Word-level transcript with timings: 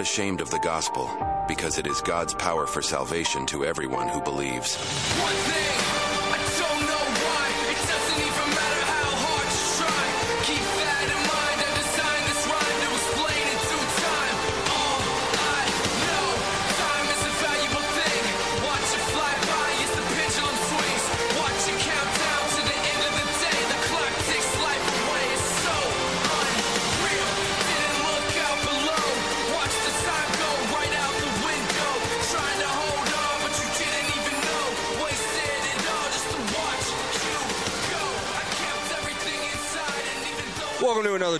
not 0.00 0.06
ashamed 0.06 0.40
of 0.40 0.48
the 0.48 0.58
gospel, 0.58 1.10
because 1.46 1.76
it 1.76 1.86
is 1.86 2.00
God's 2.00 2.32
power 2.32 2.66
for 2.66 2.80
salvation 2.80 3.44
to 3.44 3.66
everyone 3.66 4.08
who 4.08 4.22
believes. 4.22 4.78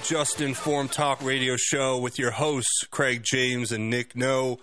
Just 0.03 0.41
Informed 0.41 0.93
Talk 0.93 1.23
radio 1.23 1.57
show 1.57 1.99
with 1.99 2.19
your 2.19 2.31
hosts, 2.31 2.85
Craig 2.91 3.23
James 3.23 3.73
and 3.73 3.91
Nick 3.91 4.17
No. 4.17 4.59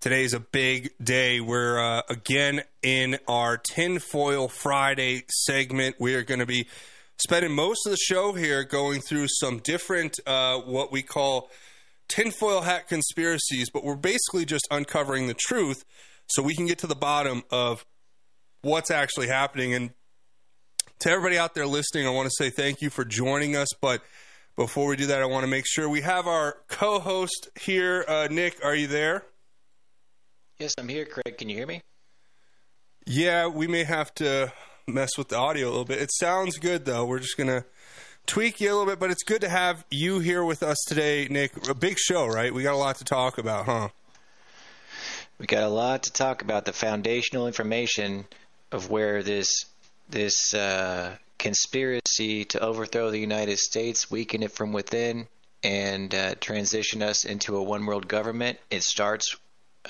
Today's 0.00 0.34
a 0.34 0.40
big 0.40 0.90
day. 1.02 1.40
We're 1.40 1.78
uh, 1.78 2.02
again 2.08 2.62
in 2.82 3.18
our 3.26 3.56
Tinfoil 3.56 4.48
Friday 4.48 5.24
segment. 5.28 5.96
We 5.98 6.14
are 6.14 6.22
going 6.22 6.40
to 6.40 6.46
be 6.46 6.66
spending 7.18 7.52
most 7.52 7.86
of 7.86 7.90
the 7.90 7.96
show 7.96 8.32
here 8.32 8.64
going 8.64 9.00
through 9.00 9.26
some 9.28 9.58
different, 9.58 10.18
uh, 10.26 10.58
what 10.58 10.92
we 10.92 11.02
call 11.02 11.50
tinfoil 12.08 12.60
hat 12.62 12.88
conspiracies, 12.88 13.70
but 13.70 13.84
we're 13.84 13.96
basically 13.96 14.44
just 14.44 14.66
uncovering 14.70 15.26
the 15.26 15.34
truth 15.34 15.84
so 16.26 16.42
we 16.42 16.54
can 16.54 16.66
get 16.66 16.78
to 16.78 16.86
the 16.86 16.94
bottom 16.94 17.42
of 17.50 17.84
what's 18.62 18.90
actually 18.90 19.28
happening. 19.28 19.74
And 19.74 19.90
to 21.00 21.10
everybody 21.10 21.38
out 21.38 21.54
there 21.54 21.66
listening, 21.66 22.06
I 22.06 22.10
want 22.10 22.26
to 22.26 22.34
say 22.36 22.50
thank 22.50 22.82
you 22.82 22.90
for 22.90 23.04
joining 23.04 23.56
us. 23.56 23.68
But 23.80 24.02
before 24.56 24.88
we 24.88 24.96
do 24.96 25.06
that, 25.06 25.22
I 25.22 25.26
want 25.26 25.44
to 25.44 25.50
make 25.50 25.66
sure 25.66 25.88
we 25.88 26.02
have 26.02 26.26
our 26.26 26.56
co 26.68 26.98
host 27.00 27.48
here. 27.60 28.04
Uh, 28.06 28.28
Nick, 28.30 28.64
are 28.64 28.74
you 28.74 28.86
there? 28.86 29.24
Yes, 30.58 30.74
I'm 30.78 30.88
here, 30.88 31.04
Craig. 31.04 31.36
Can 31.38 31.48
you 31.48 31.56
hear 31.56 31.66
me? 31.66 31.80
Yeah, 33.06 33.48
we 33.48 33.66
may 33.66 33.84
have 33.84 34.14
to 34.16 34.52
mess 34.86 35.18
with 35.18 35.28
the 35.28 35.36
audio 35.36 35.66
a 35.66 35.70
little 35.70 35.84
bit. 35.84 36.00
It 36.00 36.10
sounds 36.12 36.58
good, 36.58 36.84
though. 36.84 37.04
We're 37.04 37.18
just 37.18 37.36
going 37.36 37.48
to 37.48 37.64
tweak 38.26 38.60
you 38.60 38.68
a 38.68 38.72
little 38.72 38.86
bit, 38.86 39.00
but 39.00 39.10
it's 39.10 39.24
good 39.24 39.40
to 39.40 39.48
have 39.48 39.84
you 39.90 40.20
here 40.20 40.44
with 40.44 40.62
us 40.62 40.78
today, 40.86 41.26
Nick. 41.28 41.68
A 41.68 41.74
big 41.74 41.98
show, 41.98 42.26
right? 42.26 42.54
We 42.54 42.62
got 42.62 42.74
a 42.74 42.78
lot 42.78 42.96
to 42.96 43.04
talk 43.04 43.38
about, 43.38 43.66
huh? 43.66 43.88
We 45.38 45.46
got 45.46 45.64
a 45.64 45.68
lot 45.68 46.04
to 46.04 46.12
talk 46.12 46.42
about 46.42 46.64
the 46.64 46.72
foundational 46.72 47.46
information 47.46 48.26
of 48.70 48.88
where 48.88 49.22
this 49.22 49.64
this 50.08 50.54
uh, 50.54 51.16
conspiracy 51.44 52.46
to 52.46 52.58
overthrow 52.58 53.10
the 53.10 53.18
United 53.18 53.58
States, 53.58 54.10
weaken 54.10 54.42
it 54.42 54.50
from 54.50 54.72
within, 54.72 55.28
and 55.62 56.14
uh, 56.14 56.34
transition 56.40 57.02
us 57.02 57.26
into 57.26 57.58
a 57.58 57.62
one 57.62 57.84
world 57.84 58.08
government. 58.08 58.58
It 58.70 58.82
starts 58.82 59.36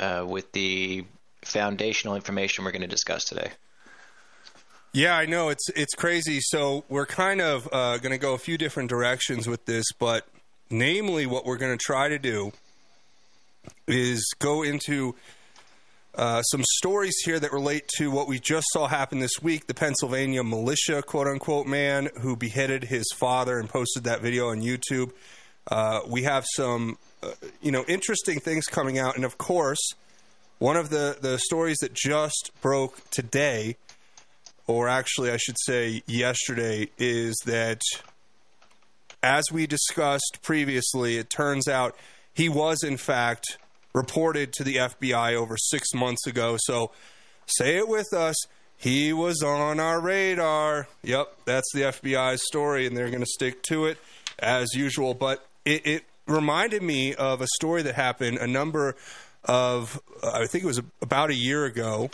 uh, 0.00 0.24
with 0.26 0.50
the 0.50 1.04
foundational 1.42 2.16
information 2.16 2.64
we're 2.64 2.72
going 2.72 2.82
to 2.82 2.88
discuss 2.88 3.24
today. 3.24 3.52
Yeah, 4.92 5.16
I 5.16 5.26
know 5.26 5.48
it's 5.48 5.68
it's 5.76 5.94
crazy. 5.94 6.40
So 6.40 6.82
we're 6.88 7.06
kind 7.06 7.40
of 7.40 7.68
uh, 7.72 7.98
going 7.98 8.10
to 8.10 8.18
go 8.18 8.34
a 8.34 8.38
few 8.38 8.58
different 8.58 8.88
directions 8.90 9.46
with 9.46 9.64
this, 9.64 9.84
but 10.00 10.26
namely, 10.70 11.24
what 11.24 11.46
we're 11.46 11.58
going 11.58 11.76
to 11.78 11.84
try 11.84 12.08
to 12.08 12.18
do 12.18 12.50
is 13.86 14.28
go 14.40 14.64
into 14.64 15.14
uh, 16.16 16.42
some 16.42 16.62
stories 16.76 17.14
here 17.24 17.38
that 17.38 17.52
relate 17.52 17.88
to 17.98 18.10
what 18.10 18.28
we 18.28 18.38
just 18.38 18.66
saw 18.72 18.86
happen 18.86 19.18
this 19.18 19.42
week. 19.42 19.66
The 19.66 19.74
Pennsylvania 19.74 20.44
militia, 20.44 21.02
quote 21.02 21.26
unquote, 21.26 21.66
man 21.66 22.08
who 22.20 22.36
beheaded 22.36 22.84
his 22.84 23.04
father 23.16 23.58
and 23.58 23.68
posted 23.68 24.04
that 24.04 24.20
video 24.20 24.50
on 24.50 24.60
YouTube. 24.60 25.12
Uh, 25.70 26.00
we 26.06 26.22
have 26.22 26.44
some, 26.54 26.98
uh, 27.22 27.30
you 27.60 27.72
know, 27.72 27.84
interesting 27.88 28.38
things 28.38 28.66
coming 28.66 28.98
out, 28.98 29.16
and 29.16 29.24
of 29.24 29.38
course, 29.38 29.92
one 30.58 30.76
of 30.76 30.90
the 30.90 31.16
the 31.20 31.38
stories 31.38 31.78
that 31.78 31.94
just 31.94 32.52
broke 32.60 33.10
today 33.10 33.76
or 34.66 34.88
actually, 34.88 35.30
I 35.30 35.36
should 35.36 35.56
say 35.58 36.02
yesterday, 36.06 36.88
is 36.98 37.36
that 37.44 37.82
as 39.22 39.44
we 39.52 39.66
discussed 39.66 40.38
previously, 40.42 41.16
it 41.18 41.30
turns 41.30 41.68
out 41.68 41.96
he 42.32 42.48
was, 42.48 42.82
in 42.82 42.96
fact, 42.96 43.58
reported 43.94 44.52
to 44.54 44.64
the 44.64 44.76
FBI 44.76 45.34
over 45.34 45.56
six 45.56 45.94
months 45.94 46.26
ago. 46.26 46.56
So 46.58 46.90
say 47.46 47.76
it 47.76 47.88
with 47.88 48.12
us. 48.12 48.36
He 48.76 49.12
was 49.12 49.42
on 49.42 49.80
our 49.80 50.00
radar. 50.00 50.88
Yep, 51.02 51.36
that's 51.44 51.70
the 51.72 51.82
FBI's 51.82 52.42
story, 52.44 52.86
and 52.86 52.96
they're 52.96 53.08
going 53.08 53.20
to 53.20 53.26
stick 53.26 53.62
to 53.64 53.86
it 53.86 53.98
as 54.38 54.74
usual. 54.74 55.14
But 55.14 55.46
it, 55.64 55.86
it 55.86 56.04
reminded 56.26 56.82
me 56.82 57.14
of 57.14 57.40
a 57.40 57.46
story 57.54 57.82
that 57.82 57.94
happened 57.94 58.38
a 58.38 58.46
number 58.46 58.96
of, 59.44 60.00
uh, 60.22 60.32
I 60.34 60.46
think 60.46 60.64
it 60.64 60.66
was 60.66 60.80
about 61.00 61.30
a 61.30 61.34
year 61.34 61.64
ago 61.64 62.10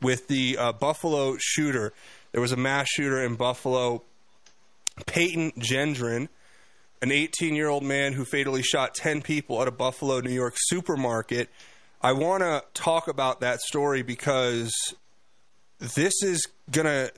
with 0.00 0.28
the 0.28 0.56
uh, 0.58 0.72
Buffalo 0.72 1.36
shooter. 1.38 1.92
There 2.32 2.40
was 2.40 2.52
a 2.52 2.56
mass 2.56 2.86
shooter 2.88 3.22
in 3.22 3.34
Buffalo, 3.34 4.02
Peyton 5.06 5.52
Gendron, 5.58 6.28
an 7.04 7.12
18 7.12 7.54
year 7.54 7.68
old 7.68 7.82
man 7.82 8.14
who 8.14 8.24
fatally 8.24 8.62
shot 8.62 8.94
10 8.94 9.20
people 9.20 9.60
at 9.60 9.68
a 9.68 9.70
Buffalo, 9.70 10.20
New 10.20 10.32
York 10.32 10.54
supermarket. 10.56 11.50
I 12.00 12.12
want 12.12 12.42
to 12.42 12.64
talk 12.72 13.08
about 13.08 13.40
that 13.40 13.60
story 13.60 14.00
because 14.00 14.72
this 15.78 16.14
is 16.22 16.48
going 16.70 16.86
to 16.86 17.12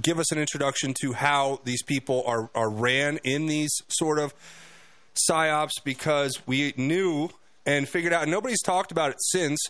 give 0.00 0.18
us 0.18 0.32
an 0.32 0.38
introduction 0.38 0.94
to 1.02 1.12
how 1.12 1.60
these 1.64 1.82
people 1.82 2.24
are, 2.26 2.48
are 2.54 2.70
ran 2.70 3.18
in 3.22 3.44
these 3.44 3.70
sort 3.88 4.18
of 4.18 4.32
psyops 5.28 5.72
because 5.84 6.40
we 6.46 6.72
knew 6.78 7.28
and 7.66 7.86
figured 7.86 8.14
out, 8.14 8.22
and 8.22 8.30
nobody's 8.30 8.62
talked 8.62 8.92
about 8.92 9.10
it 9.10 9.18
since, 9.20 9.60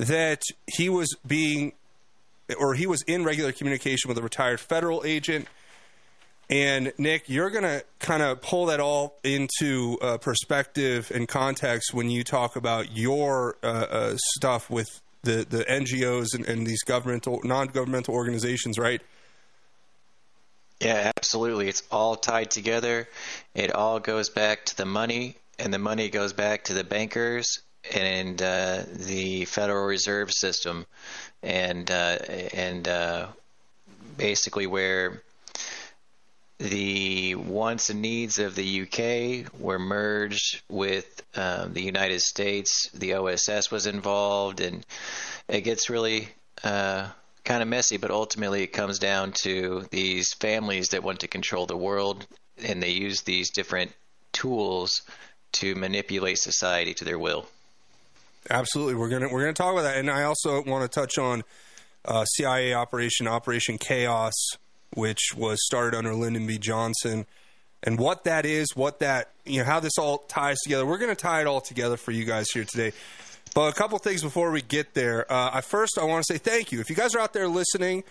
that 0.00 0.42
he 0.66 0.88
was 0.88 1.14
being 1.24 1.74
or 2.58 2.74
he 2.74 2.88
was 2.88 3.02
in 3.02 3.22
regular 3.22 3.52
communication 3.52 4.08
with 4.08 4.18
a 4.18 4.22
retired 4.22 4.58
federal 4.58 5.04
agent. 5.04 5.46
And 6.48 6.92
Nick, 6.96 7.28
you're 7.28 7.50
going 7.50 7.64
to 7.64 7.84
kind 7.98 8.22
of 8.22 8.40
pull 8.40 8.66
that 8.66 8.78
all 8.78 9.18
into 9.24 9.98
uh, 10.00 10.18
perspective 10.18 11.10
and 11.12 11.26
context 11.26 11.92
when 11.92 12.08
you 12.08 12.22
talk 12.22 12.54
about 12.54 12.96
your 12.96 13.56
uh, 13.64 13.66
uh, 13.66 14.16
stuff 14.36 14.70
with 14.70 15.00
the, 15.22 15.44
the 15.48 15.64
NGOs 15.64 16.34
and, 16.34 16.46
and 16.46 16.64
these 16.64 16.82
governmental, 16.84 17.40
non 17.42 17.66
governmental 17.66 18.14
organizations, 18.14 18.78
right? 18.78 19.02
Yeah, 20.80 21.10
absolutely. 21.16 21.68
It's 21.68 21.82
all 21.90 22.16
tied 22.16 22.50
together. 22.50 23.08
It 23.54 23.72
all 23.72 23.98
goes 23.98 24.28
back 24.28 24.66
to 24.66 24.76
the 24.76 24.84
money, 24.84 25.36
and 25.58 25.74
the 25.74 25.78
money 25.78 26.10
goes 26.10 26.32
back 26.32 26.64
to 26.64 26.74
the 26.74 26.84
bankers 26.84 27.60
and 27.94 28.40
uh, 28.40 28.82
the 28.92 29.46
Federal 29.46 29.86
Reserve 29.86 30.30
System, 30.32 30.86
and 31.42 31.90
uh, 31.90 32.18
and 32.52 32.86
uh, 32.86 33.28
basically 34.16 34.66
where 34.66 35.22
the 36.58 37.34
wants 37.34 37.90
and 37.90 38.00
needs 38.00 38.38
of 38.38 38.54
the 38.54 38.82
UK 38.82 39.60
were 39.60 39.78
merged 39.78 40.62
with 40.68 41.22
um, 41.34 41.74
the 41.74 41.82
United 41.82 42.20
States. 42.20 42.88
The 42.94 43.14
OSS 43.14 43.70
was 43.70 43.86
involved, 43.86 44.60
and 44.60 44.84
it 45.48 45.62
gets 45.62 45.90
really 45.90 46.28
uh, 46.64 47.08
kind 47.44 47.62
of 47.62 47.68
messy. 47.68 47.98
But 47.98 48.10
ultimately, 48.10 48.62
it 48.62 48.68
comes 48.68 48.98
down 48.98 49.32
to 49.42 49.86
these 49.90 50.32
families 50.34 50.88
that 50.88 51.02
want 51.02 51.20
to 51.20 51.28
control 51.28 51.66
the 51.66 51.76
world, 51.76 52.26
and 52.64 52.82
they 52.82 52.90
use 52.90 53.22
these 53.22 53.50
different 53.50 53.92
tools 54.32 55.02
to 55.52 55.74
manipulate 55.74 56.38
society 56.38 56.94
to 56.94 57.04
their 57.04 57.18
will. 57.18 57.46
Absolutely, 58.48 58.94
we're 58.94 59.08
gonna 59.08 59.28
we're 59.30 59.40
gonna 59.40 59.52
talk 59.52 59.72
about 59.72 59.82
that, 59.82 59.96
and 59.96 60.10
I 60.10 60.22
also 60.22 60.62
want 60.62 60.90
to 60.90 61.00
touch 61.00 61.18
on 61.18 61.42
uh, 62.04 62.24
CIA 62.24 62.74
operation 62.74 63.26
Operation 63.26 63.76
Chaos, 63.76 64.34
which 64.96 65.34
was 65.36 65.64
started 65.64 65.96
under 65.96 66.14
Lyndon 66.14 66.46
B. 66.46 66.58
Johnson, 66.58 67.26
and 67.82 67.98
what 67.98 68.24
that 68.24 68.46
is, 68.46 68.74
what 68.74 68.98
that 69.00 69.30
you 69.44 69.60
know, 69.60 69.64
how 69.64 69.78
this 69.78 69.98
all 69.98 70.18
ties 70.18 70.58
together. 70.64 70.86
We're 70.86 70.98
gonna 70.98 71.14
tie 71.14 71.42
it 71.42 71.46
all 71.46 71.60
together 71.60 71.96
for 71.96 72.10
you 72.10 72.24
guys 72.24 72.50
here 72.50 72.64
today. 72.64 72.92
But 73.54 73.72
a 73.72 73.76
couple 73.76 73.98
things 73.98 74.22
before 74.22 74.50
we 74.50 74.62
get 74.62 74.94
there. 74.94 75.30
Uh, 75.30 75.50
I 75.52 75.60
first 75.60 75.98
I 75.98 76.04
want 76.04 76.24
to 76.26 76.34
say 76.34 76.38
thank 76.38 76.72
you 76.72 76.80
if 76.80 76.90
you 76.90 76.96
guys 76.96 77.14
are 77.14 77.20
out 77.20 77.32
there 77.32 77.48
listening. 77.48 78.04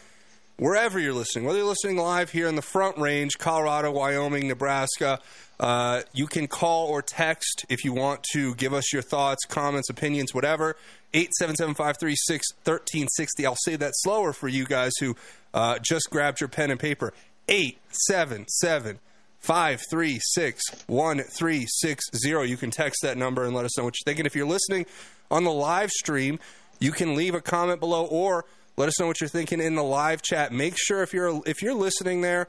Wherever 0.58 0.98
you're 0.98 1.14
listening, 1.14 1.44
whether 1.44 1.60
you're 1.60 1.68
listening 1.68 1.98
live 1.98 2.32
here 2.32 2.48
in 2.48 2.56
the 2.56 2.62
Front 2.62 2.98
Range, 2.98 3.38
Colorado, 3.38 3.92
Wyoming, 3.92 4.48
Nebraska, 4.48 5.20
uh, 5.60 6.04
you 6.14 6.28
can 6.28 6.48
call 6.48 6.88
or 6.88 7.02
text 7.02 7.66
if 7.68 7.84
you 7.84 7.92
want 7.92 8.24
to 8.32 8.56
give 8.56 8.74
us 8.74 8.94
your 8.94 9.02
thoughts, 9.02 9.44
comments, 9.44 9.90
opinions, 9.90 10.34
whatever. 10.34 10.78
877-536-1360. 11.14 13.46
I'll 13.46 13.58
say 13.58 13.76
that 13.76 13.92
slower 13.96 14.32
for 14.32 14.48
you 14.48 14.64
guys 14.64 14.94
who 15.02 15.18
uh, 15.54 15.80
just 15.80 16.10
grabbed 16.10 16.40
your 16.40 16.48
pen 16.48 16.72
and 16.72 16.80
paper. 16.80 17.14
877 17.50 19.00
536 19.42 20.64
1360. 20.88 22.50
You 22.50 22.56
can 22.56 22.72
text 22.72 23.02
that 23.02 23.18
number 23.18 23.44
and 23.44 23.54
let 23.54 23.66
us 23.66 23.78
know 23.78 23.84
what 23.84 23.96
you're 23.96 24.06
thinking. 24.06 24.26
If 24.26 24.38
you're 24.38 24.48
listening 24.48 24.86
on 25.30 25.44
the 25.44 25.52
live 25.52 25.92
stream, 25.92 26.40
you 26.80 26.94
can 26.94 27.14
leave 27.14 27.36
a 27.36 27.42
comment 27.42 27.82
below 27.82 28.06
or 28.06 28.46
let 28.78 28.88
us 28.88 29.00
know 29.00 29.08
what 29.08 29.22
you're 29.22 29.30
thinking 29.30 29.62
in 29.62 29.76
the 29.76 29.84
live 29.84 30.22
chat. 30.22 30.52
Make 30.52 30.76
sure 30.78 31.02
if 31.04 31.14
you're 31.14 31.42
if 31.46 31.62
you're 31.62 31.74
listening 31.74 32.22
there 32.22 32.48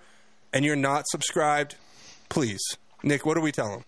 and 0.53 0.65
you're 0.65 0.77
not 0.77 1.07
subscribed, 1.09 1.77
please. 2.29 2.61
Nick, 3.03 3.25
what 3.25 3.35
do 3.35 3.41
we 3.41 3.53
tell 3.53 3.71
them? 3.71 3.85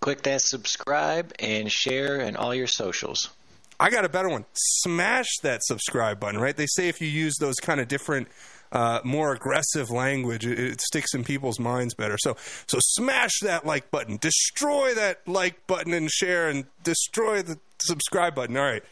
Click 0.00 0.22
that 0.22 0.40
subscribe 0.40 1.32
and 1.38 1.70
share 1.70 2.20
and 2.20 2.36
all 2.36 2.54
your 2.54 2.66
socials. 2.66 3.30
I 3.78 3.90
got 3.90 4.04
a 4.04 4.08
better 4.08 4.28
one. 4.28 4.44
Smash 4.54 5.28
that 5.42 5.62
subscribe 5.62 6.18
button, 6.20 6.40
right? 6.40 6.56
They 6.56 6.66
say 6.66 6.88
if 6.88 7.00
you 7.00 7.08
use 7.08 7.34
those 7.38 7.56
kind 7.56 7.80
of 7.80 7.88
different, 7.88 8.28
uh, 8.72 9.00
more 9.04 9.32
aggressive 9.32 9.90
language, 9.90 10.46
it, 10.46 10.58
it 10.58 10.80
sticks 10.80 11.12
in 11.14 11.24
people's 11.24 11.60
minds 11.60 11.94
better. 11.94 12.16
So, 12.18 12.36
so 12.66 12.78
smash 12.80 13.32
that 13.42 13.66
like 13.66 13.90
button, 13.90 14.16
destroy 14.16 14.94
that 14.94 15.26
like 15.28 15.66
button 15.66 15.92
and 15.92 16.10
share, 16.10 16.48
and 16.48 16.64
destroy 16.82 17.42
the 17.42 17.58
subscribe 17.78 18.34
button. 18.34 18.56
All 18.56 18.64
right. 18.64 18.82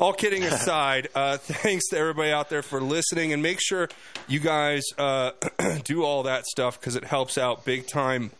All 0.00 0.14
kidding 0.14 0.44
aside, 0.44 1.08
uh, 1.14 1.36
thanks 1.36 1.88
to 1.88 1.98
everybody 1.98 2.32
out 2.32 2.48
there 2.48 2.62
for 2.62 2.80
listening, 2.80 3.34
and 3.34 3.42
make 3.42 3.58
sure 3.60 3.90
you 4.28 4.40
guys 4.40 4.82
uh, 4.96 5.32
do 5.84 6.04
all 6.04 6.22
that 6.22 6.46
stuff 6.46 6.80
because 6.80 6.96
it 6.96 7.04
helps 7.04 7.36
out 7.36 7.66
big 7.66 7.86
time. 7.86 8.30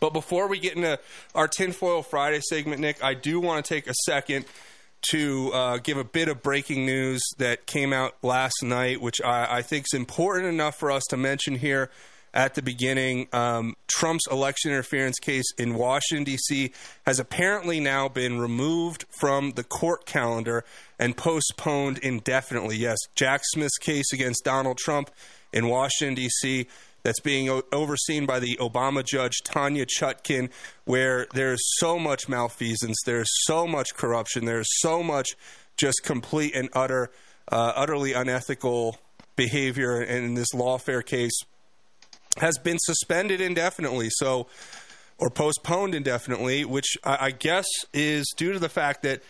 But 0.00 0.12
before 0.12 0.48
we 0.48 0.58
get 0.58 0.74
into 0.74 0.98
our 1.36 1.46
Tinfoil 1.46 2.02
Friday 2.02 2.40
segment, 2.40 2.80
Nick, 2.80 3.02
I 3.02 3.14
do 3.14 3.38
want 3.38 3.64
to 3.64 3.74
take 3.74 3.86
a 3.86 3.94
second 4.06 4.44
to 5.10 5.52
uh, 5.52 5.76
give 5.76 5.98
a 5.98 6.04
bit 6.04 6.26
of 6.26 6.42
breaking 6.42 6.84
news 6.84 7.22
that 7.38 7.66
came 7.66 7.92
out 7.92 8.16
last 8.24 8.64
night, 8.64 9.00
which 9.00 9.22
I, 9.22 9.58
I 9.58 9.62
think 9.62 9.86
is 9.92 9.96
important 9.96 10.46
enough 10.46 10.80
for 10.80 10.90
us 10.90 11.04
to 11.10 11.16
mention 11.16 11.54
here 11.54 11.90
at 12.34 12.54
the 12.54 12.62
beginning. 12.62 13.28
Um, 13.32 13.76
Trump's 13.88 14.26
election 14.30 14.70
interference 14.70 15.18
case 15.18 15.44
in 15.58 15.74
Washington, 15.74 16.24
D.C. 16.24 16.72
has 17.06 17.18
apparently 17.18 17.80
now 17.80 18.08
been 18.08 18.38
removed 18.38 19.04
from 19.10 19.52
the 19.52 19.64
court 19.64 20.06
calendar 20.06 20.64
and 20.98 21.16
postponed 21.16 21.98
indefinitely. 21.98 22.76
Yes, 22.76 22.98
Jack 23.14 23.42
Smith's 23.44 23.78
case 23.78 24.12
against 24.12 24.44
Donald 24.44 24.78
Trump 24.78 25.10
in 25.52 25.68
Washington, 25.68 26.14
D.C 26.14 26.66
that's 27.02 27.20
being 27.20 27.48
o- 27.48 27.62
overseen 27.72 28.26
by 28.26 28.38
the 28.38 28.56
Obama 28.60 29.04
judge 29.04 29.42
Tanya 29.44 29.86
Chutkan, 29.86 30.50
where 30.84 31.26
there's 31.34 31.60
so 31.78 31.98
much 31.98 32.28
malfeasance, 32.28 32.96
there's 33.04 33.30
so 33.44 33.66
much 33.66 33.94
corruption, 33.94 34.44
there's 34.44 34.68
so 34.80 35.02
much 35.02 35.30
just 35.76 36.02
complete 36.04 36.54
and 36.54 36.68
utter, 36.74 37.10
uh, 37.50 37.72
utterly 37.74 38.12
unethical 38.12 38.98
behavior 39.36 40.00
in 40.00 40.34
this 40.34 40.52
lawfare 40.54 41.04
case 41.04 41.32
has 42.38 42.58
been 42.58 42.78
suspended 42.80 43.40
indefinitely. 43.40 44.08
So, 44.10 44.46
or 45.18 45.30
postponed 45.30 45.94
indefinitely, 45.94 46.64
which 46.64 46.96
I, 47.04 47.26
I 47.26 47.30
guess 47.30 47.66
is 47.92 48.26
due 48.36 48.52
to 48.52 48.58
the 48.58 48.68
fact 48.68 49.02
that 49.02 49.22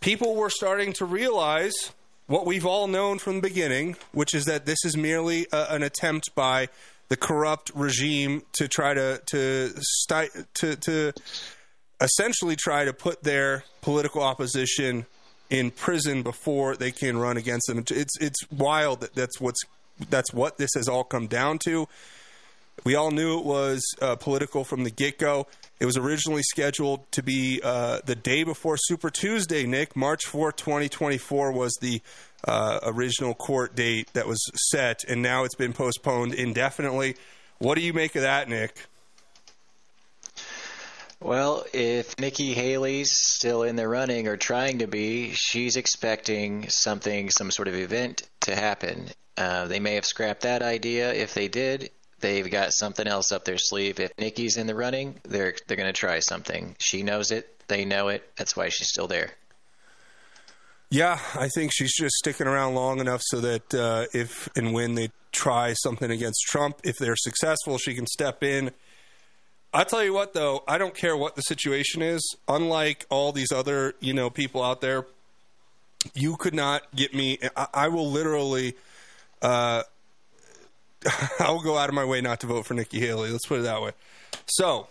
people 0.00 0.34
were 0.34 0.50
starting 0.50 0.92
to 0.94 1.04
realize 1.04 1.92
what 2.26 2.46
we've 2.46 2.66
all 2.66 2.86
known 2.86 3.18
from 3.18 3.36
the 3.36 3.42
beginning, 3.42 3.96
which 4.12 4.34
is 4.34 4.46
that 4.46 4.66
this 4.66 4.84
is 4.84 4.96
merely 4.96 5.46
a, 5.52 5.66
an 5.70 5.82
attempt 5.82 6.34
by 6.34 6.68
the 7.08 7.16
corrupt 7.16 7.70
regime 7.74 8.42
to 8.54 8.66
try 8.68 8.94
to 8.94 9.20
to 9.26 9.70
sti- 9.80 10.30
to 10.54 10.76
to 10.76 11.12
essentially 12.00 12.56
try 12.56 12.84
to 12.84 12.92
put 12.92 13.22
their 13.22 13.64
political 13.82 14.22
opposition 14.22 15.06
in 15.50 15.70
prison 15.70 16.22
before 16.22 16.74
they 16.74 16.90
can 16.90 17.18
run 17.18 17.36
against 17.36 17.66
them. 17.66 17.78
It's 17.78 18.16
it's 18.18 18.50
wild 18.50 19.00
that 19.00 19.14
that's 19.14 19.40
what's 19.40 19.60
that's 20.08 20.32
what 20.32 20.56
this 20.56 20.70
has 20.74 20.88
all 20.88 21.04
come 21.04 21.26
down 21.26 21.58
to. 21.66 21.86
We 22.84 22.96
all 22.96 23.10
knew 23.10 23.38
it 23.38 23.44
was 23.44 23.82
uh, 24.00 24.16
political 24.16 24.64
from 24.64 24.82
the 24.84 24.90
get 24.90 25.18
go. 25.18 25.46
It 25.78 25.86
was 25.86 25.96
originally 25.96 26.42
scheduled 26.42 27.10
to 27.12 27.22
be 27.22 27.60
uh, 27.62 28.00
the 28.04 28.14
day 28.16 28.42
before 28.42 28.76
Super 28.76 29.10
Tuesday, 29.10 29.66
Nick. 29.66 29.94
March 29.94 30.26
4, 30.26 30.52
2024 30.52 31.52
was 31.52 31.76
the 31.80 32.00
uh, 32.44 32.80
original 32.84 33.34
court 33.34 33.76
date 33.76 34.12
that 34.14 34.26
was 34.26 34.40
set, 34.70 35.04
and 35.08 35.22
now 35.22 35.44
it's 35.44 35.54
been 35.54 35.72
postponed 35.72 36.34
indefinitely. 36.34 37.16
What 37.58 37.76
do 37.76 37.82
you 37.82 37.92
make 37.92 38.16
of 38.16 38.22
that, 38.22 38.48
Nick? 38.48 38.86
Well, 41.20 41.64
if 41.72 42.18
Nikki 42.18 42.52
Haley's 42.52 43.12
still 43.12 43.62
in 43.62 43.76
the 43.76 43.86
running 43.86 44.26
or 44.26 44.36
trying 44.36 44.80
to 44.80 44.88
be, 44.88 45.30
she's 45.34 45.76
expecting 45.76 46.68
something, 46.68 47.30
some 47.30 47.52
sort 47.52 47.68
of 47.68 47.74
event 47.74 48.22
to 48.40 48.56
happen. 48.56 49.06
Uh, 49.36 49.66
they 49.66 49.78
may 49.78 49.94
have 49.94 50.04
scrapped 50.04 50.42
that 50.42 50.62
idea. 50.62 51.12
If 51.12 51.34
they 51.34 51.46
did, 51.46 51.90
they've 52.22 52.50
got 52.50 52.72
something 52.72 53.06
else 53.06 53.32
up 53.32 53.44
their 53.44 53.58
sleeve. 53.58 54.00
If 54.00 54.12
Nikki's 54.18 54.56
in 54.56 54.66
the 54.66 54.74
running, 54.74 55.20
they're 55.24 55.54
they're 55.66 55.76
going 55.76 55.92
to 55.92 55.98
try 55.98 56.20
something. 56.20 56.76
She 56.78 57.02
knows 57.02 57.30
it. 57.30 57.62
They 57.68 57.84
know 57.84 58.08
it. 58.08 58.28
That's 58.36 58.56
why 58.56 58.70
she's 58.70 58.88
still 58.88 59.06
there. 59.06 59.32
Yeah, 60.90 61.18
I 61.34 61.48
think 61.48 61.72
she's 61.72 61.94
just 61.96 62.16
sticking 62.16 62.46
around 62.46 62.74
long 62.74 63.00
enough 63.00 63.22
so 63.24 63.40
that 63.40 63.74
uh, 63.74 64.06
if 64.12 64.48
and 64.56 64.74
when 64.74 64.94
they 64.94 65.10
try 65.32 65.72
something 65.72 66.10
against 66.10 66.42
Trump, 66.46 66.80
if 66.84 66.96
they're 66.98 67.16
successful, 67.16 67.78
she 67.78 67.94
can 67.94 68.06
step 68.06 68.42
in. 68.42 68.70
I 69.74 69.84
tell 69.84 70.04
you 70.04 70.12
what, 70.12 70.34
though, 70.34 70.62
I 70.68 70.76
don't 70.76 70.94
care 70.94 71.16
what 71.16 71.34
the 71.34 71.40
situation 71.42 72.02
is. 72.02 72.36
Unlike 72.46 73.06
all 73.08 73.32
these 73.32 73.50
other, 73.50 73.94
you 74.00 74.12
know, 74.12 74.28
people 74.28 74.62
out 74.62 74.82
there, 74.82 75.06
you 76.14 76.36
could 76.36 76.54
not 76.54 76.82
get 76.94 77.14
me. 77.14 77.38
I, 77.56 77.68
I 77.72 77.88
will 77.88 78.10
literally, 78.10 78.74
uh, 79.40 79.84
I 81.40 81.50
will 81.50 81.62
go 81.62 81.76
out 81.76 81.88
of 81.88 81.94
my 81.94 82.04
way 82.04 82.20
not 82.20 82.40
to 82.40 82.46
vote 82.46 82.66
for 82.66 82.74
Nikki 82.74 83.00
Haley. 83.00 83.30
Let's 83.30 83.46
put 83.46 83.60
it 83.60 83.62
that 83.62 83.82
way. 83.82 83.92
So 84.46 84.88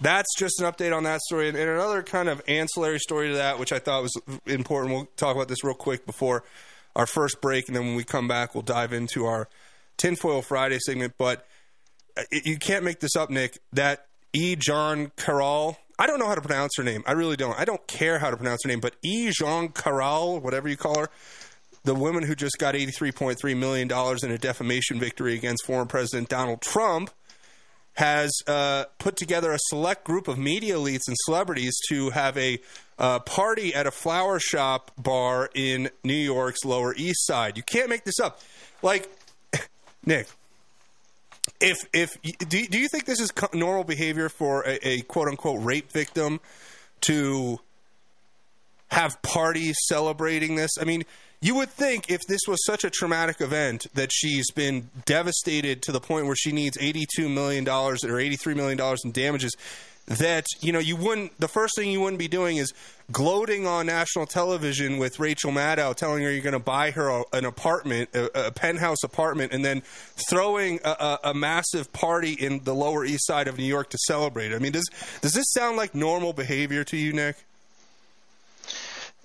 that's 0.00 0.28
just 0.38 0.60
an 0.60 0.70
update 0.70 0.96
on 0.96 1.04
that 1.04 1.20
story. 1.22 1.48
And, 1.48 1.56
and 1.56 1.68
another 1.68 2.02
kind 2.02 2.28
of 2.28 2.42
ancillary 2.48 2.98
story 2.98 3.28
to 3.28 3.36
that, 3.36 3.58
which 3.58 3.72
I 3.72 3.78
thought 3.78 4.02
was 4.02 4.16
important. 4.46 4.94
We'll 4.94 5.08
talk 5.16 5.34
about 5.34 5.48
this 5.48 5.64
real 5.64 5.74
quick 5.74 6.06
before 6.06 6.44
our 6.96 7.06
first 7.06 7.40
break, 7.40 7.68
and 7.68 7.76
then 7.76 7.86
when 7.86 7.96
we 7.96 8.04
come 8.04 8.28
back, 8.28 8.54
we'll 8.54 8.62
dive 8.62 8.92
into 8.92 9.24
our 9.26 9.48
Tinfoil 9.96 10.42
Friday 10.42 10.78
segment. 10.78 11.14
But 11.18 11.46
uh, 12.16 12.22
it, 12.30 12.46
you 12.46 12.56
can't 12.56 12.84
make 12.84 13.00
this 13.00 13.16
up, 13.16 13.30
Nick. 13.30 13.58
That 13.72 14.06
E. 14.32 14.56
John 14.56 15.10
Carroll. 15.16 15.78
I 15.98 16.06
don't 16.06 16.18
know 16.18 16.26
how 16.26 16.34
to 16.34 16.40
pronounce 16.40 16.72
her 16.76 16.82
name. 16.82 17.04
I 17.06 17.12
really 17.12 17.36
don't. 17.36 17.58
I 17.58 17.64
don't 17.64 17.84
care 17.86 18.18
how 18.18 18.30
to 18.30 18.36
pronounce 18.36 18.64
her 18.64 18.68
name, 18.68 18.80
but 18.80 18.94
E. 19.02 19.30
Jean 19.30 19.68
Carroll, 19.68 20.40
whatever 20.40 20.68
you 20.68 20.76
call 20.76 20.98
her, 20.98 21.08
the 21.84 21.94
woman 21.94 22.24
who 22.24 22.34
just 22.34 22.58
got 22.58 22.74
$83.3 22.74 23.56
million 23.56 23.90
in 24.22 24.30
a 24.30 24.38
defamation 24.38 24.98
victory 24.98 25.34
against 25.34 25.64
former 25.66 25.86
President 25.86 26.28
Donald 26.28 26.60
Trump, 26.60 27.10
has 27.94 28.32
uh, 28.46 28.84
put 28.98 29.16
together 29.16 29.52
a 29.52 29.58
select 29.66 30.04
group 30.04 30.26
of 30.28 30.36
media 30.36 30.74
elites 30.74 31.06
and 31.06 31.16
celebrities 31.24 31.74
to 31.88 32.10
have 32.10 32.36
a 32.36 32.58
uh, 32.98 33.20
party 33.20 33.74
at 33.74 33.86
a 33.86 33.90
flower 33.90 34.38
shop 34.40 34.90
bar 34.98 35.48
in 35.54 35.88
New 36.02 36.14
York's 36.14 36.64
Lower 36.64 36.94
East 36.96 37.24
Side. 37.26 37.56
You 37.56 37.62
can't 37.62 37.88
make 37.88 38.04
this 38.04 38.18
up. 38.20 38.40
Like, 38.82 39.08
Nick, 40.06 40.26
if 41.60 41.76
if 41.92 42.20
do, 42.22 42.66
do 42.66 42.78
you 42.78 42.88
think 42.88 43.04
this 43.04 43.20
is 43.20 43.30
normal 43.52 43.84
behavior 43.84 44.28
for 44.28 44.62
a, 44.62 44.78
a 44.86 45.00
quote 45.02 45.28
unquote 45.28 45.62
rape 45.62 45.90
victim 45.92 46.40
to 47.02 47.60
have 48.88 49.20
parties 49.22 49.76
celebrating 49.86 50.56
this? 50.56 50.72
I 50.80 50.84
mean, 50.84 51.04
you 51.44 51.54
would 51.56 51.68
think 51.68 52.10
if 52.10 52.22
this 52.26 52.40
was 52.48 52.64
such 52.64 52.84
a 52.84 52.90
traumatic 52.90 53.42
event 53.42 53.86
that 53.92 54.10
she's 54.10 54.50
been 54.50 54.88
devastated 55.04 55.82
to 55.82 55.92
the 55.92 56.00
point 56.00 56.24
where 56.24 56.34
she 56.34 56.52
needs 56.52 56.78
$82 56.78 57.30
million 57.30 57.68
or 57.68 57.92
$83 57.96 58.56
million 58.56 58.96
in 59.04 59.12
damages, 59.12 59.54
that, 60.06 60.46
you 60.62 60.72
know, 60.72 60.78
you 60.78 60.96
wouldn't, 60.96 61.38
the 61.38 61.48
first 61.48 61.76
thing 61.76 61.90
you 61.90 62.00
wouldn't 62.00 62.18
be 62.18 62.28
doing 62.28 62.56
is 62.56 62.72
gloating 63.12 63.66
on 63.66 63.84
national 63.84 64.24
television 64.24 64.96
with 64.96 65.20
Rachel 65.20 65.52
Maddow 65.52 65.94
telling 65.94 66.22
her 66.22 66.30
you're 66.30 66.40
going 66.40 66.54
to 66.54 66.58
buy 66.58 66.90
her 66.92 67.24
an 67.34 67.44
apartment, 67.44 68.08
a, 68.14 68.46
a, 68.46 68.50
penthouse 68.50 69.04
apartment, 69.04 69.52
and 69.52 69.62
then 69.62 69.82
throwing 70.30 70.80
a, 70.82 70.88
a, 70.88 71.18
a 71.24 71.34
massive 71.34 71.92
party 71.92 72.32
in 72.32 72.64
the 72.64 72.74
Lower 72.74 73.04
East 73.04 73.26
Side 73.26 73.48
of 73.48 73.58
New 73.58 73.64
York 73.64 73.90
to 73.90 73.98
celebrate. 74.06 74.54
I 74.54 74.58
mean, 74.60 74.72
does, 74.72 74.88
does 75.20 75.34
this 75.34 75.52
sound 75.52 75.76
like 75.76 75.94
normal 75.94 76.32
behavior 76.32 76.84
to 76.84 76.96
you, 76.96 77.12
Nick? 77.12 77.36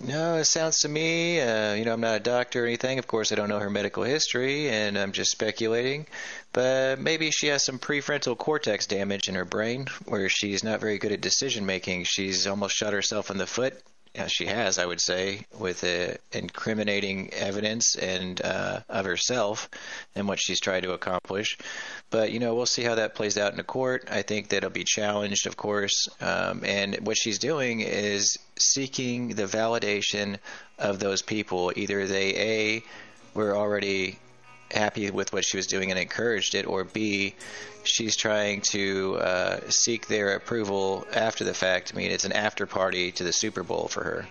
No, 0.02 0.36
it 0.36 0.46
sounds 0.46 0.80
to 0.80 0.88
me, 0.88 1.42
uh, 1.42 1.74
you 1.74 1.84
know, 1.84 1.94
I'm 1.94 2.00
not 2.00 2.16
a 2.16 2.20
doctor 2.22 2.64
or 2.64 2.68
anything. 2.68 3.00
Of 3.00 3.08
course, 3.08 3.32
I 3.32 3.36
don't 3.36 3.50
know 3.50 3.60
her 3.60 3.70
medical 3.70 4.04
history, 4.04 4.70
and 4.70 4.98
I'm 4.98 5.12
just 5.12 5.32
speculating. 5.32 6.08
But 6.54 7.00
maybe 7.00 7.32
she 7.32 7.48
has 7.48 7.66
some 7.66 7.80
prefrontal 7.80 8.38
cortex 8.38 8.88
damage 8.88 9.28
in 9.28 9.36
her 9.36 9.44
brain 9.44 9.88
where 10.06 10.30
she's 10.30 10.64
not 10.64 10.80
very 10.80 11.00
good 11.00 11.12
at 11.12 11.20
decision 11.20 11.66
making. 11.66 12.06
She's 12.06 12.48
almost 12.48 12.78
shot 12.78 12.94
herself 12.94 13.30
in 13.30 13.38
the 13.38 13.46
foot. 13.46 13.82
Yeah, 14.16 14.26
she 14.28 14.48
has, 14.48 14.80
I 14.80 14.86
would 14.86 15.00
say, 15.00 15.46
with 15.60 15.84
incriminating 16.32 17.32
evidence 17.32 17.96
and 17.96 18.42
uh, 18.42 18.80
of 18.90 19.06
herself 19.06 19.70
and 20.16 20.28
what 20.28 20.40
she's 20.40 20.60
tried 20.60 20.84
to 20.84 20.94
accomplish. 20.94 21.58
But 22.10 22.32
you 22.32 22.40
know, 22.40 22.56
we'll 22.56 22.66
see 22.66 22.84
how 22.84 22.96
that 22.96 23.14
plays 23.14 23.38
out 23.38 23.52
in 23.52 23.58
the 23.58 23.64
court. 23.64 24.08
I 24.10 24.24
think 24.24 24.50
that'll 24.50 24.72
be 24.72 24.84
challenged, 24.84 25.46
of 25.46 25.58
course. 25.58 26.08
Um, 26.20 26.64
and 26.66 26.96
what 27.06 27.18
she's 27.18 27.38
doing 27.38 27.82
is 27.82 28.40
seeking 28.58 29.30
the 29.30 29.46
validation 29.46 30.38
of 30.80 31.00
those 31.00 31.22
people. 31.22 31.72
Either 31.76 32.08
they 32.08 32.36
a 32.36 32.84
were 33.36 33.56
already 33.56 34.18
happy 34.72 35.10
with 35.12 35.34
what 35.34 35.46
she 35.46 35.58
was 35.58 35.68
doing 35.68 35.92
and 35.92 36.00
encouraged 36.00 36.56
it, 36.56 36.66
or 36.66 36.84
B, 36.84 37.36
she's 37.84 38.16
trying 38.16 38.62
to 38.72 39.18
uh, 39.18 39.60
seek 39.70 40.08
their 40.08 40.36
approval 40.36 41.06
after 41.14 41.44
the 41.44 41.54
fact. 41.54 41.92
I 41.94 41.98
mean, 41.98 42.12
it's 42.12 42.26
an 42.26 42.34
after 42.34 42.66
party 42.66 43.12
to 43.14 43.24
the 43.24 43.34
Super 43.34 43.64
Bowl 43.64 43.88
for 43.88 44.04
her. 44.04 44.28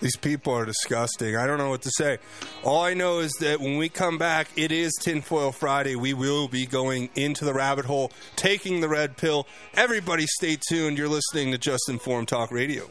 These 0.00 0.16
people 0.16 0.52
are 0.52 0.66
disgusting. 0.66 1.36
I 1.36 1.46
don't 1.46 1.56
know 1.56 1.70
what 1.70 1.82
to 1.82 1.90
say. 1.90 2.18
All 2.62 2.82
I 2.82 2.92
know 2.92 3.20
is 3.20 3.32
that 3.40 3.60
when 3.60 3.78
we 3.78 3.88
come 3.88 4.18
back, 4.18 4.48
it 4.54 4.70
is 4.70 4.92
Tinfoil 5.00 5.52
Friday. 5.52 5.96
We 5.96 6.12
will 6.12 6.48
be 6.48 6.66
going 6.66 7.08
into 7.14 7.46
the 7.46 7.54
rabbit 7.54 7.86
hole, 7.86 8.12
taking 8.36 8.80
the 8.80 8.88
red 8.90 9.16
pill. 9.16 9.46
Everybody 9.74 10.26
stay 10.26 10.58
tuned. 10.68 10.98
You're 10.98 11.08
listening 11.08 11.50
to 11.52 11.58
Just 11.58 11.88
Informed 11.88 12.28
Talk 12.28 12.50
Radio. 12.50 12.90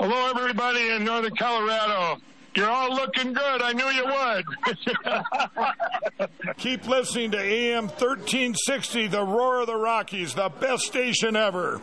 Hello, 0.00 0.30
everybody 0.30 0.90
in 0.90 1.02
Northern 1.04 1.34
Colorado. 1.34 2.20
You're 2.54 2.70
all 2.70 2.94
looking 2.94 3.32
good. 3.32 3.62
I 3.62 3.72
knew 3.72 3.84
you 3.86 4.04
would. 6.16 6.56
Keep 6.56 6.86
listening 6.86 7.32
to 7.32 7.38
AM 7.40 7.88
1360, 7.88 9.08
the 9.08 9.24
Roar 9.24 9.62
of 9.62 9.66
the 9.66 9.74
Rockies, 9.74 10.34
the 10.34 10.50
best 10.50 10.84
station 10.84 11.34
ever. 11.34 11.80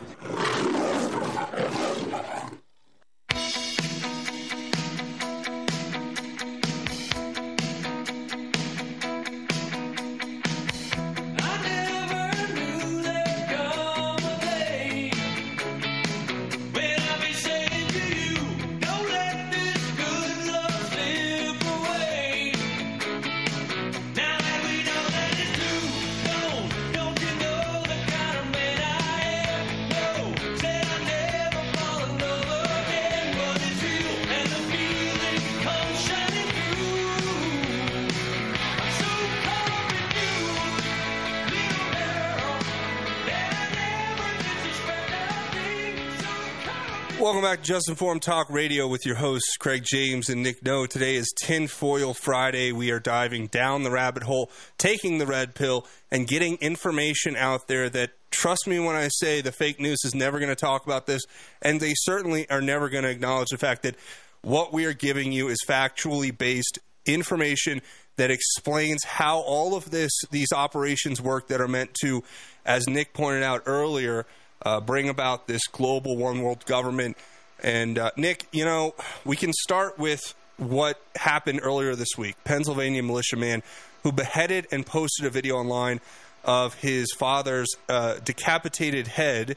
Just 47.66 47.88
Informed 47.88 48.22
Talk 48.22 48.48
Radio 48.48 48.86
with 48.86 49.04
your 49.04 49.16
hosts, 49.16 49.56
Craig 49.56 49.82
James 49.84 50.28
and 50.28 50.40
Nick 50.40 50.64
No. 50.64 50.86
Today 50.86 51.16
is 51.16 51.34
Tinfoil 51.36 52.14
Friday. 52.14 52.70
We 52.70 52.92
are 52.92 53.00
diving 53.00 53.48
down 53.48 53.82
the 53.82 53.90
rabbit 53.90 54.22
hole, 54.22 54.52
taking 54.78 55.18
the 55.18 55.26
red 55.26 55.56
pill, 55.56 55.84
and 56.12 56.28
getting 56.28 56.58
information 56.58 57.34
out 57.34 57.66
there 57.66 57.90
that, 57.90 58.12
trust 58.30 58.68
me 58.68 58.78
when 58.78 58.94
I 58.94 59.08
say 59.08 59.40
the 59.40 59.50
fake 59.50 59.80
news 59.80 59.98
is 60.04 60.14
never 60.14 60.38
going 60.38 60.48
to 60.48 60.54
talk 60.54 60.86
about 60.86 61.08
this, 61.08 61.22
and 61.60 61.80
they 61.80 61.94
certainly 61.96 62.48
are 62.50 62.60
never 62.60 62.88
going 62.88 63.02
to 63.02 63.10
acknowledge 63.10 63.48
the 63.50 63.58
fact 63.58 63.82
that 63.82 63.96
what 64.42 64.72
we 64.72 64.84
are 64.84 64.92
giving 64.92 65.32
you 65.32 65.48
is 65.48 65.58
factually 65.66 66.36
based 66.36 66.78
information 67.04 67.82
that 68.14 68.30
explains 68.30 69.02
how 69.02 69.40
all 69.40 69.74
of 69.74 69.90
this 69.90 70.12
these 70.30 70.52
operations 70.52 71.20
work 71.20 71.48
that 71.48 71.60
are 71.60 71.66
meant 71.66 71.94
to, 72.02 72.22
as 72.64 72.86
Nick 72.86 73.12
pointed 73.12 73.42
out 73.42 73.64
earlier, 73.66 74.24
uh, 74.62 74.78
bring 74.78 75.08
about 75.08 75.48
this 75.48 75.66
global 75.66 76.16
one 76.16 76.42
world 76.42 76.64
government. 76.64 77.16
And 77.62 77.98
uh, 77.98 78.10
Nick, 78.16 78.46
you 78.52 78.64
know, 78.64 78.94
we 79.24 79.36
can 79.36 79.52
start 79.52 79.98
with 79.98 80.34
what 80.58 81.00
happened 81.16 81.60
earlier 81.62 81.94
this 81.94 82.16
week. 82.16 82.36
Pennsylvania 82.44 83.02
militiaman 83.02 83.62
who 84.02 84.12
beheaded 84.12 84.66
and 84.70 84.86
posted 84.86 85.26
a 85.26 85.30
video 85.30 85.56
online 85.56 86.00
of 86.44 86.74
his 86.74 87.12
father's 87.12 87.68
uh, 87.88 88.14
decapitated 88.24 89.08
head 89.08 89.56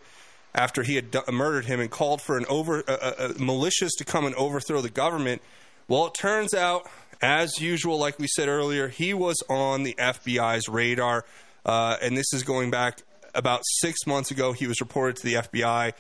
after 0.56 0.82
he 0.84 0.96
had 0.96 1.12
d- 1.12 1.20
murdered 1.32 1.66
him 1.66 1.80
and 1.80 1.92
called 1.92 2.22
for 2.22 2.38
an 2.38 2.46
over 2.50 2.84
uh, 2.88 2.92
uh, 2.92 3.14
uh, 3.18 3.28
militias 3.34 3.92
to 3.98 4.04
come 4.04 4.26
and 4.26 4.34
overthrow 4.36 4.82
the 4.82 4.90
government. 4.90 5.42
Well, 5.88 6.08
it 6.08 6.16
turns 6.16 6.54
out, 6.54 6.90
as 7.22 7.62
usual, 7.62 8.00
like 8.00 8.18
we 8.18 8.28
said 8.28 8.48
earlier, 8.48 8.88
he 8.88 9.14
was 9.14 9.42
on 9.50 9.84
the 9.84 9.94
FBI's 10.00 10.68
radar, 10.68 11.26
uh, 11.66 11.98
and 12.02 12.18
this 12.18 12.34
is 12.34 12.44
going 12.44 12.72
back 12.72 13.04
about 13.36 13.62
six 13.66 14.08
months 14.08 14.32
ago. 14.32 14.54
He 14.54 14.66
was 14.66 14.82
reported 14.82 15.18
to 15.18 15.24
the 15.24 15.34
FBI. 15.36 15.94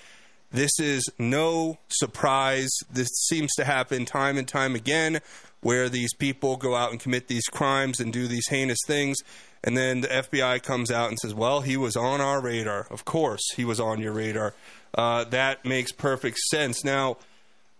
This 0.51 0.79
is 0.79 1.07
no 1.19 1.77
surprise. 1.89 2.71
This 2.91 3.09
seems 3.27 3.53
to 3.55 3.65
happen 3.65 4.05
time 4.05 4.37
and 4.37 4.47
time 4.47 4.75
again 4.75 5.19
where 5.61 5.89
these 5.89 6.13
people 6.13 6.57
go 6.57 6.75
out 6.75 6.91
and 6.91 6.99
commit 6.99 7.27
these 7.27 7.45
crimes 7.45 7.99
and 7.99 8.13
do 8.13 8.27
these 8.27 8.47
heinous 8.47 8.79
things. 8.85 9.17
And 9.63 9.77
then 9.77 10.01
the 10.01 10.07
FBI 10.07 10.63
comes 10.63 10.89
out 10.89 11.09
and 11.09 11.19
says, 11.19 11.33
well, 11.33 11.61
he 11.61 11.75
was 11.75 11.95
on 11.95 12.21
our 12.21 12.41
radar. 12.41 12.87
Of 12.89 13.03
course, 13.05 13.41
he 13.55 13.65
was 13.65 13.79
on 13.79 13.99
your 13.99 14.13
radar. 14.13 14.53
Uh, 14.95 15.25
that 15.25 15.65
makes 15.65 15.91
perfect 15.91 16.37
sense. 16.37 16.83
Now, 16.83 17.17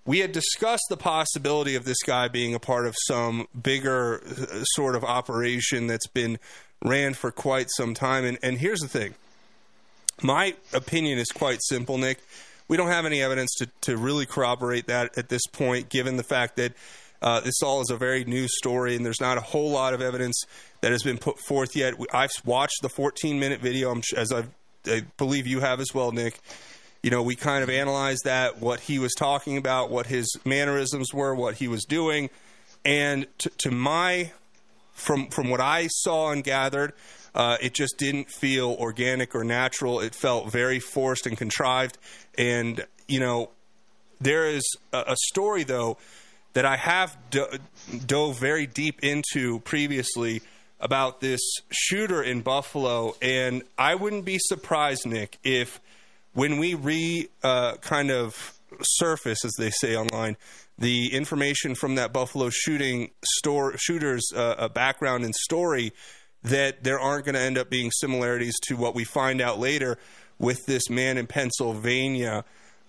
we 0.05 0.19
had 0.19 0.31
discussed 0.31 0.85
the 0.89 0.97
possibility 0.97 1.75
of 1.75 1.85
this 1.85 2.01
guy 2.05 2.27
being 2.27 2.53
a 2.53 2.59
part 2.59 2.85
of 2.85 2.95
some 3.07 3.47
bigger 3.59 4.21
uh, 4.23 4.63
sort 4.75 4.95
of 4.95 5.03
operation 5.03 5.87
that's 5.87 6.07
been 6.07 6.37
ran 6.83 7.13
for 7.13 7.31
quite 7.31 7.67
some 7.77 7.93
time. 7.93 8.25
And, 8.25 8.37
and 8.43 8.57
here's 8.57 8.79
the 8.79 8.87
thing 8.87 9.15
my 10.21 10.55
opinion 10.73 11.17
is 11.17 11.29
quite 11.29 11.59
simple, 11.61 11.97
Nick. 11.97 12.19
We 12.69 12.77
don't 12.77 12.87
have 12.87 13.05
any 13.05 13.21
evidence 13.21 13.55
to, 13.55 13.67
to 13.81 13.97
really 13.97 14.25
corroborate 14.25 14.87
that 14.87 15.17
at 15.17 15.27
this 15.27 15.45
point, 15.47 15.89
given 15.89 16.15
the 16.15 16.23
fact 16.23 16.55
that 16.57 16.73
uh, 17.21 17.41
this 17.41 17.61
all 17.61 17.81
is 17.81 17.89
a 17.89 17.97
very 17.97 18.23
new 18.23 18.47
story 18.47 18.95
and 18.95 19.05
there's 19.05 19.19
not 19.19 19.37
a 19.37 19.41
whole 19.41 19.71
lot 19.71 19.93
of 19.93 20.01
evidence 20.01 20.41
that 20.81 20.91
has 20.91 21.03
been 21.03 21.17
put 21.17 21.37
forth 21.39 21.75
yet. 21.75 21.95
I've 22.13 22.29
watched 22.45 22.81
the 22.81 22.89
14 22.89 23.39
minute 23.39 23.59
video, 23.59 23.99
as 24.15 24.31
I've, 24.31 24.49
I 24.85 25.03
believe 25.17 25.47
you 25.47 25.59
have 25.59 25.79
as 25.79 25.93
well, 25.93 26.11
Nick. 26.11 26.39
You 27.01 27.09
know, 27.09 27.23
we 27.23 27.35
kind 27.35 27.63
of 27.63 27.69
analyzed 27.69 28.21
that, 28.25 28.59
what 28.59 28.81
he 28.81 28.99
was 28.99 29.13
talking 29.13 29.57
about, 29.57 29.89
what 29.89 30.05
his 30.05 30.27
mannerisms 30.45 31.13
were, 31.13 31.33
what 31.33 31.55
he 31.55 31.67
was 31.67 31.85
doing. 31.85 32.29
And 32.85 33.25
to, 33.39 33.49
to 33.59 33.71
my, 33.71 34.31
from, 34.93 35.27
from 35.29 35.49
what 35.49 35.59
I 35.59 35.87
saw 35.87 36.31
and 36.31 36.43
gathered, 36.43 36.93
uh, 37.39 37.55
it 37.61 37.73
just 37.73 37.97
didn't 37.97 38.29
feel 38.29 38.75
organic 38.81 39.33
or 39.33 39.45
natural. 39.45 40.01
It 40.01 40.13
felt 40.13 40.51
very 40.51 40.81
forced 40.81 41.25
and 41.25 41.37
contrived. 41.37 41.97
And, 42.37 42.85
you 43.07 43.21
know, 43.21 43.51
there 44.19 44.45
is 44.49 44.75
a, 44.91 45.05
a 45.07 45.15
story, 45.15 45.63
though, 45.63 45.97
that 46.51 46.65
I 46.65 46.75
have 46.75 47.17
do- 47.29 47.47
dove 48.05 48.37
very 48.37 48.67
deep 48.67 48.99
into 49.01 49.61
previously 49.61 50.41
about 50.81 51.21
this 51.21 51.39
shooter 51.71 52.21
in 52.21 52.41
Buffalo. 52.41 53.15
And 53.21 53.63
I 53.77 53.95
wouldn't 53.95 54.25
be 54.25 54.37
surprised, 54.37 55.07
Nick, 55.07 55.37
if 55.41 55.79
when 56.33 56.57
we 56.57 56.73
re 56.73 57.29
uh, 57.41 57.77
kind 57.77 58.11
of 58.11 58.59
surface, 58.81 59.45
as 59.45 59.53
they 59.57 59.69
say 59.69 59.95
online, 59.95 60.35
the 60.77 61.13
information 61.13 61.73
from 61.73 61.95
that 61.95 62.11
Buffalo 62.11 62.49
shooting 62.49 63.11
store 63.23 63.77
shooter's 63.77 64.29
uh, 64.35 64.55
uh, 64.57 64.67
background 64.67 65.23
and 65.23 65.33
story, 65.33 65.93
that 66.43 66.83
there 66.83 66.99
aren't 66.99 67.25
going 67.25 67.35
to 67.35 67.41
end 67.41 67.57
up 67.57 67.69
being 67.69 67.91
similarities 67.91 68.55
to 68.67 68.75
what 68.75 68.95
we 68.95 69.03
find 69.03 69.41
out 69.41 69.59
later 69.59 69.97
with 70.37 70.65
this 70.65 70.89
man 70.89 71.17
in 71.17 71.27
Pennsylvania. 71.27 72.45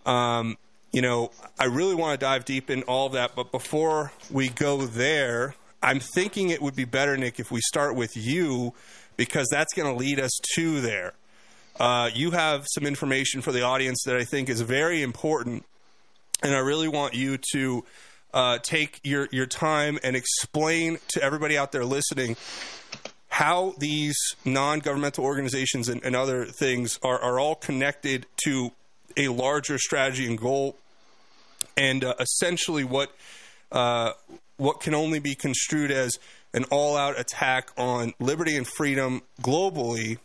Um, 0.06 0.56
you 0.92 1.02
know, 1.02 1.30
I 1.58 1.64
really 1.64 1.94
want 1.94 2.18
to 2.18 2.24
dive 2.24 2.44
deep 2.44 2.70
in 2.70 2.82
all 2.84 3.06
of 3.06 3.12
that, 3.12 3.34
but 3.34 3.50
before 3.52 4.12
we 4.30 4.48
go 4.48 4.86
there, 4.86 5.54
I'm 5.82 6.00
thinking 6.00 6.50
it 6.50 6.60
would 6.60 6.76
be 6.76 6.84
better, 6.84 7.16
Nick, 7.16 7.40
if 7.40 7.50
we 7.50 7.60
start 7.60 7.96
with 7.96 8.16
you, 8.16 8.74
because 9.16 9.48
that's 9.50 9.72
going 9.74 9.92
to 9.92 9.98
lead 9.98 10.20
us 10.20 10.32
to 10.54 10.80
there. 10.80 11.14
Uh, 11.78 12.10
you 12.12 12.32
have 12.32 12.66
some 12.68 12.86
information 12.86 13.40
for 13.40 13.52
the 13.52 13.62
audience 13.62 14.02
that 14.04 14.16
I 14.16 14.24
think 14.24 14.48
is 14.48 14.60
very 14.60 15.02
important, 15.02 15.64
and 16.42 16.54
I 16.54 16.58
really 16.58 16.88
want 16.88 17.14
you 17.14 17.38
to 17.52 17.84
uh, 18.34 18.58
take 18.58 19.00
your 19.02 19.28
your 19.32 19.46
time 19.46 19.98
and 20.02 20.14
explain 20.14 20.98
to 21.08 21.22
everybody 21.22 21.56
out 21.56 21.72
there 21.72 21.84
listening 21.84 22.36
how 23.40 23.72
these 23.78 24.18
non-governmental 24.44 25.24
organizations 25.24 25.88
and, 25.88 26.04
and 26.04 26.14
other 26.14 26.44
things 26.44 26.98
are, 27.02 27.18
are 27.18 27.40
all 27.40 27.54
connected 27.54 28.26
to 28.36 28.70
a 29.16 29.28
larger 29.28 29.78
strategy 29.78 30.26
and 30.26 30.38
goal, 30.38 30.76
and 31.74 32.04
uh, 32.04 32.14
essentially 32.20 32.84
what 32.84 33.10
uh, 33.72 34.12
what 34.58 34.80
can 34.80 34.94
only 34.94 35.18
be 35.18 35.34
construed 35.34 35.90
as 35.90 36.18
an 36.52 36.64
all-out 36.64 37.18
attack 37.18 37.70
on 37.78 38.12
liberty 38.20 38.58
and 38.58 38.66
freedom 38.66 39.22
globally, 39.40 40.18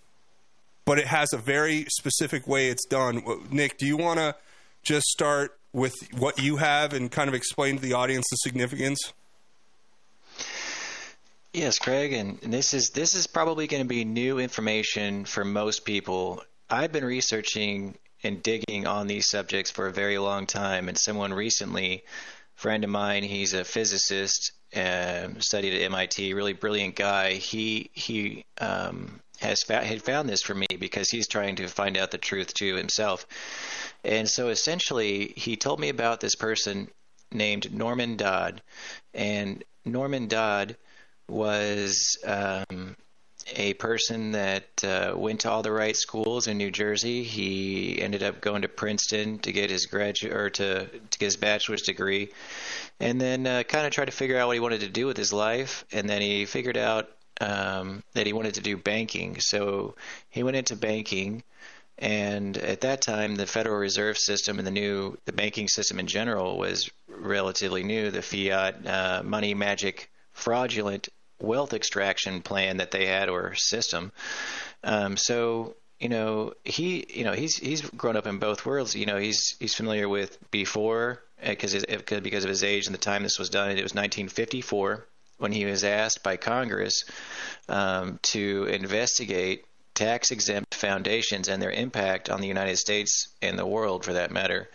but 0.84 1.00
it 1.00 1.08
has 1.08 1.32
a 1.32 1.38
very 1.38 1.86
specific 1.88 2.46
way 2.46 2.68
it's 2.68 2.86
done. 2.86 3.24
Nick, 3.50 3.78
do 3.78 3.86
you 3.86 3.96
want 3.96 4.20
to 4.20 4.36
just 4.84 5.06
start 5.06 5.58
with 5.72 5.96
what 6.18 6.38
you 6.38 6.58
have 6.58 6.92
and 6.92 7.10
kind 7.10 7.30
of 7.30 7.34
explain 7.34 7.78
to 7.78 7.82
the 7.82 7.94
audience 7.94 8.26
the 8.30 8.36
significance? 8.38 9.14
Yes, 11.56 11.80
Craig, 11.80 12.12
and 12.12 12.38
this 12.42 12.74
is 12.74 12.90
this 12.90 13.16
is 13.16 13.28
probably 13.28 13.66
going 13.66 13.82
to 13.82 13.88
be 13.88 14.04
new 14.04 14.40
information 14.40 15.24
for 15.24 15.46
most 15.46 15.86
people. 15.86 16.44
I've 16.70 16.92
been 16.92 17.06
researching 17.06 17.98
and 18.24 18.44
digging 18.44 18.86
on 18.86 19.08
these 19.08 19.30
subjects 19.30 19.72
for 19.72 19.88
a 19.88 19.94
very 19.94 20.18
long 20.18 20.48
time, 20.48 20.90
and 20.90 20.98
someone 20.98 21.32
recently, 21.32 22.04
a 22.58 22.60
friend 22.60 22.84
of 22.84 22.90
mine, 22.90 23.24
he's 23.24 23.54
a 23.54 23.64
physicist, 23.64 24.52
um, 24.76 25.40
studied 25.40 25.74
at 25.76 25.84
MIT, 25.84 26.34
really 26.34 26.52
brilliant 26.52 26.98
guy. 26.98 27.36
He 27.36 27.90
he 27.94 28.44
um, 28.60 29.22
has 29.40 29.64
fa- 29.64 29.86
had 29.86 30.04
found 30.04 30.28
this 30.28 30.42
for 30.42 30.56
me 30.56 30.68
because 30.78 31.10
he's 31.10 31.30
trying 31.30 31.56
to 31.56 31.70
find 31.70 31.96
out 31.96 32.12
the 32.12 32.18
truth 32.18 32.54
too 32.54 32.76
himself, 32.76 33.26
and 34.04 34.30
so 34.30 34.50
essentially 34.50 35.32
he 35.38 35.56
told 35.56 35.80
me 35.80 35.88
about 35.88 36.20
this 36.20 36.36
person 36.36 36.90
named 37.32 37.74
Norman 37.74 38.18
Dodd, 38.18 38.62
and 39.14 39.64
Norman 39.86 40.28
Dodd 40.28 40.76
was 41.28 42.18
um, 42.26 42.96
a 43.56 43.74
person 43.76 44.32
that 44.32 44.84
uh, 44.84 45.14
went 45.16 45.42
to 45.42 45.52
all 45.52 45.62
the 45.62 45.72
right 45.72 45.96
schools 45.96 46.48
in 46.48 46.58
New 46.58 46.72
Jersey. 46.72 47.24
He 47.24 48.02
ended 48.02 48.24
up 48.24 48.42
going 48.42 48.64
to 48.64 48.68
Princeton 48.68 49.40
to 49.40 49.52
get 49.52 49.70
his 49.70 49.86
graduate 49.86 50.34
or 50.34 50.50
to 50.52 50.86
to 50.88 51.20
get 51.20 51.26
his 51.26 51.38
bachelor's 51.38 51.84
degree, 51.84 52.30
and 53.00 53.20
then 53.20 53.46
uh, 53.46 53.64
kind 53.64 53.86
of 53.86 53.92
tried 53.92 54.06
to 54.06 54.12
figure 54.12 54.38
out 54.38 54.48
what 54.48 54.56
he 54.56 54.60
wanted 54.60 54.82
to 54.82 54.90
do 54.90 55.06
with 55.06 55.18
his 55.18 55.32
life. 55.32 55.86
And 55.92 56.10
then 56.10 56.22
he 56.22 56.46
figured 56.46 56.78
out 56.78 57.10
um, 57.40 58.04
that 58.14 58.26
he 58.26 58.34
wanted 58.34 58.56
to 58.56 58.62
do 58.62 58.78
banking, 58.78 59.40
so 59.40 59.96
he 60.30 60.44
went 60.44 60.58
into 60.58 60.76
banking. 60.76 61.44
And 61.98 62.58
at 62.58 62.82
that 62.82 63.02
time, 63.02 63.36
the 63.36 63.48
Federal 63.48 63.78
Reserve 63.78 64.18
System 64.18 64.58
and 64.58 64.68
the 64.68 64.72
new 64.72 65.18
the 65.26 65.32
banking 65.32 65.68
system 65.68 66.00
in 66.00 66.08
general 66.08 66.58
was 66.58 66.90
relatively 67.08 67.84
new. 67.84 68.12
The 68.12 68.22
fiat 68.22 68.86
uh, 68.86 69.24
money 69.24 69.54
magic 69.54 70.10
fraudulent 70.36 71.10
wealth 71.40 71.74
extraction 71.74 72.42
plan 72.42 72.78
that 72.78 72.92
they 72.92 73.08
had 73.08 73.30
or 73.30 73.56
system. 73.56 74.12
Um, 74.84 75.18
so 75.18 75.76
you 76.00 76.10
know 76.10 76.54
he 76.64 77.06
you 77.10 77.24
know 77.24 77.34
he's 77.34 77.56
he's 77.56 77.82
grown 77.82 78.16
up 78.16 78.28
in 78.28 78.38
both 78.38 78.66
worlds. 78.66 78.96
You 78.96 79.08
know 79.08 79.18
he's 79.18 79.56
he's 79.60 79.74
familiar 79.74 80.08
with 80.08 80.38
before 80.52 81.24
because 81.44 81.74
because 81.86 82.44
of 82.44 82.50
his 82.50 82.64
age 82.64 82.86
and 82.86 82.94
the 82.94 83.00
time 83.00 83.24
this 83.24 83.40
was 83.40 83.50
done. 83.50 83.72
It 83.72 83.84
was 83.84 83.96
1954 83.96 85.08
when 85.38 85.52
he 85.52 85.66
was 85.66 85.84
asked 85.84 86.24
by 86.24 86.38
Congress 86.38 87.04
um, 87.68 88.20
to 88.24 88.66
investigate 88.66 89.66
tax 89.94 90.32
exempt 90.32 90.76
foundations 90.76 91.48
and 91.48 91.62
their 91.62 91.72
impact 91.72 92.30
on 92.30 92.42
the 92.42 92.48
United 92.48 92.78
States 92.78 93.30
and 93.42 93.58
the 93.58 93.66
world 93.66 94.06
for 94.06 94.14
that 94.14 94.32
matter. 94.32 94.70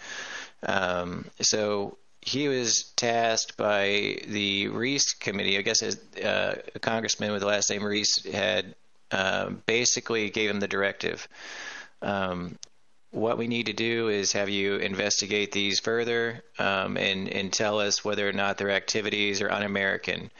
Um, 0.63 1.27
so 1.41 1.99
he 2.23 2.49
was 2.49 2.93
tasked 2.97 3.57
by 3.57 4.19
the 4.27 4.69
Reece 4.69 5.15
committee. 5.15 5.59
I 5.59 5.63
guess 5.63 5.83
uh, 5.83 6.63
a 6.75 6.79
congressman 6.79 7.33
with 7.33 7.41
the 7.41 7.47
last 7.47 7.71
name 7.71 7.83
Reece 7.83 8.25
had 8.31 8.75
uh, 9.11 9.51
basically 9.67 10.31
gave 10.31 10.51
him 10.51 10.61
the 10.61 10.69
directive. 10.69 11.27
Um, 12.03 12.59
what 13.11 13.39
we 13.39 13.49
need 13.49 13.67
to 13.67 13.73
do 13.73 14.09
is 14.09 14.33
have 14.33 14.49
you 14.49 14.77
investigate 14.77 15.51
these 15.51 15.81
further 15.81 16.45
um, 16.59 16.97
and 16.97 17.29
and 17.29 17.53
tell 17.53 17.81
us 17.81 18.05
whether 18.05 18.29
or 18.29 18.33
not 18.33 18.57
their 18.59 18.71
activities 18.71 19.41
are 19.43 19.51
un-American. 19.51 20.31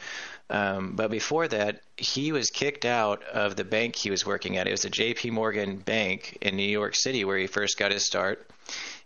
Um, 0.49 0.95
but 0.95 1.11
before 1.11 1.47
that, 1.47 1.81
he 1.95 2.31
was 2.31 2.49
kicked 2.49 2.85
out 2.85 3.23
of 3.23 3.55
the 3.55 3.63
bank 3.63 3.95
he 3.95 4.11
was 4.11 4.25
working 4.25 4.57
at. 4.57 4.67
It 4.67 4.71
was 4.71 4.81
the 4.81 4.89
J.P. 4.89 5.31
Morgan 5.31 5.77
Bank 5.77 6.37
in 6.41 6.57
New 6.57 6.63
York 6.63 6.95
City 6.95 7.23
where 7.23 7.37
he 7.37 7.47
first 7.47 7.77
got 7.77 7.91
his 7.91 8.05
start 8.05 8.49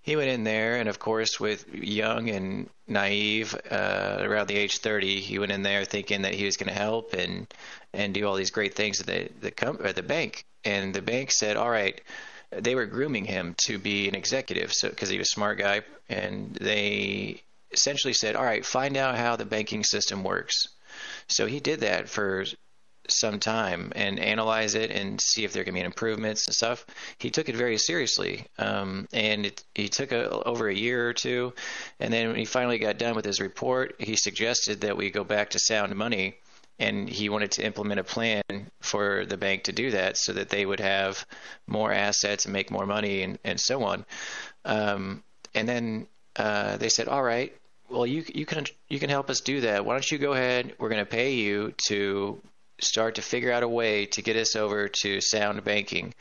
he 0.05 0.15
went 0.15 0.29
in 0.29 0.43
there, 0.43 0.75
and 0.75 0.88
of 0.88 1.00
course, 1.00 1.39
with 1.39 1.67
young 1.74 2.29
and 2.29 2.69
naive, 2.88 3.55
uh, 3.71 4.17
around 4.21 4.45
the 4.45 4.56
age 4.56 4.77
30, 4.77 5.19
he 5.19 5.39
went 5.39 5.51
in 5.51 5.63
there 5.63 5.84
thinking 5.84 6.21
that 6.21 6.36
he 6.36 6.45
was 6.45 6.58
going 6.58 6.69
to 6.69 6.80
help 6.80 7.13
and 7.13 7.51
and 7.91 8.13
do 8.13 8.27
all 8.27 8.36
these 8.36 8.51
great 8.51 8.75
things 8.75 9.01
at 9.01 9.08
the 9.08 9.30
the, 9.41 9.93
the 9.95 10.03
bank. 10.03 10.45
And 10.63 10.93
the 10.93 11.01
bank 11.01 11.32
said, 11.32 11.58
"All 11.58 11.69
right." 11.69 11.99
They 12.51 12.75
were 12.75 12.86
grooming 12.86 13.25
him 13.25 13.56
to 13.65 13.80
be 13.80 14.08
an 14.08 14.15
executive, 14.15 14.71
so 14.71 14.89
because 14.89 15.10
he 15.10 15.17
was 15.17 15.27
a 15.27 15.36
smart 15.36 15.58
guy, 15.58 15.82
and 16.08 16.53
they 16.53 17.41
essentially 17.71 18.13
said, 18.13 18.36
"All 18.36 18.45
right, 18.45 18.63
find 18.63 18.95
out 18.95 19.17
how 19.17 19.36
the 19.36 19.45
banking 19.45 19.84
system 19.84 20.23
works." 20.23 20.67
So 21.27 21.47
he 21.47 21.60
did 21.60 21.80
that 21.80 22.08
for 22.08 22.45
some 23.10 23.39
time 23.39 23.91
and 23.96 24.20
analyze 24.20 24.76
it 24.76 24.91
and 24.91 25.20
see 25.22 25.44
if 25.44 25.54
there 25.54 25.63
can 25.63 25.74
be 25.74 25.82
improvements 25.82 26.46
and 26.48 26.56
stuff. 26.56 26.86
He 27.18 27.30
took 27.30 27.50
it 27.50 27.56
very 27.56 27.78
seriously, 27.78 28.48
um, 28.58 29.08
and 29.13 29.46
it, 29.46 29.63
he 29.74 29.89
took 29.89 30.12
a, 30.12 30.30
over 30.30 30.68
a 30.68 30.76
year 30.76 31.10
or 31.10 31.13
two. 31.13 31.54
And 32.00 32.13
then 32.13 32.28
when 32.28 32.38
he 32.38 32.46
finally 32.46 32.78
got 32.78 32.98
done 32.98 33.15
with 33.15 33.26
his 33.26 33.39
report, 33.39 33.96
he 34.00 34.15
suggested 34.15 34.82
that 34.82 34.98
we 34.98 35.12
go 35.12 35.24
back 35.24 35.52
to 35.52 35.60
sound 35.60 35.96
money, 35.96 36.36
and 36.80 37.10
he 37.10 37.30
wanted 37.30 37.52
to 37.52 37.65
implement 37.65 38.00
a 38.00 38.04
plan 38.04 38.44
for 38.82 39.26
the 39.26 39.38
bank 39.38 39.63
to 39.63 39.72
do 39.72 39.91
that, 39.91 40.18
so 40.18 40.34
that 40.34 40.50
they 40.50 40.65
would 40.65 40.80
have 40.80 41.26
more 41.68 41.91
assets 41.91 42.46
and 42.46 42.54
make 42.54 42.72
more 42.72 42.86
money 42.86 43.22
and, 43.22 43.39
and 43.44 43.60
so 43.60 43.84
on. 43.84 44.06
Um, 44.65 45.24
and 45.54 45.68
then 45.70 46.08
uh, 46.36 46.78
they 46.78 46.89
said, 46.89 47.08
"All 47.08 47.24
right." 47.24 47.56
Well, 47.88 48.08
you 48.08 48.26
you 48.34 48.48
can 48.48 48.65
you 48.89 49.00
can 49.00 49.12
help 49.12 49.30
us 49.30 49.41
do 49.41 49.62
that. 49.62 49.86
Why 49.86 49.94
don't 49.94 50.12
you 50.12 50.18
go 50.18 50.34
ahead? 50.34 50.74
We're 50.80 50.89
going 50.89 51.06
to 51.06 51.10
pay 51.10 51.34
you 51.34 51.74
to 51.88 52.41
start 52.86 53.15
to 53.15 53.21
figure 53.21 53.52
out 53.52 53.63
a 53.63 53.67
way 53.67 54.06
to 54.08 54.21
get 54.21 54.36
us 54.36 54.56
over 54.56 54.88
to 54.88 55.21
sound 55.21 55.63
banking. 55.63 56.13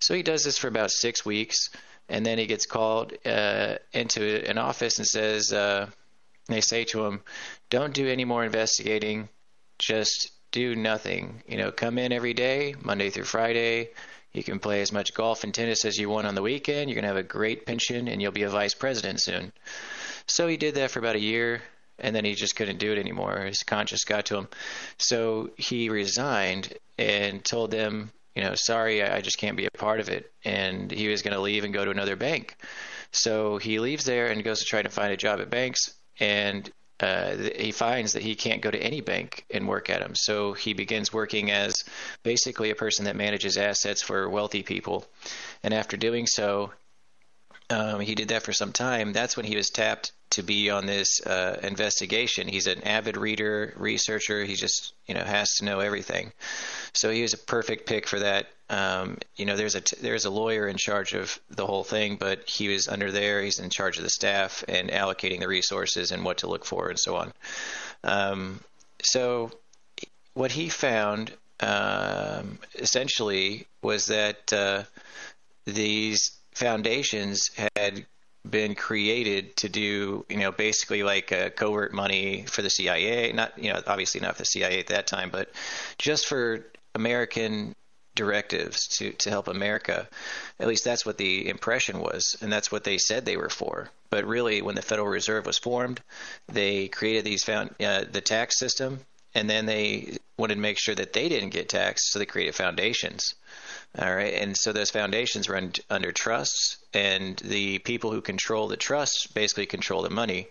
So 0.00 0.14
he 0.14 0.22
does 0.22 0.44
this 0.44 0.58
for 0.58 0.68
about 0.68 0.90
six 0.90 1.24
weeks, 1.24 1.70
and 2.08 2.24
then 2.24 2.38
he 2.38 2.46
gets 2.46 2.66
called 2.66 3.12
uh, 3.24 3.76
into 3.92 4.44
an 4.48 4.58
office 4.58 4.98
and 4.98 5.06
says, 5.06 5.52
uh, 5.52 5.88
they 6.48 6.60
say 6.60 6.84
to 6.84 7.06
him, 7.06 7.22
"Don't 7.70 7.94
do 7.94 8.08
any 8.08 8.24
more 8.24 8.44
investigating. 8.44 9.28
Just 9.78 10.30
do 10.50 10.74
nothing. 10.74 11.42
You 11.46 11.58
know, 11.58 11.70
come 11.70 11.98
in 11.98 12.12
every 12.12 12.34
day, 12.34 12.74
Monday 12.82 13.10
through 13.10 13.24
Friday." 13.24 13.90
You 14.32 14.44
can 14.44 14.60
play 14.60 14.80
as 14.80 14.92
much 14.92 15.12
golf 15.12 15.42
and 15.42 15.52
tennis 15.52 15.84
as 15.84 15.98
you 15.98 16.08
want 16.08 16.28
on 16.28 16.36
the 16.36 16.42
weekend. 16.42 16.88
You're 16.88 16.94
going 16.94 17.02
to 17.02 17.08
have 17.08 17.16
a 17.16 17.22
great 17.24 17.66
pension 17.66 18.06
and 18.06 18.22
you'll 18.22 18.30
be 18.30 18.44
a 18.44 18.48
vice 18.48 18.74
president 18.74 19.20
soon. 19.20 19.52
So 20.28 20.46
he 20.46 20.56
did 20.56 20.76
that 20.76 20.92
for 20.92 21.00
about 21.00 21.16
a 21.16 21.20
year 21.20 21.62
and 22.00 22.14
then 22.14 22.24
he 22.24 22.34
just 22.34 22.56
couldn't 22.56 22.78
do 22.78 22.92
it 22.92 22.98
anymore. 22.98 23.40
His 23.40 23.62
conscience 23.62 24.04
got 24.04 24.26
to 24.26 24.36
him. 24.36 24.48
So 24.98 25.50
he 25.56 25.88
resigned 25.88 26.74
and 26.98 27.44
told 27.44 27.70
them, 27.70 28.12
you 28.34 28.42
know, 28.42 28.54
sorry, 28.54 29.02
I 29.02 29.20
just 29.20 29.38
can't 29.38 29.56
be 29.56 29.66
a 29.66 29.70
part 29.70 30.00
of 30.00 30.08
it. 30.08 30.32
And 30.44 30.90
he 30.90 31.08
was 31.08 31.22
going 31.22 31.34
to 31.34 31.40
leave 31.40 31.64
and 31.64 31.74
go 31.74 31.84
to 31.84 31.90
another 31.90 32.16
bank. 32.16 32.56
So 33.12 33.58
he 33.58 33.80
leaves 33.80 34.04
there 34.04 34.28
and 34.28 34.44
goes 34.44 34.60
to 34.60 34.64
try 34.64 34.82
to 34.82 34.88
find 34.88 35.12
a 35.12 35.16
job 35.16 35.40
at 35.40 35.50
banks. 35.50 35.94
And 36.18 36.70
uh, 37.00 37.34
he 37.56 37.72
finds 37.72 38.12
that 38.12 38.22
he 38.22 38.34
can't 38.34 38.60
go 38.60 38.70
to 38.70 38.82
any 38.82 39.00
bank 39.00 39.44
and 39.50 39.66
work 39.66 39.90
at 39.90 40.00
them. 40.00 40.14
So 40.14 40.52
he 40.52 40.74
begins 40.74 41.12
working 41.12 41.50
as 41.50 41.84
basically 42.22 42.70
a 42.70 42.74
person 42.74 43.06
that 43.06 43.16
manages 43.16 43.56
assets 43.56 44.02
for 44.02 44.28
wealthy 44.28 44.62
people. 44.62 45.06
And 45.62 45.72
after 45.72 45.96
doing 45.96 46.26
so, 46.26 46.72
um, 47.70 48.00
he 48.00 48.14
did 48.14 48.28
that 48.28 48.42
for 48.42 48.52
some 48.52 48.72
time. 48.72 49.12
That's 49.12 49.36
when 49.36 49.46
he 49.46 49.56
was 49.56 49.70
tapped 49.70 50.12
to 50.30 50.42
be 50.42 50.70
on 50.70 50.86
this 50.86 51.24
uh, 51.26 51.58
investigation. 51.62 52.48
He's 52.48 52.66
an 52.66 52.82
avid 52.82 53.16
reader, 53.16 53.74
researcher. 53.76 54.44
He 54.44 54.54
just 54.54 54.92
you 55.06 55.14
know 55.14 55.24
has 55.24 55.48
to 55.56 55.64
know 55.64 55.80
everything. 55.80 56.32
So 56.94 57.10
he 57.10 57.22
was 57.22 57.34
a 57.34 57.38
perfect 57.38 57.86
pick 57.86 58.06
for 58.06 58.20
that. 58.20 58.46
Um, 58.68 59.18
you 59.36 59.46
know, 59.46 59.56
there's 59.56 59.74
a 59.74 59.80
t- 59.80 59.96
there's 60.00 60.24
a 60.24 60.30
lawyer 60.30 60.68
in 60.68 60.76
charge 60.76 61.12
of 61.14 61.38
the 61.50 61.66
whole 61.66 61.84
thing, 61.84 62.16
but 62.16 62.48
he 62.48 62.68
was 62.68 62.88
under 62.88 63.10
there. 63.10 63.42
He's 63.42 63.58
in 63.58 63.70
charge 63.70 63.98
of 63.98 64.04
the 64.04 64.10
staff 64.10 64.64
and 64.68 64.90
allocating 64.90 65.40
the 65.40 65.48
resources 65.48 66.12
and 66.12 66.24
what 66.24 66.38
to 66.38 66.46
look 66.46 66.64
for 66.64 66.88
and 66.88 66.98
so 66.98 67.16
on. 67.16 67.32
Um, 68.04 68.60
so 69.02 69.50
what 70.34 70.52
he 70.52 70.68
found 70.68 71.32
um, 71.60 72.58
essentially 72.74 73.66
was 73.82 74.06
that 74.06 74.52
uh, 74.52 74.84
these 75.64 76.32
foundations 76.52 77.50
had 77.76 78.06
been 78.48 78.74
created 78.74 79.56
to 79.56 79.68
do, 79.68 80.24
you 80.28 80.38
know, 80.38 80.52
basically 80.52 81.02
like 81.02 81.30
a 81.32 81.50
covert 81.50 81.92
money 81.92 82.44
for 82.46 82.62
the 82.62 82.70
CIA. 82.70 83.32
Not, 83.32 83.58
you 83.58 83.72
know, 83.72 83.80
obviously 83.86 84.20
not 84.20 84.38
the 84.38 84.44
CIA 84.44 84.80
at 84.80 84.88
that 84.88 85.06
time, 85.06 85.30
but 85.30 85.50
just 85.98 86.26
for 86.26 86.66
American 86.94 87.74
directives 88.14 88.88
to 88.98 89.12
to 89.12 89.30
help 89.30 89.48
America. 89.48 90.08
At 90.58 90.68
least 90.68 90.84
that's 90.84 91.06
what 91.06 91.16
the 91.16 91.48
impression 91.48 92.00
was, 92.00 92.36
and 92.40 92.52
that's 92.52 92.72
what 92.72 92.84
they 92.84 92.98
said 92.98 93.24
they 93.24 93.36
were 93.36 93.50
for. 93.50 93.90
But 94.10 94.26
really, 94.26 94.62
when 94.62 94.74
the 94.74 94.82
Federal 94.82 95.08
Reserve 95.08 95.46
was 95.46 95.58
formed, 95.58 96.00
they 96.48 96.88
created 96.88 97.24
these 97.24 97.44
found 97.44 97.74
uh, 97.80 98.04
the 98.10 98.20
tax 98.20 98.58
system, 98.58 99.00
and 99.34 99.48
then 99.48 99.66
they 99.66 100.16
wanted 100.36 100.56
to 100.56 100.60
make 100.60 100.78
sure 100.78 100.94
that 100.94 101.12
they 101.12 101.28
didn't 101.28 101.50
get 101.50 101.68
taxed, 101.68 102.10
so 102.10 102.18
they 102.18 102.26
created 102.26 102.54
foundations. 102.54 103.34
All 103.98 104.14
right, 104.14 104.34
and 104.34 104.56
so 104.56 104.72
those 104.72 104.90
foundations 104.90 105.48
run 105.48 105.72
under 105.90 106.12
trusts, 106.12 106.78
and 106.94 107.36
the 107.38 107.80
people 107.80 108.12
who 108.12 108.20
control 108.20 108.68
the 108.68 108.76
trusts 108.76 109.26
basically 109.26 109.66
control 109.66 110.02
the 110.02 110.10
money. 110.10 110.46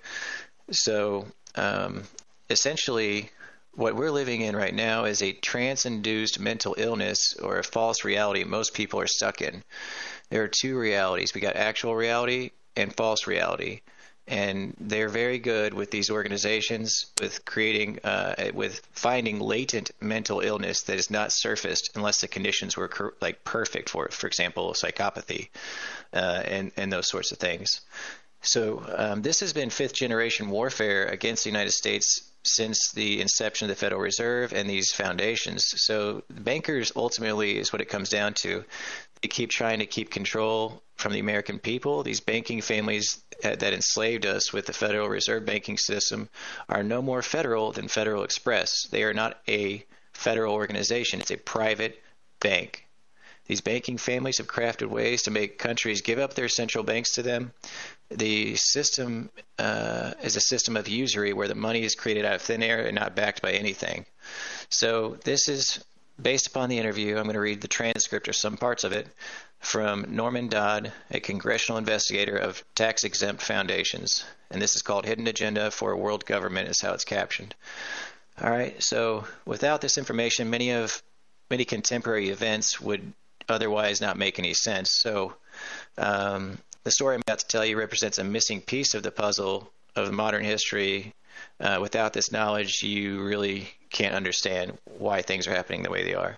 So, 0.72 1.26
um, 1.56 2.04
essentially, 2.50 3.32
what 3.74 3.96
we're 3.96 4.12
living 4.12 4.42
in 4.42 4.58
right 4.58 4.74
now 4.74 5.06
is 5.06 5.22
a 5.22 5.32
trans-induced 5.32 6.38
mental 6.38 6.76
illness 6.78 7.36
or 7.42 7.60
a 7.60 7.64
false 7.64 8.04
reality 8.04 8.44
most 8.44 8.74
people 8.74 9.00
are 9.00 9.08
stuck 9.08 9.42
in. 9.42 9.64
There 10.30 10.44
are 10.44 10.50
two 10.50 10.78
realities. 10.78 11.34
We 11.34 11.40
got 11.40 11.56
actual 11.56 11.96
reality 11.96 12.52
and 12.76 12.94
false 12.94 13.26
reality 13.26 13.82
and 14.30 14.76
they're 14.80 15.10
very 15.10 15.40
good 15.40 15.74
with 15.74 15.92
these 15.92 16.10
organizations 16.10 17.08
with 17.20 17.44
creating 17.46 18.00
uh, 18.04 18.52
with 18.54 18.80
finding 18.92 19.40
latent 19.40 19.92
mental 20.00 20.40
illness 20.40 20.84
that 20.84 20.98
is 20.98 21.10
not 21.10 21.32
surfaced 21.32 21.90
unless 21.96 22.22
the 22.22 22.28
conditions 22.28 22.78
were 22.78 23.16
like 23.22 23.44
perfect 23.44 23.90
for 23.90 24.06
it 24.06 24.14
for 24.14 24.28
example 24.28 24.74
psychopathy 24.74 25.50
uh, 26.14 26.44
and 26.46 26.72
and 26.78 26.94
those 26.94 27.10
sorts 27.10 27.32
of 27.32 27.40
things 27.40 27.82
so 28.42 28.84
um, 28.96 29.22
this 29.22 29.42
has 29.42 29.52
been 29.52 29.70
fifth 29.70 29.94
generation 29.94 30.50
warfare 30.50 31.06
against 31.06 31.44
the 31.44 31.50
United 31.50 31.72
States 31.72 32.30
since 32.44 32.92
the 32.94 33.20
inception 33.20 33.66
of 33.66 33.70
the 33.70 33.80
Federal 33.80 34.02
Reserve 34.02 34.54
and 34.54 34.70
these 34.70 34.92
foundations. 34.92 35.66
So 35.76 36.24
bankers 36.30 36.92
ultimately 36.96 37.58
is 37.58 37.74
what 37.74 37.82
it 37.82 37.90
comes 37.90 38.10
down 38.10 38.34
to. 38.42 38.64
They 39.22 39.28
keep 39.28 39.50
trying 39.50 39.80
to 39.80 39.86
keep 39.86 40.12
control 40.12 40.82
from 40.96 41.14
the 41.14 41.20
American 41.20 41.60
people. 41.60 42.04
These 42.04 42.20
banking 42.20 42.62
families 42.62 43.24
that 43.42 43.64
enslaved 43.64 44.26
us 44.26 44.54
with 44.54 44.66
the 44.66 44.74
Federal 44.74 45.10
Reserve 45.10 45.46
banking 45.46 45.78
system 45.78 46.30
are 46.68 46.84
no 46.84 47.02
more 47.02 47.22
federal 47.22 47.72
than 47.72 47.88
Federal 47.88 48.24
Express. 48.24 48.88
They 48.92 49.04
are 49.04 49.14
not 49.14 49.40
a 49.48 49.86
federal 50.14 50.54
organization, 50.54 51.22
it's 51.22 51.32
a 51.32 51.38
private 51.38 52.02
bank. 52.40 52.86
These 53.50 53.62
banking 53.62 53.98
families 53.98 54.38
have 54.38 54.48
crafted 54.48 54.90
ways 54.90 55.24
to 55.24 55.32
make 55.32 55.58
countries 55.58 56.02
give 56.02 56.20
up 56.20 56.36
their 56.36 56.50
central 56.50 56.84
banks 56.84 57.16
to 57.16 57.24
them. 57.24 57.52
The 58.12 58.56
system 58.58 59.32
uh, 59.58 60.14
is 60.22 60.36
a 60.36 60.42
system 60.42 60.78
of 60.78 60.88
usury 60.88 61.34
where 61.34 61.48
the 61.48 61.56
money 61.56 61.82
is 61.82 61.96
created 61.96 62.26
out 62.26 62.36
of 62.36 62.42
thin 62.44 62.62
air 62.62 62.86
and 62.86 62.94
not 62.94 63.16
backed 63.16 63.42
by 63.42 63.54
anything. 63.54 64.06
So, 64.70 65.18
this 65.24 65.50
is 65.50 65.84
based 66.22 66.48
upon 66.48 66.70
the 66.70 66.78
interview. 66.78 67.18
I'm 67.18 67.24
going 67.24 67.34
to 67.34 67.40
read 67.40 67.62
the 67.62 67.68
transcript 67.68 68.28
or 68.28 68.34
some 68.34 68.58
parts 68.58 68.84
of 68.84 68.92
it 68.92 69.08
from 69.60 70.06
Norman 70.16 70.48
Dodd, 70.48 70.92
a 71.12 71.20
congressional 71.20 71.78
investigator 71.78 72.38
of 72.38 72.64
tax 72.76 73.04
exempt 73.04 73.42
foundations. 73.42 74.24
And 74.52 74.62
this 74.62 74.76
is 74.76 74.82
called 74.82 75.06
Hidden 75.06 75.28
Agenda 75.28 75.72
for 75.72 75.92
a 75.92 75.98
World 75.98 76.26
Government, 76.26 76.70
is 76.70 76.82
how 76.82 76.94
it's 76.94 77.06
captioned. 77.06 77.56
All 78.42 78.50
right, 78.50 78.82
so 78.82 79.26
without 79.46 79.82
this 79.82 79.98
information, 79.98 80.50
many 80.50 80.72
of 80.72 81.02
many 81.50 81.66
contemporary 81.66 82.30
events 82.30 82.80
would 82.80 83.14
otherwise 83.50 84.00
not 84.00 84.18
make 84.18 84.40
any 84.40 84.54
sense. 84.54 84.92
So, 84.92 85.36
um, 85.98 86.58
the 86.84 86.92
story 86.92 87.16
I'm 87.16 87.22
about 87.22 87.40
to 87.40 87.48
tell 87.48 87.66
you 87.66 87.78
represents 87.78 88.18
a 88.18 88.24
missing 88.24 88.62
piece 88.62 88.94
of 88.94 89.04
the 89.04 89.12
puzzle 89.12 89.70
of 89.96 90.12
modern 90.14 90.44
history. 90.44 91.14
Uh, 91.60 91.80
without 91.82 92.14
this 92.14 92.32
knowledge, 92.32 92.82
you 92.84 93.22
really 93.22 93.70
can't 93.90 94.16
understand 94.16 94.78
why 94.98 95.22
things 95.22 95.48
are 95.48 95.56
happening 95.56 95.84
the 95.84 95.90
way 95.90 96.04
they 96.04 96.16
are. 96.16 96.38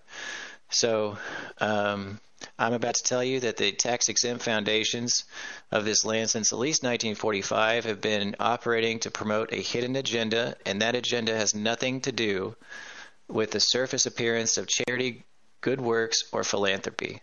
So, 0.69 1.17
um, 1.59 2.19
I'm 2.57 2.73
about 2.73 2.95
to 2.95 3.03
tell 3.03 3.23
you 3.23 3.39
that 3.41 3.57
the 3.57 3.71
tax 3.71 4.09
exempt 4.09 4.43
foundations 4.43 5.25
of 5.71 5.85
this 5.85 6.03
land 6.05 6.29
since 6.29 6.51
at 6.51 6.59
least 6.59 6.81
1945 6.81 7.85
have 7.85 8.01
been 8.01 8.35
operating 8.39 8.99
to 8.99 9.11
promote 9.11 9.53
a 9.53 9.61
hidden 9.61 9.95
agenda, 9.95 10.55
and 10.65 10.81
that 10.81 10.95
agenda 10.95 11.35
has 11.35 11.53
nothing 11.53 12.01
to 12.01 12.11
do 12.11 12.55
with 13.27 13.51
the 13.51 13.59
surface 13.59 14.05
appearance 14.05 14.57
of 14.57 14.67
charity, 14.67 15.23
good 15.61 15.79
works, 15.79 16.23
or 16.31 16.43
philanthropy. 16.43 17.21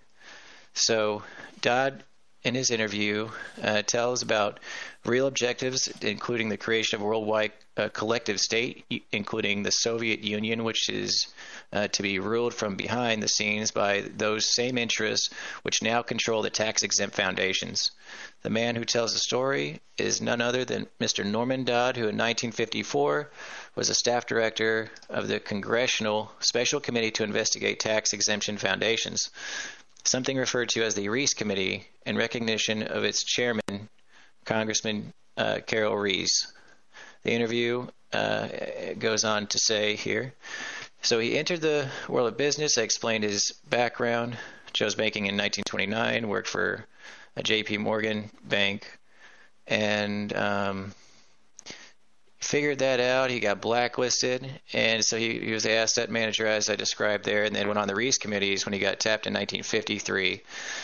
So, 0.75 1.23
Dodd, 1.61 2.05
in 2.49 2.55
his 2.55 2.71
interview, 2.71 3.29
uh, 3.63 3.83
tells 3.83 4.23
about 4.23 4.59
real 5.05 5.27
objectives, 5.27 5.87
including 6.01 6.49
the 6.49 6.57
creation 6.57 6.97
of 6.97 7.03
a 7.03 7.05
worldwide 7.05 7.53
uh, 7.77 7.89
collective 7.91 8.41
state, 8.41 8.85
including 9.13 9.63
the 9.63 9.71
Soviet 9.71 10.21
Union, 10.21 10.65
which 10.65 10.89
is 10.89 11.29
uh, 11.73 11.89
to 11.89 12.03
be 12.03 12.19
ruled 12.19 12.55
from 12.55 12.75
behind 12.75 13.23
the 13.23 13.29
scenes 13.29 13.71
by 13.71 14.01
those 14.17 14.55
same 14.55 14.79
interests 14.79 15.29
which 15.63 15.83
now 15.83 16.03
control 16.03 16.41
the 16.41 16.51
tax 16.51 16.83
exempt 16.83 17.15
foundations. 17.15 17.91
The 18.43 18.51
man 18.51 18.77
who 18.77 18.85
tells 18.85 19.13
the 19.13 19.19
story 19.19 19.81
is 19.99 20.23
none 20.23 20.41
other 20.41 20.65
than 20.65 20.87
Mr. 21.01 21.25
Norman 21.27 21.65
Dodd, 21.65 21.97
who 21.97 22.05
in 22.05 22.17
1954 22.17 23.31
was 23.75 23.91
a 23.91 23.95
staff 23.95 24.27
director 24.27 24.91
of 25.09 25.29
the 25.29 25.39
Congressional 25.39 26.33
Special 26.41 26.81
Committee 26.81 27.11
to 27.13 27.25
investigate 27.25 27.81
tax 27.81 28.13
exemption 28.13 28.57
foundations, 28.57 29.31
something 30.09 30.37
referred 30.37 30.71
to 30.71 30.83
as 30.83 30.95
the 30.95 31.09
Reece 31.09 31.35
Committee 31.35 31.87
in 32.07 32.17
recognition 32.17 32.83
of 32.83 33.05
its 33.05 33.25
chairman, 33.25 33.89
Congressman 34.45 35.13
uh, 35.37 35.61
Carroll 35.67 35.97
Reece. 35.97 36.53
The 37.23 37.33
interview 37.33 37.87
uh, 38.13 38.49
goes 38.99 39.25
on 39.25 39.47
to 39.49 39.59
say 39.59 39.97
here 39.97 40.35
so 41.03 41.19
he 41.19 41.39
entered 41.39 41.61
the 41.61 41.89
world 42.09 42.29
of 42.29 42.37
business. 42.37 42.77
I 42.77 42.83
explained 42.83 43.25
his 43.25 43.53
background. 43.69 44.37
Joe's 44.73 44.95
banking 44.95 45.25
in 45.27 45.37
1929, 45.37 46.29
worked 46.29 46.49
for 46.49 46.85
a 47.37 47.43
J.P. 47.43 47.79
Morgan 47.79 48.31
bank, 48.45 48.87
and 49.67 50.33
um, 50.35 50.95
figured 52.41 52.79
that 52.79 53.01
out. 53.01 53.31
He 53.31 53.41
got 53.41 53.61
blacklisted, 53.61 54.49
and 54.73 55.05
so 55.05 55.17
he, 55.17 55.41
he 55.41 55.53
was 55.53 55.65
the 55.65 55.73
asset 55.73 56.11
manager 56.11 56.47
as 56.47 56.71
I 56.71 56.77
described 56.77 57.25
there, 57.25 57.45
and 57.45 57.55
then 57.55 57.67
went 57.67 57.79
on 57.79 57.89
the 57.89 57.95
Reece 57.95 58.19
committees 58.19 58.65
when 58.65 58.73
he 58.73 58.79
got 58.79 59.01
tapped 59.01 59.27
in 59.27 59.33
1953. 59.33 60.43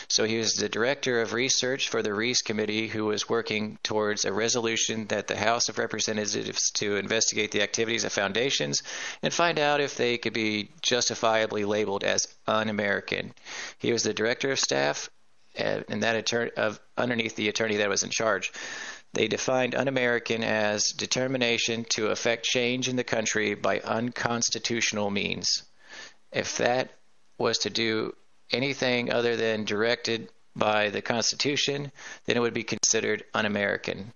So 0.09 0.25
he 0.25 0.37
was 0.37 0.53
the 0.53 0.69
director 0.69 1.21
of 1.21 1.33
research 1.33 1.89
for 1.89 2.01
the 2.01 2.13
Reece 2.13 2.41
committee, 2.41 2.87
who 2.87 3.05
was 3.05 3.29
working 3.29 3.79
towards 3.83 4.25
a 4.25 4.33
resolution 4.33 5.07
that 5.07 5.27
the 5.27 5.37
House 5.37 5.69
of 5.69 5.77
Representatives 5.77 6.71
to 6.71 6.97
investigate 6.97 7.51
the 7.51 7.61
activities 7.61 8.03
of 8.03 8.11
foundations 8.11 8.83
and 9.21 9.33
find 9.33 9.57
out 9.57 9.81
if 9.81 9.95
they 9.95 10.17
could 10.17 10.33
be 10.33 10.69
justifiably 10.81 11.63
labeled 11.63 12.03
as 12.03 12.27
un-American. 12.47 13.33
He 13.79 13.93
was 13.93 14.03
the 14.03 14.13
director 14.13 14.51
of 14.51 14.59
staff 14.59 15.09
uh, 15.57 15.81
and 15.87 16.03
that 16.03 16.15
attorney 16.15 16.51
of 16.57 16.79
underneath 16.97 17.35
the 17.35 17.49
attorney 17.49 17.77
that 17.77 17.89
was 17.89 18.03
in 18.03 18.09
charge. 18.09 18.51
They 19.15 19.29
defined 19.29 19.75
un 19.75 19.87
American 19.87 20.43
as 20.43 20.87
determination 20.87 21.85
to 21.91 22.07
effect 22.07 22.43
change 22.43 22.89
in 22.89 22.97
the 22.97 23.03
country 23.05 23.53
by 23.53 23.79
unconstitutional 23.79 25.09
means. 25.09 25.63
If 26.33 26.57
that 26.57 26.91
was 27.37 27.59
to 27.59 27.69
do 27.69 28.13
anything 28.51 29.13
other 29.13 29.37
than 29.37 29.63
directed 29.63 30.27
by 30.53 30.89
the 30.89 31.01
Constitution, 31.01 31.93
then 32.25 32.35
it 32.35 32.41
would 32.41 32.53
be 32.53 32.65
considered 32.65 33.23
un 33.33 33.45
American. 33.45 34.11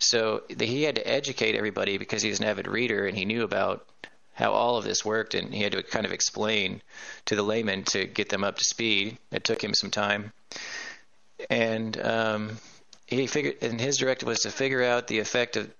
So 0.00 0.42
he 0.58 0.82
had 0.82 0.96
to 0.96 1.08
educate 1.08 1.54
everybody 1.54 1.96
because 1.96 2.20
he 2.20 2.28
was 2.28 2.40
an 2.40 2.46
avid 2.46 2.68
reader 2.68 3.06
and 3.06 3.16
he 3.16 3.24
knew 3.24 3.42
about 3.42 3.88
how 4.34 4.52
all 4.52 4.76
of 4.76 4.84
this 4.84 5.02
worked, 5.02 5.34
and 5.34 5.52
he 5.52 5.62
had 5.62 5.72
to 5.72 5.82
kind 5.82 6.04
of 6.04 6.12
explain 6.12 6.82
to 7.24 7.34
the 7.34 7.42
layman 7.42 7.84
to 7.84 8.04
get 8.04 8.28
them 8.28 8.44
up 8.44 8.58
to 8.58 8.64
speed. 8.64 9.16
It 9.32 9.44
took 9.44 9.64
him 9.64 9.72
some 9.72 9.90
time. 9.90 10.32
And 11.48 11.98
um, 12.00 12.58
he 13.08 13.26
figured, 13.26 13.56
and 13.62 13.80
his 13.80 13.96
directive 13.96 14.28
was 14.28 14.40
to 14.40 14.50
figure 14.50 14.82
out 14.82 15.06
the 15.06 15.18
effect 15.18 15.56
of 15.56 15.70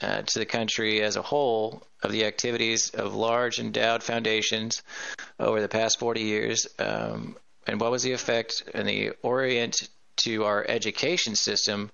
uh, 0.00 0.22
to 0.22 0.38
the 0.38 0.46
country 0.46 1.02
as 1.02 1.16
a 1.16 1.22
whole 1.22 1.82
of 2.02 2.10
the 2.10 2.24
activities 2.24 2.90
of 2.90 3.14
large 3.14 3.58
endowed 3.58 4.02
foundations 4.02 4.82
over 5.38 5.60
the 5.60 5.68
past 5.68 5.98
40 5.98 6.22
years, 6.22 6.66
um, 6.78 7.36
and 7.66 7.80
what 7.80 7.90
was 7.90 8.02
the 8.02 8.12
effect 8.12 8.62
and 8.72 8.88
the 8.88 9.10
orient 9.22 9.88
to 10.16 10.44
our 10.44 10.64
education 10.66 11.34
system 11.34 11.90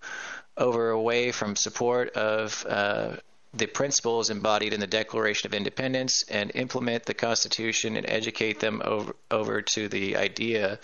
over 0.56 0.90
away 0.90 1.32
from 1.32 1.56
support 1.56 2.10
of 2.10 2.64
uh, 2.68 3.16
the 3.54 3.66
principles 3.66 4.30
embodied 4.30 4.72
in 4.72 4.80
the 4.80 4.86
Declaration 4.86 5.46
of 5.46 5.54
Independence 5.54 6.22
and 6.30 6.52
implement 6.54 7.06
the 7.06 7.14
Constitution 7.14 7.96
and 7.96 8.08
educate 8.08 8.60
them 8.60 8.82
over, 8.84 9.16
over 9.30 9.62
to 9.62 9.88
the 9.88 10.16
idea 10.16 10.78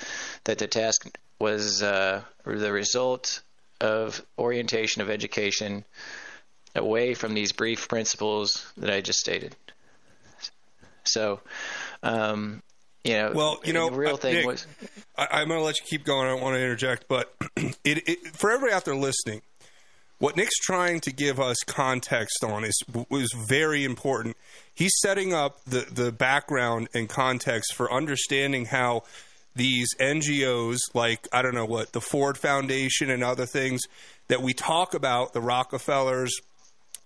that 0.44 0.58
the 0.58 0.66
task 0.66 1.06
was 1.38 1.82
uh, 1.82 2.22
the 2.44 2.72
result 2.72 3.42
of 3.82 4.24
orientation 4.38 5.02
of 5.02 5.10
education 5.10 5.84
away 6.74 7.14
from 7.14 7.34
these 7.34 7.52
brief 7.52 7.88
principles 7.88 8.72
that 8.76 8.90
I 8.90 9.00
just 9.00 9.18
stated. 9.18 9.54
So, 11.04 11.40
um, 12.02 12.62
you 13.04 13.14
know, 13.14 13.32
well, 13.34 13.60
you 13.64 13.72
know, 13.72 13.90
the 13.90 13.96
real 13.96 14.14
uh, 14.14 14.18
thing 14.18 14.34
Nick, 14.34 14.46
was. 14.46 14.66
I, 15.16 15.42
am 15.42 15.48
going 15.48 15.58
to 15.58 15.64
let 15.64 15.78
you 15.80 15.84
keep 15.84 16.04
going. 16.04 16.28
I 16.28 16.30
don't 16.30 16.40
want 16.40 16.54
to 16.54 16.60
interject, 16.60 17.06
but 17.08 17.34
it, 17.56 17.76
it, 17.84 18.26
for 18.28 18.52
everybody 18.52 18.72
out 18.72 18.84
there 18.84 18.94
listening, 18.94 19.42
what 20.18 20.36
Nick's 20.36 20.56
trying 20.58 21.00
to 21.00 21.12
give 21.12 21.40
us 21.40 21.56
context 21.66 22.44
on 22.44 22.64
is 22.64 22.80
was 23.10 23.32
very 23.48 23.82
important. 23.82 24.36
He's 24.72 24.92
setting 25.00 25.34
up 25.34 25.64
the 25.64 25.80
the 25.80 26.12
background 26.12 26.88
and 26.94 27.08
context 27.08 27.74
for 27.74 27.92
understanding 27.92 28.66
how 28.66 29.02
these 29.54 29.94
NGOs, 30.00 30.78
like, 30.94 31.28
I 31.32 31.42
don't 31.42 31.54
know 31.54 31.66
what, 31.66 31.92
the 31.92 32.00
Ford 32.00 32.38
Foundation 32.38 33.10
and 33.10 33.22
other 33.22 33.46
things 33.46 33.82
that 34.28 34.42
we 34.42 34.52
talk 34.52 34.94
about, 34.94 35.32
the 35.32 35.40
Rockefellers, 35.40 36.32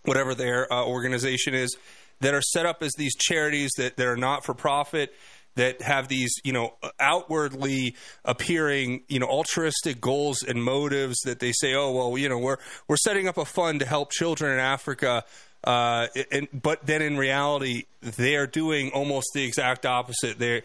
whatever 0.04 0.34
their 0.34 0.72
uh, 0.72 0.84
organization 0.84 1.54
is, 1.54 1.76
that 2.20 2.34
are 2.34 2.42
set 2.42 2.66
up 2.66 2.82
as 2.82 2.92
these 2.96 3.14
charities 3.16 3.72
that, 3.76 3.96
that 3.96 4.06
are 4.06 4.16
not 4.16 4.44
for 4.44 4.54
profit, 4.54 5.12
that 5.56 5.82
have 5.82 6.08
these, 6.08 6.34
you 6.44 6.52
know, 6.52 6.74
outwardly 7.00 7.96
appearing, 8.24 9.02
you 9.08 9.18
know, 9.18 9.26
altruistic 9.26 10.00
goals 10.00 10.42
and 10.42 10.62
motives 10.62 11.18
that 11.24 11.40
they 11.40 11.52
say, 11.52 11.74
oh, 11.74 11.92
well, 11.92 12.18
you 12.18 12.28
know, 12.28 12.38
we're, 12.38 12.58
we're 12.88 12.96
setting 12.98 13.26
up 13.26 13.38
a 13.38 13.44
fund 13.44 13.80
to 13.80 13.86
help 13.86 14.10
children 14.10 14.52
in 14.52 14.58
Africa 14.58 15.24
Uh, 15.64 16.06
and 16.30 16.46
but 16.52 16.86
then 16.86 17.02
in 17.02 17.16
reality, 17.16 17.86
they 18.00 18.36
are 18.36 18.46
doing 18.46 18.90
almost 18.92 19.26
the 19.34 19.42
exact 19.42 19.84
opposite. 19.84 20.38
There, 20.38 20.62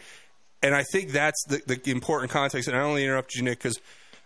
and 0.63 0.75
I 0.75 0.83
think 0.83 1.11
that's 1.11 1.43
the, 1.47 1.61
the 1.65 1.91
important 1.91 2.31
context. 2.31 2.67
And 2.67 2.77
I 2.77 2.81
only 2.81 3.03
interrupt 3.03 3.35
you, 3.35 3.43
Nick, 3.43 3.59
because 3.59 3.79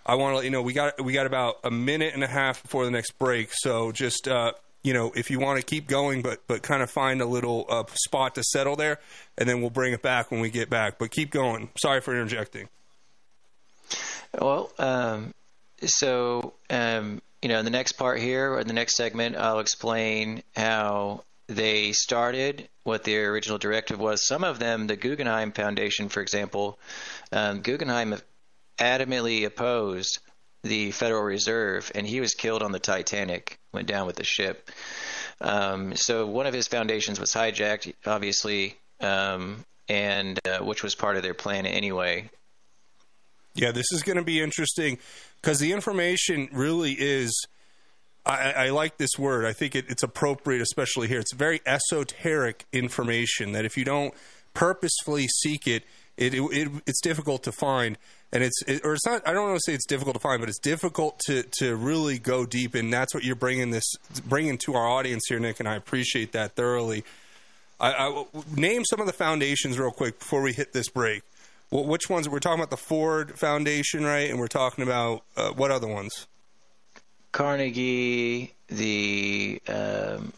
I 0.05 0.15
want 0.15 0.33
to 0.33 0.35
let 0.37 0.45
you 0.45 0.51
know 0.51 0.61
we 0.61 0.73
got 0.73 1.03
we 1.03 1.13
got 1.13 1.25
about 1.25 1.57
a 1.63 1.71
minute 1.71 2.13
and 2.13 2.23
a 2.23 2.27
half 2.27 2.61
before 2.61 2.85
the 2.85 2.91
next 2.91 3.17
break. 3.17 3.49
So 3.51 3.91
just 3.91 4.27
uh, 4.27 4.53
you 4.83 4.93
know, 4.93 5.11
if 5.15 5.31
you 5.31 5.39
want 5.39 5.59
to 5.59 5.65
keep 5.65 5.87
going, 5.87 6.21
but 6.21 6.43
but 6.47 6.61
kind 6.61 6.83
of 6.83 6.91
find 6.91 7.21
a 7.21 7.25
little 7.25 7.65
uh, 7.69 7.83
spot 7.93 8.35
to 8.35 8.43
settle 8.43 8.75
there, 8.75 8.99
and 9.37 9.49
then 9.49 9.61
we'll 9.61 9.71
bring 9.71 9.93
it 9.93 10.01
back 10.01 10.29
when 10.29 10.41
we 10.41 10.49
get 10.49 10.69
back. 10.69 10.99
But 10.99 11.11
keep 11.11 11.31
going. 11.31 11.69
Sorry 11.77 12.01
for 12.01 12.13
interjecting. 12.13 12.69
Well, 14.39 14.71
um, 14.77 15.33
so 15.81 16.53
um, 16.69 17.21
you 17.41 17.49
know, 17.49 17.59
in 17.59 17.65
the 17.65 17.71
next 17.71 17.93
part 17.93 18.19
here, 18.19 18.53
or 18.53 18.59
in 18.59 18.67
the 18.67 18.73
next 18.73 18.95
segment, 18.95 19.37
I'll 19.37 19.59
explain 19.59 20.43
how 20.55 21.23
they 21.47 21.91
started, 21.91 22.69
what 22.83 23.03
their 23.03 23.31
original 23.31 23.57
directive 23.57 23.99
was. 23.99 24.25
Some 24.25 24.43
of 24.43 24.59
them, 24.59 24.87
the 24.87 24.95
Guggenheim 24.95 25.51
Foundation, 25.51 26.09
for 26.09 26.21
example, 26.21 26.79
um, 27.31 27.61
Guggenheim 27.61 28.15
adamantly 28.79 29.45
opposed 29.45 30.19
the 30.63 30.91
Federal 30.91 31.21
Reserve, 31.21 31.91
and 31.93 32.07
he 32.07 32.19
was 32.19 32.33
killed 32.33 32.63
on 32.63 32.71
the 32.71 32.79
Titanic, 32.79 33.59
went 33.71 33.87
down 33.87 34.07
with 34.07 34.15
the 34.15 34.23
ship. 34.23 34.71
Um, 35.39 35.95
so 35.95 36.25
one 36.25 36.47
of 36.47 36.53
his 36.53 36.67
foundations 36.67 37.19
was 37.19 37.31
hijacked, 37.31 37.93
obviously, 38.05 38.77
um, 38.99 39.63
and 39.87 40.39
uh, 40.47 40.63
which 40.63 40.81
was 40.81 40.95
part 40.95 41.17
of 41.17 41.23
their 41.23 41.33
plan 41.33 41.65
anyway. 41.65 42.29
Yeah, 43.53 43.71
this 43.71 43.91
is 43.91 44.03
going 44.03 44.17
to 44.17 44.23
be 44.23 44.41
interesting 44.41 44.97
because 45.41 45.59
the 45.59 45.71
information 45.71 46.49
really 46.51 46.93
is. 46.93 47.31
I, 48.25 48.51
I 48.51 48.69
like 48.69 48.97
this 48.97 49.19
word. 49.19 49.45
I 49.45 49.53
think 49.53 49.75
it, 49.75 49.85
it's 49.87 50.03
appropriate, 50.03 50.61
especially 50.61 51.07
here. 51.07 51.19
It's 51.19 51.33
very 51.33 51.61
esoteric 51.65 52.65
information 52.73 53.51
that 53.51 53.65
if 53.65 53.77
you 53.77 53.85
don't 53.85 54.13
purposefully 54.53 55.27
seek 55.27 55.67
it, 55.67 55.83
it, 56.17 56.33
it, 56.33 56.41
it 56.41 56.71
it's 56.87 57.01
difficult 57.01 57.43
to 57.43 57.51
find. 57.51 57.97
And 58.31 58.43
it's 58.43 58.61
it, 58.63 58.83
or 58.83 58.93
it's 58.93 59.05
not. 59.05 59.27
I 59.27 59.33
don't 59.33 59.45
want 59.45 59.57
to 59.57 59.71
say 59.71 59.75
it's 59.75 59.85
difficult 59.85 60.15
to 60.15 60.19
find, 60.19 60.39
but 60.39 60.49
it's 60.49 60.59
difficult 60.59 61.19
to 61.27 61.43
to 61.59 61.75
really 61.75 62.17
go 62.17 62.45
deep. 62.45 62.73
And 62.73 62.91
that's 62.91 63.13
what 63.13 63.23
you're 63.23 63.35
bringing 63.35 63.69
this 63.69 63.85
bringing 64.27 64.57
to 64.59 64.73
our 64.73 64.87
audience 64.87 65.23
here, 65.29 65.39
Nick. 65.39 65.59
And 65.59 65.69
I 65.69 65.75
appreciate 65.75 66.31
that 66.31 66.55
thoroughly. 66.55 67.03
I, 67.79 67.93
I 67.93 68.25
name 68.55 68.83
some 68.85 68.99
of 68.99 69.05
the 69.05 69.13
foundations 69.13 69.77
real 69.77 69.91
quick 69.91 70.19
before 70.19 70.41
we 70.41 70.53
hit 70.53 70.73
this 70.73 70.89
break. 70.89 71.23
Well, 71.69 71.85
which 71.85 72.09
ones? 72.09 72.27
We're 72.27 72.39
talking 72.39 72.59
about 72.59 72.71
the 72.71 72.77
Ford 72.77 73.37
Foundation, 73.37 74.03
right? 74.03 74.29
And 74.29 74.39
we're 74.39 74.47
talking 74.47 74.83
about 74.83 75.23
uh, 75.37 75.49
what 75.51 75.71
other 75.71 75.87
ones? 75.87 76.27
Carnegie, 77.35 78.53
the 78.69 79.61
um, 79.67 80.31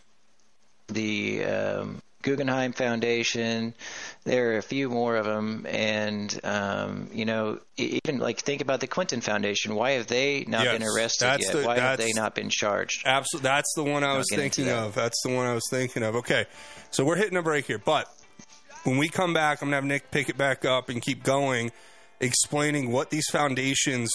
the 0.87 1.45
um, 1.45 2.01
Guggenheim 2.23 2.73
Foundation. 2.73 3.75
There 4.23 4.53
are 4.53 4.57
a 4.57 4.63
few 4.63 4.89
more 4.89 5.15
of 5.15 5.25
them, 5.25 5.67
and 5.69 6.39
um, 6.43 7.07
you 7.13 7.25
know, 7.25 7.59
even 7.77 8.17
like 8.17 8.39
think 8.39 8.61
about 8.63 8.79
the 8.79 8.87
Clinton 8.87 9.21
Foundation. 9.21 9.75
Why 9.75 9.91
have 9.91 10.07
they 10.07 10.45
not 10.47 10.63
Yes, 10.63 10.79
been 10.79 10.87
arrested 10.87 11.25
yet? 11.39 11.51
the- 11.53 11.61
Why 11.67 11.77
have 11.77 11.99
they 11.99 12.13
not 12.13 12.33
been 12.33 12.49
charged? 12.49 13.03
Absolutely, 13.05 13.47
that's 13.47 13.71
the 13.75 13.83
one 13.83 14.03
I 14.03 14.07
I'll 14.13 14.17
was 14.17 14.27
thinking 14.33 14.65
that. 14.65 14.77
of. 14.87 14.95
That's 14.95 15.21
the 15.23 15.29
one 15.35 15.45
I 15.45 15.53
was 15.53 15.67
thinking 15.69 16.01
of. 16.01 16.15
Okay, 16.15 16.47
so 16.89 17.05
we're 17.05 17.17
hitting 17.17 17.37
a 17.37 17.43
break 17.43 17.67
here, 17.67 17.77
but 17.77 18.07
when 18.85 18.97
we 18.97 19.07
come 19.07 19.35
back, 19.35 19.61
I'm 19.61 19.67
gonna 19.67 19.75
have 19.75 19.85
Nick 19.85 20.09
pick 20.09 20.29
it 20.29 20.37
back 20.37 20.65
up 20.65 20.89
and 20.89 20.99
keep 20.99 21.21
going, 21.23 21.71
explaining 22.19 22.91
what 22.91 23.11
these 23.11 23.27
foundations, 23.31 24.11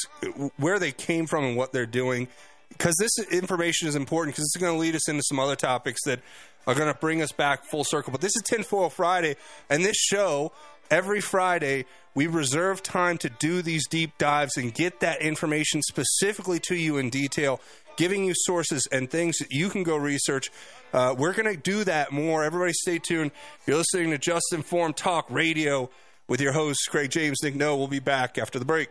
where 0.56 0.80
they 0.80 0.90
came 0.90 1.26
from, 1.28 1.44
and 1.44 1.56
what 1.56 1.72
they're 1.72 1.86
doing. 1.86 2.26
Because 2.72 2.96
this 2.98 3.18
information 3.30 3.88
is 3.88 3.94
important, 3.94 4.34
because 4.34 4.44
it's 4.44 4.60
going 4.60 4.74
to 4.74 4.78
lead 4.78 4.94
us 4.94 5.08
into 5.08 5.22
some 5.24 5.38
other 5.38 5.56
topics 5.56 6.00
that 6.04 6.20
are 6.66 6.74
going 6.74 6.92
to 6.92 6.98
bring 6.98 7.22
us 7.22 7.32
back 7.32 7.64
full 7.64 7.84
circle. 7.84 8.12
But 8.12 8.20
this 8.20 8.34
is 8.36 8.42
Tinfoil 8.44 8.90
Friday, 8.90 9.36
and 9.70 9.84
this 9.84 9.96
show 9.96 10.52
every 10.90 11.20
Friday 11.20 11.86
we 12.14 12.26
reserve 12.26 12.82
time 12.82 13.16
to 13.18 13.30
do 13.30 13.62
these 13.62 13.86
deep 13.88 14.18
dives 14.18 14.56
and 14.56 14.74
get 14.74 15.00
that 15.00 15.22
information 15.22 15.80
specifically 15.82 16.60
to 16.60 16.74
you 16.74 16.98
in 16.98 17.08
detail, 17.08 17.60
giving 17.96 18.24
you 18.24 18.34
sources 18.34 18.86
and 18.92 19.10
things 19.10 19.38
that 19.38 19.50
you 19.50 19.70
can 19.70 19.82
go 19.82 19.96
research. 19.96 20.50
Uh, 20.92 21.14
we're 21.16 21.32
going 21.32 21.50
to 21.50 21.60
do 21.60 21.84
that 21.84 22.12
more. 22.12 22.44
Everybody, 22.44 22.74
stay 22.74 22.98
tuned. 22.98 23.30
You're 23.66 23.78
listening 23.78 24.10
to 24.10 24.18
Just 24.18 24.52
Informed 24.52 24.96
Talk 24.96 25.26
Radio 25.30 25.88
with 26.28 26.40
your 26.40 26.52
hosts 26.52 26.86
Craig 26.86 27.10
James, 27.10 27.42
Nick 27.42 27.54
No. 27.54 27.76
We'll 27.76 27.88
be 27.88 27.98
back 27.98 28.36
after 28.36 28.58
the 28.58 28.66
break. 28.66 28.90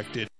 affected. 0.00 0.39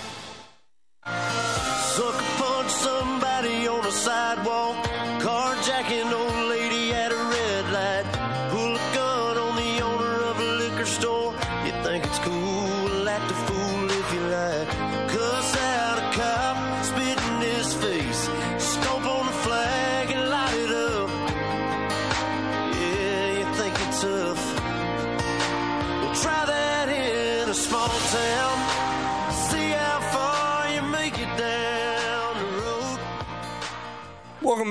Somebody 2.71 3.67
on 3.67 3.81
the 3.83 3.91
sidewalk. 3.91 4.75
Carjacking 5.19 6.11
old 6.11 6.50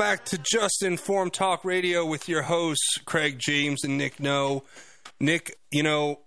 back 0.01 0.25
to 0.25 0.39
Just 0.39 0.83
Informed 0.83 1.35
Talk 1.35 1.63
Radio 1.63 2.07
with 2.07 2.27
your 2.27 2.41
hosts, 2.41 2.97
Craig 3.05 3.39
James 3.39 3.85
and 3.85 3.99
Nick 3.99 4.19
No. 4.19 4.65
Nick, 5.21 5.59
you 5.71 5.83
know, 5.83 6.21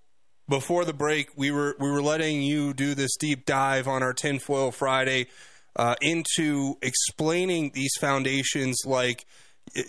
before 0.48 0.86
the 0.86 0.94
break, 0.94 1.30
we 1.36 1.50
were 1.50 1.76
we 1.80 1.90
were 1.90 2.04
letting 2.04 2.44
you 2.44 2.76
do 2.76 2.94
this 2.94 3.18
deep 3.18 3.48
dive 3.48 3.88
on 3.88 4.04
our 4.04 4.14
Tinfoil 4.14 4.70
Friday 4.70 5.26
uh, 5.76 5.96
into 6.02 6.76
explaining 6.84 7.72
these 7.74 7.94
foundations, 8.00 8.78
like 8.86 9.26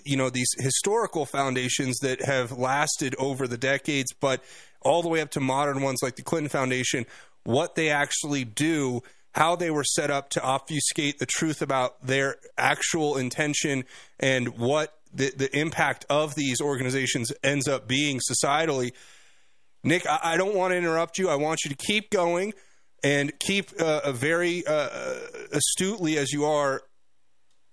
you 0.06 0.16
know 0.16 0.30
these 0.30 0.48
historical 0.56 1.26
foundations 1.26 1.98
that 1.98 2.24
have 2.24 2.52
lasted 2.52 3.14
over 3.18 3.46
the 3.46 3.58
decades, 3.58 4.14
but 4.18 4.42
all 4.80 5.02
the 5.02 5.10
way 5.10 5.20
up 5.20 5.30
to 5.32 5.40
modern 5.40 5.82
ones 5.82 5.98
like 6.02 6.16
the 6.16 6.22
Clinton 6.22 6.48
Foundation, 6.48 7.04
what 7.42 7.74
they 7.74 7.90
actually 7.90 8.46
do 8.46 9.02
how 9.34 9.56
they 9.56 9.70
were 9.70 9.84
set 9.84 10.10
up 10.10 10.30
to 10.30 10.42
obfuscate 10.42 11.18
the 11.18 11.26
truth 11.26 11.60
about 11.60 12.06
their 12.06 12.36
actual 12.56 13.16
intention 13.16 13.84
and 14.20 14.58
what 14.58 14.94
the, 15.12 15.32
the 15.36 15.56
impact 15.58 16.04
of 16.08 16.34
these 16.34 16.60
organizations 16.60 17.32
ends 17.42 17.68
up 17.68 17.88
being 17.88 18.20
societally. 18.20 18.92
Nick, 19.82 20.06
I, 20.06 20.20
I 20.22 20.36
don't 20.36 20.54
want 20.54 20.72
to 20.72 20.76
interrupt 20.78 21.18
you. 21.18 21.28
I 21.28 21.34
want 21.34 21.64
you 21.64 21.70
to 21.70 21.76
keep 21.76 22.10
going 22.10 22.54
and 23.02 23.36
keep 23.38 23.70
uh, 23.80 24.00
a 24.04 24.12
very 24.12 24.64
uh, 24.66 24.88
astutely 25.52 26.16
as 26.16 26.32
you 26.32 26.44
are 26.44 26.82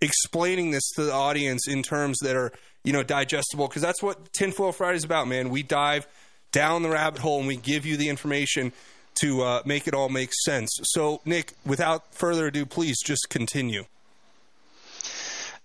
explaining 0.02 0.72
this 0.72 0.88
to 0.96 1.04
the 1.04 1.14
audience 1.14 1.68
in 1.68 1.84
terms 1.84 2.18
that 2.20 2.36
are 2.36 2.52
you 2.84 2.92
know 2.92 3.04
digestible 3.04 3.68
because 3.68 3.84
that's 3.84 4.02
what 4.02 4.34
tinfoil 4.34 4.72
friday 4.72 4.98
is 4.98 5.04
about 5.04 5.28
man 5.28 5.50
we 5.50 5.62
dive 5.62 6.08
down 6.52 6.82
the 6.82 6.90
rabbit 6.90 7.22
hole 7.22 7.38
and 7.38 7.48
we 7.48 7.56
give 7.56 7.86
you 7.86 7.98
the 7.98 8.10
information 8.10 8.74
to 9.16 9.42
uh, 9.42 9.62
make 9.66 9.88
it 9.88 9.94
all 9.94 10.10
make 10.10 10.32
sense. 10.46 10.70
So, 10.84 11.22
Nick, 11.26 11.54
without 11.66 12.14
further 12.14 12.48
ado, 12.48 12.66
please 12.66 12.98
just 13.04 13.30
continue. 13.30 13.86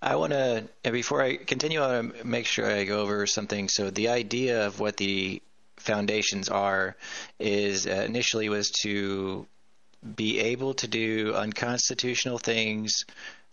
I 0.02 0.16
want 0.16 0.32
to, 0.32 0.64
before 0.90 1.22
I 1.22 1.36
continue, 1.36 1.80
I 1.80 2.00
want 2.00 2.18
to 2.18 2.26
make 2.26 2.46
sure 2.46 2.70
I 2.70 2.84
go 2.84 3.00
over 3.00 3.26
something. 3.26 3.68
So, 3.68 3.90
the 3.90 4.08
idea 4.08 4.66
of 4.66 4.78
what 4.78 4.96
the 4.96 5.42
foundations 5.76 6.48
are 6.48 6.96
is 7.38 7.86
uh, 7.86 8.04
initially 8.06 8.48
was 8.48 8.70
to 8.82 9.46
be 10.14 10.38
able 10.38 10.74
to 10.74 10.88
do 10.88 11.34
unconstitutional 11.34 12.38
things 12.38 13.04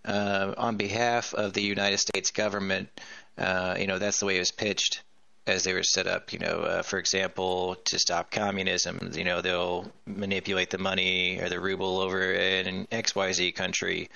uh, 0.05 0.53
on 0.57 0.77
behalf 0.77 1.33
of 1.33 1.53
the 1.53 1.61
United 1.61 1.99
States 1.99 2.31
government. 2.31 2.89
Uh, 3.37 3.75
you 3.79 3.87
know, 3.87 3.99
that's 3.99 4.19
the 4.19 4.25
way 4.25 4.35
it 4.35 4.39
was 4.39 4.51
pitched 4.51 5.01
as 5.45 5.63
they 5.63 5.73
were 5.73 5.83
set 5.83 6.07
up. 6.07 6.33
You 6.33 6.39
know, 6.39 6.59
uh, 6.61 6.81
for 6.81 6.97
example, 6.97 7.75
to 7.85 7.99
stop 7.99 8.31
communism, 8.31 9.11
you 9.13 9.23
know, 9.23 9.41
they'll 9.41 9.91
manipulate 10.05 10.69
the 10.69 10.77
money 10.77 11.39
or 11.39 11.49
the 11.49 11.59
ruble 11.59 11.99
over 11.99 12.33
in 12.33 12.67
an 12.67 12.87
XYZ 12.91 13.55
country, 13.55 14.09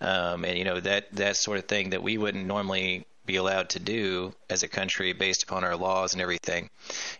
um, 0.00 0.44
and 0.44 0.58
you 0.58 0.64
know 0.64 0.80
that 0.80 1.12
that 1.12 1.36
sort 1.36 1.58
of 1.58 1.66
thing 1.66 1.90
that 1.90 2.02
we 2.02 2.18
wouldn't 2.18 2.46
normally 2.46 3.06
be 3.24 3.36
allowed 3.36 3.70
to 3.70 3.78
do 3.78 4.34
as 4.50 4.62
a 4.62 4.68
country 4.68 5.12
based 5.12 5.44
upon 5.44 5.64
our 5.64 5.76
laws 5.76 6.12
and 6.12 6.22
everything. 6.22 6.68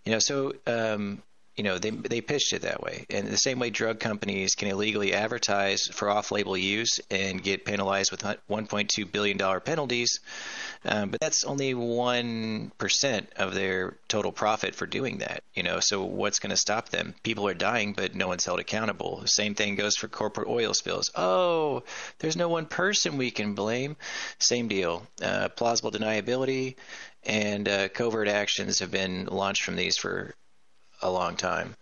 You 0.05 0.12
know, 0.12 0.18
so 0.18 0.53
um, 0.66 1.22
you 1.57 1.65
know 1.65 1.79
they 1.79 1.91
they 1.91 2.21
pitched 2.21 2.53
it 2.53 2.62
that 2.62 2.83
way. 2.83 3.07
And 3.11 3.29
the 3.29 3.37
same 3.37 3.59
way 3.59 3.71
drug 3.71 4.01
companies 4.01 4.55
can 4.55 4.69
illegally 4.69 5.12
advertise 5.12 5.83
for 5.93 6.09
off-label 6.09 6.57
use 6.57 7.01
and 7.11 7.43
get 7.43 7.65
penalized 7.65 8.11
with 8.11 8.23
1.2 8.23 9.12
billion 9.12 9.37
dollar 9.37 9.61
penalties 9.61 10.21
um, 10.85 11.11
but 11.11 11.21
that's 11.21 11.45
only 11.45 11.75
one 11.75 12.73
percent 12.79 13.31
of 13.37 13.55
their 13.55 13.97
total 14.09 14.33
profit 14.33 14.75
for 14.75 14.87
doing 14.87 15.19
that 15.19 15.43
you 15.55 15.62
know. 15.62 15.81
So 15.81 16.05
what's 16.05 16.38
going 16.38 16.51
to 16.51 16.57
stop 16.57 16.88
them? 16.88 17.15
People 17.23 17.47
are 17.47 17.55
dying 17.55 17.93
but 17.93 18.15
no 18.15 18.29
one's 18.29 18.45
held 18.45 18.61
accountable. 18.61 19.23
Same 19.27 19.55
thing 19.55 19.77
goes 19.77 19.97
for 19.97 20.09
corporate 20.09 20.49
oil 20.49 20.75
spills. 20.75 21.11
Oh 21.15 21.83
there's 22.19 22.37
no 22.37 22.49
one 22.49 22.67
person 22.67 23.17
we 23.17 23.31
can 23.31 23.55
blame. 23.55 23.97
Same 24.38 24.69
deal. 24.69 25.07
Uh, 25.23 25.49
plausible 25.49 25.91
deniability 25.91 26.77
and 27.25 27.69
uh, 27.69 27.88
covert 27.88 28.29
actions 28.29 28.81
have 28.81 28.91
been 28.91 29.27
launched 29.27 29.62
from 29.62 29.77
these 29.77 29.97
for 29.97 30.35
a 31.03 31.11
long 31.11 31.37
time. 31.37 31.77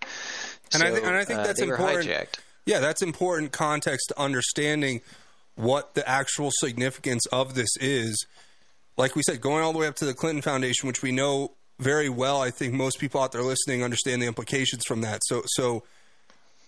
And, 0.73 0.81
so, 0.81 0.87
I, 0.87 0.91
th- 0.91 1.03
and 1.03 1.17
I 1.17 1.25
think 1.25 1.41
uh, 1.41 1.45
that's 1.45 1.61
they 1.61 1.69
important. 1.69 2.09
hijacked. 2.09 2.39
Yeah, 2.67 2.81
that's 2.81 3.03
important 3.03 3.53
context 3.53 4.09
to 4.09 4.21
understanding 4.21 5.01
what 5.57 5.95
the 5.95 6.09
actual 6.09 6.51
significance 6.53 7.27
of 7.27 7.55
this 7.55 7.71
is. 7.81 8.27
Like 8.97 9.17
we 9.17 9.23
said, 9.23 9.41
going 9.41 9.65
all 9.65 9.73
the 9.73 9.79
way 9.79 9.87
up 9.87 9.97
to 9.97 10.05
the 10.05 10.15
Clinton 10.15 10.43
Foundation, 10.43 10.87
which 10.87 11.03
we 11.03 11.11
know 11.13 11.53
very 11.79 12.09
well. 12.09 12.41
I 12.41 12.51
think 12.51 12.75
most 12.75 12.99
people 12.99 13.21
out 13.21 13.33
there 13.33 13.43
listening 13.43 13.83
understand 13.83 14.23
the 14.23 14.27
implications 14.27 14.85
from 14.87 15.01
that. 15.01 15.23
So, 15.25 15.43
so 15.47 15.83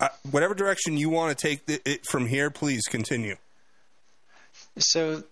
uh, 0.01 0.09
whatever 0.31 0.55
direction 0.55 0.97
you 0.97 1.11
want 1.11 1.37
to 1.37 1.49
take 1.49 1.67
the, 1.67 1.81
it 1.85 2.07
from 2.07 2.27
here, 2.27 2.51
please 2.51 2.83
continue. 2.89 3.37
So 4.79 5.23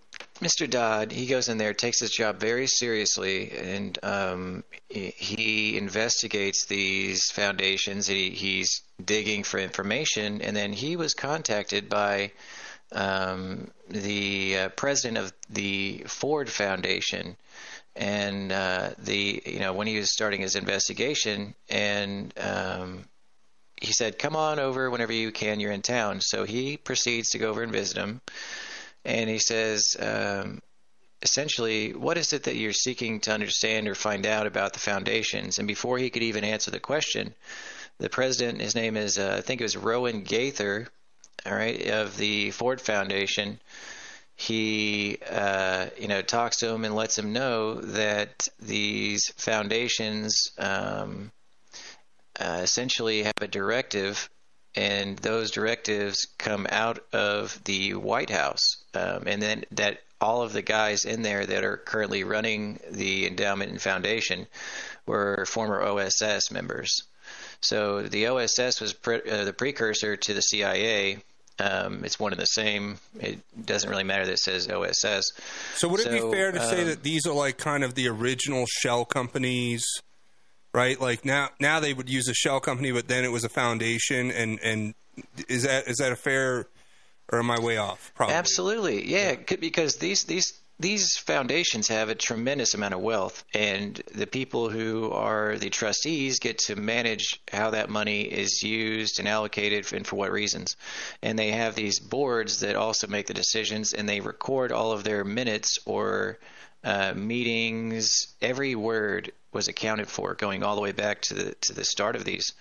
Mr. 0.41 0.69
Dodd, 0.69 1.13
he 1.13 1.27
goes 1.27 1.49
in 1.49 1.59
there, 1.59 1.75
takes 1.75 2.01
his 2.01 2.11
job 2.11 2.41
very 2.41 2.67
seriously, 2.67 3.51
and 3.51 3.99
um, 4.03 4.65
he 4.89 5.77
investigates 5.77 6.65
these 6.65 7.31
foundations. 7.31 8.07
He, 8.07 8.31
he's 8.31 8.83
digging 9.05 9.45
for 9.45 9.59
information, 9.59 10.41
and 10.41 10.57
then 10.57 10.73
he 10.73 10.97
was 10.97 11.13
contacted 11.13 11.91
by 11.91 12.33
um, 12.93 13.71
the 13.89 14.57
uh, 14.57 14.69
president 14.71 15.19
of 15.19 15.33
the 15.51 16.05
Ford 16.07 16.49
Foundation, 16.49 17.37
and 17.95 18.51
uh, 18.51 18.91
the 18.99 19.43
you 19.45 19.59
know 19.59 19.75
when 19.75 19.87
he 19.87 19.99
was 19.99 20.11
starting 20.11 20.41
his 20.41 20.57
investigation, 20.57 21.55
and 21.69 22.33
um, 22.39 23.05
he 23.77 23.93
said, 23.93 24.19
"Come 24.19 24.37
on 24.37 24.59
over 24.59 24.91
whenever 24.91 25.13
you 25.13 25.33
can. 25.33 25.61
You're 25.61 25.73
in 25.73 25.83
town." 25.83 26.21
So 26.23 26.45
he 26.45 26.79
proceeds 26.79 27.31
to 27.31 27.39
go 27.39 27.51
over 27.51 27.63
and 27.63 27.73
visit 27.73 27.99
him 27.99 28.23
and 29.05 29.31
he 29.31 29.39
says, 29.39 29.97
um, 29.99 30.61
essentially, 31.23 31.93
what 31.93 32.19
is 32.19 32.33
it 32.33 32.45
that 32.45 32.57
you're 32.57 32.73
seeking 32.73 33.21
to 33.21 33.33
understand 33.33 33.89
or 33.89 33.95
find 33.95 34.27
out 34.27 34.47
about 34.47 34.73
the 34.73 34.79
foundations? 34.79 35.59
And 35.59 35.69
before 35.69 35.99
he 35.99 36.11
could 36.11 36.23
even 36.23 36.45
answer 36.45 36.71
the 36.71 36.81
question, 36.81 37.35
the 37.99 38.09
president, 38.09 38.61
his 38.61 38.75
name 38.75 38.97
is, 38.97 39.19
uh, 39.19 39.37
I 39.39 39.41
think 39.43 39.61
it 39.61 39.65
was 39.65 39.77
Rowan 39.77 40.23
Gaither, 40.23 40.89
all 41.47 41.55
right, 41.55 41.89
of 41.89 42.17
the 42.17 42.51
Ford 42.51 42.81
Foundation. 42.81 43.61
He, 44.37 45.19
uh, 45.31 45.87
you 45.99 46.09
know, 46.09 46.23
talks 46.23 46.59
to 46.59 46.69
him 46.69 46.85
and 46.85 46.95
lets 46.95 47.19
him 47.19 47.33
know 47.33 47.75
that 47.75 48.49
these 48.59 49.29
foundations 49.37 50.51
um, 50.59 51.31
uh, 52.39 52.61
essentially 52.63 53.25
have 53.25 53.35
a 53.43 53.49
directive 53.49 54.31
and 54.75 55.19
those 55.19 55.51
directives 55.51 56.27
come 56.39 56.67
out 56.71 57.01
of 57.13 57.63
the 57.65 57.95
White 57.95 58.31
House, 58.31 58.77
um, 58.95 59.25
and 59.27 59.43
then 59.43 59.65
that 59.73 60.01
all 60.21 60.43
of 60.43 60.53
the 60.53 60.63
guys 60.63 61.05
in 61.05 61.23
there 61.23 61.47
that 61.47 61.65
are 61.65 61.79
currently 61.79 62.25
running 62.25 62.79
the 62.91 63.27
endowment 63.27 63.71
and 63.71 63.81
foundation 63.81 64.47
were 65.07 65.45
former 65.47 65.83
OSS 65.83 66.51
members. 66.51 67.03
So 67.63 68.03
the 68.03 68.29
OSS 68.29 68.81
was 68.81 68.93
pre- 68.93 69.23
uh, 69.29 69.45
the 69.45 69.53
precursor 69.53 70.17
to 70.17 70.35
the 70.35 70.43
CIA. 70.43 71.19
Um, 71.59 72.05
it's 72.05 72.19
one 72.19 72.33
and 72.33 72.41
the 72.41 72.47
same. 72.47 72.99
It 73.19 73.39
doesn't 73.67 73.89
really 73.89 74.05
matter 74.05 74.25
that 74.27 74.33
it 74.33 74.39
says 74.39 74.69
OSS. 74.69 75.33
So 75.75 75.89
would 75.89 76.01
it 76.01 76.05
So, 76.05 76.11
be 76.11 76.35
fair 76.35 76.53
to 76.53 76.61
say 76.61 76.83
um, 76.83 76.89
that 76.89 77.03
these 77.03 77.27
are 77.27 77.35
like 77.35 77.59
kind 77.59 77.85
of 77.85 77.95
the 77.95 78.09
original 78.09 78.65
shell 78.67 79.05
companies, 79.05 79.85
right? 80.73 81.01
Like 81.01 81.25
now, 81.25 81.51
now 81.61 81.81
they 81.81 81.93
would 81.93 82.09
use 82.09 82.29
a 82.29 82.35
shell 82.35 82.61
company, 82.61 82.93
but 82.93 83.09
then 83.09 83.25
it 83.25 83.33
was 83.33 83.45
a 83.45 83.49
foundation, 83.49 84.31
and 84.31 84.59
and 84.61 84.95
is 85.49 85.65
that 85.65 85.89
is 85.89 85.99
that 85.99 86.13
a 86.13 86.17
fair, 86.17 86.67
or 87.33 87.39
am 87.39 87.51
I 87.51 87.61
way 87.61 87.77
off? 87.77 88.13
Probably. 88.15 88.35
Absolutely, 88.35 89.11
yeah, 89.11 89.37
c- 89.49 89.57
because 89.57 89.97
these 89.97 90.25
these 90.25 90.61
these 90.81 91.19
foundations 91.19 91.89
have 91.89 92.09
a 92.09 92.15
tremendous 92.15 92.73
amount 92.73 92.95
of 92.95 93.01
wealth, 93.01 93.45
and 93.53 94.01
the 94.15 94.27
people 94.27 94.71
who 94.71 95.11
are 95.11 95.59
the 95.59 95.69
trustees 95.69 96.39
get 96.39 96.57
to 96.57 96.75
manage 96.75 97.39
how 97.53 97.71
that 97.71 97.91
money 97.91 98.23
is 98.23 98.63
used 98.63 99.19
and 99.19 99.29
allocated 99.29 99.93
and 99.93 100.07
for 100.07 100.17
what 100.17 100.33
reasons. 100.33 100.77
And 101.23 101.39
they 101.39 101.51
have 101.51 101.75
these 101.75 102.01
boards 102.01 102.61
that 102.61 102.77
also 102.77 103.09
make 103.09 103.27
the 103.27 103.35
decisions, 103.35 103.93
and 103.93 104.09
they 104.09 104.21
record 104.21 104.73
all 104.73 104.93
of 104.93 105.05
their 105.05 105.23
minutes 105.23 105.79
or 105.85 106.39
uh, 106.85 107.13
meetings. 107.15 108.29
Every 108.41 108.75
word 108.75 109.33
was 109.53 109.69
accounted 109.69 110.09
for, 110.09 110.35
going 110.35 110.63
all 110.63 110.77
the 110.77 110.81
way 110.81 110.93
back 110.93 111.23
to 111.23 111.35
the 111.35 111.55
to 111.63 111.75
the 111.75 111.85
start 111.85 112.17
of 112.17 112.25
these. 112.25 112.53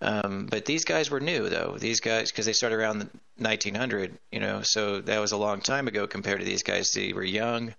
Um, 0.00 0.46
but 0.50 0.66
these 0.66 0.84
guys 0.84 1.10
were 1.10 1.20
new, 1.20 1.48
though. 1.48 1.76
These 1.78 2.00
guys, 2.00 2.30
because 2.30 2.44
they 2.44 2.52
started 2.52 2.76
around 2.76 3.08
1900, 3.38 4.18
you 4.30 4.40
know, 4.40 4.60
so 4.62 5.00
that 5.00 5.20
was 5.20 5.32
a 5.32 5.38
long 5.38 5.60
time 5.60 5.88
ago 5.88 6.06
compared 6.06 6.40
to 6.40 6.44
these 6.44 6.62
guys. 6.62 6.90
They 6.90 7.14
were 7.14 7.24
young, 7.24 7.74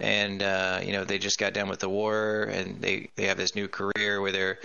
and 0.00 0.42
uh, 0.42 0.80
you 0.82 0.92
know, 0.92 1.04
they 1.04 1.18
just 1.18 1.38
got 1.38 1.52
done 1.52 1.68
with 1.68 1.80
the 1.80 1.88
war, 1.88 2.44
and 2.50 2.80
they 2.80 3.10
they 3.16 3.26
have 3.26 3.36
this 3.36 3.54
new 3.54 3.68
career 3.68 4.20
where 4.20 4.32
they're 4.32 4.58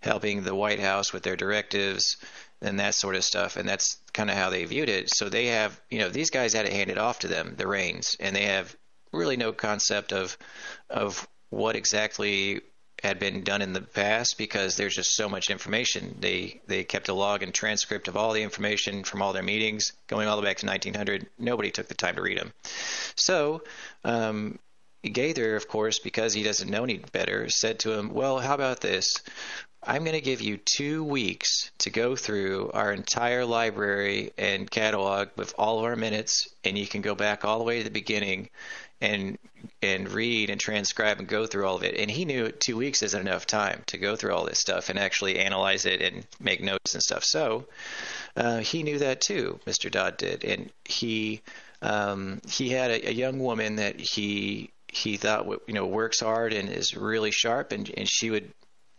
helping 0.00 0.42
the 0.42 0.54
White 0.54 0.80
House 0.80 1.12
with 1.12 1.22
their 1.22 1.36
directives 1.36 2.16
and 2.62 2.80
that 2.80 2.94
sort 2.94 3.16
of 3.16 3.24
stuff. 3.24 3.56
And 3.56 3.68
that's 3.68 3.98
kind 4.12 4.30
of 4.30 4.36
how 4.36 4.50
they 4.50 4.64
viewed 4.64 4.88
it. 4.88 5.10
So 5.10 5.28
they 5.28 5.46
have, 5.46 5.78
you 5.90 5.98
know, 5.98 6.08
these 6.08 6.30
guys 6.30 6.52
had 6.54 6.66
it 6.66 6.72
handed 6.72 6.98
off 6.98 7.20
to 7.20 7.28
them, 7.28 7.54
the 7.56 7.66
reins, 7.66 8.16
and 8.18 8.34
they 8.34 8.44
have 8.44 8.74
really 9.16 9.36
no 9.36 9.52
concept 9.52 10.12
of 10.12 10.36
of 10.90 11.26
what 11.50 11.76
exactly 11.76 12.60
had 13.02 13.18
been 13.18 13.42
done 13.42 13.60
in 13.62 13.72
the 13.72 13.82
past 13.82 14.36
because 14.38 14.76
there's 14.76 14.94
just 14.94 15.14
so 15.14 15.28
much 15.28 15.50
information. 15.50 16.16
They 16.20 16.60
they 16.66 16.84
kept 16.84 17.08
a 17.08 17.14
log 17.14 17.42
and 17.42 17.52
transcript 17.52 18.08
of 18.08 18.16
all 18.16 18.32
the 18.32 18.42
information 18.42 19.04
from 19.04 19.22
all 19.22 19.32
their 19.32 19.42
meetings 19.42 19.92
going 20.06 20.28
all 20.28 20.36
the 20.36 20.42
way 20.42 20.50
back 20.50 20.58
to 20.58 20.66
1900. 20.66 21.28
Nobody 21.38 21.70
took 21.70 21.88
the 21.88 21.94
time 21.94 22.16
to 22.16 22.22
read 22.22 22.38
them. 22.38 22.52
So 23.16 23.62
um, 24.04 24.58
Gaither, 25.02 25.56
of 25.56 25.68
course, 25.68 25.98
because 25.98 26.32
he 26.32 26.42
doesn't 26.42 26.70
know 26.70 26.84
any 26.84 26.98
better, 26.98 27.48
said 27.48 27.80
to 27.80 27.92
him, 27.92 28.12
"Well, 28.12 28.38
how 28.38 28.54
about 28.54 28.80
this? 28.80 29.22
I'm 29.88 30.02
going 30.02 30.16
to 30.16 30.20
give 30.20 30.40
you 30.40 30.56
two 30.56 31.04
weeks 31.04 31.70
to 31.78 31.90
go 31.90 32.16
through 32.16 32.72
our 32.74 32.92
entire 32.92 33.44
library 33.44 34.32
and 34.36 34.68
catalog 34.68 35.28
with 35.36 35.54
all 35.56 35.78
of 35.78 35.84
our 35.84 35.94
minutes, 35.94 36.48
and 36.64 36.76
you 36.76 36.88
can 36.88 37.02
go 37.02 37.14
back 37.14 37.44
all 37.44 37.58
the 37.58 37.64
way 37.64 37.78
to 37.78 37.84
the 37.84 37.90
beginning 37.90 38.48
and 39.00 39.38
and 39.82 40.10
read 40.10 40.48
and 40.50 40.60
transcribe 40.60 41.18
and 41.18 41.28
go 41.28 41.46
through 41.46 41.66
all 41.66 41.76
of 41.76 41.82
it. 41.82 41.98
And 41.98 42.10
he 42.10 42.24
knew 42.24 42.50
two 42.50 42.76
weeks 42.76 43.02
isn't 43.02 43.20
enough 43.20 43.46
time 43.46 43.82
to 43.88 43.98
go 43.98 44.16
through 44.16 44.34
all 44.34 44.44
this 44.44 44.60
stuff 44.60 44.88
and 44.88 44.98
actually 44.98 45.38
analyze 45.38 45.84
it 45.86 46.00
and 46.00 46.26
make 46.40 46.62
notes 46.62 46.94
and 46.94 47.02
stuff. 47.02 47.24
So 47.24 47.66
uh, 48.36 48.58
he 48.58 48.82
knew 48.82 48.98
that 48.98 49.20
too, 49.20 49.60
Mr. 49.66 49.90
Dodd 49.90 50.16
did, 50.16 50.44
and 50.44 50.70
he 50.84 51.42
um, 51.82 52.40
he 52.48 52.70
had 52.70 52.90
a, 52.90 53.10
a 53.10 53.12
young 53.12 53.38
woman 53.38 53.76
that 53.76 54.00
he 54.00 54.70
he 54.88 55.16
thought 55.16 55.46
you 55.66 55.74
know 55.74 55.86
works 55.86 56.20
hard 56.20 56.52
and 56.52 56.68
is 56.68 56.96
really 56.96 57.30
sharp, 57.30 57.72
and 57.72 57.90
and 57.96 58.08
she 58.08 58.30
would 58.30 58.50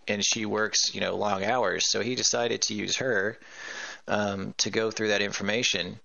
and 0.08 0.24
she 0.24 0.46
works 0.46 0.94
you 0.94 1.02
know 1.02 1.16
long 1.16 1.44
hours. 1.44 1.90
So 1.90 2.02
he 2.02 2.16
decided 2.16 2.62
to 2.64 2.74
use 2.74 2.98
her 2.98 3.38
um, 4.08 4.54
to 4.60 4.70
go 4.70 4.92
through 4.92 5.10
that 5.10 5.22
information, 5.22 6.00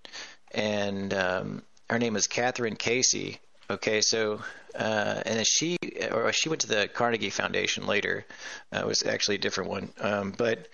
and 0.51 1.13
um, 1.13 1.63
her 1.89 1.99
name 1.99 2.15
is 2.15 2.27
Catherine 2.27 2.75
Casey. 2.75 3.39
Okay, 3.69 4.01
so 4.01 4.41
uh, 4.75 5.21
and 5.25 5.37
then 5.37 5.45
she 5.45 5.77
or 6.11 6.31
she 6.33 6.49
went 6.49 6.61
to 6.61 6.67
the 6.67 6.87
Carnegie 6.87 7.29
Foundation 7.29 7.87
later. 7.87 8.25
Uh, 8.73 8.79
it 8.79 8.87
was 8.87 9.05
actually 9.05 9.35
a 9.35 9.39
different 9.39 9.69
one, 9.69 9.93
um, 9.99 10.33
but 10.37 10.67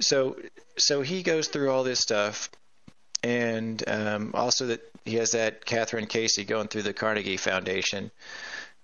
so 0.00 0.36
so 0.76 1.02
he 1.02 1.22
goes 1.22 1.48
through 1.48 1.70
all 1.70 1.84
this 1.84 2.00
stuff, 2.00 2.50
and 3.22 3.82
um, 3.88 4.32
also 4.34 4.66
that 4.66 4.80
he 5.04 5.16
has 5.16 5.32
that 5.32 5.64
Catherine 5.64 6.06
Casey 6.06 6.44
going 6.44 6.68
through 6.68 6.82
the 6.82 6.92
Carnegie 6.92 7.36
Foundation, 7.36 8.10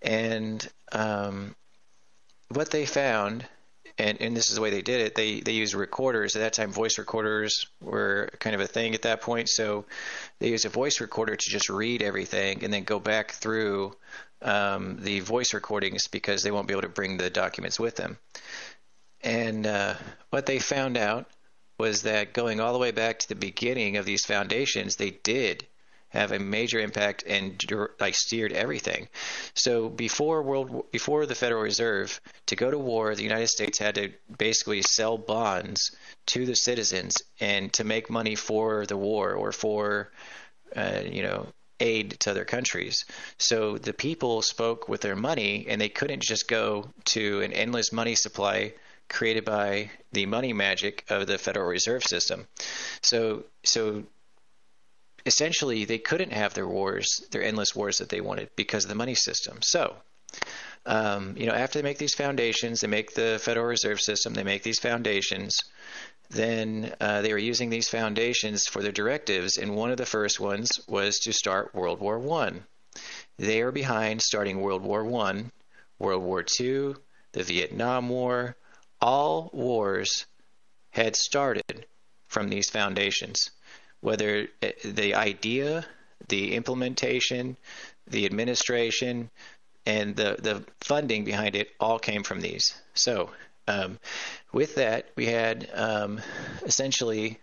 and 0.01 0.67
um, 0.93 1.55
what 2.49 2.71
they 2.71 2.87
found 2.87 3.45
and, 4.01 4.21
and 4.21 4.37
this 4.37 4.49
is 4.49 4.57
the 4.57 4.63
way 4.63 4.71
they 4.71 4.83
did 4.83 5.01
it. 5.01 5.15
They 5.15 5.41
they 5.41 5.53
used 5.53 5.75
recorders 5.75 6.35
at 6.35 6.41
that 6.41 6.55
time. 6.55 6.73
Voice 6.73 6.99
recorders 6.99 7.67
were 7.83 8.31
kind 8.39 8.55
of 8.55 8.61
a 8.61 8.67
thing 8.67 8.95
at 8.95 9.03
that 9.03 9.21
point. 9.21 9.49
So 9.49 9.85
they 10.39 10.49
used 10.49 10.65
a 10.65 10.71
voice 10.71 11.01
recorder 11.01 11.37
to 11.37 11.51
just 11.51 11.69
read 11.69 12.03
everything 12.03 12.65
and 12.65 12.73
then 12.73 12.85
go 12.85 12.99
back 12.99 13.33
through 13.33 13.95
um, 14.43 14.99
the 15.01 15.21
voice 15.21 15.53
recordings 15.53 16.09
because 16.09 16.43
they 16.43 16.51
won't 16.51 16.67
be 16.67 16.73
able 16.73 16.83
to 16.83 16.89
bring 16.89 17.19
the 17.19 17.29
documents 17.29 17.79
with 17.79 17.97
them. 17.97 18.17
And 19.23 19.67
uh, 19.67 19.95
what 20.31 20.47
they 20.47 20.59
found 20.59 20.97
out 20.97 21.27
was 21.79 22.03
that 22.03 22.33
going 22.33 22.59
all 22.59 22.73
the 22.73 22.79
way 22.79 22.91
back 22.91 23.19
to 23.19 23.29
the 23.29 23.35
beginning 23.35 23.99
of 23.99 24.07
these 24.07 24.25
foundations, 24.25 24.97
they 24.97 25.11
did 25.11 25.67
have 26.11 26.33
a 26.33 26.39
major 26.39 26.79
impact 26.79 27.25
and 27.27 27.63
like 27.99 28.15
steered 28.15 28.53
everything. 28.53 29.09
So 29.55 29.89
before 29.89 30.43
world 30.43 30.91
before 30.91 31.27
the 31.27 31.35
Federal 31.35 31.63
Reserve 31.63 32.21
to 32.47 32.57
go 32.57 32.71
to 32.71 32.79
war, 32.79 33.15
the 33.15 33.23
United 33.23 33.49
States 33.49 33.79
had 33.79 33.95
to 33.95 34.13
basically 34.37 34.83
sell 34.83 35.17
bonds 35.19 35.91
to 36.27 36.47
the 36.47 36.57
citizens 36.57 37.17
and 37.41 37.73
to 37.75 37.85
make 37.85 38.11
money 38.11 38.35
for 38.35 38.87
the 38.87 38.97
war 38.97 39.33
or 39.33 39.53
for 39.53 40.11
uh, 40.77 41.03
you 41.05 41.23
know 41.23 41.47
aid 41.81 42.19
to 42.21 42.31
other 42.31 42.45
countries. 42.45 43.05
So 43.39 43.79
the 43.79 43.95
people 43.95 44.43
spoke 44.43 44.89
with 44.89 45.01
their 45.01 45.17
money 45.17 45.67
and 45.69 45.81
they 45.81 45.89
couldn't 45.89 46.23
just 46.23 46.47
go 46.47 46.91
to 47.07 47.41
an 47.41 47.53
endless 47.53 47.93
money 47.93 48.15
supply 48.15 48.75
created 49.09 49.45
by 49.45 49.91
the 50.13 50.27
money 50.27 50.53
magic 50.53 51.05
of 51.09 51.27
the 51.27 51.39
Federal 51.39 51.67
Reserve 51.67 52.05
System. 52.05 52.47
So 53.03 53.45
so 53.65 54.05
essentially 55.27 55.85
they 55.85 55.99
couldn't 55.99 56.33
have 56.33 56.55
their 56.55 56.67
wars, 56.67 57.27
their 57.31 57.43
endless 57.43 57.75
wars 57.75 57.99
that 57.99 58.09
they 58.09 58.21
wanted 58.21 58.51
because 58.57 58.85
of 58.85 58.89
the 58.89 58.95
money 58.95 59.15
system. 59.15 59.59
So, 59.63 59.97
um, 60.87 61.37
you 61.37 61.47
know, 61.47 61.53
after 61.53 61.79
they 61.79 61.83
make 61.83 61.99
these 61.99 62.15
foundations, 62.15 62.81
they 62.81 62.89
make 62.89 63.15
the 63.15 63.41
Federal 63.43 63.67
Reserve 63.67 64.01
System, 64.01 64.35
they 64.35 64.45
make 64.45 64.63
these 64.63 64.79
foundations. 64.79 65.59
Then 66.31 66.95
uh, 67.01 67.23
they 67.23 67.33
were 67.33 67.39
using 67.39 67.71
these 67.71 67.89
foundations 67.89 68.67
for 68.67 68.83
their 68.83 68.93
directives, 68.93 69.59
and 69.59 69.75
one 69.75 69.91
of 69.91 69.97
the 69.97 70.07
first 70.07 70.39
ones 70.39 70.71
was 70.87 71.19
to 71.21 71.33
start 71.33 71.75
World 71.75 72.01
War 72.01 72.19
One. 72.19 72.65
They 73.37 73.63
are 73.63 73.73
behind 73.73 74.23
starting 74.23 74.61
World 74.61 74.83
War 74.83 75.05
One, 75.05 75.51
World 75.99 76.23
War 76.23 76.45
Two, 76.45 76.97
the 77.33 77.43
Vietnam 77.43 78.09
War. 78.09 78.57
All 79.01 79.51
wars 79.53 80.27
had 80.91 81.17
started 81.17 81.87
from 82.29 82.49
these 82.49 82.71
foundations 82.71 83.51
whether 84.01 84.49
eh, 84.63 84.73
the 84.85 85.15
idea, 85.15 85.87
the 86.29 86.55
implementation, 86.55 87.57
the 88.07 88.27
administration, 88.27 89.31
and 89.87 90.17
the, 90.17 90.37
the 90.41 90.65
funding 90.81 91.25
behind 91.25 91.55
it 91.55 91.69
all 91.81 91.99
came 91.99 92.23
from 92.23 92.41
these. 92.41 92.75
So, 92.95 93.31
um, 93.67 93.99
with 94.53 94.75
that, 94.77 95.11
we 95.17 95.27
had 95.27 95.69
um, 95.75 96.21
essentially 96.63 97.39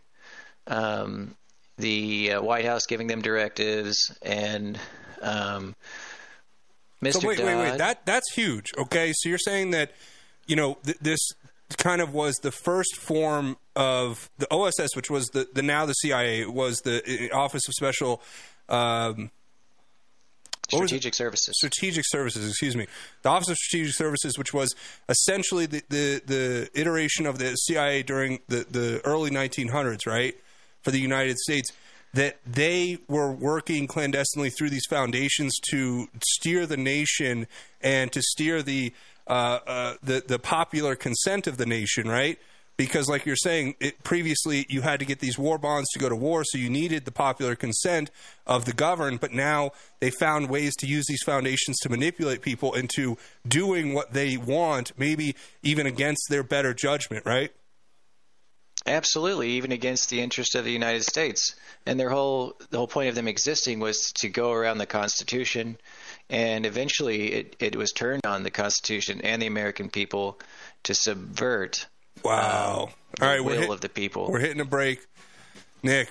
um, 0.67 1.35
the 1.77 2.33
uh, 2.33 2.41
White 2.41 2.65
House 2.65 2.85
giving 2.85 3.07
them 3.07 3.21
directives 3.21 4.15
and 4.21 4.79
Mr. 5.21 5.23
Um, 5.23 5.75
so 7.11 7.27
wait, 7.27 7.37
Dodd, 7.37 7.45
wait, 7.45 7.55
wait. 7.55 7.77
That 7.77 8.05
that's 8.05 8.31
huge. 8.33 8.65
Okay, 8.77 9.13
so 9.15 9.29
you're 9.29 9.37
saying 9.37 9.71
that 9.71 9.91
you 10.47 10.55
know 10.55 10.77
th- 10.83 10.97
this 10.99 11.19
kind 11.75 12.01
of 12.01 12.13
was 12.13 12.35
the 12.37 12.51
first 12.51 12.95
form 12.95 13.57
of 13.75 14.29
the 14.37 14.47
OSS, 14.51 14.95
which 14.95 15.09
was 15.09 15.27
the, 15.29 15.47
the 15.53 15.61
now 15.61 15.85
the 15.85 15.93
CIA 15.93 16.45
was 16.45 16.77
the 16.79 17.29
uh, 17.31 17.37
Office 17.37 17.67
of 17.67 17.73
Special 17.73 18.21
um, 18.69 19.31
what 20.71 20.81
was 20.81 20.91
it? 20.91 20.95
strategic 20.95 21.13
services. 21.15 21.55
Strategic 21.57 22.05
Services, 22.05 22.49
excuse 22.49 22.75
me. 22.75 22.87
The 23.21 23.29
Office 23.29 23.49
of 23.49 23.55
Strategic 23.55 23.95
Services, 23.95 24.37
which 24.37 24.53
was 24.53 24.75
essentially 25.07 25.65
the, 25.65 25.81
the, 25.89 26.21
the 26.25 26.69
iteration 26.73 27.25
of 27.25 27.37
the 27.39 27.55
CIA 27.55 28.03
during 28.03 28.39
the, 28.47 28.65
the 28.69 29.01
early 29.05 29.31
1900s, 29.31 30.05
right, 30.05 30.35
for 30.81 30.91
the 30.91 30.99
United 30.99 31.37
States, 31.37 31.71
that 32.13 32.37
they 32.45 32.97
were 33.07 33.31
working 33.31 33.87
clandestinely 33.87 34.49
through 34.49 34.69
these 34.69 34.85
foundations 34.89 35.57
to 35.71 36.07
steer 36.25 36.65
the 36.65 36.77
nation 36.77 37.47
and 37.81 38.11
to 38.11 38.21
steer 38.21 38.61
the 38.61 38.93
Uh, 39.27 39.59
uh, 39.67 39.93
the 40.01 40.23
the 40.25 40.39
popular 40.39 40.95
consent 40.95 41.47
of 41.47 41.57
the 41.57 41.65
nation, 41.65 42.07
right? 42.07 42.39
Because, 42.77 43.09
like 43.09 43.25
you're 43.25 43.35
saying, 43.35 43.75
it, 43.79 44.03
previously 44.03 44.65
you 44.69 44.81
had 44.81 44.99
to 44.99 45.05
get 45.05 45.19
these 45.19 45.37
war 45.37 45.57
bonds 45.57 45.89
to 45.93 45.99
go 45.99 46.09
to 46.09 46.15
war, 46.15 46.43
so 46.45 46.57
you 46.59 46.69
needed 46.69 47.05
the 47.05 47.11
popular 47.11 47.55
consent 47.55 48.11
of 48.45 48.65
the 48.65 48.73
governed. 48.73 49.19
But 49.19 49.33
now 49.33 49.71
they 49.99 50.11
found 50.11 50.49
ways 50.49 50.75
to 50.77 50.87
use 50.87 51.05
these 51.07 51.23
foundations 51.23 51.77
to 51.79 51.89
manipulate 51.89 52.41
people 52.41 52.73
into 52.73 53.17
doing 53.47 53.93
what 53.93 54.13
they 54.13 54.37
want, 54.37 54.93
maybe 54.97 55.35
even 55.63 55.87
against 55.87 56.27
their 56.29 56.43
better 56.43 56.73
judgment, 56.73 57.25
right? 57.25 57.51
Absolutely, 58.85 59.49
even 59.51 59.73
against 59.73 60.09
the 60.09 60.21
interest 60.21 60.55
of 60.55 60.63
the 60.63 60.71
United 60.71 61.03
States. 61.03 61.55
And 61.85 61.99
their 61.99 62.09
whole 62.09 62.55
the 62.69 62.77
whole 62.77 62.87
point 62.87 63.09
of 63.09 63.15
them 63.15 63.27
existing 63.27 63.79
was 63.79 64.11
to 64.17 64.29
go 64.29 64.51
around 64.51 64.77
the 64.77 64.85
Constitution, 64.85 65.77
and 66.29 66.65
eventually 66.65 67.31
it, 67.33 67.55
it 67.59 67.75
was 67.75 67.91
turned 67.91 68.25
on 68.25 68.43
the 68.43 68.51
Constitution 68.51 69.21
and 69.21 69.41
the 69.41 69.47
American 69.47 69.89
people 69.89 70.39
to 70.83 70.93
subvert. 70.93 71.87
Wow! 72.23 72.89
um, 72.89 72.93
the 73.19 73.25
All 73.25 73.31
right, 73.31 73.43
will 73.43 73.57
hit- 73.57 73.69
of 73.69 73.81
the 73.81 73.89
people. 73.89 74.29
We're 74.29 74.39
hitting 74.39 74.61
a 74.61 74.65
break, 74.65 75.05
Nick. 75.83 76.09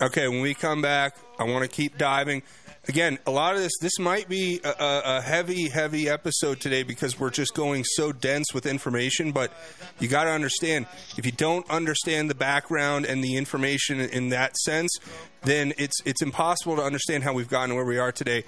Okay, 0.00 0.26
when 0.28 0.40
we 0.40 0.54
come 0.54 0.82
back, 0.82 1.16
I 1.38 1.44
want 1.44 1.62
to 1.62 1.68
keep 1.68 1.96
diving. 1.96 2.42
Again, 2.86 3.18
a 3.26 3.30
lot 3.30 3.54
of 3.54 3.62
this 3.62 3.72
this 3.80 3.98
might 3.98 4.28
be 4.28 4.60
a, 4.62 4.74
a, 4.78 5.20
heavy, 5.22 5.70
heavy 5.70 6.06
episode 6.08 6.60
today 6.60 6.82
because 6.82 7.18
we're 7.18 7.30
just 7.30 7.54
going 7.54 7.82
so 7.82 8.12
dense 8.12 8.52
with 8.52 8.66
information. 8.66 9.32
But 9.32 9.52
you 10.00 10.08
got 10.08 10.24
to 10.24 10.30
understand, 10.30 10.86
if 11.16 11.24
you 11.24 11.32
don't 11.32 11.68
understand 11.70 12.28
the 12.28 12.34
background 12.34 13.06
and 13.06 13.24
the 13.24 13.36
information 13.36 14.00
in 14.00 14.28
that 14.30 14.58
sense, 14.58 14.98
then 15.42 15.72
it's 15.78 15.98
it's 16.04 16.20
impossible 16.20 16.76
to 16.76 16.82
understand 16.82 17.24
how 17.24 17.32
we've 17.32 17.48
gotten 17.48 17.74
where 17.74 17.86
we 17.86 17.98
are 17.98 18.12
today. 18.12 18.44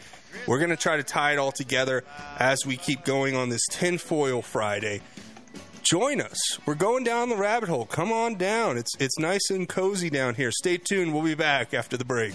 We're 0.47 0.59
going 0.59 0.70
to 0.70 0.76
try 0.76 0.99
to 0.99 1.03
tie 1.03 1.32
it 1.32 1.39
all 1.39 1.53
together 1.53 2.05
as 2.39 2.66
we 2.66 2.76
keep 2.76 3.05
going 3.05 3.34
on 3.34 3.49
this 3.49 3.64
tinfoil 3.70 4.43
Friday 4.43 5.01
join 5.82 6.20
us. 6.20 6.59
We're 6.66 6.74
going 6.74 7.05
down 7.05 7.28
the 7.28 7.37
rabbit 7.37 7.68
hole. 7.68 7.87
Come 7.87 8.12
on 8.12 8.34
down. 8.34 8.76
It's 8.76 8.91
it's 8.99 9.18
nice 9.18 9.51
and 9.51 9.68
cozy 9.68 10.11
down 10.11 10.34
here. 10.34 10.51
Stay 10.51 10.78
tuned. 10.78 11.14
We'll 11.14 11.22
be 11.22 11.34
back 11.34 11.72
after 11.72 11.97
the 11.97 12.05
break. 12.05 12.34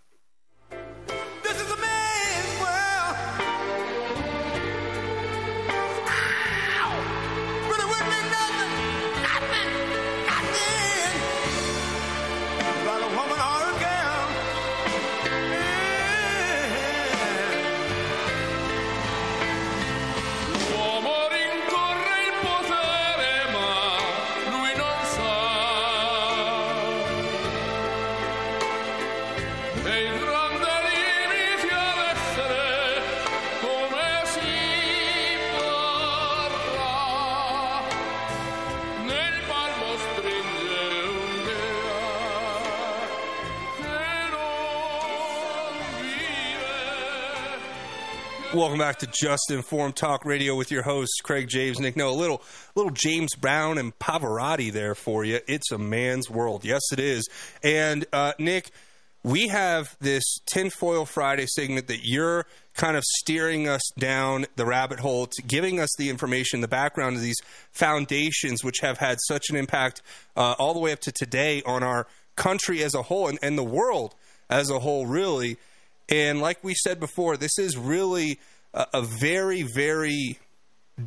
Back 48.91 48.99
to 48.99 49.07
Just 49.07 49.49
Informed 49.49 49.95
Talk 49.95 50.25
Radio 50.25 50.53
with 50.53 50.69
your 50.69 50.83
hosts 50.83 51.21
Craig 51.23 51.47
James, 51.47 51.79
Nick. 51.79 51.95
No, 51.95 52.09
a 52.09 52.11
little 52.11 52.41
little 52.75 52.91
James 52.91 53.33
Brown 53.35 53.77
and 53.77 53.97
Pavarotti 53.99 54.69
there 54.69 54.95
for 54.95 55.23
you. 55.23 55.39
It's 55.47 55.71
a 55.71 55.77
man's 55.77 56.29
world. 56.29 56.65
Yes, 56.65 56.81
it 56.91 56.99
is. 56.99 57.25
And 57.63 58.05
uh, 58.11 58.33
Nick, 58.37 58.69
we 59.23 59.47
have 59.47 59.95
this 60.01 60.23
tinfoil 60.45 61.05
Friday 61.05 61.45
segment 61.45 61.87
that 61.87 62.01
you're 62.03 62.45
kind 62.73 62.97
of 62.97 63.03
steering 63.05 63.65
us 63.65 63.81
down 63.97 64.45
the 64.57 64.65
rabbit 64.65 64.99
hole, 64.99 65.25
to 65.25 65.41
giving 65.41 65.79
us 65.79 65.89
the 65.97 66.09
information, 66.09 66.59
the 66.59 66.67
background 66.67 67.15
of 67.15 67.21
these 67.21 67.39
foundations, 67.71 68.61
which 68.61 68.79
have 68.81 68.97
had 68.97 69.19
such 69.25 69.49
an 69.49 69.55
impact 69.55 70.01
uh, 70.35 70.55
all 70.59 70.73
the 70.73 70.81
way 70.81 70.91
up 70.91 70.99
to 70.99 71.13
today 71.13 71.61
on 71.65 71.81
our 71.81 72.07
country 72.35 72.83
as 72.83 72.93
a 72.93 73.03
whole 73.03 73.29
and, 73.29 73.39
and 73.41 73.57
the 73.57 73.63
world 73.63 74.15
as 74.49 74.69
a 74.69 74.79
whole, 74.79 75.05
really. 75.05 75.55
And 76.09 76.41
like 76.41 76.61
we 76.61 76.73
said 76.73 76.99
before, 76.99 77.37
this 77.37 77.57
is 77.57 77.77
really 77.77 78.37
a, 78.73 78.87
a 78.93 79.01
very, 79.01 79.63
very 79.63 80.39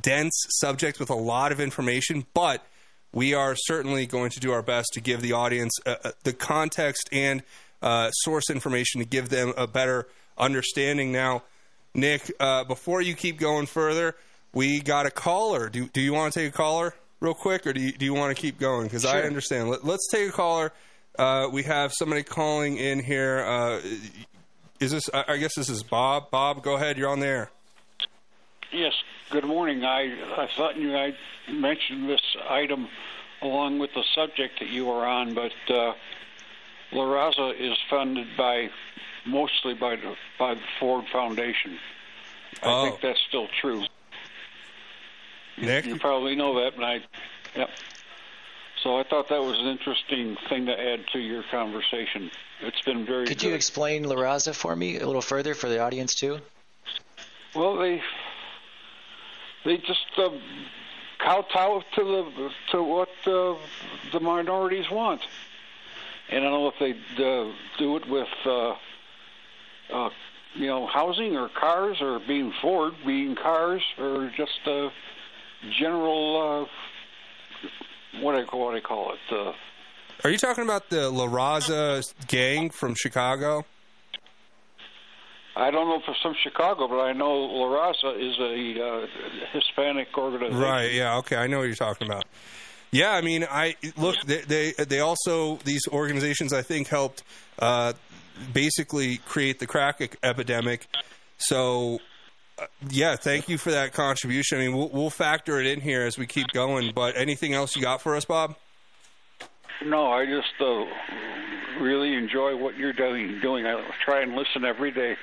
dense 0.01 0.35
subject 0.49 0.99
with 0.99 1.11
a 1.11 1.15
lot 1.15 1.53
of 1.53 1.61
information, 1.61 2.27
but 2.35 2.65
we 3.13 3.33
are 3.35 3.55
certainly 3.57 4.07
going 4.07 4.31
to 4.31 4.41
do 4.41 4.53
our 4.53 4.63
best 4.63 4.89
to 4.95 5.01
give 5.01 5.23
the 5.23 5.33
audience 5.33 5.73
uh, 5.87 5.97
uh, 6.05 6.11
the 6.25 6.33
context 6.33 7.09
and 7.13 7.43
uh, 7.83 8.11
source 8.11 8.51
information 8.51 9.01
to 9.01 9.07
give 9.07 9.29
them 9.29 9.53
a 9.57 9.67
better 9.67 10.09
understanding. 10.37 11.13
Now, 11.13 11.43
Nick, 11.95 12.33
uh, 12.41 12.65
before 12.65 13.03
you 13.03 13.15
keep 13.15 13.39
going 13.39 13.67
further, 13.67 14.17
we 14.53 14.81
got 14.81 15.07
a 15.07 15.11
caller. 15.11 15.69
Do, 15.69 15.87
do 15.89 16.01
you 16.01 16.13
want 16.13 16.33
to 16.33 16.41
take 16.41 16.53
a 16.53 16.57
caller 16.57 16.95
real 17.21 17.35
quick, 17.35 17.67
or 17.67 17.73
do 17.73 17.81
you, 17.81 17.93
do 17.93 18.05
you 18.05 18.15
want 18.15 18.35
to 18.37 18.41
keep 18.41 18.59
going? 18.59 18.85
Because 18.85 19.05
I 19.05 19.23
understand. 19.23 19.71
Let, 19.71 19.85
let's 19.85 20.09
take 20.11 20.29
a 20.29 20.33
caller. 20.33 20.73
Uh, 21.17 21.49
we 21.53 21.63
have 21.63 21.93
somebody 21.93 22.25
calling 22.25 22.77
in 22.79 22.99
here. 22.99 23.45
Is 24.85 24.91
this? 24.91 25.09
I 25.15 25.25
I 25.29 25.37
guess 25.39 25.55
this 25.55 25.71
is 25.71 25.83
Bob. 25.83 26.31
Bob, 26.31 26.63
go 26.63 26.75
ahead. 26.77 26.99
You're 26.99 27.09
on 27.09 27.21
there. 27.21 27.51
Yes, 28.71 28.93
good 29.31 29.45
morning. 29.45 29.83
I 29.83 30.03
I 30.37 30.47
thought 30.57 30.77
you 30.77 30.95
I 30.95 31.15
mentioned 31.51 32.07
this 32.09 32.21
item 32.51 32.89
along 33.41 33.79
with 33.79 33.95
the 33.95 34.05
subject 34.15 34.59
that 34.61 34.69
you 34.69 34.85
were 34.85 35.07
on, 35.07 35.33
but 35.33 35.53
uh, 35.71 35.95
La 36.93 37.05
Raza 37.05 37.59
is 37.59 37.79
funded 37.89 38.27
by 38.37 38.69
mostly 39.27 39.73
by 39.73 39.97
the 39.97 40.17
by 40.39 40.53
the 40.55 40.61
Ford 40.79 41.07
Foundation. 41.11 41.79
I 42.63 42.67
Oh. 42.67 42.85
think 42.85 43.01
that's 43.01 43.21
still 43.27 43.49
true. 43.63 43.85
Nick, 45.57 45.87
you 45.87 45.99
probably 45.99 46.35
know 46.37 46.63
that, 46.63 46.73
but 46.77 46.85
I 46.85 47.01
yep. 47.57 47.71
So 48.83 48.99
I 48.99 49.03
thought 49.05 49.31
that 49.31 49.41
was 49.41 49.59
an 49.61 49.67
interesting 49.67 50.37
thing 50.51 50.67
to 50.67 50.79
add 50.79 51.07
to 51.15 51.19
your 51.19 51.43
conversation. 51.51 52.31
It's 52.67 52.81
been 52.83 53.05
very 53.05 53.27
Could 53.27 53.39
good. 53.41 53.49
you 53.49 53.55
explain 53.55 54.05
La 54.05 54.17
Raza 54.17 54.55
for 54.55 54.75
me 54.75 54.99
a 54.99 55.07
little 55.07 55.23
further 55.23 55.55
for 55.55 55.69
the 55.69 55.81
audience 55.81 56.15
too? 56.15 56.39
Well, 57.55 57.77
they 57.77 58.03
they 59.65 59.77
just 59.79 60.07
uh, 60.17 60.31
kowtow 61.19 61.83
to 61.95 62.05
the 62.05 62.51
to 62.73 62.83
what 62.83 63.09
uh, 63.27 63.55
the 64.13 64.21
minorities 64.21 64.91
want, 64.91 65.21
and 66.31 66.45
I 66.45 66.49
don't 66.49 66.63
know 66.63 66.69
if 66.69 66.79
they 66.79 67.25
uh, 67.25 67.53
do 67.79 67.97
it 67.97 68.09
with 68.09 68.29
uh, 68.47 68.75
uh, 69.93 70.11
you 70.55 70.67
know 70.67 70.87
housing 70.87 71.37
or 71.37 71.49
cars 71.49 71.99
or 72.01 72.19
being 72.19 72.53
Ford, 72.61 72.95
being 73.05 73.37
cars 73.37 73.83
or 73.99 74.33
just 74.37 74.67
uh, 74.67 74.91
general 75.79 76.67
uh, 76.67 78.21
what 78.21 78.35
I 78.35 78.43
what 78.57 78.75
I 78.75 78.81
call 78.81 79.13
it. 79.13 79.33
Uh, 79.33 79.53
are 80.23 80.31
you 80.31 80.39
talking 80.39 80.65
about 80.65 80.91
the 80.91 81.11
La 81.11 81.27
Raza 81.27 82.03
gang 82.29 82.71
from 82.71 82.95
Chicago? 82.95 83.65
I 85.57 85.71
don't 85.71 85.89
know 85.89 85.97
if 85.97 86.03
it's 86.09 86.21
from 86.21 86.35
Chicago, 86.43 86.89
but 86.89 87.01
I 87.01 87.13
know 87.13 87.33
La 87.45 87.67
Raza 87.67 88.19
is 88.19 88.37
a 88.41 88.85
uh, 88.85 89.07
Hispanic 89.53 90.09
organization. 90.17 90.59
Right. 90.61 90.93
Yeah. 90.93 91.17
Okay. 91.19 91.37
I 91.37 91.47
know 91.47 91.59
what 91.59 91.65
you're 91.65 91.75
talking 91.77 92.09
about. 92.09 92.25
Yeah. 92.91 93.13
I 93.13 93.21
mean, 93.21 93.47
I 93.49 93.77
look. 93.97 94.17
They 94.27 94.41
they, 94.41 94.73
they 94.73 95.01
also 95.01 95.57
these 95.65 95.83
organizations 95.89 96.53
I 96.53 96.63
think 96.63 96.89
helped 96.89 97.23
uh, 97.59 97.93
basically 98.53 99.19
create 99.19 99.59
the 99.61 99.67
crack 99.67 100.17
epidemic. 100.23 100.87
So. 101.39 102.01
uh, 102.59 102.67
Yeah, 102.89 103.17
thank 103.17 103.49
you 103.49 103.59
for 103.59 103.71
that 103.73 103.93
contribution. 103.93 104.59
I 104.59 104.63
mean, 104.63 104.77
we'll, 104.77 104.89
we'll 104.89 105.11
factor 105.11 105.61
it 105.61 105.67
in 105.67 105.81
here 105.81 106.03
as 106.03 106.17
we 106.19 106.27
keep 106.27 106.49
going. 106.53 106.93
But 106.95 107.17
anything 107.17 107.53
else 107.55 107.77
you 107.77 107.83
got 107.83 108.01
for 108.03 108.17
us, 108.17 108.25
Bob? 108.25 108.57
No, 109.83 110.07
I 110.07 110.27
just 110.27 110.61
uh, 110.61 111.83
really 111.83 112.15
enjoy 112.15 112.57
what 112.57 112.77
you're 112.77 112.93
doing. 112.93 113.41
Doing, 113.41 113.67
I 113.67 113.83
try 114.05 114.23
and 114.23 114.35
listen 114.35 114.65
every 114.65 114.91
day. 114.91 115.17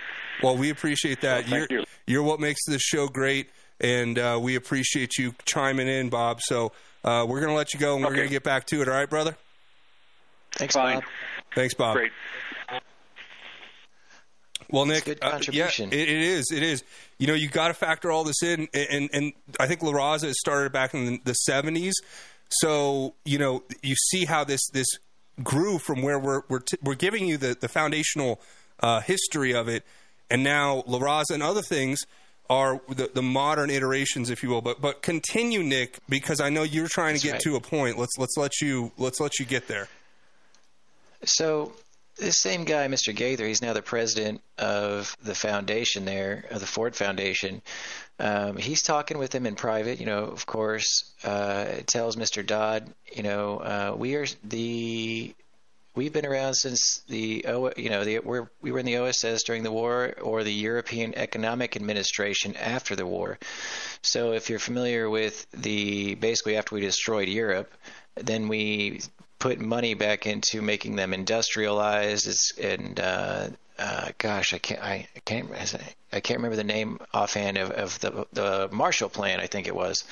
Well, 0.44 0.58
we 0.58 0.70
appreciate 0.70 1.22
that. 1.22 1.44
Well, 1.44 1.60
thank 1.60 1.72
you're, 1.72 1.80
you. 1.80 1.86
you're 2.08 2.24
what 2.24 2.40
makes 2.40 2.62
this 2.68 2.82
show 2.82 3.08
great, 3.08 3.50
and 3.80 4.18
uh, 4.18 4.40
we 4.42 4.56
appreciate 4.56 5.18
you 5.18 5.34
chiming 5.46 5.88
in, 5.88 6.10
Bob. 6.10 6.42
So 6.42 6.74
uh, 7.04 7.26
we're 7.28 7.40
going 7.40 7.52
to 7.52 7.56
let 7.56 7.74
you 7.74 7.80
go, 7.80 7.96
and 7.96 8.04
we're 8.04 8.14
going 8.14 8.28
to 8.28 8.32
get 8.32 8.44
back 8.44 8.66
to 8.68 8.82
it. 8.82 8.88
All 8.88 8.94
right, 8.94 9.10
brother? 9.10 9.36
Thanks, 10.54 10.74
Fine. 10.74 10.96
Bob. 11.00 11.04
Thanks, 11.56 11.74
Bob. 11.74 11.96
Great. 11.96 12.12
Well, 14.70 14.86
Nick, 14.86 15.04
good 15.04 15.20
uh, 15.22 15.40
yeah, 15.52 15.68
it, 15.68 15.94
it 15.94 16.10
is. 16.10 16.46
It 16.52 16.64
is. 16.64 16.84
You 17.18 17.28
know, 17.28 17.34
you 17.34 17.50
got 17.50 17.68
to 17.68 17.74
factor 17.74 18.10
all 18.10 18.24
this 18.24 18.42
in, 18.42 18.70
and 18.74 19.10
and 19.12 19.34
I 19.60 19.68
think 19.68 19.84
La 19.84 19.92
Raza 19.92 20.32
started 20.32 20.72
back 20.72 20.94
in 20.94 21.20
the 21.26 21.34
seventies. 21.34 21.94
So 22.52 23.16
you 23.26 23.38
know, 23.38 23.64
you 23.82 23.96
see 23.96 24.26
how 24.26 24.44
this 24.44 24.70
this 24.70 24.88
grew 25.44 25.78
from 25.80 26.02
where 26.02 26.20
we're 26.20 26.42
we're 26.50 26.60
t- 26.60 26.78
we're 26.84 26.96
giving 26.96 27.28
you 27.28 27.38
the 27.38 27.58
the 27.60 27.68
foundational 27.68 28.42
uh, 28.80 29.02
history 29.02 29.54
of 29.54 29.68
it, 29.68 29.84
and 30.30 30.44
now 30.44 30.84
La 30.88 31.00
Raza 31.00 31.32
and 31.32 31.44
other 31.44 31.62
things 31.62 32.00
are 32.50 32.82
the, 32.90 33.10
the 33.14 33.22
modern 33.22 33.70
iterations, 33.70 34.30
if 34.30 34.44
you 34.44 34.50
will. 34.50 34.62
But 34.62 34.82
but 34.82 35.02
continue, 35.02 35.64
Nick, 35.64 36.00
because 36.10 36.42
I 36.42 36.50
know 36.50 36.64
you're 36.64 36.90
trying 36.90 37.16
to 37.16 37.22
get 37.22 37.34
right. 37.34 37.42
to 37.42 37.56
a 37.56 37.62
point. 37.62 37.98
Let's 37.98 38.18
let's 38.18 38.36
let 38.38 38.60
you 38.62 38.92
let's 38.98 39.20
let 39.20 39.40
you 39.40 39.46
get 39.46 39.68
there. 39.68 39.88
So 41.24 41.74
this 42.22 42.40
same 42.40 42.64
guy, 42.64 42.88
Mr. 42.88 43.14
Gaither, 43.16 43.46
he's 43.46 43.62
now 43.62 43.74
the 43.74 43.82
president 43.82 44.42
of 44.58 45.18
the 45.24 45.36
foundation 45.36 46.06
there, 46.06 46.46
of 46.52 46.60
the 46.60 46.68
Ford 46.68 46.96
Foundation. 46.96 47.62
Um, 48.20 48.58
he's 48.58 48.84
talking 48.84 49.18
with 49.18 49.34
him 49.34 49.46
in 49.46 49.56
private, 49.56 50.00
you 50.00 50.06
know, 50.06 50.26
of 50.26 50.46
course, 50.46 51.12
uh, 51.24 51.66
tells 51.88 52.16
Mr. 52.16 52.46
Dodd, 52.46 52.94
you 53.14 53.24
know, 53.24 53.58
uh, 53.58 53.96
we 53.98 54.16
are 54.16 54.28
the 54.44 55.34
we've 55.96 56.14
been 56.14 56.26
around 56.26 56.54
since 56.54 57.02
the 57.10 57.44
you 57.76 57.90
know 57.90 58.06
the, 58.06 58.20
we're, 58.20 58.48
we 58.62 58.72
were 58.72 58.80
in 58.80 58.86
the 58.86 58.98
OSS 58.98 59.44
during 59.44 59.64
the 59.64 59.72
war 59.72 60.14
or 60.22 60.44
the 60.44 60.54
European 60.54 61.14
Economic 61.18 61.76
Administration 61.76 62.56
after 62.56 62.96
the 62.96 63.06
war. 63.06 63.40
So 64.02 64.34
if 64.34 64.50
you're 64.50 64.60
familiar 64.60 65.10
with 65.10 65.46
the 65.52 66.16
basically 66.16 66.56
after 66.56 66.76
we 66.76 66.82
destroyed 66.82 67.28
Europe, 67.28 67.74
then 68.16 68.48
we 68.48 69.02
put 69.42 69.60
money 69.60 69.96
back 69.96 70.28
into 70.28 70.62
making 70.62 70.96
them 70.96 71.14
industrialized 71.14 72.28
It's- 72.28 72.52
and 72.58 73.00
uh, 73.00 73.50
uh, 73.80 74.10
gosh, 74.20 74.54
I 74.54 74.60
can't 74.60 74.84
I 74.84 75.08
can't 75.26 75.50
I 76.14 76.20
can't 76.20 76.38
remember 76.38 76.56
the 76.56 76.64
name 76.64 77.00
offhand 77.14 77.58
of, 77.58 77.72
of 77.72 78.00
the 78.00 78.28
the 78.32 78.70
Marshall 78.72 79.10
Plan. 79.10 79.40
I 79.40 79.48
think 79.48 79.68
it 79.68 79.76
was 79.76 80.04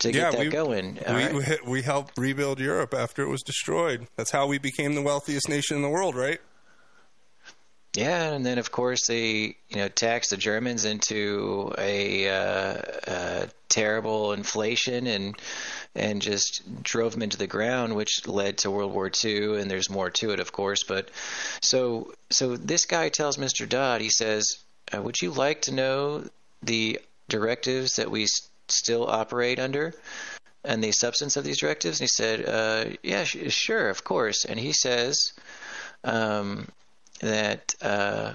to 0.00 0.10
get 0.10 0.32
that 0.32 0.40
we, 0.40 0.48
going. 0.48 0.98
We, 1.06 1.14
right? 1.14 1.32
we 1.32 1.44
we 1.70 1.82
helped 1.82 2.18
rebuild 2.18 2.58
Europe 2.58 2.94
after 2.94 3.22
it 3.22 3.28
was 3.28 3.42
destroyed. 3.42 4.08
That's 4.16 4.32
how 4.32 4.48
we 4.48 4.58
became 4.58 4.96
the 4.96 5.02
wealthiest 5.02 5.48
nation 5.48 5.76
in 5.76 5.82
the 5.82 5.88
world, 5.88 6.16
right? 6.16 6.40
Yeah, 7.98 8.32
and 8.32 8.46
then 8.46 8.58
of 8.58 8.70
course 8.70 9.08
they, 9.08 9.56
you 9.70 9.76
know, 9.76 9.88
taxed 9.88 10.30
the 10.30 10.36
Germans 10.36 10.84
into 10.84 11.72
a, 11.76 12.28
uh, 12.28 12.82
uh, 13.08 13.46
terrible 13.68 14.32
inflation 14.32 15.06
and 15.08 15.36
and 15.96 16.22
just 16.22 16.62
drove 16.82 17.12
them 17.12 17.22
into 17.22 17.38
the 17.38 17.48
ground, 17.48 17.96
which 17.96 18.28
led 18.28 18.58
to 18.58 18.70
World 18.70 18.92
War 18.92 19.10
II. 19.24 19.60
And 19.60 19.68
there's 19.68 19.90
more 19.90 20.10
to 20.10 20.30
it, 20.30 20.38
of 20.38 20.52
course. 20.52 20.84
But 20.84 21.10
so 21.60 22.12
so 22.30 22.56
this 22.56 22.84
guy 22.84 23.08
tells 23.08 23.36
Mr. 23.36 23.68
Dodd, 23.68 24.00
he 24.00 24.10
says, 24.10 24.58
uh, 24.94 25.02
"Would 25.02 25.20
you 25.20 25.32
like 25.32 25.62
to 25.62 25.72
know 25.74 26.24
the 26.62 27.00
directives 27.28 27.96
that 27.96 28.12
we 28.12 28.24
s- 28.24 28.48
still 28.68 29.08
operate 29.08 29.58
under?" 29.58 29.92
And 30.64 30.84
the 30.84 30.92
substance 30.92 31.36
of 31.36 31.42
these 31.44 31.58
directives, 31.58 31.98
and 32.00 32.04
he 32.08 32.14
said, 32.22 32.48
uh, 32.48 32.96
"Yeah, 33.02 33.24
sh- 33.24 33.52
sure, 33.52 33.88
of 33.88 34.04
course." 34.04 34.44
And 34.44 34.60
he 34.60 34.72
says, 34.72 35.32
um, 36.04 36.68
that 37.20 37.74
uh, 37.82 38.34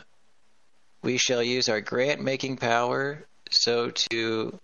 we 1.02 1.18
shall 1.18 1.44
use 1.44 1.70
our 1.70 1.82
grant 1.82 2.22
making 2.22 2.58
power 2.58 3.26
so 3.50 3.90
to 3.90 4.60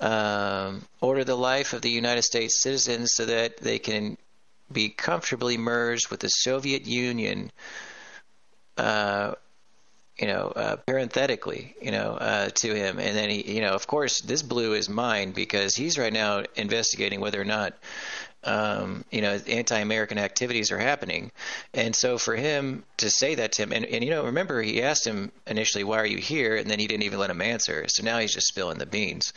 um, 0.00 0.82
order 1.00 1.24
the 1.24 1.36
life 1.36 1.72
of 1.72 1.82
the 1.82 1.90
United 1.90 2.22
States 2.22 2.60
citizens 2.60 3.12
so 3.14 3.26
that 3.26 3.58
they 3.58 3.78
can 3.78 4.16
be 4.70 4.88
comfortably 4.88 5.58
merged 5.58 6.10
with 6.10 6.20
the 6.20 6.28
Soviet 6.28 6.86
Union. 6.86 7.50
Uh, 8.76 9.34
you 10.18 10.26
know, 10.26 10.52
uh, 10.54 10.76
parenthetically, 10.76 11.74
you 11.80 11.90
know, 11.90 12.12
uh, 12.12 12.50
to 12.54 12.74
him, 12.74 12.98
and 12.98 13.16
then 13.16 13.30
he, 13.30 13.54
you 13.54 13.60
know, 13.60 13.72
of 13.72 13.86
course, 13.86 14.20
this 14.20 14.42
blew 14.42 14.72
his 14.72 14.88
mind 14.88 15.34
because 15.34 15.74
he's 15.74 15.98
right 15.98 16.12
now 16.12 16.44
investigating 16.54 17.20
whether 17.20 17.40
or 17.40 17.44
not 17.44 17.74
um, 18.44 19.04
you 19.10 19.20
know, 19.20 19.38
anti-American 19.46 20.18
activities 20.18 20.72
are 20.72 20.78
happening. 20.78 21.30
And 21.74 21.94
so 21.94 22.18
for 22.18 22.34
him 22.34 22.84
to 22.98 23.10
say 23.10 23.36
that 23.36 23.52
to 23.52 23.62
him, 23.62 23.72
and, 23.72 23.84
and 23.84 24.02
you 24.02 24.10
know, 24.10 24.24
remember 24.24 24.60
he 24.62 24.82
asked 24.82 25.06
him 25.06 25.32
initially, 25.46 25.84
"Why 25.84 25.98
are 25.98 26.06
you 26.06 26.18
here?" 26.18 26.56
And 26.56 26.70
then 26.70 26.78
he 26.78 26.86
didn't 26.86 27.04
even 27.04 27.18
let 27.18 27.30
him 27.30 27.40
answer. 27.40 27.84
So 27.88 28.02
now 28.02 28.18
he's 28.18 28.32
just 28.32 28.48
spilling 28.48 28.78
the 28.78 28.86
beans. 28.86 29.32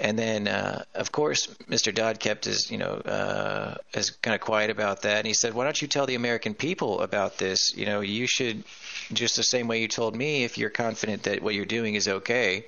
And 0.00 0.18
then, 0.18 0.48
uh, 0.48 0.84
of 0.94 1.12
course, 1.12 1.46
Mr. 1.68 1.94
Dodd 1.94 2.20
kept 2.20 2.44
his, 2.44 2.70
you 2.70 2.78
know, 2.78 2.94
uh, 2.94 3.76
as 3.94 4.10
kind 4.10 4.34
of 4.34 4.40
quiet 4.40 4.70
about 4.70 5.02
that. 5.02 5.18
And 5.18 5.26
he 5.26 5.34
said, 5.34 5.54
"Why 5.54 5.64
don't 5.64 5.80
you 5.80 5.88
tell 5.88 6.06
the 6.06 6.14
American 6.14 6.54
people 6.54 7.00
about 7.00 7.38
this? 7.38 7.76
You 7.76 7.86
know, 7.86 8.00
you 8.00 8.26
should." 8.26 8.64
Just 9.12 9.36
the 9.36 9.42
same 9.42 9.68
way 9.68 9.82
you 9.82 9.88
told 9.88 10.16
me, 10.16 10.44
if 10.44 10.56
you're 10.56 10.70
confident 10.70 11.24
that 11.24 11.42
what 11.42 11.54
you're 11.54 11.66
doing 11.66 11.94
is 11.94 12.08
okay. 12.08 12.64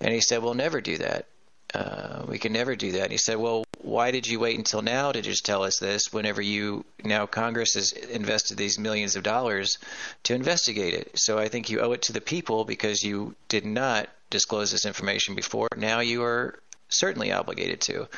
And 0.00 0.12
he 0.12 0.20
said, 0.20 0.42
We'll 0.42 0.54
never 0.54 0.80
do 0.80 0.98
that. 0.98 1.26
Uh, 1.74 2.24
we 2.28 2.38
can 2.38 2.52
never 2.52 2.76
do 2.76 2.92
that. 2.92 3.02
And 3.02 3.12
he 3.12 3.18
said, 3.18 3.36
Well, 3.36 3.64
why 3.78 4.10
did 4.10 4.26
you 4.26 4.38
wait 4.38 4.56
until 4.56 4.80
now 4.80 5.12
to 5.12 5.20
just 5.20 5.44
tell 5.44 5.64
us 5.64 5.78
this 5.78 6.12
whenever 6.12 6.40
you 6.40 6.84
now 7.02 7.26
Congress 7.26 7.74
has 7.74 7.92
invested 7.92 8.56
these 8.56 8.78
millions 8.78 9.16
of 9.16 9.22
dollars 9.22 9.78
to 10.24 10.34
investigate 10.34 10.94
it? 10.94 11.18
So 11.18 11.38
I 11.38 11.48
think 11.48 11.68
you 11.68 11.80
owe 11.80 11.92
it 11.92 12.02
to 12.02 12.12
the 12.12 12.20
people 12.20 12.64
because 12.64 13.02
you 13.02 13.34
did 13.48 13.66
not 13.66 14.08
disclose 14.30 14.70
this 14.70 14.86
information 14.86 15.34
before. 15.34 15.68
Now 15.76 16.00
you 16.00 16.22
are 16.22 16.58
certainly 16.88 17.32
obligated 17.32 17.80
to. 17.80 18.08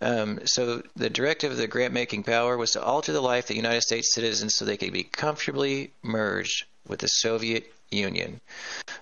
Um, 0.00 0.40
so 0.44 0.82
the 0.96 1.10
directive 1.10 1.52
of 1.52 1.58
the 1.58 1.68
grant 1.68 1.94
making 1.94 2.24
power 2.24 2.56
was 2.56 2.72
to 2.72 2.82
alter 2.82 3.12
the 3.12 3.20
life 3.20 3.44
of 3.44 3.48
the 3.48 3.56
United 3.56 3.82
States 3.82 4.14
citizens 4.14 4.54
so 4.54 4.64
they 4.64 4.76
could 4.76 4.92
be 4.92 5.04
comfortably 5.04 5.92
merged 6.02 6.64
with 6.88 7.00
the 7.00 7.06
Soviet 7.06 7.72
Union. 7.90 8.40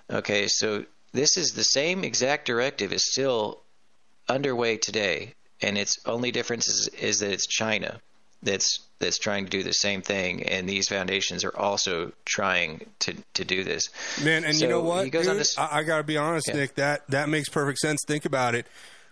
Okay, 0.09 0.47
so 0.47 0.85
this 1.11 1.37
is 1.37 1.53
the 1.53 1.63
same 1.63 2.03
exact 2.03 2.45
directive 2.45 2.93
is 2.93 3.11
still 3.11 3.61
underway 4.29 4.77
today, 4.77 5.33
and 5.61 5.77
its 5.77 5.97
only 6.05 6.31
difference 6.31 6.67
is, 6.67 6.87
is 6.99 7.19
that 7.19 7.31
it's 7.31 7.47
China 7.47 7.99
that's 8.43 8.79
that's 8.99 9.17
trying 9.17 9.45
to 9.45 9.49
do 9.49 9.63
the 9.63 9.73
same 9.73 10.01
thing, 10.01 10.43
and 10.43 10.67
these 10.67 10.87
foundations 10.87 11.43
are 11.43 11.55
also 11.57 12.11
trying 12.25 12.85
to 12.99 13.15
to 13.33 13.43
do 13.43 13.63
this. 13.63 13.89
Man, 14.23 14.43
and 14.45 14.55
So 14.55 14.63
you 14.65 14.69
know 14.69 14.81
what? 14.81 15.05
He 15.05 15.09
goes 15.11 15.23
dude? 15.23 15.31
on 15.31 15.37
this. 15.37 15.57
I, 15.57 15.79
I 15.79 15.83
got 15.83 15.97
to 15.97 16.03
be 16.03 16.17
honest, 16.17 16.47
Yeah. 16.47 16.55
Nick. 16.55 16.75
That 16.75 17.07
that 17.09 17.27
makes 17.29 17.49
perfect 17.49 17.79
sense. 17.79 17.99
Think 18.07 18.25
about 18.25 18.55
it. 18.55 18.65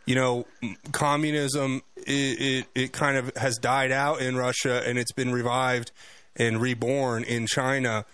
You 0.06 0.16
know, 0.16 0.46
communism 0.94 1.82
it, 1.98 2.06
it 2.06 2.66
it 2.76 2.94
kind 2.94 3.18
of 3.18 3.36
has 3.36 3.58
died 3.58 3.92
out 3.92 4.22
in 4.22 4.38
Russia, 4.38 4.82
and 4.86 4.98
it's 4.98 5.12
been 5.12 5.32
revived 5.34 5.92
and 6.36 6.62
reborn 6.62 7.24
in 7.24 7.48
China. 7.48 8.06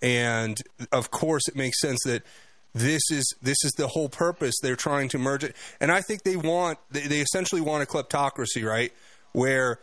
And 0.00 0.58
of 0.90 1.10
course, 1.10 1.46
it 1.48 1.54
makes 1.54 1.80
sense 1.80 1.98
that 2.06 2.22
this 2.74 3.02
is 3.10 3.34
this 3.42 3.64
is 3.64 3.72
the 3.72 3.88
whole 3.88 4.08
purpose. 4.08 4.54
They're 4.62 4.76
trying 4.76 5.08
to 5.10 5.18
merge 5.18 5.44
it, 5.44 5.54
and 5.80 5.92
I 5.92 6.00
think 6.00 6.22
they 6.22 6.36
want 6.36 6.78
they, 6.90 7.00
they 7.00 7.20
essentially 7.20 7.60
want 7.60 7.82
a 7.82 7.86
kleptocracy, 7.86 8.64
right? 8.64 8.92
Where 9.32 9.78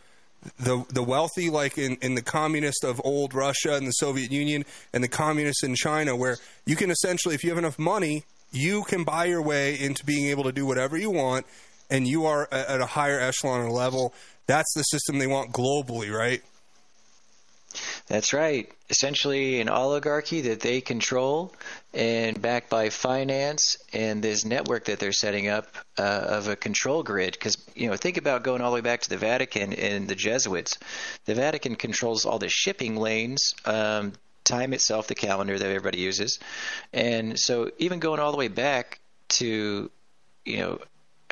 the 0.58 0.84
the 0.88 1.02
wealthy, 1.02 1.50
like 1.50 1.78
in, 1.78 1.96
in 2.02 2.14
the 2.14 2.22
communist 2.22 2.84
of 2.84 3.00
old 3.04 3.34
Russia 3.34 3.74
and 3.74 3.86
the 3.86 3.92
Soviet 3.92 4.32
Union, 4.32 4.64
and 4.92 5.04
the 5.04 5.08
communists 5.08 5.62
in 5.62 5.74
China, 5.74 6.16
where 6.16 6.38
you 6.66 6.76
can 6.76 6.90
essentially, 6.90 7.34
if 7.34 7.44
you 7.44 7.50
have 7.50 7.58
enough 7.58 7.78
money, 7.78 8.24
you 8.50 8.82
can 8.84 9.04
buy 9.04 9.26
your 9.26 9.42
way 9.42 9.78
into 9.78 10.04
being 10.04 10.28
able 10.30 10.44
to 10.44 10.52
do 10.52 10.66
whatever 10.66 10.96
you 10.96 11.10
want, 11.10 11.46
and 11.90 12.08
you 12.08 12.26
are 12.26 12.48
at 12.50 12.80
a 12.80 12.86
higher 12.86 13.20
echelon 13.20 13.60
or 13.60 13.70
level. 13.70 14.14
That's 14.46 14.72
the 14.74 14.82
system 14.82 15.18
they 15.18 15.28
want 15.28 15.52
globally, 15.52 16.12
right? 16.12 16.42
That's 18.08 18.32
right. 18.32 18.70
Essentially, 18.88 19.60
an 19.60 19.68
oligarchy 19.68 20.40
that 20.42 20.60
they 20.60 20.80
control 20.80 21.54
and 21.94 22.40
backed 22.40 22.68
by 22.68 22.90
finance 22.90 23.76
and 23.92 24.22
this 24.22 24.44
network 24.44 24.86
that 24.86 24.98
they're 24.98 25.12
setting 25.12 25.48
up 25.48 25.68
uh, 25.98 26.02
of 26.02 26.48
a 26.48 26.56
control 26.56 27.02
grid. 27.02 27.32
Because, 27.32 27.56
you 27.74 27.88
know, 27.88 27.96
think 27.96 28.16
about 28.16 28.42
going 28.42 28.62
all 28.62 28.70
the 28.70 28.76
way 28.76 28.80
back 28.80 29.02
to 29.02 29.10
the 29.10 29.16
Vatican 29.16 29.72
and 29.72 30.08
the 30.08 30.16
Jesuits. 30.16 30.78
The 31.26 31.34
Vatican 31.34 31.76
controls 31.76 32.24
all 32.24 32.38
the 32.38 32.48
shipping 32.48 32.96
lanes. 32.96 33.54
Um, 33.64 34.14
time 34.44 34.72
itself, 34.72 35.06
the 35.06 35.14
calendar 35.14 35.56
that 35.56 35.66
everybody 35.66 35.98
uses. 35.98 36.40
And 36.92 37.38
so, 37.38 37.70
even 37.78 38.00
going 38.00 38.18
all 38.18 38.32
the 38.32 38.38
way 38.38 38.48
back 38.48 38.98
to, 39.28 39.90
you 40.44 40.56
know, 40.58 40.80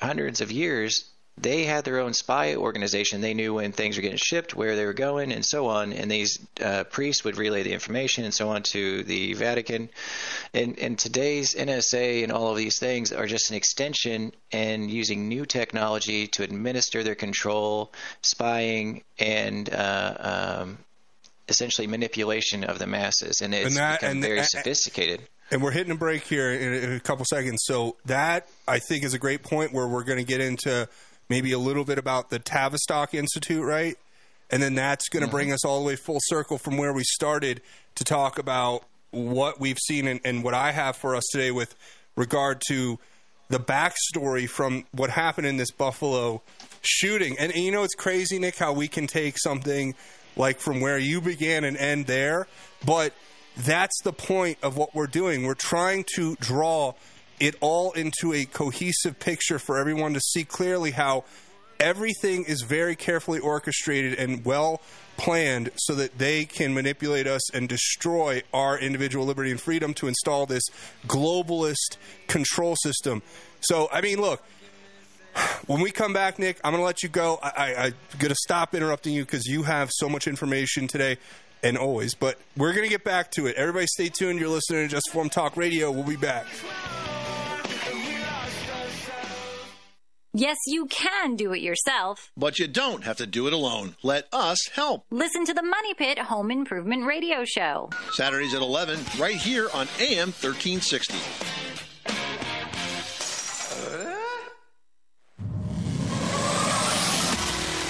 hundreds 0.01 0.41
of 0.41 0.53
years, 0.53 1.11
they 1.41 1.65
had 1.65 1.85
their 1.85 2.01
own 2.01 2.15
spy 2.15 2.57
organization. 2.57 3.21
They 3.21 3.35
knew 3.35 3.55
when 3.55 3.73
things 3.73 3.97
were 3.97 4.03
getting 4.03 4.19
shipped, 4.19 4.55
where 4.55 4.77
they 4.77 4.85
were 4.85 4.93
going, 4.93 5.33
and 5.33 5.45
so 5.45 5.67
on. 5.67 5.93
And 5.93 6.11
these 6.11 6.39
uh, 6.63 6.85
priests 6.85 7.25
would 7.25 7.37
relay 7.37 7.63
the 7.63 7.73
information 7.73 8.25
and 8.25 8.35
so 8.35 8.49
on 8.51 8.63
to 8.73 9.03
the 9.05 9.35
Vatican. 9.35 9.89
And, 10.53 10.79
and 10.79 10.99
today's 10.99 11.55
NSA 11.55 12.23
and 12.23 12.33
all 12.33 12.51
of 12.51 12.57
these 12.57 12.79
things 12.79 13.13
are 13.13 13.27
just 13.27 13.51
an 13.51 13.57
extension 13.57 14.33
and 14.53 14.91
using 14.91 15.29
new 15.29 15.47
technology 15.47 16.27
to 16.29 16.43
administer 16.43 17.03
their 17.03 17.15
control, 17.15 17.93
spying, 18.23 19.03
and 19.19 19.69
uh, 19.73 20.59
um, 20.63 20.79
essentially 21.49 21.87
manipulation 21.87 22.65
of 22.65 22.79
the 22.79 22.87
masses. 22.87 23.41
And 23.41 23.55
it's 23.55 23.69
And 23.69 23.77
that- 23.77 24.01
become 24.01 24.13
and- 24.17 24.23
very 24.23 24.43
sophisticated. 24.43 25.23
And 25.51 25.63
we're 25.63 25.71
hitting 25.71 25.93
a 25.93 25.97
break 25.97 26.25
here 26.25 26.53
in 26.53 26.93
a 26.93 27.01
couple 27.01 27.25
seconds. 27.25 27.63
So 27.65 27.97
that 28.05 28.47
I 28.67 28.81
think 28.81 29.03
is 29.03 29.15
a 29.15 29.19
great 29.19 29.43
point 29.43 29.73
where 29.73 29.89
we're 29.89 30.05
going 30.05 30.19
to 30.19 30.25
get 30.25 30.43
into 30.43 30.87
maybe 31.29 31.53
a 31.53 31.59
little 31.59 31.85
bit 31.85 31.99
about 31.99 32.31
the 32.31 32.39
Tavistock 32.39 33.15
Institute, 33.15 33.65
right? 33.65 33.97
And 34.51 34.63
then 34.63 34.75
that's 34.75 35.09
going 35.09 35.21
to 35.21 35.27
mm-hmm. 35.27 35.37
bring 35.37 35.53
us 35.53 35.65
all 35.65 35.81
the 35.81 35.87
way 35.87 35.97
full 35.97 36.21
circle 36.23 36.59
from 36.59 36.77
where 36.77 36.93
we 36.93 37.05
started 37.05 37.61
to 37.97 38.05
talk 38.05 38.39
about 38.39 38.85
what 39.11 39.61
we've 39.61 39.79
seen 39.79 40.07
and, 40.07 40.21
and 40.25 40.43
what 40.43 40.55
I 40.55 40.73
have 40.73 40.97
for 40.97 41.15
us 41.15 41.25
today 41.31 41.51
with 41.51 41.75
regard 42.17 42.63
to 42.69 42.99
the 43.49 43.59
backstory 43.59 44.49
from 44.49 44.85
what 44.93 45.11
happened 45.11 45.47
in 45.47 45.57
this 45.57 45.71
Buffalo 45.71 46.43
shooting. 46.83 47.37
And, 47.39 47.53
and 47.53 47.63
you 47.63 47.73
know, 47.73 47.83
it's 47.83 47.95
crazy, 47.95 48.39
Nick, 48.39 48.57
how 48.57 48.73
we 48.73 48.89
can 48.89 49.07
take 49.07 49.39
something 49.39 49.95
like 50.37 50.61
from 50.61 50.81
where 50.81 50.99
you 50.99 51.21
began 51.21 51.65
and 51.65 51.77
end 51.77 52.07
there, 52.07 52.47
but 52.85 53.13
that's 53.57 54.01
the 54.03 54.13
point 54.13 54.59
of 54.63 54.77
what 54.77 54.95
we're 54.95 55.09
doing. 55.09 55.45
We're 55.45 55.55
trying 55.55 56.05
to 56.15 56.37
draw 56.37 56.95
it 57.41 57.55
all 57.61 57.93
into 57.93 58.33
a 58.33 58.45
cohesive 58.45 59.19
picture 59.19 59.59
for 59.59 59.79
everyone 59.79 60.15
to 60.15 60.21
see 60.21 60.45
clearly 60.45 60.93
how 60.93 61.25
everything 61.81 62.45
is 62.45 62.63
very 62.63 62.97
carefully 62.97 63.39
orchestrated 63.39 64.19
and 64.19 64.45
well 64.45 64.81
planned 65.17 65.71
so 65.77 65.95
that 65.95 66.19
they 66.19 66.45
can 66.45 66.75
manipulate 66.75 67.27
us 67.27 67.53
and 67.55 67.69
destroy 67.69 68.43
our 68.53 68.79
individual 68.79 69.27
liberty 69.27 69.51
and 69.51 69.61
freedom 69.61 69.95
to 69.95 70.09
install 70.09 70.47
this 70.47 70.65
globalist 71.07 71.97
control 72.27 72.77
system. 72.77 73.23
So, 73.61 73.89
I 73.93 74.01
mean, 74.01 74.21
look, 74.21 74.43
when 75.67 75.81
we 75.81 75.91
come 75.91 76.13
back, 76.13 76.39
Nick, 76.39 76.61
I'm 76.65 76.73
going 76.73 76.81
to 76.81 76.87
let 76.87 77.03
you 77.03 77.09
go. 77.09 77.39
I, 77.43 77.75
I'm 77.75 77.95
going 78.19 78.31
to 78.31 78.37
stop 78.37 78.75
interrupting 78.75 79.13
you 79.13 79.25
because 79.25 79.47
you 79.47 79.63
have 79.65 79.91
so 79.93 80.09
much 80.09 80.27
information 80.27 80.89
today. 80.89 81.19
and 81.63 81.77
always. 81.77 82.15
But 82.15 82.39
we're 82.57 82.73
going 82.73 82.85
to 82.85 82.91
get 82.91 83.05
back 83.05 83.31
to 83.33 83.47
it. 83.47 83.57
Everybody 83.57 83.87
stay 83.87 84.09
tuned. 84.09 84.41
You're 84.41 84.49
listening 84.49 84.85
to 84.85 84.89
Just 84.89 85.09
Informed 85.09 85.33
Talk 85.33 85.57
Radio. 85.57 85.91
We'll 85.91 86.05
be 86.05 86.17
back. 86.17 86.47
Yes, 90.39 90.57
you 90.69 90.87
can 90.87 91.35
do 91.35 91.53
it 91.53 91.63
yourself. 91.63 92.31
But 92.37 92.61
you 92.61 92.69
don't 92.69 93.03
have 93.03 93.17
to 93.17 93.27
do 93.27 93.49
it 93.49 93.53
alone. 93.53 93.97
Let 94.05 94.29
us 94.33 94.69
help. 94.73 95.05
Listen 95.11 95.45
to 95.45 95.53
the 95.53 95.65
Money 95.65 95.95
Pit 95.95 96.17
Home 96.17 96.53
Improvement 96.53 97.05
Radio 97.07 97.45
Show. 97.45 97.91
Saturdays 98.13 98.55
at 98.55 98.63
11, 98.63 99.01
right 99.19 99.35
here 99.35 99.69
on 99.75 99.89
AM 99.99 100.31
1360. 100.31 101.15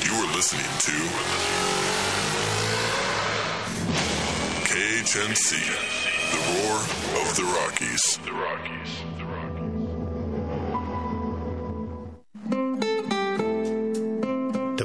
You 0.06 0.14
are 0.14 0.34
listening 0.34 0.64
to 0.88 0.96
KHNC, 4.64 5.50
the 6.32 6.40
roar 6.48 6.78
of 7.20 7.36
the 7.36 7.44
Rockies. 7.44 8.18
The 8.24 8.32
Rockies. 8.32 9.17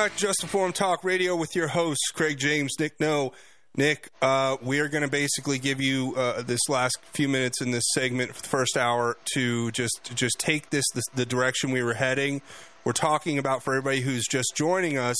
Back 0.00 0.16
Just 0.16 0.42
Informed 0.42 0.74
Talk 0.74 1.04
Radio 1.04 1.36
with 1.36 1.54
your 1.54 1.68
hosts, 1.68 2.10
Craig 2.10 2.38
James, 2.38 2.72
Nick 2.80 2.98
No. 3.00 3.34
Nick, 3.76 4.08
uh, 4.22 4.56
we 4.62 4.80
are 4.80 4.88
going 4.88 5.02
to 5.02 5.10
basically 5.10 5.58
give 5.58 5.78
you 5.78 6.14
uh, 6.16 6.40
this 6.40 6.70
last 6.70 6.96
few 7.12 7.28
minutes 7.28 7.60
in 7.60 7.70
this 7.70 7.84
segment 7.92 8.32
the 8.32 8.48
first 8.48 8.78
hour 8.78 9.18
to 9.34 9.70
just 9.72 10.10
just 10.14 10.38
take 10.38 10.70
this, 10.70 10.86
this 10.94 11.04
the 11.14 11.26
direction 11.26 11.70
we 11.70 11.82
were 11.82 11.92
heading. 11.92 12.40
We're 12.82 12.92
talking 12.92 13.36
about 13.36 13.62
for 13.62 13.74
everybody 13.74 14.00
who's 14.00 14.26
just 14.26 14.54
joining 14.56 14.96
us 14.96 15.18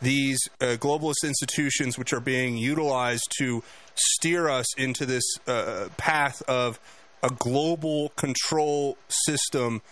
these 0.00 0.38
uh, 0.60 0.76
globalist 0.78 1.24
institutions 1.24 1.98
which 1.98 2.12
are 2.12 2.20
being 2.20 2.56
utilized 2.56 3.26
to 3.38 3.64
steer 3.96 4.48
us 4.48 4.72
into 4.78 5.06
this 5.06 5.24
uh, 5.48 5.88
path 5.96 6.40
of 6.42 6.78
a 7.20 7.30
global 7.30 8.10
control 8.10 8.96
system 9.08 9.82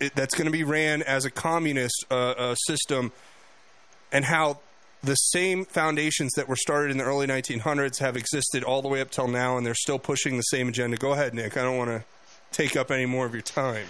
s- 0.00 0.10
that's 0.14 0.34
going 0.34 0.46
to 0.46 0.52
be 0.52 0.64
ran 0.64 1.02
as 1.02 1.24
a 1.24 1.30
communist 1.30 2.04
uh, 2.10 2.14
uh, 2.30 2.54
system, 2.54 3.12
and 4.10 4.24
how 4.24 4.58
the 5.02 5.14
same 5.14 5.64
foundations 5.64 6.32
that 6.34 6.48
were 6.48 6.56
started 6.56 6.90
in 6.90 6.98
the 6.98 7.04
early 7.04 7.26
1900s 7.26 7.98
have 7.98 8.16
existed 8.16 8.62
all 8.62 8.82
the 8.82 8.88
way 8.88 9.00
up 9.00 9.10
till 9.10 9.26
now, 9.28 9.56
and 9.56 9.66
they're 9.66 9.74
still 9.74 9.98
pushing 9.98 10.36
the 10.36 10.42
same 10.42 10.68
agenda. 10.68 10.96
Go 10.96 11.12
ahead, 11.12 11.34
Nick. 11.34 11.56
I 11.56 11.62
don't 11.62 11.76
want 11.76 11.90
to 11.90 12.04
take 12.52 12.76
up 12.76 12.90
any 12.90 13.06
more 13.06 13.26
of 13.26 13.32
your 13.32 13.42
time. 13.42 13.86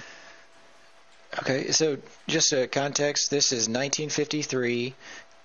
Okay, 1.40 1.70
so 1.70 1.96
just 2.28 2.53
a 2.53 2.66
context. 2.66 3.30
This 3.30 3.53
is 3.53 3.68
1953. 3.68 4.94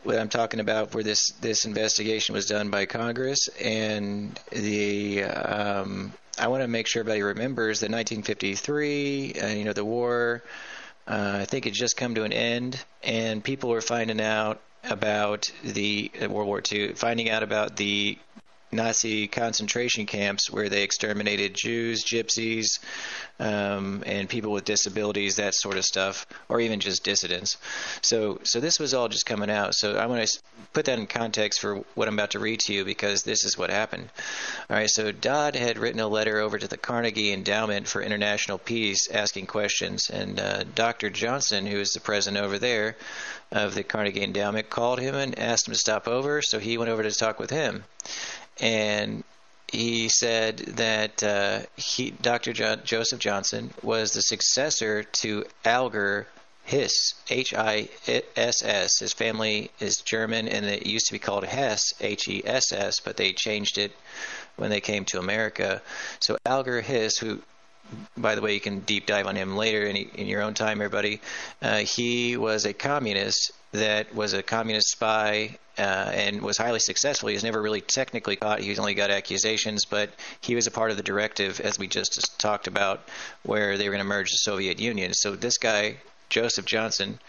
What 0.04 0.20
I'm 0.20 0.30
talking 0.30 0.60
about, 0.60 0.94
where 0.94 1.04
this 1.04 1.32
this 1.42 1.66
investigation 1.66 2.34
was 2.34 2.46
done 2.46 2.70
by 2.70 2.86
Congress, 2.86 3.48
and 3.62 4.40
the 4.52 5.24
um, 5.24 6.14
I 6.40 6.48
want 6.50 6.62
to 6.62 6.68
make 6.68 6.88
sure 6.88 7.00
everybody 7.00 7.24
remembers 7.24 7.80
that 7.80 7.90
1953. 7.90 9.34
Uh, 9.34 9.48
you 9.48 9.64
know, 9.66 9.74
the 9.74 9.86
war. 9.86 10.44
Uh, 11.08 11.40
I 11.42 11.46
think 11.46 11.66
it 11.66 11.74
just 11.74 11.98
come 11.98 12.16
to 12.16 12.24
an 12.24 12.34
end, 12.34 12.84
and 13.02 13.44
people 13.44 13.70
were 13.70 13.82
finding 13.82 14.22
out 14.22 14.62
about 14.84 15.46
the 15.64 16.12
uh, 16.22 16.30
World 16.30 16.48
War 16.48 16.62
II, 16.70 16.94
finding 16.94 17.30
out 17.30 17.44
about 17.44 17.78
the 17.78 18.18
Nazi 18.72 19.28
concentration 19.28 20.06
camps 20.06 20.52
where 20.52 20.70
they 20.70 20.84
exterminated 20.84 21.54
Jews, 21.54 22.04
Gypsies, 22.04 22.80
um, 23.40 24.04
and 24.06 24.28
people 24.28 24.52
with 24.52 24.66
disabilities, 24.66 25.36
that 25.36 25.54
sort 25.54 25.78
of 25.78 25.86
stuff, 25.86 26.26
or 26.50 26.60
even 26.60 26.80
just 26.80 27.04
dissidents. 27.04 27.58
So, 28.02 28.40
so 28.44 28.60
this 28.60 28.80
was 28.80 28.94
all 28.94 29.08
just 29.08 29.26
coming 29.26 29.50
out. 29.50 29.74
So 29.76 29.98
I 29.98 30.08
want 30.08 30.28
to 30.28 30.40
put 30.74 30.86
that 30.86 31.00
in 31.00 31.08
context 31.08 31.62
for 31.62 31.78
what 31.96 32.08
I'm 32.08 32.16
about 32.16 32.32
to 32.32 32.40
read 32.40 32.60
to 32.62 32.74
you 32.74 32.84
because 32.84 33.24
this 33.24 33.46
is 33.46 33.58
what 33.58 33.70
happened. 33.70 34.10
All 34.70 34.76
right. 34.76 34.90
So 34.90 35.12
Dodd 35.12 35.56
had 35.56 35.78
written 35.78 36.00
a 36.00 36.08
letter 36.08 36.40
over 36.40 36.58
to 36.58 36.68
the 36.68 36.78
Carnegie 36.78 37.32
Endowment 37.32 37.88
for 37.88 38.02
International 38.02 38.58
Peace, 38.58 39.10
asking 39.12 39.46
questions, 39.48 40.10
and 40.10 40.40
uh, 40.40 40.64
Dr. 40.76 41.10
Johnson, 41.10 41.66
who 41.66 41.78
is 41.78 41.92
the 41.92 42.00
president 42.00 42.44
over 42.44 42.58
there 42.58 42.98
of 43.52 43.76
the 43.76 43.84
Carnegie 43.84 44.24
Endowment, 44.24 44.70
called 44.70 45.00
him 45.00 45.16
and 45.16 45.38
asked 45.40 45.68
him 45.68 45.74
to 45.74 45.80
stop 45.80 46.08
over. 46.08 46.42
So 46.42 46.60
he 46.60 46.78
went 46.78 46.90
over 46.90 47.04
to 47.04 47.12
talk 47.12 47.40
with 47.40 47.50
him 47.50 47.86
and 48.60 49.24
he 49.72 50.08
said 50.08 50.58
that 50.58 51.22
uh, 51.24 51.60
he, 51.76 52.12
Dr. 52.12 52.54
Jo- 52.54 52.78
Joseph 52.78 53.20
Johnson 53.20 53.74
was 53.84 54.12
the 54.12 54.22
successor 54.22 55.04
to 55.22 55.44
Alger 55.66 56.28
Hiss, 56.64 57.14
H 57.30 57.54
I 57.54 57.90
S 58.36 58.64
S. 58.64 59.00
His 59.00 59.14
family 59.14 59.72
is 59.80 60.02
German, 60.02 60.48
and 60.48 60.66
it 60.66 60.86
used 60.86 61.08
to 61.08 61.14
be 61.14 61.20
called 61.20 61.46
Hess, 61.46 61.94
H 62.02 62.28
E 62.28 62.42
S 62.46 62.72
S, 62.72 63.00
but 63.00 63.18
they 63.18 63.34
changed 63.34 63.78
it 63.78 63.92
when 64.56 64.70
they 64.70 64.82
came 64.82 65.06
to 65.06 65.20
America. 65.20 65.82
So 66.20 66.38
Alger 66.46 66.82
Hiss, 66.82 67.18
who 67.18 67.40
by 68.18 68.36
the 68.36 68.42
way, 68.42 68.54
you 68.54 68.60
can 68.60 68.80
deep 68.82 69.06
dive 69.06 69.28
on 69.28 69.36
him 69.36 69.56
later 69.56 69.86
in, 69.86 69.96
in 69.96 70.28
your 70.28 70.42
own 70.42 70.54
time, 70.54 70.82
everybody. 70.82 71.22
Uh, 71.62 71.78
he 71.78 72.36
was 72.36 72.66
a 72.66 72.74
communist 72.74 73.52
that 73.72 74.14
was 74.14 74.34
a 74.34 74.44
communist 74.44 74.90
spy 74.90 75.58
uh, 75.78 76.12
and 76.14 76.42
was 76.42 76.58
highly 76.58 76.80
successful. 76.80 77.30
He 77.30 77.36
was 77.36 77.44
never 77.44 77.62
really 77.62 77.82
technically 77.82 78.36
caught. 78.36 78.60
He 78.60 78.76
only 78.78 78.94
got 78.94 79.12
accusations, 79.12 79.86
but 79.86 80.10
he 80.42 80.56
was 80.56 80.68
a 80.68 80.72
part 80.72 80.92
of 80.92 80.98
the 80.98 81.04
directive, 81.04 81.60
as 81.60 81.78
we 81.78 81.88
just 81.88 82.40
talked 82.40 82.68
about, 82.68 83.08
where 83.44 83.78
they 83.78 83.88
were 83.88 83.94
going 83.94 84.04
to 84.04 84.10
merge 84.10 84.32
the 84.32 84.38
Soviet 84.38 84.80
Union. 84.80 85.14
So 85.14 85.36
this 85.36 85.58
guy, 85.58 85.98
Joseph 86.30 86.66
Johnson, 86.66 87.20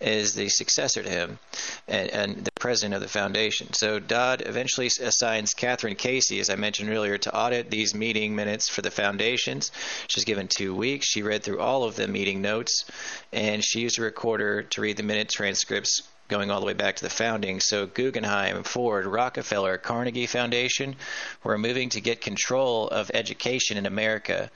is 0.00 0.34
the 0.34 0.48
successor 0.48 1.02
to 1.02 1.08
him 1.08 1.38
and, 1.86 2.08
and, 2.10 2.44
the 2.44 2.52
president 2.52 2.94
of 2.94 3.02
the 3.02 3.08
foundation. 3.08 3.72
So 3.74 3.98
Dodd 3.98 4.42
eventually 4.46 4.86
assigns 4.86 5.52
Catherine 5.52 5.94
Casey, 5.94 6.40
as 6.40 6.48
I 6.48 6.56
mentioned 6.56 6.90
earlier, 6.90 7.18
to 7.18 7.34
audit 7.34 7.70
these 7.70 7.94
meeting 7.94 8.34
minutes 8.34 8.68
for 8.68 8.80
the 8.80 8.90
foundations. 8.90 9.70
She's 10.08 10.24
given 10.24 10.48
two 10.48 10.74
weeks. 10.74 11.06
She 11.06 11.22
read 11.22 11.42
through 11.42 11.60
all 11.60 11.84
of 11.84 11.96
the 11.96 12.08
meeting 12.08 12.40
notes, 12.40 12.84
and 13.32 13.62
she 13.62 13.80
used 13.80 13.98
a 13.98 14.02
recorder 14.02 14.62
to 14.62 14.80
read 14.80 14.96
the 14.96 15.02
minute 15.02 15.28
transcripts 15.28 16.02
going 16.30 16.50
all 16.50 16.60
the 16.60 16.66
way 16.66 16.72
back 16.72 16.96
to 16.96 17.02
the 17.02 17.10
founding. 17.10 17.60
So 17.60 17.86
Guggenheim, 17.86 18.62
Ford, 18.62 19.04
Rockefeller, 19.04 19.76
Carnegie 19.76 20.26
Foundation 20.26 20.96
were 21.42 21.58
moving 21.58 21.90
to 21.90 22.00
get 22.00 22.20
control 22.20 22.88
of 22.88 23.10
education 23.12 23.76
in 23.76 23.84
America. 23.84 24.50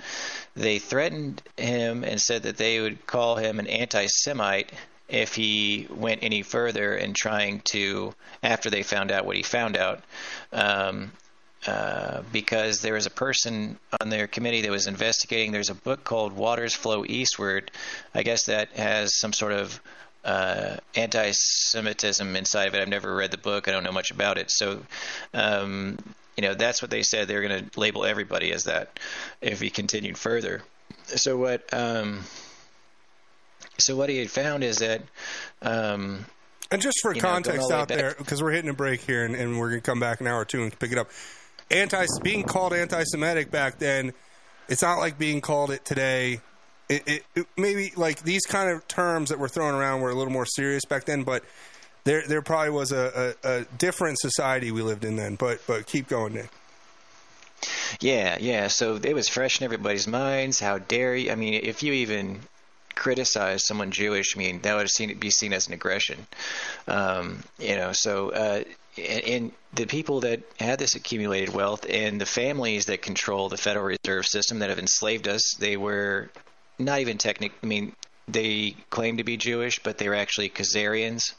They 0.55 0.79
threatened 0.79 1.43
him 1.57 2.05
and 2.05 2.21
said 2.21 2.45
that 2.45 2.57
they 2.57 2.81
would 2.81 3.07
call 3.07 3.37
him 3.37 3.59
an 3.59 3.67
anti 3.67 4.07
Semite 4.07 4.71
if 5.09 5.35
he 5.35 5.87
went 5.91 6.23
any 6.23 6.43
further 6.43 6.95
in 6.95 7.13
trying 7.13 7.61
to, 7.73 8.15
after 8.43 8.71
they 8.71 8.83
found 8.83 9.11
out 9.11 9.27
what 9.27 9.37
he 9.37 9.43
found 9.43 9.77
out, 9.77 10.03
um, 10.53 11.13
uh, 11.67 12.23
because 12.33 12.81
there 12.81 12.95
was 12.95 13.07
a 13.07 13.11
person 13.11 13.79
on 14.01 14.11
their 14.11 14.27
committee 14.27 14.63
that 14.63 14.71
was 14.71 14.87
investigating. 14.87 15.51
There's 15.51 15.71
a 15.71 15.75
book 15.75 16.05
called 16.05 16.33
Waters 16.35 16.75
Flow 16.75 17.05
Eastward. 17.05 17.71
I 18.15 18.23
guess 18.23 18.47
that 18.47 18.71
has 18.73 19.19
some 19.19 19.33
sort 19.33 19.53
of 19.53 19.81
uh, 20.25 20.77
anti-Semitism 20.95 22.37
inside 22.37 22.69
of 22.69 22.75
it. 22.75 22.81
I've 22.81 22.89
never 22.89 23.15
read 23.15 23.31
the 23.31 23.39
book. 23.39 23.69
I 23.69 23.73
don't 23.73 23.85
know 23.85 23.93
much 23.93 24.11
about 24.11 24.39
it. 24.39 24.51
So, 24.51 24.83
um, 25.35 25.99
you 26.37 26.43
know, 26.43 26.55
that's 26.55 26.81
what 26.81 26.91
they 26.91 27.03
said. 27.03 27.29
They're 27.29 27.47
going 27.47 27.65
to 27.65 27.81
label 27.81 28.05
everybody 28.05 28.53
as 28.53 28.65
that 28.65 28.99
if 29.41 29.61
he 29.61 29.71
continued 29.71 30.19
further. 30.19 30.63
So 31.07 31.37
what? 31.37 31.73
Um, 31.73 32.25
so 33.79 33.97
what 33.97 34.09
he 34.09 34.19
had 34.19 34.31
found 34.31 34.65
is 34.65 34.79
that. 34.79 35.03
Um, 35.63 36.25
and 36.71 36.81
just 36.81 36.99
for 37.03 37.13
know, 37.15 37.21
context 37.21 37.69
the 37.69 37.75
out 37.75 37.89
there, 37.89 38.15
because 38.17 38.43
we're 38.43 38.51
hitting 38.51 38.71
a 38.71 38.75
break 38.75 39.03
here, 39.03 39.25
and, 39.25 39.35
and 39.35 39.59
we're 39.59 39.69
going 39.69 39.81
to 39.81 39.87
come 39.87 40.01
back 40.01 40.21
an 40.21 40.27
hour 40.27 40.41
or 40.41 40.45
two 40.45 40.63
and 40.63 40.77
pick 40.79 40.91
it 40.91 40.99
up. 40.99 41.11
Anti 41.71 42.07
being 42.23 42.43
called 42.43 42.73
anti-Semitic 42.73 43.51
back 43.51 43.79
then, 43.79 44.13
it's 44.69 44.83
not 44.83 44.99
like 44.99 45.19
being 45.19 45.41
called 45.41 45.71
it 45.71 45.85
today. 45.85 46.41
It, 46.89 47.25
it, 47.35 47.47
maybe 47.57 47.93
like 47.97 48.23
these 48.23 48.45
kind 48.45 48.71
of 48.71 48.87
terms 48.89 49.31
that 49.31 49.39
were 49.39 49.49
thrown 49.49 49.75
around 49.75 50.03
were 50.03 50.11
a 50.11 50.15
little 50.15 50.33
more 50.33 50.47
serious 50.47 50.85
back 50.85 51.05
then, 51.07 51.23
but 51.23 51.43
there 52.05 52.23
there 52.29 52.43
probably 52.43 52.71
was 52.71 52.93
a, 52.93 53.35
a, 53.43 53.49
a 53.49 53.65
different 53.79 54.19
society 54.21 54.71
we 54.71 54.83
lived 54.83 55.05
in 55.05 55.17
then. 55.17 55.37
But 55.37 55.61
but 55.67 55.87
keep 55.87 56.09
going, 56.09 56.35
Nick. 56.35 56.51
Yeah, 58.01 58.37
yeah. 58.39 58.69
So 58.69 58.97
it 59.03 59.15
was 59.15 59.29
fresh 59.29 59.61
in 59.61 59.65
everybody's 59.65 60.07
minds. 60.07 60.61
How 60.61 60.79
dare 60.79 61.17
you? 61.17 61.33
I 61.33 61.35
mean, 61.35 61.55
if 61.55 61.83
you 61.83 61.95
even 61.95 62.41
criticize 62.95 63.67
someone 63.67 63.91
Jewish, 63.91 64.37
I 64.37 64.39
mean, 64.39 64.61
that 64.63 64.77
would 64.77 64.89
seen, 64.91 65.17
be 65.19 65.31
seen 65.31 65.53
as 65.53 65.67
an 65.67 65.75
aggression. 65.75 66.27
Um, 66.87 67.43
you 67.59 67.77
know, 67.77 67.93
so 67.93 68.31
uh, 68.31 68.65
and 68.97 69.53
the 69.75 69.87
people 69.87 70.21
that 70.21 70.43
had 70.59 70.79
this 70.79 70.95
accumulated 70.95 71.55
wealth 71.55 71.87
and 71.89 72.21
the 72.21 72.27
families 72.27 72.87
that 72.87 73.03
control 73.03 73.49
the 73.49 73.57
Federal 73.57 73.87
Reserve 73.87 74.27
System 74.27 74.61
that 74.61 74.71
have 74.71 74.79
enslaved 74.79 75.27
us, 75.27 75.55
they 75.59 75.77
were 75.77 76.31
not 76.79 77.01
even 77.01 77.19
technic. 77.19 77.53
I 77.63 77.67
mean, 77.67 77.93
they 78.27 78.77
claim 78.91 79.19
to 79.19 79.25
be 79.25 79.37
Jewish, 79.37 79.83
but 79.83 79.99
they're 79.99 80.15
actually 80.15 80.49
Khazarians, 80.49 81.35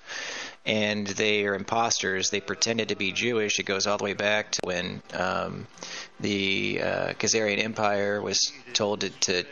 and 0.65 1.07
they 1.07 1.45
are 1.45 1.55
imposters. 1.55 2.29
They 2.29 2.41
pretended 2.41 2.89
to 2.89 2.95
be 2.95 3.11
Jewish. 3.11 3.59
It 3.59 3.63
goes 3.63 3.87
all 3.87 3.97
the 3.97 4.03
way 4.03 4.13
back 4.13 4.51
to 4.51 4.59
when 4.63 5.01
um, 5.13 5.67
the 6.19 6.81
uh, 6.81 7.13
Khazarian 7.13 7.63
Empire 7.63 8.21
was 8.21 8.51
told 8.73 9.01
to, 9.01 9.09
to 9.09 9.45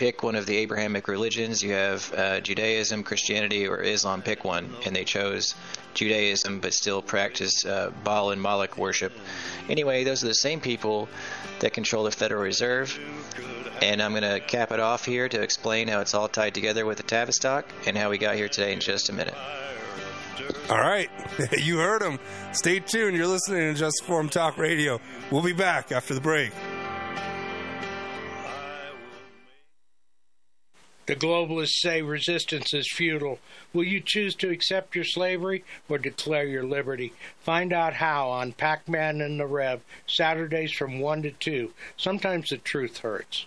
pick 0.00 0.22
one 0.22 0.34
of 0.34 0.46
the 0.46 0.56
Abrahamic 0.56 1.08
religions. 1.08 1.62
You 1.62 1.72
have 1.72 2.14
uh, 2.14 2.40
Judaism, 2.40 3.02
Christianity, 3.02 3.68
or 3.68 3.82
Islam. 3.82 4.22
Pick 4.22 4.46
one, 4.46 4.74
and 4.86 4.96
they 4.96 5.04
chose 5.04 5.54
Judaism, 5.92 6.60
but 6.60 6.72
still 6.72 7.02
practice 7.02 7.66
uh, 7.66 7.92
Baal 8.02 8.30
and 8.30 8.40
Moloch 8.40 8.78
worship. 8.78 9.12
Anyway, 9.68 10.04
those 10.04 10.24
are 10.24 10.28
the 10.28 10.34
same 10.34 10.58
people 10.58 11.06
that 11.58 11.74
control 11.74 12.04
the 12.04 12.10
Federal 12.10 12.42
Reserve. 12.42 12.98
And 13.82 14.00
I'm 14.00 14.12
going 14.12 14.22
to 14.22 14.40
cap 14.40 14.72
it 14.72 14.80
off 14.80 15.04
here 15.04 15.28
to 15.28 15.42
explain 15.42 15.86
how 15.86 16.00
it's 16.00 16.14
all 16.14 16.28
tied 16.28 16.54
together 16.54 16.86
with 16.86 16.96
the 16.96 17.02
Tavistock 17.02 17.66
and 17.86 17.96
how 17.96 18.08
we 18.08 18.16
got 18.16 18.36
here 18.36 18.48
today 18.48 18.72
in 18.72 18.80
just 18.80 19.10
a 19.10 19.12
minute. 19.12 19.36
All 20.70 20.78
right, 20.78 21.10
you 21.58 21.76
heard 21.76 22.00
him. 22.00 22.18
Stay 22.52 22.80
tuned. 22.80 23.18
You're 23.18 23.26
listening 23.26 23.74
to 23.74 23.78
Just 23.78 24.00
Informed 24.00 24.32
Talk 24.32 24.56
Radio. 24.56 24.98
We'll 25.30 25.42
be 25.42 25.52
back 25.52 25.92
after 25.92 26.14
the 26.14 26.22
break. 26.22 26.52
The 31.10 31.16
globalists 31.16 31.80
say 31.80 32.02
resistance 32.02 32.72
is 32.72 32.88
futile. 32.88 33.40
Will 33.72 33.82
you 33.82 34.00
choose 34.00 34.36
to 34.36 34.50
accept 34.50 34.94
your 34.94 35.02
slavery 35.02 35.64
or 35.88 35.98
declare 35.98 36.46
your 36.46 36.62
liberty? 36.62 37.12
Find 37.40 37.72
out 37.72 37.94
how 37.94 38.30
on 38.30 38.52
Pac 38.52 38.88
Man 38.88 39.20
and 39.20 39.40
the 39.40 39.46
Rev, 39.46 39.80
Saturdays 40.06 40.70
from 40.70 41.00
1 41.00 41.22
to 41.22 41.32
2. 41.32 41.72
Sometimes 41.96 42.50
the 42.50 42.58
truth 42.58 42.98
hurts. 42.98 43.46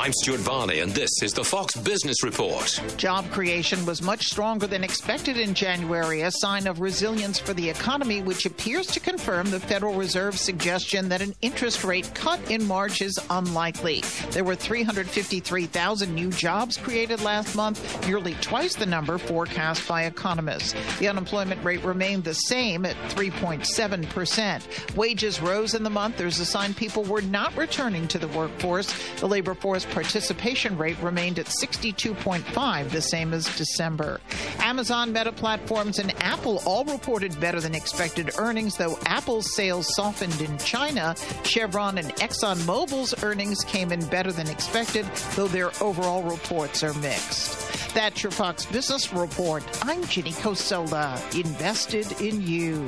I'm 0.00 0.14
Stuart 0.14 0.40
Varney, 0.40 0.78
and 0.78 0.92
this 0.92 1.10
is 1.22 1.34
the 1.34 1.44
Fox 1.44 1.76
Business 1.76 2.24
Report. 2.24 2.80
Job 2.96 3.30
creation 3.30 3.84
was 3.84 4.00
much 4.00 4.24
stronger 4.24 4.66
than 4.66 4.82
expected 4.82 5.36
in 5.36 5.52
January, 5.52 6.22
a 6.22 6.30
sign 6.30 6.66
of 6.66 6.80
resilience 6.80 7.38
for 7.38 7.52
the 7.52 7.68
economy, 7.68 8.22
which 8.22 8.46
appears 8.46 8.86
to 8.86 8.98
confirm 8.98 9.50
the 9.50 9.60
Federal 9.60 9.92
Reserve's 9.92 10.40
suggestion 10.40 11.10
that 11.10 11.20
an 11.20 11.34
interest 11.42 11.84
rate 11.84 12.10
cut 12.14 12.40
in 12.50 12.64
March 12.64 13.02
is 13.02 13.20
unlikely. 13.28 14.02
There 14.30 14.42
were 14.42 14.54
353,000 14.54 16.14
new 16.14 16.30
jobs 16.30 16.78
created 16.78 17.20
last 17.20 17.54
month, 17.54 18.06
nearly 18.06 18.32
twice 18.40 18.74
the 18.74 18.86
number 18.86 19.18
forecast 19.18 19.86
by 19.86 20.04
economists. 20.04 20.74
The 20.98 21.08
unemployment 21.08 21.62
rate 21.62 21.84
remained 21.84 22.24
the 22.24 22.32
same 22.32 22.86
at 22.86 22.96
3.7%. 23.10 24.96
Wages 24.96 25.42
rose 25.42 25.74
in 25.74 25.82
the 25.82 25.90
month. 25.90 26.16
There's 26.16 26.40
a 26.40 26.46
sign 26.46 26.72
people 26.72 27.04
were 27.04 27.20
not 27.20 27.54
returning 27.54 28.08
to 28.08 28.18
the 28.18 28.28
workforce. 28.28 28.90
The 29.20 29.28
labor 29.28 29.52
force 29.52 29.84
participation 29.90 30.76
rate 30.76 30.98
remained 31.00 31.38
at 31.38 31.46
62.5, 31.46 32.90
the 32.90 33.00
same 33.00 33.32
as 33.32 33.44
December. 33.56 34.20
Amazon, 34.58 35.12
Meta 35.12 35.32
Platforms, 35.32 35.98
and 35.98 36.14
Apple 36.22 36.62
all 36.64 36.84
reported 36.84 37.38
better 37.40 37.60
than 37.60 37.74
expected 37.74 38.30
earnings, 38.38 38.76
though 38.76 38.98
Apple's 39.06 39.54
sales 39.54 39.94
softened 39.94 40.40
in 40.40 40.56
China. 40.58 41.14
Chevron 41.44 41.98
and 41.98 42.08
ExxonMobil's 42.16 43.22
earnings 43.22 43.64
came 43.64 43.92
in 43.92 44.04
better 44.06 44.32
than 44.32 44.48
expected, 44.48 45.06
though 45.34 45.48
their 45.48 45.70
overall 45.80 46.22
reports 46.22 46.82
are 46.82 46.94
mixed. 46.94 47.94
That's 47.94 48.22
your 48.22 48.32
Fox 48.32 48.66
Business 48.66 49.12
Report. 49.12 49.64
I'm 49.82 50.04
Ginny 50.04 50.32
Cosola, 50.32 51.18
invested 51.38 52.20
in 52.20 52.40
you. 52.40 52.86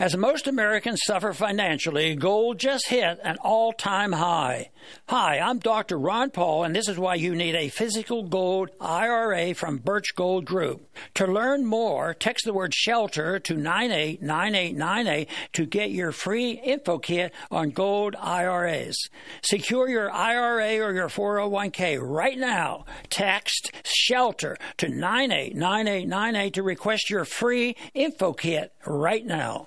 As 0.00 0.16
most 0.16 0.46
Americans 0.46 1.00
suffer 1.04 1.32
financially, 1.32 2.14
gold 2.14 2.60
just 2.60 2.86
hit 2.86 3.18
an 3.24 3.36
all 3.40 3.72
time 3.72 4.12
high. 4.12 4.70
Hi, 5.08 5.40
I'm 5.40 5.58
Dr. 5.58 5.98
Ron 5.98 6.30
Paul, 6.30 6.62
and 6.62 6.72
this 6.72 6.86
is 6.88 7.00
why 7.00 7.16
you 7.16 7.34
need 7.34 7.56
a 7.56 7.68
physical 7.68 8.22
gold 8.22 8.70
IRA 8.80 9.54
from 9.54 9.78
Birch 9.78 10.14
Gold 10.14 10.44
Group. 10.44 10.88
To 11.14 11.26
learn 11.26 11.66
more, 11.66 12.14
text 12.14 12.44
the 12.44 12.52
word 12.52 12.74
shelter 12.74 13.40
to 13.40 13.56
989898 13.56 15.28
to 15.54 15.66
get 15.66 15.90
your 15.90 16.12
free 16.12 16.52
info 16.52 16.98
kit 16.98 17.34
on 17.50 17.70
gold 17.70 18.14
IRAs. 18.20 18.96
Secure 19.42 19.88
your 19.88 20.12
IRA 20.12 20.78
or 20.78 20.92
your 20.92 21.08
401k 21.08 21.98
right 22.00 22.38
now. 22.38 22.84
Text 23.10 23.72
shelter 23.82 24.56
to 24.76 24.88
989898 24.88 26.54
to 26.54 26.62
request 26.62 27.10
your 27.10 27.24
free 27.24 27.74
info 27.94 28.32
kit 28.32 28.72
right 28.86 29.26
now. 29.26 29.66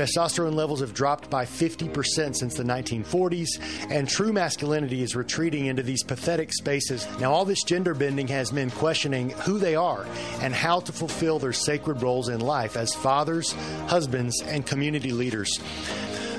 Testosterone 0.00 0.54
levels 0.54 0.80
have 0.80 0.94
dropped 0.94 1.28
by 1.28 1.44
50% 1.44 2.34
since 2.34 2.54
the 2.54 2.62
1940s, 2.62 3.48
and 3.90 4.08
true 4.08 4.32
masculinity 4.32 5.02
is 5.02 5.14
retreating 5.14 5.66
into 5.66 5.82
these 5.82 6.02
pathetic 6.02 6.54
spaces. 6.54 7.06
Now, 7.20 7.32
all 7.32 7.44
this 7.44 7.62
gender 7.64 7.92
bending 7.92 8.26
has 8.28 8.50
men 8.50 8.70
questioning 8.70 9.28
who 9.28 9.58
they 9.58 9.74
are 9.74 10.06
and 10.40 10.54
how 10.54 10.80
to 10.80 10.90
fulfill 10.90 11.38
their 11.38 11.52
sacred 11.52 12.00
roles 12.00 12.30
in 12.30 12.40
life 12.40 12.78
as 12.78 12.94
fathers, 12.94 13.52
husbands, 13.88 14.40
and 14.40 14.64
community 14.64 15.12
leaders. 15.12 15.60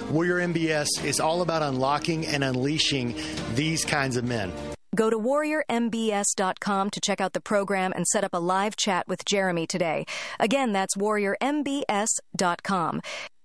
Warrior 0.09 0.47
MBS 0.47 0.87
is 1.05 1.19
all 1.19 1.43
about 1.43 1.61
unlocking 1.61 2.25
and 2.25 2.43
unleashing 2.43 3.13
these 3.53 3.85
kinds 3.85 4.17
of 4.17 4.23
men. 4.23 4.51
Go 4.95 5.11
to 5.11 5.19
warriormbs.com 5.19 6.89
to 6.89 6.99
check 6.99 7.21
out 7.21 7.33
the 7.33 7.41
program 7.41 7.93
and 7.95 8.07
set 8.07 8.23
up 8.23 8.33
a 8.33 8.39
live 8.39 8.75
chat 8.75 9.07
with 9.07 9.23
Jeremy 9.23 9.67
today. 9.67 10.05
Again, 10.39 10.71
that's 10.71 10.97
warriormbs.com. 10.97 13.01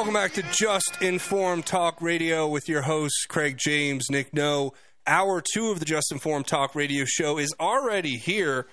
Welcome 0.00 0.14
back 0.14 0.32
to 0.32 0.42
Just 0.50 1.02
Informed 1.02 1.66
Talk 1.66 2.00
Radio 2.00 2.48
with 2.48 2.70
your 2.70 2.80
hosts, 2.80 3.26
Craig 3.26 3.58
James, 3.58 4.06
Nick 4.10 4.32
No. 4.32 4.72
Hour 5.06 5.42
two 5.42 5.70
of 5.70 5.78
the 5.78 5.84
Just 5.84 6.10
Informed 6.10 6.46
Talk 6.46 6.74
Radio 6.74 7.04
show 7.04 7.36
is 7.36 7.54
already 7.60 8.16
here, 8.16 8.66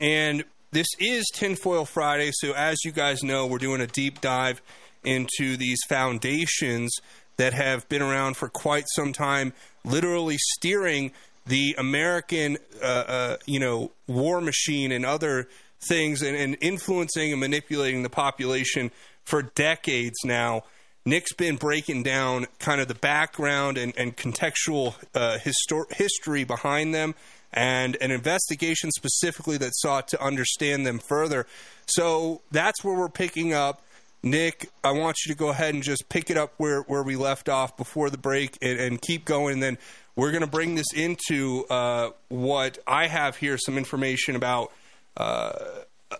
and 0.00 0.44
this 0.70 0.86
is 0.98 1.26
Tinfoil 1.34 1.84
Friday. 1.84 2.30
So, 2.32 2.52
as 2.52 2.78
you 2.86 2.90
guys 2.90 3.22
know, 3.22 3.46
we're 3.46 3.58
doing 3.58 3.82
a 3.82 3.86
deep 3.86 4.22
dive 4.22 4.62
into 5.04 5.58
these 5.58 5.78
foundations 5.90 6.90
that 7.36 7.52
have 7.52 7.86
been 7.90 8.00
around 8.00 8.38
for 8.38 8.48
quite 8.48 8.86
some 8.94 9.12
time, 9.12 9.52
literally 9.84 10.38
steering 10.38 11.12
the 11.44 11.74
American, 11.76 12.56
uh, 12.82 12.86
uh, 12.86 13.36
you 13.44 13.60
know, 13.60 13.92
war 14.06 14.40
machine 14.40 14.90
and 14.90 15.04
other 15.04 15.48
things, 15.86 16.22
and, 16.22 16.34
and 16.34 16.56
influencing 16.62 17.30
and 17.30 17.40
manipulating 17.40 18.02
the 18.02 18.08
population 18.08 18.90
for 19.24 19.42
decades 19.42 20.18
now. 20.24 20.62
Nick's 21.04 21.32
been 21.32 21.56
breaking 21.56 22.04
down 22.04 22.46
kind 22.60 22.80
of 22.80 22.86
the 22.86 22.94
background 22.94 23.76
and, 23.76 23.92
and 23.96 24.16
contextual 24.16 24.94
uh, 25.14 25.38
histor- 25.38 25.92
history 25.92 26.44
behind 26.44 26.94
them 26.94 27.14
and 27.52 27.96
an 28.00 28.10
investigation 28.10 28.90
specifically 28.90 29.58
that 29.58 29.72
sought 29.74 30.08
to 30.08 30.22
understand 30.22 30.86
them 30.86 30.98
further. 30.98 31.46
So 31.86 32.40
that's 32.50 32.82
where 32.82 32.96
we're 32.96 33.08
picking 33.08 33.52
up. 33.52 33.82
Nick, 34.22 34.70
I 34.84 34.92
want 34.92 35.16
you 35.24 35.32
to 35.32 35.38
go 35.38 35.48
ahead 35.48 35.74
and 35.74 35.82
just 35.82 36.08
pick 36.08 36.30
it 36.30 36.36
up 36.36 36.54
where, 36.56 36.82
where 36.82 37.02
we 37.02 37.16
left 37.16 37.48
off 37.48 37.76
before 37.76 38.08
the 38.08 38.18
break 38.18 38.56
and, 38.62 38.78
and 38.78 39.02
keep 39.02 39.24
going. 39.24 39.54
And 39.54 39.62
then 39.62 39.78
we're 40.14 40.30
going 40.30 40.42
to 40.42 40.46
bring 40.46 40.76
this 40.76 40.92
into 40.94 41.64
uh, 41.68 42.10
what 42.28 42.78
I 42.86 43.08
have 43.08 43.36
here 43.36 43.58
some 43.58 43.76
information 43.76 44.36
about. 44.36 44.72
Uh, 45.16 45.52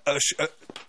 a, 0.07 0.19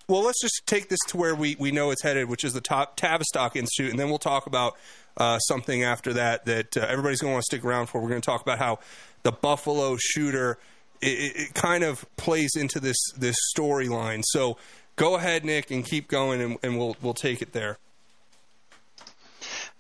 well, 0.07 0.23
let's 0.23 0.41
just 0.41 0.61
take 0.65 0.89
this 0.89 0.99
to 1.07 1.17
where 1.17 1.35
we, 1.35 1.55
we 1.59 1.71
know 1.71 1.91
it's 1.91 2.03
headed, 2.03 2.29
which 2.29 2.43
is 2.43 2.53
the 2.53 2.61
top 2.61 2.95
Tavistock 2.95 3.55
Institute, 3.55 3.91
and 3.91 3.99
then 3.99 4.09
we'll 4.09 4.17
talk 4.17 4.45
about 4.47 4.77
uh, 5.17 5.39
something 5.39 5.83
after 5.83 6.13
that 6.13 6.45
that 6.45 6.75
uh, 6.75 6.81
everybody's 6.81 7.21
going 7.21 7.31
to 7.31 7.33
want 7.33 7.43
to 7.43 7.55
stick 7.55 7.63
around 7.63 7.87
for. 7.87 8.01
We're 8.01 8.09
going 8.09 8.21
to 8.21 8.25
talk 8.25 8.41
about 8.41 8.59
how 8.59 8.79
the 9.23 9.31
Buffalo 9.31 9.97
shooter 9.99 10.57
it, 11.01 11.35
it, 11.35 11.53
kind 11.53 11.83
of 11.83 12.05
plays 12.17 12.51
into 12.55 12.79
this 12.79 12.97
this 13.17 13.35
storyline. 13.55 14.23
So 14.25 14.57
go 14.95 15.15
ahead, 15.15 15.45
Nick, 15.45 15.71
and 15.71 15.85
keep 15.85 16.07
going, 16.07 16.41
and, 16.41 16.57
and 16.63 16.77
we'll 16.77 16.95
we'll 17.01 17.13
take 17.13 17.41
it 17.41 17.53
there. 17.53 17.77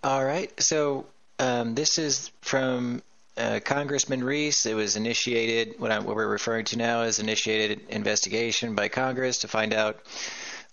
All 0.03 0.23
right. 0.23 0.51
So 0.61 1.05
um, 1.39 1.75
this 1.75 1.97
is 1.97 2.31
from 2.41 3.01
uh, 3.37 3.59
Congressman 3.63 4.23
Reece. 4.23 4.65
It 4.65 4.75
was 4.75 4.95
initiated, 4.95 5.79
what, 5.79 5.91
I'm, 5.91 6.05
what 6.05 6.15
we're 6.15 6.27
referring 6.27 6.65
to 6.65 6.77
now 6.77 7.03
is 7.03 7.19
initiated 7.19 7.81
investigation 7.89 8.75
by 8.75 8.89
Congress 8.89 9.39
to 9.39 9.47
find 9.47 9.73
out 9.73 9.99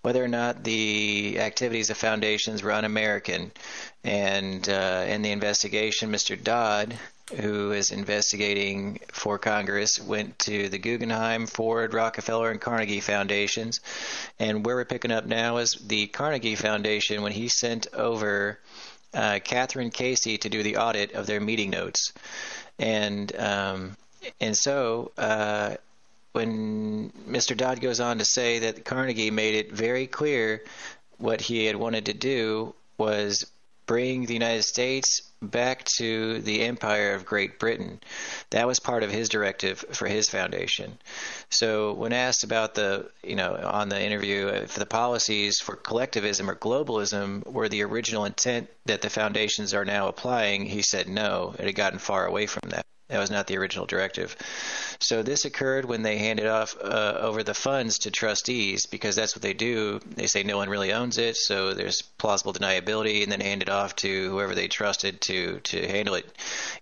whether 0.03 0.25
or 0.25 0.29
not 0.29 0.65
the 0.65 1.39
activities 1.41 1.91
of 1.91 1.97
foundations 1.97 2.63
were 2.63 2.73
un-American. 2.73 3.53
And 4.03 4.67
uh, 4.69 5.05
in 5.07 5.23
the 5.23 5.31
investigation, 5.31 6.11
Mr. 6.11 6.43
Dodd, 6.43 6.99
who 7.37 7.73
is 7.73 7.91
investigating 7.91 9.01
for 9.13 9.39
Congress, 9.39 10.01
went 10.01 10.39
to 10.41 10.69
the 10.69 10.79
Guggenheim, 10.79 11.47
Ford, 11.47 11.93
Rockefeller, 11.93 12.51
and 12.51 12.61
Carnegie 12.61 13.01
foundations. 13.01 13.81
And 14.39 14.65
where 14.65 14.77
we're 14.77 14.85
picking 14.87 15.13
up 15.13 15.27
now 15.27 15.59
is 15.59 15.73
the 15.73 16.07
Carnegie 16.07 16.57
Foundation 16.57 17.23
when 17.23 17.33
he 17.33 17.49
sent 17.49 17.87
over 17.93 18.59
uh, 19.15 19.39
Kathryn 19.45 19.93
Casey 19.93 20.39
to 20.39 20.49
do 20.49 20.63
the 20.63 20.77
audit 20.77 21.13
of 21.13 21.27
their 21.27 21.41
meeting 21.41 21.71
notes, 21.71 22.13
and 22.79 23.35
um, 23.37 23.97
and 24.41 24.57
so 24.57 25.13
uh, 25.19 25.75
when 26.33 27.11
Mr. 27.29 27.57
Dodd 27.57 27.81
goes 27.81 28.01
on 28.01 28.19
to 28.19 28.25
say 28.25 28.61
that 28.61 28.85
Carnegie 28.85 29.31
made 29.31 29.55
it 29.55 29.73
very 29.73 30.07
clear 30.07 30.63
what 31.19 31.41
he 31.41 31.67
had 31.67 31.77
wanted 31.77 32.07
to 32.07 32.15
do 32.15 32.75
was 32.99 33.47
bring 33.91 34.25
the 34.25 34.35
United 34.35 34.63
States 34.63 35.21
back 35.43 35.83
to 35.83 36.41
the 36.43 36.63
empire 36.63 37.15
of 37.15 37.27
Great 37.27 37.59
Britain. 37.59 37.99
That 38.51 38.69
was 38.69 38.79
part 38.79 39.03
of 39.03 39.11
his 39.11 39.29
directive 39.29 39.85
for 39.91 40.07
his 40.07 40.31
foundation. 40.31 40.97
So 41.49 41.95
when 41.95 42.13
asked 42.13 42.45
about 42.45 42.77
the, 42.77 43.11
you 43.25 43.35
know, 43.35 43.53
on 43.53 43.89
the 43.89 44.01
interview, 44.01 44.47
if 44.47 44.77
the 44.77 44.87
policies 44.87 45.59
for 45.59 45.75
collectivism 45.75 46.49
or 46.49 46.55
globalism 46.55 47.45
were 47.45 47.69
the 47.69 47.83
original 47.83 48.27
intent 48.27 48.69
that 48.85 49.03
the 49.03 49.11
foundations 49.11 49.75
are 49.75 49.85
now 49.85 50.07
applying, 50.07 50.67
he 50.67 50.83
said 50.83 51.09
no, 51.09 51.57
it 51.59 51.65
had 51.65 51.75
gotten 51.75 51.99
far 51.99 52.27
away 52.27 52.47
from 52.47 52.71
that. 52.71 52.87
That 53.11 53.19
was 53.19 53.31
not 53.31 53.47
the 53.47 53.59
original 53.59 53.87
directive. 53.87 54.37
So 55.01 55.23
this 55.23 55.45
occurred 55.45 55.85
when 55.85 56.03
they 56.03 56.19
handed 56.19 56.47
off 56.47 56.77
uh, 56.81 57.19
over 57.21 57.43
the 57.43 57.55
funds 57.55 57.99
to 58.01 58.11
trustees 58.11 58.87
because 58.87 59.17
that's 59.17 59.35
what 59.35 59.43
they 59.43 59.55
do. 59.55 60.01
They 60.15 60.27
say 60.27 60.43
no 60.43 60.57
one 60.57 60.69
really 60.69 60.93
owns 60.93 61.19
it, 61.19 61.37
so 61.37 61.75
there's 61.75 62.03
plausible 62.03 62.53
deniability, 62.53 63.23
and 63.23 63.33
then 63.33 63.41
hand 63.41 63.63
it 63.63 63.69
off 63.69 63.97
to 63.97 64.31
whoever 64.31 64.55
they 64.55 64.69
trusted 64.69 65.21
to 65.23 65.61
to 65.61 65.89
handle 65.89 66.15
it. 66.15 66.27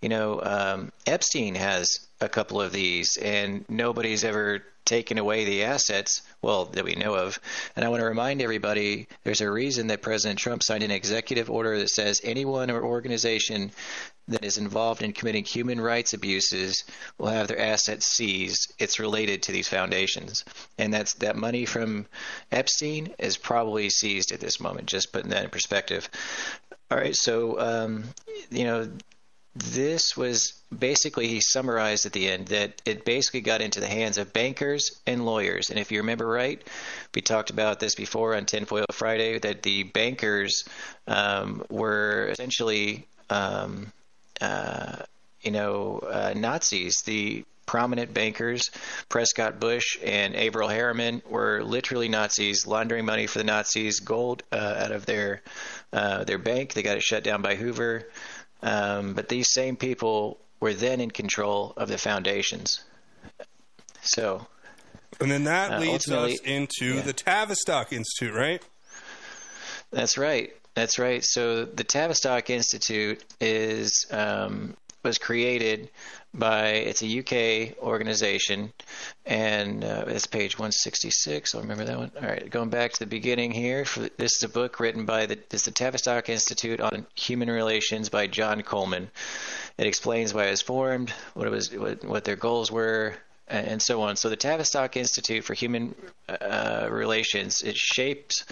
You 0.02 0.08
know, 0.08 0.40
um, 0.42 0.92
Epstein 1.06 1.54
has 1.54 2.06
a 2.20 2.28
couple 2.28 2.60
of 2.60 2.72
these, 2.72 3.16
and 3.16 3.64
nobody's 3.68 4.24
ever 4.24 4.62
taken 4.84 5.18
away 5.18 5.44
the 5.44 5.64
assets, 5.64 6.22
well, 6.40 6.64
that 6.64 6.84
we 6.84 6.94
know 6.94 7.14
of. 7.14 7.38
And 7.76 7.84
I 7.84 7.88
want 7.88 8.00
to 8.00 8.06
remind 8.06 8.40
everybody 8.40 9.06
there's 9.22 9.42
a 9.42 9.50
reason 9.50 9.88
that 9.88 10.02
President 10.02 10.38
Trump 10.38 10.62
signed 10.62 10.82
an 10.82 10.90
executive 10.90 11.50
order 11.50 11.78
that 11.78 11.90
says 11.90 12.22
anyone 12.24 12.70
or 12.70 12.82
organization 12.82 13.70
that 14.28 14.44
is 14.44 14.58
involved 14.58 15.02
in 15.02 15.12
committing 15.12 15.44
human 15.44 15.80
rights 15.80 16.12
abuses 16.12 16.84
will 17.18 17.28
have 17.28 17.48
their 17.48 17.58
assets 17.58 18.06
seized. 18.06 18.72
It's 18.78 18.98
related 18.98 19.42
to 19.44 19.52
these 19.52 19.68
foundations. 19.68 20.44
And 20.78 20.92
that's 20.92 21.14
that 21.14 21.36
money 21.36 21.64
from 21.64 22.06
Epstein 22.52 23.14
is 23.18 23.36
probably 23.36 23.90
seized 23.90 24.32
at 24.32 24.40
this 24.40 24.60
moment, 24.60 24.86
just 24.86 25.12
putting 25.12 25.30
that 25.30 25.44
in 25.44 25.50
perspective. 25.50 26.08
All 26.90 26.98
right, 26.98 27.16
so 27.16 27.58
um, 27.60 28.04
you 28.50 28.64
know, 28.64 28.88
this 29.54 30.16
was 30.16 30.54
basically 30.76 31.26
he 31.28 31.40
summarized 31.40 32.06
at 32.06 32.12
the 32.12 32.28
end 32.28 32.48
that 32.48 32.80
it 32.84 33.04
basically 33.04 33.40
got 33.40 33.60
into 33.60 33.80
the 33.80 33.86
hands 33.86 34.18
of 34.18 34.32
bankers 34.32 35.00
and 35.06 35.24
lawyers. 35.24 35.70
And 35.70 35.78
if 35.78 35.90
you 35.90 35.98
remember 35.98 36.26
right, 36.26 36.62
we 37.14 37.22
talked 37.22 37.50
about 37.50 37.80
this 37.80 37.94
before 37.94 38.34
on 38.34 38.46
Tinfoil 38.46 38.86
Friday 38.92 39.38
that 39.38 39.62
the 39.62 39.84
bankers 39.84 40.64
um, 41.06 41.64
were 41.68 42.28
essentially, 42.30 43.06
um, 43.30 43.92
you 45.42 45.50
know, 45.50 45.98
uh, 45.98 46.34
Nazis. 46.36 47.02
The 47.04 47.44
prominent 47.66 48.14
bankers, 48.14 48.70
Prescott 49.08 49.60
Bush 49.60 49.98
and 50.02 50.34
Averell 50.34 50.68
Harriman, 50.68 51.22
were 51.28 51.62
literally 51.62 52.08
Nazis, 52.08 52.66
laundering 52.66 53.04
money 53.04 53.26
for 53.26 53.38
the 53.38 53.44
Nazis, 53.44 54.00
gold 54.00 54.42
uh, 54.50 54.56
out 54.56 54.90
of 54.90 55.06
their 55.06 55.42
uh, 55.92 56.24
their 56.24 56.38
bank. 56.38 56.72
They 56.72 56.82
got 56.82 56.96
it 56.96 57.02
shut 57.02 57.22
down 57.22 57.42
by 57.42 57.54
Hoover. 57.54 58.08
Um, 58.62 59.14
but 59.14 59.28
these 59.28 59.52
same 59.52 59.76
people 59.76 60.38
were 60.60 60.74
then 60.74 61.00
in 61.00 61.10
control 61.10 61.72
of 61.76 61.88
the 61.88 61.98
foundations. 61.98 62.82
So. 64.02 64.46
And 65.20 65.30
then 65.30 65.44
that 65.44 65.72
uh, 65.72 65.78
leads 65.80 66.10
us 66.10 66.38
into 66.40 66.96
yeah. 66.96 67.00
the 67.00 67.12
Tavistock 67.12 67.92
Institute, 67.92 68.34
right? 68.34 68.62
That's 69.90 70.18
right. 70.18 70.52
That's 70.78 71.00
right. 71.00 71.24
So 71.24 71.64
the 71.64 71.82
Tavistock 71.82 72.50
Institute 72.50 73.24
is 73.40 74.06
um, 74.12 74.76
was 75.02 75.18
created 75.18 75.90
by 76.32 76.68
it's 76.68 77.02
a 77.02 77.18
UK 77.18 77.82
organization, 77.82 78.72
and 79.26 79.82
uh, 79.82 80.04
it's 80.06 80.28
page 80.28 80.56
166. 80.56 81.52
I'll 81.52 81.62
remember 81.62 81.84
that 81.84 81.98
one. 81.98 82.12
All 82.22 82.28
right, 82.28 82.48
going 82.48 82.70
back 82.70 82.92
to 82.92 83.00
the 83.00 83.06
beginning 83.06 83.50
here. 83.50 83.84
For, 83.86 84.08
this 84.18 84.36
is 84.36 84.44
a 84.44 84.48
book 84.48 84.78
written 84.78 85.04
by 85.04 85.26
the 85.26 85.36
this 85.48 85.62
is 85.62 85.64
the 85.64 85.72
Tavistock 85.72 86.28
Institute 86.28 86.80
on 86.80 87.08
Human 87.16 87.50
Relations 87.50 88.08
by 88.08 88.28
John 88.28 88.62
Coleman. 88.62 89.10
It 89.78 89.88
explains 89.88 90.32
why 90.32 90.44
it 90.44 90.50
was 90.50 90.62
formed, 90.62 91.10
what 91.34 91.48
it 91.48 91.50
was, 91.50 91.76
what, 91.76 92.04
what 92.04 92.22
their 92.22 92.36
goals 92.36 92.70
were, 92.70 93.16
and 93.48 93.82
so 93.82 94.02
on. 94.02 94.16
So 94.16 94.28
the 94.28 94.36
Tavistock 94.36 94.96
Institute 94.96 95.44
for 95.44 95.54
Human 95.54 95.94
uh, 96.28 96.88
Relations 96.90 97.62
it 97.62 97.76
shapes 97.76 98.44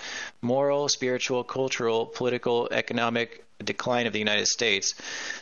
moral, 0.42 0.88
spiritual, 0.88 1.44
cultural, 1.44 2.06
political, 2.06 2.68
economic 2.70 3.44
decline 3.64 4.06
of 4.06 4.12
the 4.12 4.18
United 4.18 4.46
States. 4.46 4.94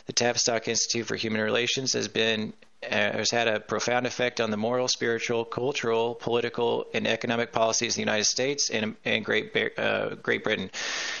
The 0.05 0.13
Tavistock 0.13 0.67
Institute 0.67 1.05
for 1.05 1.15
Human 1.15 1.41
Relations 1.41 1.93
has 1.93 2.07
been 2.07 2.53
uh, 2.83 2.95
has 2.95 3.31
had 3.31 3.47
a 3.47 3.59
profound 3.59 4.05
effect 4.05 4.39
on 4.39 4.51
the 4.51 4.57
moral, 4.57 4.87
spiritual, 4.87 5.43
cultural, 5.43 6.15
political, 6.15 6.85
and 6.93 7.07
economic 7.07 7.51
policies 7.51 7.93
of 7.93 7.95
the 7.95 8.01
United 8.01 8.25
States 8.25 8.69
and, 8.69 8.95
and 9.05 9.25
Great 9.25 9.55
uh, 9.77 10.15
Great 10.15 10.43
Britain. 10.43 10.69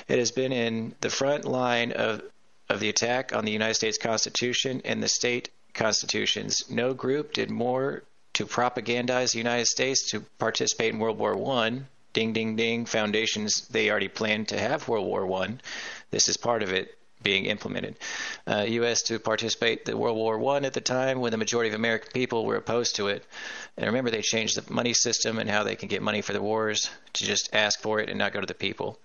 It 0.07 0.19
has 0.19 0.31
been 0.31 0.51
in 0.51 0.95
the 1.01 1.09
front 1.09 1.45
line 1.45 1.91
of 1.91 2.21
of 2.69 2.79
the 2.79 2.89
attack 2.89 3.33
on 3.33 3.45
the 3.45 3.51
United 3.51 3.75
States 3.75 3.97
Constitution 3.97 4.81
and 4.85 5.01
the 5.01 5.07
state 5.07 5.49
constitutions. 5.73 6.63
No 6.69 6.93
group 6.93 7.33
did 7.33 7.51
more 7.51 8.03
to 8.35 8.45
propagandize 8.45 9.31
the 9.31 9.37
United 9.37 9.65
States 9.65 10.09
to 10.11 10.21
participate 10.37 10.93
in 10.93 10.99
World 10.99 11.17
War 11.17 11.35
One. 11.35 11.87
Ding, 12.13 12.31
ding, 12.31 12.55
ding. 12.55 12.85
Foundations 12.85 13.67
they 13.69 13.89
already 13.89 14.07
planned 14.07 14.49
to 14.49 14.59
have 14.59 14.87
World 14.87 15.07
War 15.07 15.25
One. 15.25 15.61
This 16.11 16.29
is 16.29 16.37
part 16.37 16.63
of 16.63 16.71
it 16.71 16.97
being 17.23 17.45
implemented. 17.45 17.95
Uh, 18.45 18.65
U.S. 18.67 19.01
to 19.03 19.19
participate 19.19 19.89
in 19.89 19.97
World 19.97 20.15
War 20.15 20.37
One 20.37 20.63
at 20.63 20.73
the 20.73 20.81
time 20.81 21.19
when 21.19 21.31
the 21.31 21.37
majority 21.37 21.69
of 21.69 21.75
American 21.75 22.11
people 22.13 22.45
were 22.45 22.55
opposed 22.55 22.95
to 22.97 23.07
it. 23.07 23.25
And 23.77 23.87
remember, 23.87 24.09
they 24.09 24.21
changed 24.21 24.55
the 24.55 24.73
money 24.73 24.93
system 24.93 25.37
and 25.37 25.49
how 25.49 25.63
they 25.63 25.75
can 25.75 25.89
get 25.89 26.01
money 26.01 26.21
for 26.21 26.31
the 26.31 26.41
wars 26.41 26.89
to 27.13 27.25
just 27.25 27.53
ask 27.53 27.81
for 27.81 27.99
it 27.99 28.09
and 28.09 28.17
not 28.17 28.31
go 28.31 28.39
to 28.39 28.47
the 28.47 28.53
people. 28.53 28.97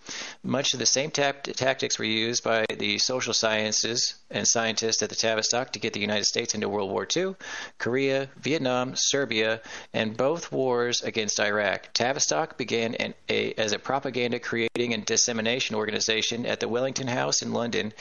Much 0.45 0.73
of 0.75 0.79
the 0.79 0.87
same 0.87 1.11
tap- 1.11 1.43
tactics 1.43 1.99
were 1.99 2.05
used 2.05 2.45
by 2.45 2.65
the 2.79 2.99
social 2.99 3.35
sciences 3.35 4.15
and 4.31 4.47
scientists 4.47 5.03
at 5.03 5.09
the 5.09 5.17
Tavistock 5.17 5.73
to 5.73 5.81
get 5.81 5.93
the 5.93 6.01
United 6.01 6.25
States 6.25 6.55
into 6.55 6.69
World 6.69 6.91
War 6.91 7.07
II, 7.17 7.35
Korea, 7.79 8.29
Vietnam, 8.37 8.95
Serbia, 8.95 9.61
and 9.93 10.17
both 10.17 10.53
wars 10.53 11.03
against 11.03 11.41
Iraq. 11.41 11.93
Tavistock 11.93 12.57
began 12.57 12.95
an, 12.95 13.15
a, 13.29 13.53
as 13.55 13.73
a 13.73 13.79
propaganda 13.79 14.39
creating 14.39 14.95
and 14.95 15.05
dissemination 15.05 15.75
organization 15.75 16.47
at 16.47 16.61
the 16.61 16.69
Wellington 16.69 17.09
House 17.09 17.43
in 17.43 17.53
London 17.53 17.93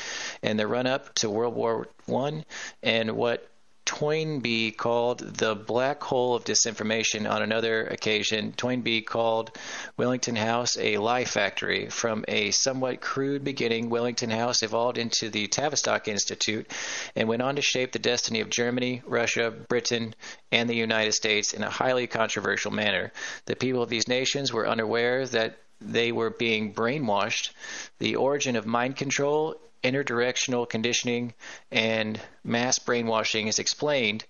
in 0.44 0.58
the 0.58 0.68
run 0.68 0.86
up 0.86 1.16
to 1.16 1.32
World 1.32 1.56
War 1.56 1.88
I 2.08 2.44
and 2.84 3.12
what 3.16 3.50
Toynbee 3.90 4.78
called 4.78 5.18
the 5.18 5.56
black 5.56 6.04
hole 6.04 6.36
of 6.36 6.44
disinformation 6.44 7.28
on 7.28 7.42
another 7.42 7.88
occasion. 7.88 8.54
Toynbee 8.54 9.02
called 9.02 9.58
Wellington 9.98 10.36
House 10.36 10.78
a 10.78 10.98
lie 10.98 11.26
factory. 11.26 11.90
From 11.90 12.24
a 12.28 12.52
somewhat 12.52 13.02
crude 13.02 13.44
beginning, 13.44 13.90
Wellington 13.90 14.30
House 14.30 14.62
evolved 14.62 15.00
into 15.00 15.32
the 15.32 15.48
Tavistock 15.48 16.08
Institute 16.08 16.72
and 17.16 17.28
went 17.28 17.42
on 17.42 17.56
to 17.56 17.64
shape 17.64 17.92
the 17.92 17.98
destiny 17.98 18.42
of 18.42 18.52
Germany, 18.52 19.02
Russia, 19.08 19.50
Britain, 19.50 20.14
and 20.52 20.70
the 20.70 20.76
United 20.76 21.14
States 21.14 21.52
in 21.54 21.64
a 21.64 21.70
highly 21.72 22.06
controversial 22.06 22.70
manner. 22.70 23.12
The 23.46 23.56
people 23.56 23.82
of 23.82 23.90
these 23.90 24.08
nations 24.08 24.54
were 24.54 24.68
unaware 24.68 25.26
that 25.26 25.58
they 25.82 26.12
were 26.12 26.30
being 26.30 26.76
brainwashed. 26.76 27.54
The 27.98 28.18
origin 28.18 28.56
of 28.56 28.68
mind 28.68 28.98
control 28.98 29.60
interdirectional 29.84 30.68
conditioning 30.68 31.34
and 31.72 32.20
mass 32.44 32.80
brainwashing 32.80 33.48
is 33.48 33.60
explained 33.60 34.26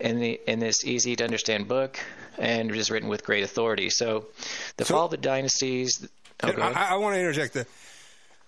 in 0.00 0.20
the 0.20 0.40
in 0.46 0.58
this 0.58 0.84
easy 0.84 1.16
to 1.16 1.24
understand 1.24 1.68
book 1.68 1.98
and 2.38 2.74
is 2.74 2.90
written 2.90 3.08
with 3.08 3.24
great 3.24 3.44
authority. 3.44 3.90
So, 3.90 4.26
the 4.76 4.84
fall 4.84 5.06
of 5.06 5.10
the 5.10 5.16
dynasties. 5.16 6.08
Oh, 6.42 6.52
I. 6.60 6.88
I 6.90 6.96
want 6.96 7.14
to 7.14 7.20
interject 7.20 7.54
the 7.54 7.66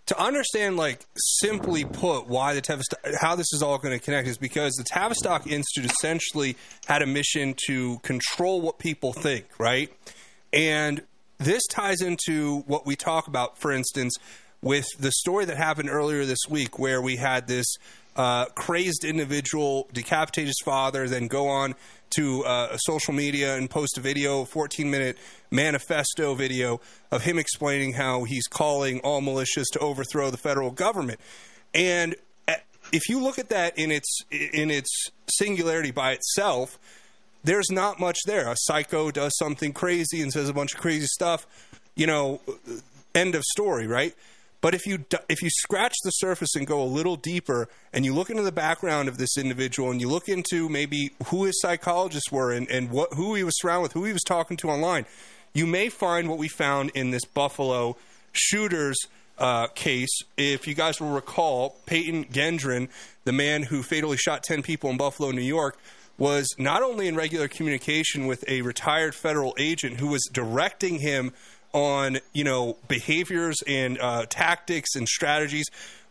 to 0.09 0.19
understand, 0.19 0.79
like 0.79 1.05
simply 1.17 1.85
put, 1.85 2.27
why 2.27 2.55
the 2.55 2.63
Tavistock, 2.63 2.99
how 3.21 3.37
this 3.37 3.53
is 3.53 3.63
all 3.63 3.77
going 3.77 3.97
to 3.97 4.03
connect 4.03 4.27
is 4.27 4.39
because 4.39 4.73
the 4.75 4.85
Tavistock 4.85 5.47
Institute 5.47 5.91
essentially 5.93 6.57
had 6.87 7.03
a 7.03 7.07
mission 7.07 7.55
to 7.67 7.99
control 7.99 8.63
what 8.63 8.79
people 8.79 9.13
think, 9.13 9.47
right? 9.59 9.93
And 10.51 11.03
this 11.37 11.67
ties 11.67 12.01
into 12.01 12.61
what 12.61 12.87
we 12.87 12.97
talk 12.97 13.29
about, 13.29 13.59
for 13.59 13.71
instance, 13.71 14.15
with 14.63 14.87
the 14.99 15.13
story 15.13 15.45
that 15.45 15.57
happened 15.57 15.89
earlier 15.91 16.25
this 16.25 16.41
week, 16.49 16.79
where 16.79 17.01
we 17.01 17.17
had 17.17 17.47
this 17.47 17.77
uh, 18.17 18.47
crazed 18.47 19.05
individual 19.05 19.89
decapitate 19.93 20.47
his 20.47 20.61
father, 20.65 21.09
then 21.09 21.29
go 21.29 21.49
on 21.49 21.75
to 22.11 22.45
uh, 22.45 22.77
social 22.79 23.15
media 23.15 23.57
and 23.57 23.71
post 23.71 23.97
a 23.99 24.01
video, 24.01 24.45
14 24.45 24.91
minute 24.91 25.17
manifesto 25.51 26.35
video 26.35 26.81
of 27.11 27.23
him 27.23 27.39
explaining 27.39 27.93
how 27.93 28.25
he's 28.25 28.47
calling 28.47 29.01
all 29.01 29.21
militias 29.21 29.67
to 29.73 29.79
overthrow 29.79 30.31
the 30.31 30.37
federal 30.37 30.71
government. 30.71 31.21
And 31.75 32.17
uh, 32.49 32.55
if 32.93 33.09
you 33.09 33.21
look 33.21 33.39
at 33.39 33.51
that 33.51 33.79
in 33.79 33.93
its 33.93 34.21
in 34.31 34.71
its 34.71 35.11
singularity 35.29 35.91
by 35.91 36.13
itself, 36.13 36.79
there's 37.45 37.71
not 37.71 38.01
much 38.01 38.19
there. 38.27 38.49
A 38.49 38.57
psycho 38.57 39.11
does 39.11 39.37
something 39.37 39.73
crazy 39.73 40.21
and 40.23 40.33
says 40.33 40.49
a 40.49 40.55
bunch 40.55 40.75
of 40.75 40.81
crazy 40.81 41.07
stuff. 41.07 41.47
You 41.95 42.07
know, 42.07 42.41
end 43.15 43.35
of 43.35 43.43
story, 43.45 43.87
right? 43.87 44.15
But 44.61 44.75
if 44.75 44.87
you 44.87 45.05
if 45.29 45.41
you 45.41 45.51
scratch 45.51 45.95
the 46.03 46.11
surface 46.11 46.57
and 46.57 46.67
go 46.67 46.83
a 46.83 46.85
little 46.85 47.15
deeper, 47.15 47.69
and 47.93 48.05
you 48.05 48.13
look 48.13 48.29
into 48.29 48.43
the 48.43 48.53
background 48.53 49.09
of 49.09 49.17
this 49.17 49.39
individual, 49.39 49.93
and 49.93 50.01
you 50.01 50.09
look 50.09 50.29
into 50.29 50.69
maybe 50.69 51.13
who 51.27 51.45
his 51.45 51.61
psychologists 51.61 52.33
were, 52.33 52.51
and, 52.51 52.69
and 52.69 52.91
what 52.91 53.15
who 53.15 53.35
he 53.37 53.45
was 53.45 53.57
surrounded 53.59 53.83
with, 53.83 53.93
who 53.93 54.05
he 54.05 54.13
was 54.13 54.25
talking 54.25 54.57
to 54.57 54.69
online, 54.69 55.07
you 55.55 55.65
may 55.65 55.89
find 55.89 56.29
what 56.29 56.39
we 56.39 56.49
found 56.49 56.91
in 56.95 57.13
this 57.13 57.25
Buffalo 57.25 57.97
shooters 58.33 58.99
uh, 59.39 59.69
case. 59.69 60.23
If 60.37 60.67
you 60.67 60.75
guys 60.75 61.01
will 61.01 61.11
recall, 61.13 61.77
Peyton 61.87 62.25
Gendron, 62.25 62.89
the 63.25 63.33
man 63.33 63.63
who 63.63 63.85
fatally 63.85 64.17
shot 64.17 64.43
ten 64.43 64.63
people 64.63 64.91
in 64.91 64.97
Buffalo, 64.97 65.31
New 65.31 65.41
York, 65.41 65.79
was 66.19 66.53
not 66.59 66.83
only 66.83 67.07
in 67.07 67.15
regular 67.15 67.47
communication 67.47 68.27
with 68.27 68.45
a 68.49 68.63
retired 68.63 69.15
federal 69.15 69.55
agent 69.57 70.01
who 70.01 70.09
was 70.09 70.29
directing 70.33 70.99
him 70.99 71.33
on 71.73 72.19
you 72.33 72.45
know 72.45 72.77
behaviors 72.89 73.57
and 73.67 73.99
uh, 74.01 74.27
tactics 74.29 74.95
and 74.95 75.09
strategies, 75.09 75.67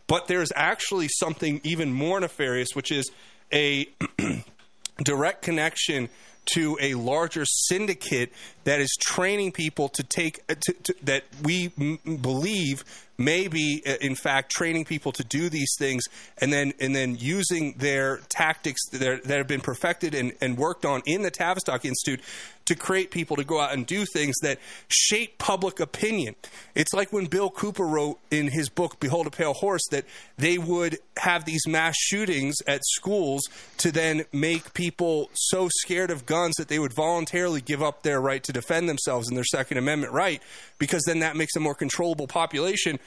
but 0.06 0.26
there's 0.28 0.52
actually 0.54 1.08
something 1.08 1.60
even 1.64 1.92
more 1.92 2.20
nefarious, 2.20 2.68
which 2.74 2.90
is 2.90 3.10
a 3.52 3.88
direct 5.04 5.42
connection 5.42 6.08
to 6.54 6.78
a 6.80 6.94
larger 6.94 7.44
syndicate 7.44 8.32
that 8.64 8.80
is 8.80 8.90
training 9.00 9.52
people 9.52 9.88
to 9.90 10.02
take 10.02 10.40
uh, 10.48 10.54
to, 10.60 10.72
to, 10.84 10.94
that 11.02 11.24
we 11.42 11.72
m- 11.78 11.98
believe 12.20 12.84
may 13.18 13.48
be 13.48 13.82
uh, 13.86 13.94
in 14.00 14.14
fact 14.14 14.50
training 14.50 14.84
people 14.84 15.12
to 15.12 15.24
do 15.24 15.48
these 15.48 15.74
things 15.78 16.04
and 16.38 16.52
then 16.52 16.72
and 16.80 16.94
then 16.94 17.16
using 17.18 17.74
their 17.78 18.18
tactics 18.28 18.80
that, 18.92 19.24
that 19.24 19.38
have 19.38 19.48
been 19.48 19.60
perfected 19.60 20.14
and, 20.14 20.32
and 20.40 20.56
worked 20.56 20.84
on 20.84 21.02
in 21.04 21.22
the 21.22 21.30
Tavistock 21.30 21.84
Institute 21.84 22.20
to 22.68 22.74
create 22.74 23.10
people 23.10 23.36
to 23.36 23.44
go 23.44 23.60
out 23.60 23.72
and 23.72 23.86
do 23.86 24.04
things 24.04 24.36
that 24.42 24.58
shape 24.88 25.38
public 25.38 25.80
opinion. 25.80 26.36
It's 26.74 26.94
like 26.94 27.12
when 27.12 27.26
Bill 27.26 27.50
Cooper 27.50 27.84
wrote 27.84 28.18
in 28.30 28.48
his 28.48 28.68
book 28.68 29.00
Behold 29.00 29.26
a 29.26 29.30
Pale 29.30 29.54
Horse 29.54 29.86
that 29.90 30.04
they 30.36 30.58
would 30.58 30.98
have 31.18 31.44
these 31.44 31.66
mass 31.66 31.96
shootings 31.96 32.56
at 32.66 32.80
schools 32.84 33.42
to 33.78 33.90
then 33.90 34.24
make 34.32 34.72
people 34.74 35.30
so 35.34 35.68
scared 35.80 36.10
of 36.10 36.26
guns 36.26 36.54
that 36.56 36.68
they 36.68 36.78
would 36.78 36.92
voluntarily 36.92 37.60
give 37.60 37.82
up 37.82 38.02
their 38.02 38.20
right 38.20 38.42
to 38.44 38.52
defend 38.52 38.88
themselves 38.88 39.28
and 39.28 39.36
their 39.36 39.44
Second 39.44 39.78
Amendment 39.78 40.12
right 40.12 40.42
because 40.78 41.02
then 41.04 41.20
that 41.20 41.36
makes 41.36 41.56
a 41.56 41.60
more 41.60 41.74
controllable 41.74 42.26
population 42.26 42.98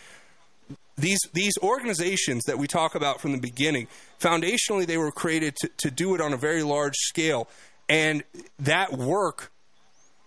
these 0.98 1.20
these 1.34 1.54
organizations 1.62 2.44
that 2.46 2.58
we 2.58 2.68
talk 2.68 2.96
about 2.96 3.20
from 3.20 3.32
the 3.32 3.38
beginning, 3.38 3.88
foundationally, 4.20 4.86
they 4.86 4.98
were 4.98 5.12
created 5.12 5.56
to, 5.58 5.70
to 5.78 5.92
do 5.92 6.16
it 6.16 6.22
on 6.22 6.34
a 6.34 6.38
very 6.38 6.64
large 6.64 6.96
scale, 6.96 7.48
and 7.90 8.24
that 8.60 8.94
work 8.94 9.51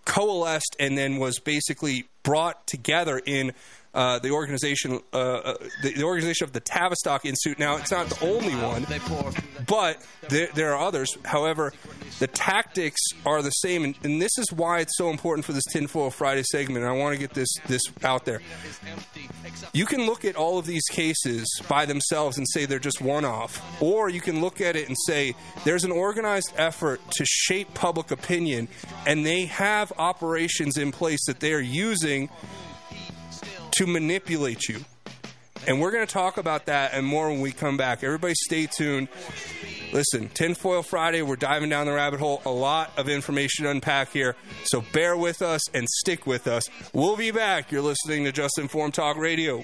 coalesced 0.05 0.75
and 0.79 0.97
then 0.97 1.17
was 1.17 1.39
basically 1.39 2.05
brought 2.23 2.65
together 2.67 3.19
in 3.25 3.53
uh, 3.95 4.19
the 4.19 4.31
organization, 4.31 4.99
uh, 5.13 5.17
uh, 5.17 5.53
the, 5.81 5.93
the, 5.93 6.03
organization 6.03 6.43
of 6.43 6.51
the 6.51 6.59
Tavistock 6.59 7.25
Institute. 7.25 7.57
Now, 7.57 7.77
it's 7.77 7.91
not 7.91 8.07
the 8.07 8.25
only 8.25 8.53
one, 8.53 8.85
but 9.65 10.05
there, 10.27 10.49
there 10.53 10.73
are 10.73 10.85
others. 10.85 11.17
However, 11.23 11.71
the 12.19 12.27
tactics 12.27 12.99
are 13.25 13.41
the 13.41 13.51
same, 13.51 13.85
and, 13.85 13.95
and, 14.03 14.21
this 14.21 14.37
is 14.37 14.51
why 14.51 14.79
it's 14.79 14.97
so 14.97 15.09
important 15.09 15.45
for 15.45 15.53
this 15.53 15.63
Tinfoil 15.71 16.09
Friday 16.09 16.43
segment. 16.43 16.83
And 16.83 16.93
I 16.93 16.97
want 16.97 17.13
to 17.13 17.19
get 17.19 17.33
this 17.33 17.49
this 17.67 17.81
out 18.03 18.25
there. 18.25 18.41
You 19.73 19.85
can 19.85 20.05
look 20.05 20.25
at 20.25 20.35
all 20.35 20.57
of 20.57 20.65
these 20.65 20.85
cases 20.89 21.45
by 21.69 21.85
themselves 21.85 22.37
and 22.37 22.45
say 22.49 22.65
they're 22.65 22.79
just 22.79 23.01
one-off, 23.01 23.81
or 23.81 24.09
you 24.09 24.21
can 24.21 24.41
look 24.41 24.59
at 24.59 24.75
it 24.75 24.87
and 24.87 24.97
say 25.05 25.35
there's 25.63 25.85
an 25.85 25.91
organized 25.91 26.51
effort 26.57 26.99
to 27.11 27.25
shape 27.25 27.73
public 27.73 28.11
opinion, 28.11 28.67
and 29.07 29.25
they 29.25 29.45
have 29.45 29.93
operations 29.97 30.77
in 30.77 30.91
place 30.91 31.25
that 31.27 31.39
they 31.39 31.53
are 31.53 31.61
using 31.61 32.29
to 33.75 33.87
manipulate 33.87 34.67
you. 34.67 34.79
And 35.67 35.81
we're 35.81 35.91
going 35.91 36.05
to 36.05 36.13
talk 36.13 36.37
about 36.37 36.67
that 36.67 36.93
and 36.93 37.05
more 37.05 37.29
when 37.29 37.41
we 37.41 37.51
come 37.51 37.75
back. 37.75 38.03
Everybody 38.03 38.35
stay 38.35 38.67
tuned. 38.67 39.07
Listen, 39.91 40.29
Tinfoil 40.29 40.83
Friday, 40.83 41.21
we're 41.21 41.37
diving 41.37 41.69
down 41.69 41.87
the 41.87 41.93
rabbit 41.93 42.19
hole. 42.19 42.41
A 42.45 42.51
lot 42.51 42.91
of 42.97 43.09
information 43.09 43.65
to 43.65 43.71
unpack 43.71 44.11
here. 44.11 44.35
So 44.65 44.83
bear 44.93 45.17
with 45.17 45.41
us 45.41 45.61
and 45.73 45.87
stick 45.89 46.27
with 46.27 46.47
us. 46.47 46.69
We'll 46.93 47.17
be 47.17 47.31
back. 47.31 47.71
You're 47.71 47.81
listening 47.81 48.25
to 48.25 48.31
Just 48.31 48.59
Informed 48.59 48.93
Talk 48.93 49.17
Radio. 49.17 49.63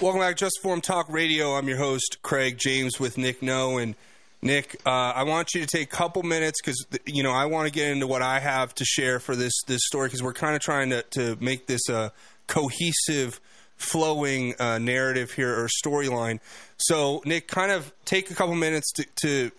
Welcome 0.00 0.20
back 0.20 0.36
to 0.36 0.44
Just 0.44 0.58
Informed 0.58 0.84
Talk 0.84 1.08
Radio. 1.08 1.56
I'm 1.56 1.66
your 1.66 1.76
host, 1.76 2.18
Craig 2.22 2.56
James, 2.56 3.00
with 3.00 3.18
Nick 3.18 3.42
No. 3.42 3.78
And 3.78 3.96
Nick, 4.40 4.80
uh, 4.86 4.90
I 4.90 5.24
want 5.24 5.54
you 5.54 5.60
to 5.60 5.66
take 5.66 5.92
a 5.92 5.96
couple 5.96 6.22
minutes 6.22 6.60
because 6.62 6.86
you 7.04 7.24
know 7.24 7.32
I 7.32 7.46
want 7.46 7.66
to 7.66 7.72
get 7.72 7.90
into 7.90 8.06
what 8.06 8.22
I 8.22 8.38
have 8.38 8.72
to 8.76 8.84
share 8.84 9.18
for 9.18 9.34
this 9.34 9.52
this 9.66 9.80
story 9.84 10.06
because 10.06 10.22
we're 10.22 10.34
kind 10.34 10.54
of 10.54 10.60
trying 10.60 10.90
to 10.90 11.02
to 11.02 11.36
make 11.40 11.66
this 11.66 11.88
a 11.88 12.12
cohesive, 12.46 13.40
flowing 13.76 14.54
uh, 14.60 14.78
narrative 14.78 15.32
here 15.32 15.52
or 15.52 15.68
storyline. 15.84 16.38
So, 16.76 17.20
Nick, 17.24 17.48
kind 17.48 17.72
of 17.72 17.92
take 18.04 18.30
a 18.30 18.34
couple 18.36 18.54
minutes 18.54 18.92
to, 18.92 19.06
to 19.22 19.50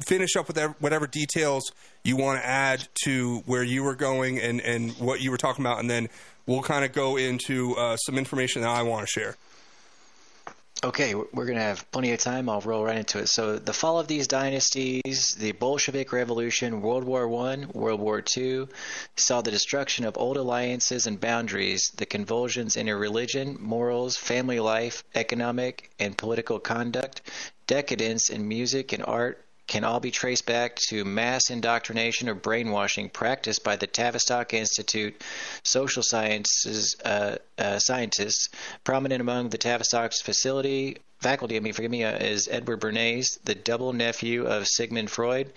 finish 0.00 0.34
up 0.34 0.48
with 0.48 0.58
whatever 0.80 1.06
details 1.06 1.70
you 2.04 2.16
want 2.16 2.40
to 2.40 2.46
add 2.46 2.88
to 3.04 3.42
where 3.44 3.62
you 3.62 3.82
were 3.82 3.96
going 3.96 4.40
and 4.40 4.62
and 4.62 4.92
what 4.92 5.20
you 5.20 5.30
were 5.30 5.36
talking 5.36 5.62
about, 5.62 5.78
and 5.78 5.90
then 5.90 6.08
we'll 6.46 6.62
kind 6.62 6.84
of 6.84 6.92
go 6.92 7.16
into 7.16 7.74
uh, 7.76 7.96
some 7.96 8.18
information 8.18 8.62
that 8.62 8.70
I 8.70 8.82
want 8.82 9.06
to 9.06 9.10
share. 9.10 9.36
Okay, 10.84 11.14
we're 11.14 11.46
going 11.46 11.58
to 11.58 11.62
have 11.62 11.88
plenty 11.92 12.10
of 12.10 12.18
time. 12.18 12.48
I'll 12.48 12.60
roll 12.60 12.84
right 12.84 12.96
into 12.96 13.20
it. 13.20 13.28
So, 13.28 13.56
the 13.56 13.72
fall 13.72 14.00
of 14.00 14.08
these 14.08 14.26
dynasties, 14.26 15.36
the 15.38 15.52
Bolshevik 15.52 16.12
Revolution, 16.12 16.82
World 16.82 17.04
War 17.04 17.22
I, 17.46 17.66
World 17.72 18.00
War 18.00 18.20
II, 18.36 18.66
saw 19.14 19.42
the 19.42 19.52
destruction 19.52 20.04
of 20.04 20.18
old 20.18 20.36
alliances 20.36 21.06
and 21.06 21.20
boundaries, 21.20 21.92
the 21.98 22.06
convulsions 22.06 22.76
in 22.76 22.88
religion, 22.88 23.58
morals, 23.60 24.16
family 24.16 24.58
life, 24.58 25.04
economic 25.14 25.88
and 26.00 26.18
political 26.18 26.58
conduct, 26.58 27.22
decadence 27.68 28.28
in 28.28 28.48
music 28.48 28.92
and 28.92 29.04
art, 29.04 29.41
can 29.66 29.84
all 29.84 30.00
be 30.00 30.10
traced 30.10 30.46
back 30.46 30.76
to 30.88 31.04
mass 31.04 31.50
indoctrination 31.50 32.28
or 32.28 32.34
brainwashing 32.34 33.08
practiced 33.08 33.64
by 33.64 33.76
the 33.76 33.86
Tavistock 33.86 34.52
Institute 34.52 35.22
social 35.64 36.02
sciences 36.02 36.96
uh, 37.04 37.36
uh, 37.58 37.78
scientists. 37.78 38.48
Prominent 38.84 39.20
among 39.20 39.48
the 39.48 39.58
Tavistock's 39.58 40.20
facility 40.20 40.98
faculty, 41.20 41.56
I 41.56 41.60
mean, 41.60 41.72
forgive 41.72 41.90
me, 41.90 42.04
uh, 42.04 42.16
is 42.16 42.48
Edward 42.50 42.80
Bernays, 42.80 43.38
the 43.44 43.54
double 43.54 43.92
nephew 43.92 44.46
of 44.46 44.66
Sigmund 44.66 45.10
Freud. 45.10 45.52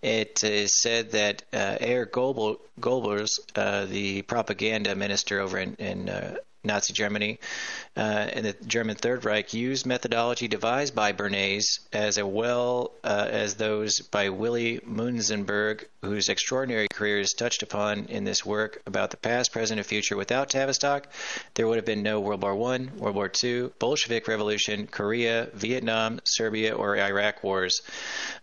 It 0.00 0.42
is 0.42 0.80
said 0.80 1.12
that 1.12 1.44
uh, 1.52 1.76
Goebbels, 1.78 2.58
Goebbels 2.80 3.30
uh, 3.54 3.84
the 3.84 4.22
propaganda 4.22 4.96
minister 4.96 5.38
over 5.38 5.58
in, 5.58 5.74
in 5.76 6.08
uh, 6.08 6.36
Nazi 6.64 6.92
Germany 6.92 7.38
uh, 7.96 8.00
and 8.32 8.46
the 8.46 8.52
German 8.66 8.96
Third 8.96 9.24
Reich 9.24 9.52
used 9.52 9.84
methodology 9.84 10.46
devised 10.48 10.94
by 10.94 11.12
Bernays 11.12 11.80
as 11.92 12.22
well 12.22 12.92
uh, 13.02 13.26
as 13.30 13.54
those 13.54 14.00
by 14.00 14.28
Willy 14.28 14.78
Munzenberg, 14.86 15.84
whose 16.02 16.28
extraordinary 16.28 16.86
career 16.92 17.18
is 17.18 17.32
touched 17.32 17.62
upon 17.62 18.06
in 18.06 18.24
this 18.24 18.46
work 18.46 18.80
about 18.86 19.10
the 19.10 19.16
past, 19.16 19.52
present, 19.52 19.78
and 19.78 19.86
future. 19.86 20.16
Without 20.16 20.50
Tavistock, 20.50 21.08
there 21.54 21.66
would 21.66 21.76
have 21.76 21.84
been 21.84 22.02
no 22.02 22.20
World 22.20 22.42
War 22.42 22.54
One, 22.54 22.92
World 22.96 23.16
War 23.16 23.28
Two, 23.28 23.72
Bolshevik 23.78 24.28
Revolution, 24.28 24.86
Korea, 24.86 25.48
Vietnam, 25.54 26.20
Serbia, 26.24 26.74
or 26.74 26.96
Iraq 26.96 27.42
wars. 27.42 27.82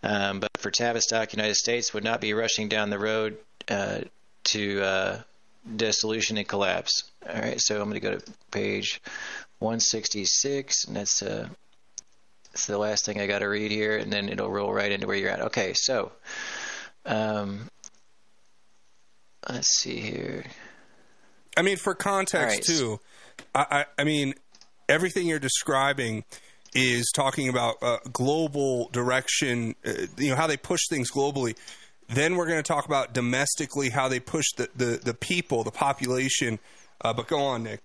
Um, 0.02 0.40
but 0.40 0.50
for 0.58 0.70
Tavistock, 0.70 1.32
United 1.32 1.56
States 1.56 1.94
would 1.94 2.04
not 2.04 2.20
be 2.20 2.34
rushing 2.34 2.68
down 2.68 2.90
the 2.90 2.98
road 2.98 3.38
uh, 3.68 4.00
to 4.44 4.82
uh, 4.82 5.18
dissolution 5.76 6.38
and 6.38 6.48
collapse. 6.48 7.04
All 7.28 7.40
right, 7.40 7.60
so 7.60 7.76
I'm 7.76 7.88
going 7.88 8.00
to 8.00 8.00
go 8.00 8.16
to 8.16 8.32
page 8.50 9.00
166, 9.58 10.84
and 10.84 10.96
that's 10.96 11.22
uh, 11.22 11.48
that's 12.52 12.66
the 12.66 12.78
last 12.78 13.04
thing 13.04 13.20
I 13.20 13.26
got 13.26 13.40
to 13.40 13.46
read 13.46 13.70
here, 13.70 13.96
and 13.96 14.12
then 14.12 14.28
it'll 14.28 14.50
roll 14.50 14.72
right 14.72 14.90
into 14.90 15.06
where 15.06 15.16
you're 15.16 15.30
at. 15.30 15.40
Okay, 15.42 15.72
so 15.74 16.12
um, 17.06 17.68
let's 19.48 19.68
see 19.68 20.00
here. 20.00 20.44
I 21.56 21.62
mean, 21.62 21.76
for 21.76 21.94
context 21.94 22.68
Right. 22.68 22.78
too, 22.78 23.00
I, 23.54 23.66
I, 23.70 23.84
I 23.98 24.04
mean, 24.04 24.34
everything 24.88 25.26
you're 25.26 25.38
describing 25.38 26.24
is 26.74 27.10
talking 27.14 27.48
about 27.48 27.76
uh, 27.82 27.98
global 28.12 28.88
direction. 28.92 29.74
Uh, 29.84 30.06
you 30.16 30.30
know 30.30 30.36
how 30.36 30.46
they 30.46 30.56
push 30.56 30.80
things 30.88 31.10
globally. 31.10 31.56
Then 32.12 32.34
we're 32.34 32.46
going 32.46 32.62
to 32.62 32.66
talk 32.66 32.86
about 32.86 33.14
domestically 33.14 33.90
how 33.90 34.08
they 34.08 34.20
push 34.20 34.46
the 34.56 34.68
the, 34.74 35.00
the 35.02 35.14
people, 35.14 35.64
the 35.64 35.70
population. 35.70 36.58
Uh, 37.00 37.12
but 37.12 37.28
go 37.28 37.40
on, 37.40 37.62
Nick. 37.62 37.80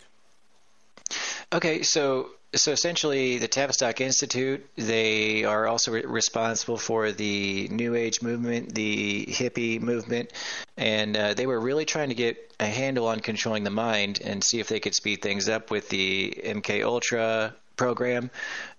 Okay, 1.54 1.84
so 1.84 2.30
so 2.56 2.72
essentially, 2.72 3.38
the 3.38 3.48
Tavistock 3.48 4.02
Institute 4.02 4.66
they 4.76 5.44
are 5.44 5.68
also 5.68 5.92
re- 5.92 6.06
responsible 6.06 6.78
for 6.78 7.12
the 7.12 7.68
New 7.70 7.96
Age 7.96 8.22
movement, 8.22 8.74
the 8.74 9.26
hippie 9.30 9.80
movement, 9.80 10.32
and 10.76 11.16
uh, 11.16 11.34
they 11.34 11.46
were 11.46 11.60
really 11.60 11.86
trying 11.86 12.10
to 12.10 12.16
get 12.16 12.54
a 12.60 12.66
handle 12.66 13.08
on 13.08 13.20
controlling 13.20 13.64
the 13.64 13.70
mind 13.70 14.22
and 14.24 14.44
see 14.44 14.60
if 14.60 14.70
they 14.70 14.80
could 14.80 14.96
speed 14.96 15.22
things 15.22 15.50
up 15.50 15.70
with 15.70 15.90
the 15.90 16.34
MK 16.44 16.84
Ultra 16.84 17.56
program 17.76 18.30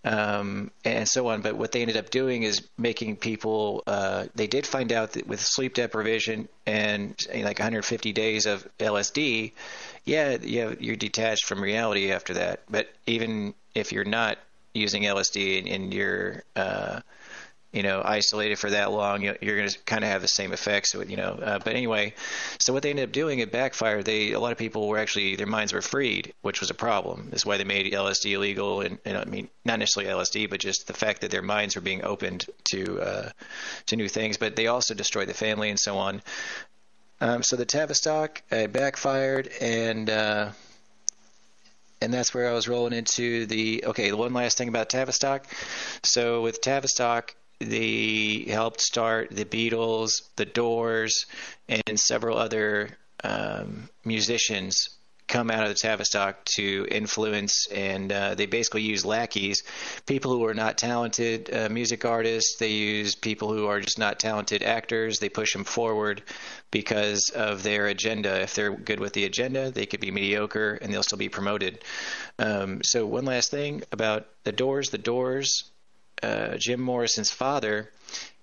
um, 0.05 0.71
and 0.85 1.09
so 1.09 1.29
on. 1.29 1.43
But 1.43 1.57
what 1.57 1.73
they 1.73 1.83
ended 1.83 1.97
up 1.97 2.11
doing 2.11 2.43
is 2.43 2.67
making 2.79 3.17
people. 3.17 3.83
Uh, 3.87 4.27
they 4.35 4.47
did 4.47 4.67
find 4.67 4.93
out 4.93 5.13
that 5.13 5.27
with 5.27 5.41
sleep 5.41 5.75
deprivation 5.75 6.49
and 6.67 7.15
like 7.35 7.59
150 7.59 8.13
days 8.13 8.47
of 8.47 8.67
LSD, 8.79 9.53
yeah, 10.05 10.37
yeah, 10.41 10.75
you're 10.79 10.97
detached 10.97 11.45
from 11.45 11.61
reality 11.61 12.13
after 12.13 12.35
that. 12.35 12.61
But 12.69 12.89
even 13.07 13.55
if 13.75 13.93
you're 13.93 14.05
not 14.05 14.39
using 14.75 15.03
LSD 15.03 15.61
and, 15.61 15.69
and 15.69 15.95
you're 15.95 16.43
uh, 16.55 17.01
you 17.77 17.83
know 17.83 18.01
isolated 18.05 18.57
for 18.59 18.71
that 18.71 18.91
long, 18.91 19.23
you- 19.23 19.37
you're 19.41 19.57
going 19.57 19.69
to 19.69 19.79
kind 19.81 20.03
of 20.03 20.11
have 20.11 20.23
the 20.23 20.29
same 20.29 20.53
effects. 20.53 20.95
You 20.95 21.17
know, 21.17 21.39
uh, 21.43 21.59
but 21.59 21.75
anyway, 21.75 22.15
so 22.59 22.73
what 22.73 22.83
they 22.83 22.91
ended 22.91 23.05
up 23.09 23.13
doing, 23.13 23.39
it 23.41 23.53
backfired. 23.53 24.05
They 24.07 24.33
a 24.33 24.41
lot 24.41 24.53
of 24.53 24.59
people 24.59 24.89
were 24.89 24.99
actually 24.99 25.37
their 25.37 25.47
minds 25.47 25.73
were 25.73 25.83
freed, 25.83 26.33
which 26.41 26.61
was 26.61 26.71
a 26.71 26.75
problem. 26.75 27.29
That's 27.31 27.45
why 27.45 27.59
they 27.59 27.65
made 27.65 27.93
LSD 27.93 28.33
illegal, 28.33 28.81
and, 28.81 28.99
and 29.05 29.17
I 29.19 29.25
mean 29.25 29.49
not 29.65 29.79
necessarily 29.79 30.11
LSD, 30.11 30.49
but 30.49 30.59
just 30.61 30.87
the 30.87 30.95
fact 30.95 31.21
that 31.21 31.31
their 31.31 31.43
minds 31.43 31.75
were 31.77 31.83
being 31.83 32.03
opened 32.03 32.47
to 32.73 33.01
uh, 33.01 33.31
to 33.87 33.97
new 33.97 34.09
things. 34.09 34.39
But 34.39 34.57
they 34.57 34.67
also 34.69 34.95
destroyed 34.95 35.29
the 35.29 35.35
family 35.35 35.69
and 35.69 35.79
so 35.79 35.99
on. 35.99 36.23
Um, 37.21 37.43
so 37.43 37.57
the 37.57 37.65
Tavistock 37.67 38.43
uh, 38.51 38.67
backfired, 38.67 39.49
and 39.61 40.09
uh, 40.09 40.51
and 42.01 42.13
that's 42.13 42.35
where 42.35 42.49
I 42.49 42.53
was 42.53 42.69
rolling 42.69 42.93
into 42.93 43.47
the 43.47 43.85
okay. 43.87 44.11
The 44.11 44.17
one 44.17 44.33
last 44.33 44.59
thing 44.59 44.69
about 44.69 44.89
Tavistock. 44.91 45.47
So 46.03 46.43
with 46.43 46.61
Tavistock, 46.61 47.35
they 47.59 48.45
helped 48.49 48.81
start 48.81 49.31
the 49.31 49.45
Beatles, 49.45 50.23
the 50.37 50.45
Doors, 50.45 51.27
and 51.69 51.99
several 51.99 52.37
other 52.37 52.97
um, 53.25 53.89
musicians 54.05 54.91
come 55.29 55.51
out 55.51 55.65
of 55.65 55.69
the 55.69 55.75
Tavistock 55.75 56.45
to 56.45 56.87
influence, 56.91 57.67
and 57.73 58.13
uh, 58.13 58.35
they 58.35 58.47
basically 58.47 58.83
use 58.83 59.05
lackeys, 59.05 59.65
people 60.07 60.33
who 60.33 60.45
are 60.45 60.55
not 60.55 60.79
talented 60.79 61.53
uh, 61.53 61.69
music 61.69 62.05
artists. 62.05 62.57
They 62.59 62.71
use 62.71 63.15
people 63.15 63.53
who 63.53 63.67
are 63.67 63.81
just 63.81 63.99
not 63.99 64.21
talented 64.21 64.63
actors. 64.63 65.19
They 65.19 65.29
push 65.29 65.53
them 65.53 65.65
forward 65.65 66.23
because 66.71 67.31
of 67.31 67.63
their 67.63 67.87
agenda. 67.87 68.41
If 68.43 68.55
they're 68.55 68.71
good 68.71 69.01
with 69.01 69.15
the 69.15 69.25
agenda, 69.25 69.71
they 69.71 69.87
could 69.87 70.01
be 70.01 70.11
mediocre 70.11 70.79
and 70.81 70.93
they'll 70.93 71.03
still 71.03 71.19
be 71.19 71.29
promoted. 71.29 71.83
Um, 72.39 72.83
so 72.85 73.07
one 73.07 73.25
last 73.25 73.51
thing 73.51 73.83
about 73.91 74.27
the 74.45 74.53
Doors. 74.53 74.91
The 74.91 74.99
Doors, 74.99 75.65
uh, 76.23 76.57
Jim 76.57 76.81
Morrison's 76.81 77.31
father, 77.31 77.91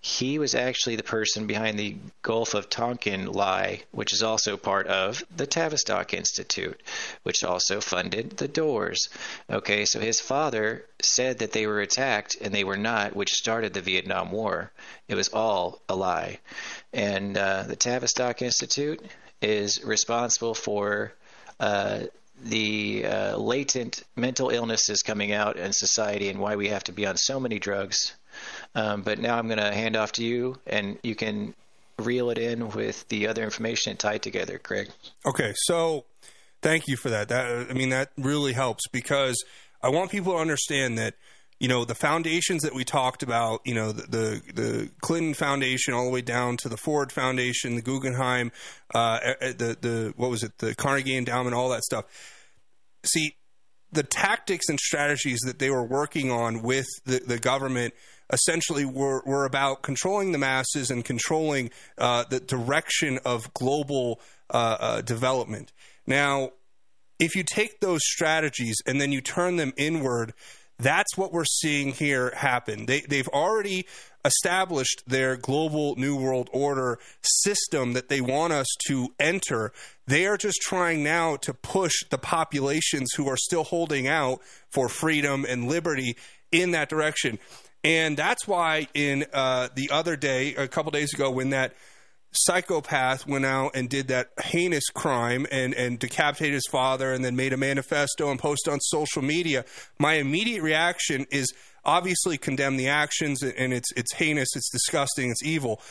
he 0.06 0.38
was 0.38 0.54
actually 0.54 0.98
the 0.98 1.04
person 1.04 1.48
behind 1.48 1.80
the 1.80 1.96
Gulf 2.24 2.54
of 2.54 2.70
Tonkin 2.70 3.26
lie, 3.26 3.84
which 3.92 4.12
is 4.12 4.22
also 4.22 4.58
part 4.58 4.86
of 4.88 5.24
the 5.34 5.48
Tavistock 5.48 6.14
Institute, 6.14 6.84
which 7.24 7.42
also 7.42 7.80
funded 7.80 8.32
the 8.32 8.50
Doors. 8.50 9.08
Okay, 9.50 9.86
so 9.86 10.02
his 10.02 10.20
father 10.20 10.86
said 11.02 11.40
that 11.40 11.54
they 11.54 11.66
were 11.66 11.80
attacked, 11.80 12.36
and 12.42 12.54
they 12.54 12.66
were 12.66 12.78
not, 12.78 13.16
which 13.16 13.32
started 13.32 13.74
the 13.74 13.82
Vietnam 13.82 14.32
War. 14.34 14.74
It 15.08 15.16
was 15.16 15.30
all 15.30 15.82
a 15.88 15.96
lie. 15.96 16.40
And 16.92 17.38
uh, 17.38 17.64
the 17.64 17.78
Tavistock 17.78 18.42
Institute 18.42 19.02
is 19.42 19.86
responsible 19.86 20.54
for 20.54 21.14
uh, 21.62 22.02
the 22.44 23.06
uh, 23.06 23.38
latent 23.38 24.04
mental 24.16 24.50
illnesses 24.50 25.02
coming 25.02 25.32
out 25.32 25.58
in 25.58 25.74
society 25.74 26.30
and 26.30 26.40
why 26.40 26.56
we 26.56 26.70
have 26.70 26.84
to 26.86 26.92
be 26.92 27.06
on 27.06 27.18
so 27.18 27.40
many 27.40 27.60
drugs. 27.60 28.14
Um, 28.76 29.02
but 29.02 29.20
now 29.20 29.38
I'm 29.38 29.48
going 29.48 29.60
to 29.60 29.74
hand 29.74 29.96
off 29.96 30.14
to 30.14 30.24
you, 30.24 30.58
and 30.66 30.98
you 31.04 31.16
can 31.16 31.54
reel 32.00 32.30
it 32.30 32.38
in 32.38 32.70
with 32.70 33.08
the 33.10 33.28
other 33.28 33.44
information 33.44 33.92
and 33.92 34.00
tie 34.00 34.16
it 34.16 34.22
together, 34.22 34.58
Craig. 34.58 34.90
Okay, 35.26 35.54
so 35.56 36.06
thank 36.62 36.88
you 36.88 36.98
for 36.98 37.10
that. 37.10 37.30
That 37.30 37.68
I 37.70 37.74
mean 37.74 37.90
that 37.90 38.12
really 38.18 38.54
helps 38.54 38.88
because 38.88 39.44
I 39.82 39.90
want 39.90 40.12
people 40.12 40.34
to 40.34 40.40
understand 40.40 40.98
that 40.98 41.16
you 41.64 41.70
know 41.70 41.86
the 41.86 41.96
foundations 41.96 42.64
that 42.64 42.76
we 42.76 42.84
talked 42.84 43.24
about, 43.24 43.62
you 43.64 43.74
know 43.74 43.94
the 43.94 44.02
the, 44.02 44.54
the 44.54 44.90
Clinton 45.00 45.34
Foundation 45.34 45.94
all 45.94 46.04
the 46.04 46.12
way 46.12 46.22
down 46.22 46.58
to 46.58 46.68
the 46.68 46.76
Ford 46.76 47.10
Foundation, 47.10 47.76
the 47.76 47.82
Guggenheim, 47.82 48.52
uh, 48.94 49.20
the 49.40 49.78
the 49.80 50.14
what 50.18 50.30
was 50.30 50.44
it, 50.44 50.58
the 50.58 50.76
Carnegie 50.76 51.16
Endowment, 51.16 51.56
all 51.56 51.70
that 51.70 51.84
stuff. 51.84 52.04
See, 53.06 53.38
the 53.94 54.04
tactics 54.04 54.68
and 54.68 54.78
strategies 54.78 55.40
that 55.46 55.60
they 55.60 55.70
were 55.70 55.86
working 55.86 56.30
on 56.30 56.64
with 56.64 56.88
the, 57.06 57.20
the 57.20 57.40
government 57.40 57.94
essentially 58.30 58.84
were, 58.84 59.22
were 59.26 59.46
about 59.46 59.84
controlling 59.84 60.34
the 60.34 60.38
masses 60.38 60.92
and 60.92 61.06
controlling 61.06 61.70
uh, 61.98 62.26
the 62.30 62.42
direction 62.42 63.20
of 63.24 63.54
global 63.54 64.20
uh, 64.50 64.78
uh, 64.80 65.02
development. 65.02 65.72
Now, 66.06 66.52
if 67.20 67.38
you 67.38 67.44
take 67.44 67.80
those 67.80 68.02
strategies 68.04 68.76
and 68.86 69.00
then 69.00 69.14
you 69.14 69.22
turn 69.22 69.56
them 69.56 69.72
inward, 69.78 70.34
that's 70.84 71.18
what 71.18 71.34
we're 71.34 71.46
seeing 71.46 71.92
here 71.92 72.34
happen. 72.36 72.86
They, 72.86 73.02
they've 73.02 73.28
already 73.30 73.88
established 74.26 75.04
their 75.08 75.36
global 75.36 75.96
New 75.96 76.16
World 76.16 76.50
Order 76.54 77.00
system 77.22 77.94
that 77.94 78.10
they 78.10 78.22
want 78.22 78.54
us 78.54 78.68
to 78.88 79.14
enter. 79.20 79.74
They 80.08 80.26
are 80.26 80.38
just 80.38 80.60
trying 80.62 81.04
now 81.04 81.38
to 81.38 81.54
push 81.54 81.94
the 82.10 82.18
populations 82.18 83.14
who 83.16 83.28
are 83.28 83.38
still 83.38 83.64
holding 83.64 84.08
out 84.08 84.42
for 84.70 84.88
freedom 84.88 85.46
and 85.48 85.68
liberty 85.68 86.16
in 86.52 86.72
that 86.72 86.90
direction. 86.90 87.40
And 87.84 88.16
that's 88.16 88.48
why, 88.48 88.88
in 88.94 89.26
uh, 89.34 89.68
the 89.76 89.90
other 89.92 90.16
day, 90.16 90.56
a 90.56 90.70
couple 90.70 90.92
days 90.92 91.14
ago, 91.14 91.30
when 91.32 91.50
that 91.50 91.74
psychopath 92.36 93.28
went 93.28 93.46
out 93.46 93.76
and 93.76 93.90
did 93.90 94.08
that 94.08 94.30
heinous 94.44 94.90
crime 94.90 95.46
and, 95.52 95.74
and 95.74 96.00
decapitated 96.00 96.56
his 96.56 96.68
father 96.70 97.14
and 97.14 97.24
then 97.24 97.36
made 97.36 97.54
a 97.54 97.58
manifesto 97.58 98.30
and 98.30 98.40
posted 98.40 98.74
on 98.74 98.80
social 98.80 99.22
media, 99.22 99.66
my 100.00 100.14
immediate 100.14 100.62
reaction 100.62 101.26
is 101.32 101.54
obviously 101.86 102.38
condemn 102.38 102.78
the 102.78 102.88
actions 102.88 103.44
and 103.44 103.74
it's 103.74 103.92
it's 103.96 104.14
heinous, 104.14 104.56
it's 104.56 104.70
disgusting, 104.72 105.32
it's 105.32 105.44
evil. 105.44 105.82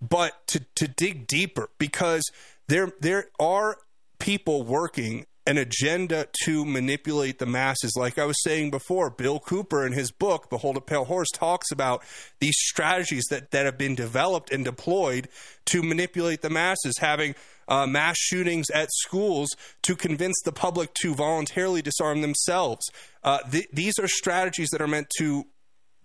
But 0.00 0.46
to, 0.48 0.60
to 0.76 0.88
dig 0.88 1.26
deeper 1.26 1.70
because 1.78 2.22
there 2.68 2.92
there 3.00 3.28
are 3.38 3.76
people 4.18 4.62
working 4.62 5.26
an 5.46 5.58
agenda 5.58 6.26
to 6.44 6.64
manipulate 6.64 7.38
the 7.38 7.46
masses. 7.46 7.94
Like 7.96 8.18
I 8.18 8.24
was 8.24 8.42
saying 8.42 8.70
before, 8.72 9.10
Bill 9.10 9.38
Cooper 9.38 9.86
in 9.86 9.92
his 9.92 10.10
book, 10.10 10.50
Behold 10.50 10.76
a 10.76 10.80
Pale 10.80 11.04
Horse, 11.04 11.28
talks 11.32 11.70
about 11.70 12.02
these 12.40 12.56
strategies 12.56 13.24
that, 13.30 13.52
that 13.52 13.64
have 13.64 13.78
been 13.78 13.94
developed 13.94 14.50
and 14.50 14.64
deployed 14.64 15.28
to 15.66 15.82
manipulate 15.82 16.42
the 16.42 16.50
masses, 16.50 16.94
having 16.98 17.34
uh, 17.68 17.86
mass 17.86 18.16
shootings 18.18 18.70
at 18.70 18.88
schools 18.92 19.48
to 19.82 19.94
convince 19.94 20.40
the 20.44 20.52
public 20.52 20.92
to 20.94 21.14
voluntarily 21.14 21.82
disarm 21.82 22.22
themselves. 22.22 22.84
Uh, 23.22 23.38
th- 23.50 23.68
these 23.72 23.98
are 23.98 24.08
strategies 24.08 24.68
that 24.70 24.82
are 24.82 24.88
meant 24.88 25.08
to 25.18 25.44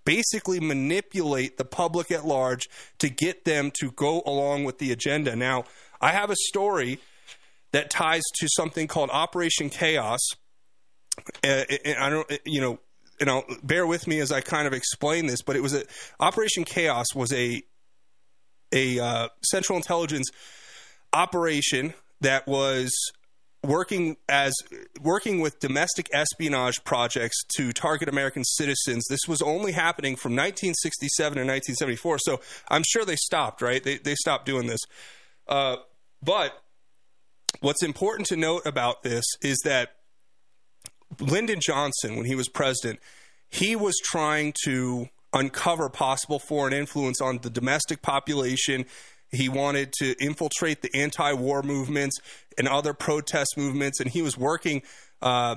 basically 0.06 0.60
manipulate 0.60 1.58
the 1.58 1.66
public 1.66 2.12
at 2.12 2.26
large 2.26 2.68
to 2.98 3.10
get 3.10 3.46
them 3.46 3.72
to 3.80 3.92
go 3.92 4.22
along 4.26 4.64
with 4.64 4.80
the 4.80 4.92
agenda. 4.92 5.36
Now, 5.36 5.66
I 6.00 6.12
have 6.12 6.32
a 6.32 6.36
story 6.36 7.00
that 7.72 7.90
ties 7.90 8.24
to 8.40 8.48
something 8.50 8.88
called 8.88 9.10
Operation 9.12 9.70
Chaos. 9.70 10.20
Uh, 11.44 11.64
and 11.86 11.98
I 11.98 12.10
don't, 12.10 12.32
you 12.46 12.62
know, 12.62 12.80
and 13.20 13.30
I'll 13.30 13.46
bear 13.64 13.86
with 13.86 14.08
me 14.08 14.20
as 14.20 14.32
I 14.32 14.42
kind 14.42 14.68
of 14.68 14.74
explain 14.74 15.28
this, 15.28 15.42
but 15.42 15.56
it 15.56 15.62
was 15.62 15.74
a 15.74 15.84
Operation 16.20 16.64
Chaos 16.64 17.08
was 17.16 17.32
a 17.32 17.62
a 18.74 19.00
uh, 19.00 19.28
Central 19.44 19.78
Intelligence 19.78 20.30
operation 21.14 21.94
that 22.22 22.48
was 22.48 22.92
working 23.64 24.18
as 24.28 24.54
working 25.02 25.40
with 25.40 25.60
domestic 25.60 26.10
espionage 26.14 26.84
projects 26.84 27.44
to 27.58 27.72
target 27.72 28.10
American 28.10 28.44
citizens. 28.44 29.06
This 29.08 29.28
was 29.28 29.42
only 29.42 29.74
happening 29.74 30.16
from 30.16 30.32
1967 30.32 31.36
to 31.36 31.42
1974, 31.42 32.20
so 32.20 32.42
I'm 32.70 32.84
sure 32.84 33.06
they 33.06 33.16
stopped. 33.16 33.62
Right? 33.62 33.84
They 33.84 33.98
they 33.98 34.16
stopped 34.16 34.46
doing 34.46 34.68
this, 34.68 34.82
uh, 35.48 35.78
but 36.24 36.60
what's 37.62 37.84
important 37.84 38.28
to 38.28 38.36
note 38.36 38.64
about 38.66 39.04
this 39.04 39.24
is 39.42 39.60
that 39.64 39.90
Lyndon 41.20 41.60
Johnson, 41.62 42.18
when 42.18 42.26
he 42.26 42.36
was 42.36 42.50
president, 42.50 43.00
he 43.50 43.76
was 43.76 43.96
trying 44.04 44.54
to 44.66 45.08
uncover 45.34 45.90
possible 45.90 46.40
foreign 46.40 46.74
influence 46.74 47.22
on 47.22 47.40
the 47.40 47.50
domestic 47.50 48.02
population 48.02 48.86
He 49.32 49.48
wanted 49.48 49.94
to 50.00 50.14
infiltrate 50.20 50.82
the 50.82 50.90
anti-war 50.94 51.64
movements 51.64 52.20
and 52.58 52.68
other 52.68 52.94
protest 52.94 53.56
movements, 53.56 54.02
and 54.02 54.10
he 54.10 54.22
was 54.22 54.38
working 54.38 54.82
uh, 55.22 55.56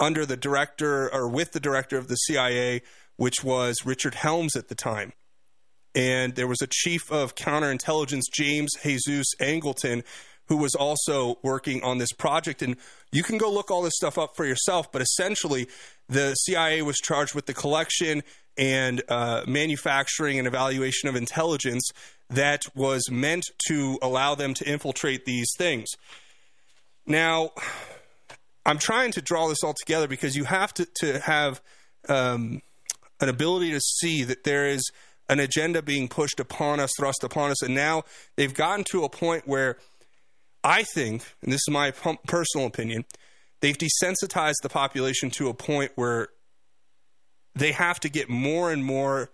under 0.00 0.24
the 0.24 0.36
director 0.36 1.12
or 1.12 1.28
with 1.28 1.52
the 1.52 1.60
director 1.60 1.98
of 1.98 2.08
the 2.08 2.16
CIA, 2.16 2.80
which 3.16 3.44
was 3.44 3.84
Richard 3.84 4.14
Helms 4.14 4.56
at 4.56 4.68
the 4.68 4.74
time. 4.74 5.12
And 5.94 6.36
there 6.36 6.46
was 6.46 6.62
a 6.62 6.66
chief 6.66 7.12
of 7.12 7.34
counterintelligence, 7.34 8.22
James 8.32 8.70
Jesus 8.82 9.26
Angleton, 9.42 10.04
who 10.46 10.56
was 10.56 10.74
also 10.74 11.38
working 11.42 11.82
on 11.82 11.98
this 11.98 12.12
project. 12.12 12.62
And 12.62 12.76
you 13.10 13.22
can 13.22 13.38
go 13.38 13.50
look 13.50 13.70
all 13.70 13.82
this 13.82 13.96
stuff 13.96 14.18
up 14.18 14.36
for 14.36 14.44
yourself, 14.44 14.90
but 14.92 15.02
essentially, 15.02 15.68
the 16.08 16.34
CIA 16.34 16.82
was 16.82 16.96
charged 16.98 17.34
with 17.34 17.46
the 17.46 17.54
collection 17.54 18.22
and 18.58 19.02
uh, 19.08 19.44
manufacturing 19.46 20.38
and 20.38 20.46
evaluation 20.46 21.08
of 21.08 21.16
intelligence 21.16 21.90
that 22.28 22.64
was 22.74 23.10
meant 23.10 23.44
to 23.68 23.98
allow 24.02 24.34
them 24.34 24.54
to 24.54 24.70
infiltrate 24.70 25.24
these 25.24 25.48
things. 25.56 25.88
Now, 27.06 27.50
I'm 28.64 28.78
trying 28.78 29.12
to 29.12 29.22
draw 29.22 29.48
this 29.48 29.64
all 29.64 29.74
together 29.74 30.06
because 30.06 30.36
you 30.36 30.44
have 30.44 30.72
to, 30.74 30.86
to 30.96 31.18
have 31.20 31.60
um, 32.08 32.62
an 33.20 33.28
ability 33.28 33.70
to 33.72 33.80
see 33.80 34.24
that 34.24 34.44
there 34.44 34.66
is 34.66 34.90
an 35.28 35.40
agenda 35.40 35.82
being 35.82 36.08
pushed 36.08 36.40
upon 36.40 36.78
us, 36.78 36.90
thrust 36.98 37.24
upon 37.24 37.50
us, 37.50 37.62
and 37.62 37.74
now 37.74 38.02
they've 38.36 38.54
gotten 38.54 38.84
to 38.90 39.04
a 39.04 39.08
point 39.08 39.46
where 39.46 39.78
I 40.64 40.84
think, 40.84 41.24
and 41.42 41.52
this 41.52 41.60
is 41.66 41.72
my 41.72 41.90
personal 41.90 42.66
opinion, 42.66 43.04
they've 43.60 43.76
desensitized 43.76 44.62
the 44.62 44.68
population 44.68 45.30
to 45.30 45.48
a 45.48 45.54
point 45.54 45.92
where 45.94 46.28
they 47.54 47.72
have 47.72 48.00
to 48.00 48.08
get 48.08 48.28
more 48.28 48.70
and 48.70 48.84
more 48.84 49.30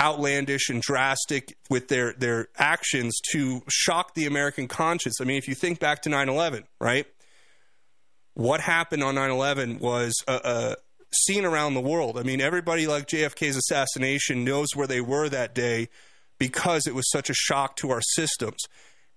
outlandish 0.00 0.70
and 0.70 0.80
drastic 0.80 1.56
with 1.68 1.88
their 1.88 2.14
their 2.14 2.48
actions 2.56 3.18
to 3.32 3.62
shock 3.68 4.14
the 4.14 4.26
American 4.26 4.66
conscience. 4.66 5.20
I 5.20 5.24
mean, 5.24 5.36
if 5.36 5.46
you 5.46 5.54
think 5.54 5.78
back 5.78 6.02
to 6.02 6.08
9/11, 6.08 6.64
right? 6.80 7.06
What 8.34 8.60
happened 8.60 9.02
on 9.02 9.16
9/11 9.16 9.80
was 9.80 10.14
a, 10.26 10.40
a 10.42 10.76
seen 11.12 11.44
around 11.44 11.74
the 11.74 11.80
world. 11.80 12.18
I 12.18 12.22
mean, 12.22 12.40
everybody 12.40 12.86
like 12.86 13.08
JFK's 13.08 13.56
assassination 13.56 14.44
knows 14.44 14.68
where 14.74 14.86
they 14.86 15.00
were 15.00 15.28
that 15.28 15.54
day 15.54 15.88
because 16.38 16.86
it 16.86 16.94
was 16.94 17.10
such 17.10 17.28
a 17.28 17.34
shock 17.34 17.76
to 17.76 17.90
our 17.90 18.00
systems. 18.00 18.60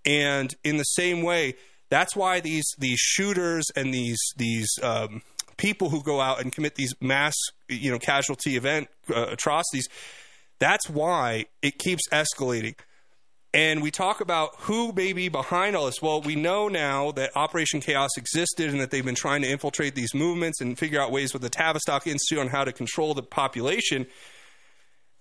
And 0.06 0.54
in 0.64 0.78
the 0.78 0.84
same 0.84 1.22
way, 1.22 1.56
that's 1.90 2.16
why 2.16 2.40
these 2.40 2.66
these 2.78 3.00
shooters 3.00 3.66
and 3.76 3.94
these 3.94 4.20
these 4.36 4.70
um, 4.82 5.22
people 5.58 5.90
who 5.90 6.02
go 6.02 6.20
out 6.20 6.42
and 6.42 6.52
commit 6.52 6.76
these 6.76 6.94
mass 7.00 7.36
you 7.70 7.92
know 7.92 8.00
casualty 8.00 8.56
event 8.56 8.88
uh, 9.14 9.28
atrocities. 9.32 9.88
That's 10.60 10.90
why 10.90 11.46
it 11.62 11.78
keeps 11.78 12.08
escalating. 12.10 12.76
And 13.56 13.84
we 13.84 13.92
talk 13.92 14.20
about 14.20 14.56
who 14.62 14.92
may 14.94 15.14
be 15.14 15.30
behind 15.30 15.76
all 15.76 15.86
this. 15.86 16.02
Well, 16.02 16.22
we 16.22 16.36
know 16.36 16.68
now 16.68 17.12
that 17.12 17.30
Operation 17.36 17.82
Chaos 17.82 18.10
existed 18.18 18.72
and 18.72 18.80
that 18.80 18.90
they've 18.90 19.06
been 19.06 19.14
trying 19.14 19.44
to 19.44 19.48
infiltrate 19.48 19.94
these 19.94 20.16
movements 20.16 20.60
and 20.60 20.78
figure 20.78 21.00
out 21.00 21.12
ways 21.12 21.34
with 21.34 21.44
the 21.44 21.50
Tavistock 21.50 22.08
Institute 22.08 22.40
on 22.40 22.48
how 22.48 22.64
to 22.64 22.72
control 22.72 23.14
the 23.14 23.22
population. 23.22 24.08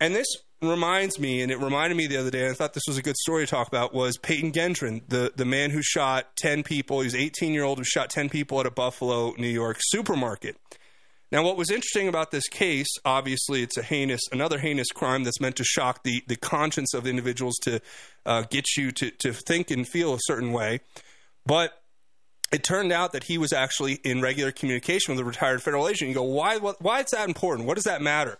And 0.02 0.16
this 0.16 0.26
reminds 0.60 1.20
me, 1.20 1.42
and 1.42 1.52
it 1.52 1.60
reminded 1.60 1.96
me 1.96 2.08
the 2.08 2.16
other 2.16 2.32
day, 2.32 2.40
and 2.40 2.50
I 2.50 2.54
thought 2.54 2.74
this 2.74 2.88
was 2.88 2.98
a 2.98 3.02
good 3.02 3.16
story 3.16 3.46
to 3.46 3.50
talk 3.50 3.68
about, 3.68 3.94
was 3.94 4.18
Peyton 4.18 4.50
Gendron, 4.50 5.00
the, 5.06 5.32
the 5.36 5.44
man 5.44 5.70
who 5.70 5.80
shot 5.80 6.34
10 6.34 6.64
people. 6.64 6.98
He 6.98 7.04
was 7.04 7.14
18 7.14 7.52
year 7.52 7.62
old 7.62 7.78
who 7.78 7.84
shot 7.84 8.10
10 8.10 8.28
people 8.28 8.58
at 8.58 8.66
a 8.66 8.72
Buffalo, 8.72 9.32
New 9.38 9.46
York 9.46 9.76
supermarket. 9.78 10.56
Now, 11.30 11.44
what 11.44 11.56
was 11.56 11.70
interesting 11.70 12.08
about 12.08 12.32
this 12.32 12.48
case, 12.48 12.88
obviously, 13.04 13.62
it's 13.62 13.76
a 13.76 13.82
heinous, 13.84 14.22
another 14.32 14.58
heinous 14.58 14.88
crime 14.88 15.22
that's 15.22 15.40
meant 15.40 15.54
to 15.54 15.64
shock 15.64 16.02
the, 16.02 16.24
the 16.26 16.34
conscience 16.34 16.94
of 16.94 17.06
individuals 17.06 17.54
to 17.62 17.80
uh, 18.26 18.42
get 18.50 18.76
you 18.76 18.90
to, 18.90 19.12
to 19.12 19.32
think 19.32 19.70
and 19.70 19.86
feel 19.86 20.14
a 20.14 20.20
certain 20.22 20.50
way. 20.50 20.80
But 21.46 21.80
it 22.52 22.64
turned 22.64 22.90
out 22.90 23.12
that 23.12 23.22
he 23.22 23.38
was 23.38 23.52
actually 23.52 24.00
in 24.02 24.20
regular 24.20 24.50
communication 24.50 25.14
with 25.14 25.20
a 25.20 25.24
retired 25.24 25.62
federal 25.62 25.88
agent. 25.88 26.08
You 26.08 26.14
go, 26.16 26.24
why, 26.24 26.58
why 26.58 27.02
is 27.02 27.10
that 27.12 27.28
important? 27.28 27.68
What 27.68 27.74
does 27.74 27.84
that 27.84 28.02
matter? 28.02 28.38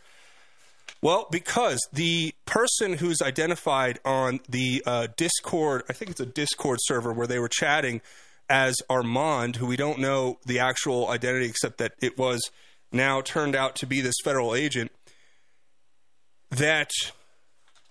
Well, 1.02 1.26
because 1.32 1.80
the 1.92 2.32
person 2.46 2.94
who's 2.94 3.20
identified 3.20 3.98
on 4.04 4.38
the 4.48 4.84
uh, 4.86 5.08
Discord, 5.16 5.82
I 5.90 5.94
think 5.94 6.12
it's 6.12 6.20
a 6.20 6.26
Discord 6.26 6.78
server 6.82 7.12
where 7.12 7.26
they 7.26 7.40
were 7.40 7.48
chatting 7.48 8.00
as 8.48 8.76
Armand, 8.88 9.56
who 9.56 9.66
we 9.66 9.76
don't 9.76 9.98
know 9.98 10.38
the 10.46 10.60
actual 10.60 11.08
identity 11.08 11.46
except 11.46 11.78
that 11.78 11.94
it 12.00 12.16
was 12.16 12.40
now 12.92 13.20
turned 13.20 13.56
out 13.56 13.74
to 13.76 13.86
be 13.86 14.00
this 14.00 14.14
federal 14.22 14.54
agent, 14.54 14.92
that 16.50 16.92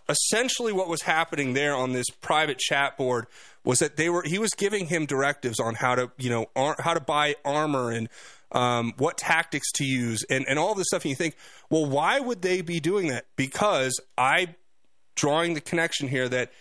essentially 0.08 0.72
what 0.72 0.88
was 0.88 1.02
happening 1.02 1.54
there 1.54 1.76
on 1.76 1.92
this 1.92 2.08
private 2.22 2.60
chat 2.60 2.96
board 2.98 3.28
was 3.64 3.80
that 3.80 3.98
they 3.98 4.10
were 4.10 4.24
he 4.24 4.40
was 4.40 4.52
giving 4.52 4.88
him 4.88 5.06
directives 5.06 5.60
on 5.60 5.76
how 5.76 5.96
to 5.96 6.12
you 6.18 6.30
know 6.30 6.46
ar- 6.56 6.76
how 6.80 6.94
to 6.94 7.00
buy 7.00 7.36
armor 7.46 7.92
and 7.92 8.10
um, 8.52 8.94
what 8.98 9.18
tactics 9.18 9.72
to 9.74 9.86
use 9.86 10.24
and, 10.30 10.46
and 10.48 10.60
all 10.60 10.76
this 10.76 10.88
stuff 10.88 11.04
and 11.04 11.10
you 11.10 11.16
think 11.16 11.36
well 11.70 11.86
why 11.86 12.20
would 12.20 12.42
they 12.42 12.62
be 12.62 12.80
doing 12.80 13.08
that? 13.08 13.26
Because 13.36 14.00
i 14.18 14.56
drawing 15.16 15.54
the 15.54 15.62
connection 15.62 16.08
here 16.08 16.30
that 16.30 16.52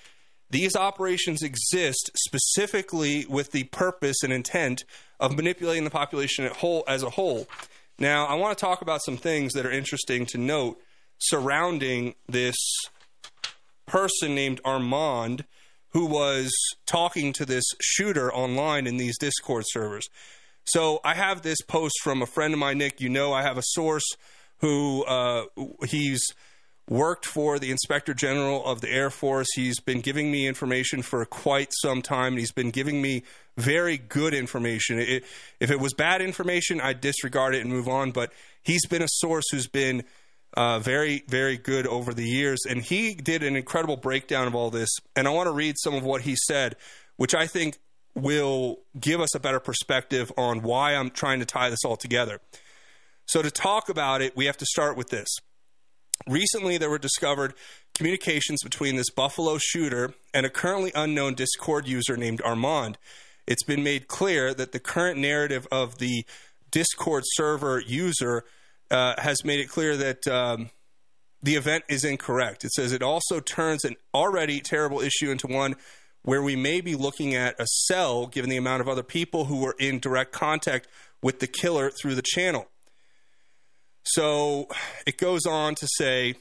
these 0.51 0.75
operations 0.75 1.43
exist 1.43 2.11
specifically 2.17 3.25
with 3.29 3.53
the 3.53 3.65
purpose 3.65 4.17
and 4.25 4.33
intent 4.33 4.85
of 5.21 5.37
manipulating 5.37 5.85
the 5.85 5.91
population 5.91 6.45
at 6.45 6.57
whole 6.57 6.83
as 6.89 7.03
a 7.03 7.11
whole. 7.11 7.47
Now 7.99 8.27
i 8.27 8.35
want 8.35 8.57
to 8.57 8.61
talk 8.61 8.83
about 8.83 9.03
some 9.03 9.17
things 9.17 9.53
that 9.53 9.67
are 9.67 9.71
interesting 9.71 10.27
to 10.27 10.39
note 10.39 10.81
surrounding 11.19 12.15
this 12.29 12.57
person 13.87 14.35
named 14.35 14.61
armand 14.65 15.45
who 15.93 16.07
was 16.07 16.53
talking 16.87 17.33
to 17.33 17.45
this 17.45 17.65
shooter 17.81 18.33
online 18.33 18.87
in 18.87 18.97
these 18.97 19.19
discord 19.19 19.65
servers 19.67 20.09
so 20.65 21.01
I 21.05 21.15
have 21.15 21.43
this 21.43 21.61
post 21.63 21.95
from 22.03 22.23
a 22.23 22.27
friend 22.27 22.53
of 22.55 22.61
mine, 22.61 22.79
Nick. 22.79 23.01
You 23.01 23.09
know, 23.09 23.33
I 23.33 23.43
have 23.43 23.59
a 23.59 23.63
source 23.65 24.05
who 24.59 25.05
uh, 25.05 25.45
he's 25.89 26.23
worked 26.89 27.25
for 27.25 27.59
the 27.59 27.71
Inspector 27.71 28.13
General 28.15 28.65
of 28.65 28.81
the 28.81 28.91
Air 28.91 29.11
Force. 29.11 29.49
He's 29.55 29.81
been 29.81 30.01
giving 30.01 30.31
me 30.31 30.47
information 30.47 31.03
for 31.03 31.25
quite 31.25 31.73
some 31.81 32.03
time. 32.03 32.37
He's 32.37 32.53
been 32.53 32.71
giving 32.71 33.01
me 33.01 33.23
very 33.57 33.97
good 33.97 34.35
information. 34.35 34.99
It, 34.99 35.25
if 35.61 35.71
it 35.71 35.81
was 35.81 35.95
bad 35.95 36.21
information, 36.21 36.81
I'd 36.81 37.01
disregard 37.01 37.55
it 37.55 37.61
and 37.61 37.71
move 37.71 37.89
on. 37.89 38.11
But 38.11 38.33
he's 38.63 38.85
been 38.87 39.03
a 39.03 39.09
source 39.09 39.45
who's 39.51 39.69
been 39.69 40.03
uh, 40.57 40.81
very, 40.81 41.23
very 41.29 41.57
good 41.57 41.87
over 41.87 42.13
the 42.13 42.27
years. 42.27 42.61
And 42.69 42.83
he 42.83 43.15
did 43.15 43.43
an 43.45 43.57
incredible 43.57 43.97
breakdown 43.97 44.49
of 44.49 44.55
all 44.55 44.71
this. 44.71 44.91
And 45.15 45.29
I 45.29 45.31
want 45.31 45.47
to 45.47 45.53
read 45.53 45.77
some 45.79 45.95
of 45.95 46.03
what 46.03 46.23
he 46.23 46.37
said, 46.37 46.77
which 47.17 47.35
I 47.35 47.47
think 47.47 47.79
will 48.15 48.79
give 48.99 49.21
us 49.21 49.35
a 49.35 49.41
better 49.41 49.61
perspective 49.61 50.33
on 50.37 50.63
why 50.63 50.95
I'm 50.95 51.11
trying 51.11 51.41
to 51.41 51.47
tie 51.47 51.71
this 51.71 51.85
all 51.85 51.97
together. 51.97 52.41
So, 53.27 53.43
to 53.43 53.51
talk 53.51 53.89
about 53.89 54.23
it, 54.23 54.37
we 54.37 54.47
have 54.47 54.57
to 54.59 54.67
start 54.67 54.97
with 54.97 55.11
this. 55.11 55.29
Recently, 56.27 56.79
there 56.79 56.91
were 56.91 56.99
discovered 56.99 57.55
communications 57.95 58.63
between 58.63 58.97
this 58.97 59.11
Buffalo 59.11 59.59
shooter 59.59 60.15
and 60.35 60.45
a 60.45 60.51
currently 60.51 60.93
unknown 60.95 61.35
Discord 61.35 61.87
user 61.87 62.17
named 62.17 62.43
Armand. 62.43 62.99
It's 63.47 63.63
been 63.63 63.83
made 63.83 64.09
clear 64.09 64.55
that 64.55 64.73
the 64.73 64.81
current 64.81 65.19
narrative 65.19 65.67
of 65.73 65.99
the 65.99 66.25
Discord 66.71 67.25
server 67.27 67.81
user 67.81 68.45
uh, 68.91 69.15
has 69.19 69.45
made 69.45 69.61
it 69.61 69.69
clear 69.69 69.97
that 69.97 70.27
um, 70.27 70.71
the 71.43 71.57
event 71.57 71.85
is 71.89 72.05
incorrect. 72.05 72.65
It 72.65 72.73
says 72.73 72.93
it 72.93 73.03
also 73.03 73.41
turns 73.41 73.85
an 73.85 73.97
already 74.15 74.61
terrible 74.61 75.01
issue 75.01 75.31
into 75.31 75.47
one 75.47 75.77
where 76.23 76.43
we 76.43 76.57
may 76.57 76.81
be 76.81 76.95
looking 76.95 77.35
at 77.35 77.59
a 77.59 77.67
cell 77.67 78.27
given 78.27 78.51
the 78.51 78.57
amount 78.57 78.81
of 78.81 78.89
other 78.89 79.03
people 79.03 79.47
who 79.47 79.57
were 79.57 79.75
in 79.79 79.99
direct 79.99 80.33
contact 80.33 80.87
with 81.23 81.41
the 81.41 81.47
killer 81.47 81.91
through 81.91 82.15
the 82.15 82.23
channel. 82.23 82.69
So 84.03 84.69
it 85.07 85.19
goes 85.19 85.47
on 85.47 85.75
to 85.77 85.89
say 85.97 86.35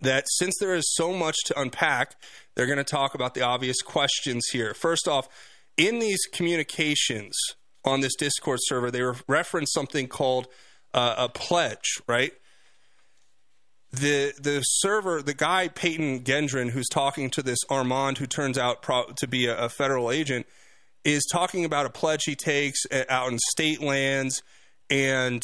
that 0.00 0.24
since 0.28 0.54
there 0.60 0.74
is 0.74 0.94
so 0.94 1.12
much 1.12 1.36
to 1.46 1.60
unpack, 1.60 2.16
they're 2.54 2.66
going 2.66 2.78
to 2.78 2.84
talk 2.84 3.14
about 3.14 3.34
the 3.34 3.42
obvious 3.42 3.80
questions 3.82 4.46
here. 4.52 4.74
First 4.74 5.08
off, 5.08 5.28
in 5.76 5.98
these 5.98 6.20
communications 6.32 7.36
on 7.84 8.00
this 8.00 8.14
Discord 8.16 8.58
server, 8.62 8.90
they 8.90 9.02
reference 9.28 9.72
something 9.72 10.08
called 10.08 10.48
uh, 10.92 11.14
a 11.18 11.28
pledge, 11.28 12.00
right? 12.06 12.32
The 13.92 14.32
the 14.40 14.60
server, 14.62 15.22
the 15.22 15.34
guy 15.34 15.68
Peyton 15.68 16.20
Gendron, 16.20 16.70
who's 16.70 16.88
talking 16.88 17.30
to 17.30 17.42
this 17.42 17.58
Armand, 17.70 18.18
who 18.18 18.26
turns 18.26 18.58
out 18.58 18.82
pro- 18.82 19.12
to 19.16 19.26
be 19.26 19.46
a, 19.46 19.56
a, 19.56 19.68
federal 19.68 20.10
agent, 20.10 20.46
is 21.04 21.24
talking 21.32 21.64
about 21.64 21.86
a 21.86 21.90
pledge 21.90 22.24
he 22.24 22.34
takes 22.34 22.80
uh, 22.92 23.04
out 23.08 23.30
in 23.30 23.38
state 23.50 23.80
lands, 23.80 24.42
and 24.90 25.42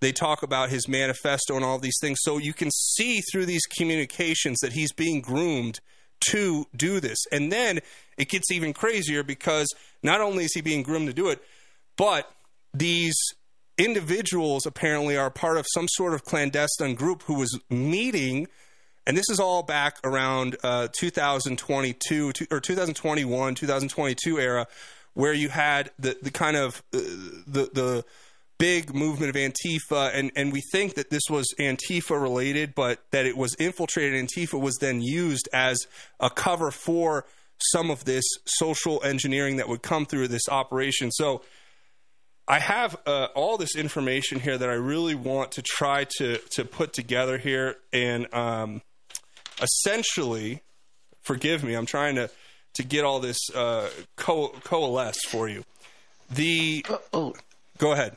they 0.00 0.12
talk 0.12 0.42
about 0.42 0.70
his 0.70 0.88
manifesto 0.88 1.54
and 1.54 1.64
all 1.64 1.78
these 1.78 1.98
things. 2.00 2.18
So 2.22 2.38
you 2.38 2.52
can 2.52 2.70
see 2.70 3.20
through 3.30 3.46
these 3.46 3.64
communications 3.78 4.58
that 4.60 4.72
he's 4.72 4.92
being 4.92 5.20
groomed 5.20 5.80
to 6.30 6.66
do 6.74 6.98
this, 6.98 7.18
and 7.30 7.52
then 7.52 7.80
it 8.16 8.28
gets 8.28 8.50
even 8.50 8.72
crazier 8.72 9.22
because 9.22 9.68
not 10.02 10.20
only 10.20 10.44
is 10.44 10.52
he 10.54 10.62
being 10.62 10.82
groomed 10.82 11.08
to 11.08 11.12
do 11.12 11.28
it, 11.28 11.42
but 11.96 12.30
these 12.72 13.14
individuals 13.78 14.66
apparently 14.66 15.16
are 15.16 15.30
part 15.30 15.58
of 15.58 15.66
some 15.74 15.86
sort 15.88 16.14
of 16.14 16.24
clandestine 16.24 16.94
group 16.94 17.22
who 17.24 17.34
was 17.34 17.58
meeting 17.70 18.48
And 19.06 19.16
this 19.16 19.30
is 19.30 19.38
all 19.38 19.62
back 19.62 19.98
around 20.02 20.56
uh, 20.64 20.88
2022 20.98 22.32
or 22.50 22.60
2021, 22.60 23.54
2022 23.54 24.38
era, 24.40 24.66
where 25.14 25.32
you 25.32 25.48
had 25.48 25.90
the 25.98 26.16
the 26.20 26.32
kind 26.32 26.56
of 26.56 26.82
uh, 26.92 26.98
the 27.46 27.70
the 27.72 28.04
big 28.58 28.94
movement 28.94 29.30
of 29.30 29.36
Antifa, 29.36 30.10
and 30.12 30.32
and 30.34 30.52
we 30.52 30.60
think 30.72 30.94
that 30.94 31.10
this 31.10 31.22
was 31.30 31.46
Antifa 31.60 32.20
related, 32.20 32.74
but 32.74 33.00
that 33.12 33.26
it 33.26 33.36
was 33.36 33.54
infiltrated. 33.60 34.26
Antifa 34.26 34.60
was 34.60 34.76
then 34.80 35.00
used 35.00 35.48
as 35.52 35.86
a 36.18 36.28
cover 36.28 36.72
for 36.72 37.26
some 37.58 37.90
of 37.90 38.04
this 38.06 38.24
social 38.44 39.00
engineering 39.04 39.56
that 39.56 39.68
would 39.68 39.82
come 39.82 40.06
through 40.06 40.28
this 40.28 40.48
operation. 40.48 41.10
So. 41.12 41.42
I 42.48 42.60
have 42.60 42.96
uh, 43.06 43.28
all 43.34 43.56
this 43.56 43.74
information 43.74 44.38
here 44.38 44.56
that 44.56 44.68
I 44.68 44.74
really 44.74 45.14
want 45.14 45.52
to 45.52 45.62
try 45.62 46.04
to 46.18 46.38
to 46.52 46.64
put 46.64 46.92
together 46.92 47.38
here, 47.38 47.76
and 47.92 48.32
um, 48.32 48.82
essentially, 49.60 50.62
forgive 51.22 51.64
me, 51.64 51.74
I'm 51.74 51.86
trying 51.86 52.14
to 52.16 52.30
to 52.74 52.84
get 52.84 53.04
all 53.04 53.18
this 53.20 53.38
uh, 53.54 53.88
co- 54.16 54.54
coalesce 54.62 55.20
for 55.28 55.48
you. 55.48 55.64
The 56.30 56.84
oh, 57.12 57.34
go 57.78 57.92
ahead. 57.92 58.16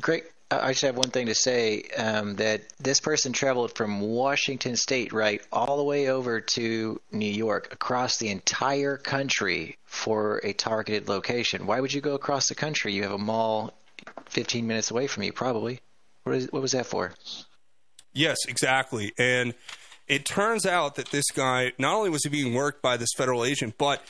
Great. 0.00 0.24
I 0.50 0.70
just 0.70 0.82
have 0.82 0.96
one 0.96 1.10
thing 1.10 1.26
to 1.26 1.34
say 1.34 1.82
um, 1.96 2.36
that 2.36 2.62
this 2.78 3.00
person 3.00 3.32
traveled 3.32 3.74
from 3.74 4.00
Washington 4.00 4.76
State, 4.76 5.12
right, 5.12 5.42
all 5.50 5.76
the 5.76 5.82
way 5.82 6.08
over 6.08 6.40
to 6.40 7.00
New 7.10 7.30
York, 7.30 7.72
across 7.72 8.18
the 8.18 8.28
entire 8.28 8.96
country 8.96 9.76
for 9.86 10.40
a 10.44 10.52
targeted 10.52 11.08
location. 11.08 11.66
Why 11.66 11.80
would 11.80 11.92
you 11.92 12.00
go 12.00 12.14
across 12.14 12.48
the 12.48 12.54
country? 12.54 12.92
You 12.92 13.02
have 13.02 13.12
a 13.12 13.18
mall 13.18 13.72
15 14.26 14.66
minutes 14.66 14.92
away 14.92 15.08
from 15.08 15.24
you, 15.24 15.32
probably. 15.32 15.80
What, 16.22 16.36
is, 16.36 16.52
what 16.52 16.62
was 16.62 16.72
that 16.72 16.86
for? 16.86 17.12
Yes, 18.12 18.36
exactly. 18.46 19.12
And 19.18 19.52
it 20.06 20.24
turns 20.24 20.64
out 20.64 20.94
that 20.94 21.10
this 21.10 21.26
guy 21.34 21.72
not 21.76 21.94
only 21.94 22.10
was 22.10 22.22
he 22.22 22.28
being 22.28 22.54
worked 22.54 22.82
by 22.82 22.96
this 22.96 23.10
federal 23.16 23.44
agent, 23.44 23.74
but 23.78 24.00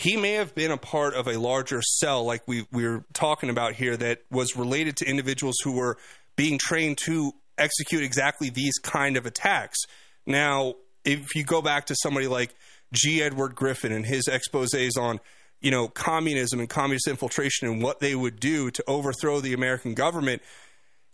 he 0.00 0.16
may 0.16 0.32
have 0.32 0.54
been 0.54 0.70
a 0.70 0.78
part 0.78 1.14
of 1.14 1.28
a 1.28 1.38
larger 1.38 1.82
cell, 1.82 2.24
like 2.24 2.40
we, 2.48 2.66
we 2.72 2.88
were 2.88 3.04
talking 3.12 3.50
about 3.50 3.74
here, 3.74 3.98
that 3.98 4.22
was 4.30 4.56
related 4.56 4.96
to 4.96 5.04
individuals 5.04 5.56
who 5.62 5.72
were 5.72 5.98
being 6.36 6.56
trained 6.56 6.96
to 7.04 7.32
execute 7.58 8.02
exactly 8.02 8.48
these 8.48 8.78
kind 8.78 9.18
of 9.18 9.26
attacks. 9.26 9.78
Now, 10.24 10.76
if 11.04 11.34
you 11.34 11.44
go 11.44 11.60
back 11.60 11.84
to 11.86 11.96
somebody 12.02 12.28
like 12.28 12.54
G. 12.94 13.22
Edward 13.22 13.54
Griffin 13.54 13.92
and 13.92 14.06
his 14.06 14.24
exposés 14.26 14.96
on, 14.98 15.20
you 15.60 15.70
know, 15.70 15.88
communism 15.88 16.60
and 16.60 16.68
communist 16.68 17.06
infiltration 17.06 17.68
and 17.68 17.82
what 17.82 18.00
they 18.00 18.14
would 18.14 18.40
do 18.40 18.70
to 18.70 18.82
overthrow 18.86 19.40
the 19.40 19.52
American 19.52 19.92
government, 19.92 20.40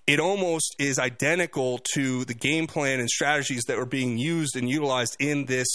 it 0.06 0.20
almost 0.20 0.76
is 0.78 1.00
identical 1.00 1.80
to 1.94 2.24
the 2.24 2.34
game 2.34 2.68
plan 2.68 3.00
and 3.00 3.10
strategies 3.10 3.64
that 3.64 3.78
were 3.78 3.84
being 3.84 4.16
used 4.16 4.54
and 4.54 4.70
utilized 4.70 5.16
in 5.18 5.46
this 5.46 5.66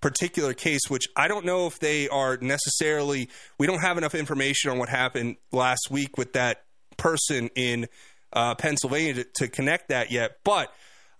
particular 0.00 0.54
case, 0.54 0.82
which 0.88 1.06
I 1.16 1.28
don't 1.28 1.44
know 1.44 1.66
if 1.66 1.78
they 1.78 2.08
are 2.08 2.38
necessarily, 2.40 3.28
we 3.58 3.66
don't 3.66 3.80
have 3.80 3.98
enough 3.98 4.14
information 4.14 4.70
on 4.70 4.78
what 4.78 4.88
happened 4.88 5.36
last 5.52 5.88
week 5.90 6.16
with 6.16 6.32
that 6.34 6.64
person 6.96 7.50
in 7.54 7.86
uh, 8.32 8.54
Pennsylvania 8.54 9.14
to, 9.14 9.24
to 9.36 9.48
connect 9.48 9.88
that 9.88 10.10
yet. 10.10 10.38
But 10.44 10.72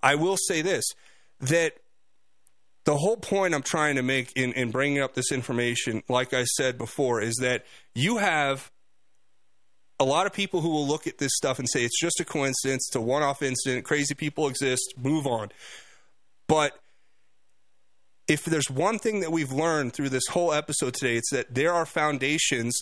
I 0.02 0.14
will 0.14 0.36
say 0.36 0.62
this 0.62 0.84
that 1.40 1.74
the 2.84 2.96
whole 2.96 3.16
point 3.16 3.54
I'm 3.54 3.62
trying 3.62 3.96
to 3.96 4.02
make 4.02 4.32
in, 4.36 4.52
in 4.52 4.70
bringing 4.70 5.02
up 5.02 5.14
this 5.14 5.32
information, 5.32 6.02
like 6.08 6.32
I 6.32 6.44
said 6.44 6.78
before, 6.78 7.20
is 7.20 7.36
that 7.36 7.64
you 7.94 8.18
have 8.18 8.70
a 9.98 10.04
lot 10.04 10.26
of 10.26 10.32
people 10.32 10.62
who 10.62 10.70
will 10.70 10.86
look 10.86 11.06
at 11.06 11.18
this 11.18 11.32
stuff 11.34 11.58
and 11.58 11.68
say 11.68 11.84
it's 11.84 12.00
just 12.00 12.20
a 12.20 12.24
coincidence, 12.24 12.88
it's 12.88 12.96
a 12.96 13.00
one 13.00 13.22
off 13.22 13.42
incident, 13.42 13.84
crazy 13.84 14.14
people 14.14 14.48
exist, 14.48 14.94
move 14.96 15.26
on. 15.26 15.50
But 16.48 16.79
if 18.30 18.44
there's 18.44 18.70
one 18.70 19.00
thing 19.00 19.18
that 19.20 19.32
we've 19.32 19.50
learned 19.50 19.92
through 19.92 20.08
this 20.08 20.28
whole 20.30 20.52
episode 20.52 20.94
today, 20.94 21.16
it's 21.16 21.32
that 21.32 21.52
there 21.52 21.74
are 21.74 21.84
foundations 21.84 22.78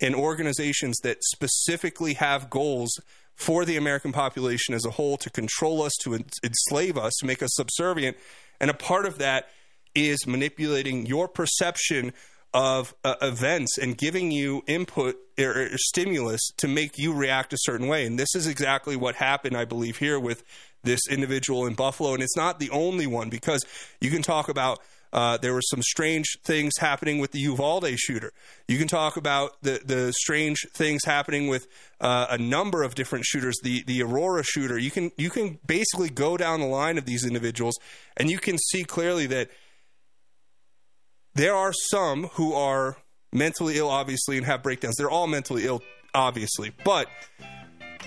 and 0.00 0.14
organizations 0.14 0.96
that 1.02 1.22
specifically 1.24 2.14
have 2.14 2.48
goals 2.48 2.98
for 3.34 3.66
the 3.66 3.76
American 3.76 4.12
population 4.12 4.74
as 4.74 4.86
a 4.86 4.90
whole 4.92 5.18
to 5.18 5.28
control 5.28 5.82
us, 5.82 5.92
to 6.00 6.18
enslave 6.42 6.96
us, 6.96 7.12
to 7.20 7.26
make 7.26 7.42
us 7.42 7.50
subservient. 7.52 8.16
And 8.60 8.70
a 8.70 8.74
part 8.74 9.04
of 9.04 9.18
that 9.18 9.50
is 9.94 10.26
manipulating 10.26 11.04
your 11.04 11.28
perception 11.28 12.14
of 12.54 12.94
uh, 13.04 13.16
events 13.20 13.76
and 13.76 13.98
giving 13.98 14.30
you 14.30 14.62
input 14.66 15.16
or, 15.38 15.64
or 15.64 15.68
stimulus 15.74 16.40
to 16.56 16.66
make 16.66 16.96
you 16.96 17.12
react 17.12 17.52
a 17.52 17.58
certain 17.60 17.88
way. 17.88 18.06
And 18.06 18.18
this 18.18 18.34
is 18.34 18.46
exactly 18.46 18.96
what 18.96 19.16
happened, 19.16 19.54
I 19.54 19.66
believe, 19.66 19.98
here 19.98 20.18
with 20.18 20.42
this 20.84 21.00
individual 21.08 21.66
in 21.66 21.74
Buffalo. 21.74 22.14
And 22.14 22.22
it's 22.22 22.36
not 22.36 22.58
the 22.58 22.70
only 22.70 23.06
one 23.06 23.28
because 23.28 23.64
you 24.00 24.10
can 24.10 24.22
talk 24.22 24.48
about. 24.48 24.80
Uh, 25.10 25.38
there 25.38 25.54
were 25.54 25.62
some 25.62 25.80
strange 25.80 26.36
things 26.44 26.74
happening 26.78 27.18
with 27.18 27.32
the 27.32 27.38
Uvalde 27.38 27.98
shooter. 27.98 28.30
You 28.66 28.76
can 28.76 28.88
talk 28.88 29.16
about 29.16 29.52
the, 29.62 29.80
the 29.82 30.12
strange 30.12 30.66
things 30.74 31.02
happening 31.06 31.48
with 31.48 31.66
uh, 31.98 32.26
a 32.28 32.36
number 32.36 32.82
of 32.82 32.94
different 32.94 33.24
shooters. 33.24 33.56
The 33.62 33.84
the 33.84 34.02
Aurora 34.02 34.44
shooter. 34.44 34.76
You 34.76 34.90
can 34.90 35.10
you 35.16 35.30
can 35.30 35.60
basically 35.66 36.10
go 36.10 36.36
down 36.36 36.60
the 36.60 36.66
line 36.66 36.98
of 36.98 37.06
these 37.06 37.24
individuals, 37.24 37.74
and 38.18 38.30
you 38.30 38.38
can 38.38 38.58
see 38.58 38.84
clearly 38.84 39.26
that 39.28 39.48
there 41.34 41.54
are 41.54 41.72
some 41.72 42.24
who 42.34 42.52
are 42.52 42.98
mentally 43.32 43.78
ill, 43.78 43.88
obviously, 43.88 44.36
and 44.36 44.46
have 44.46 44.62
breakdowns. 44.62 44.96
They're 44.96 45.10
all 45.10 45.26
mentally 45.26 45.66
ill, 45.66 45.82
obviously, 46.14 46.72
but 46.84 47.08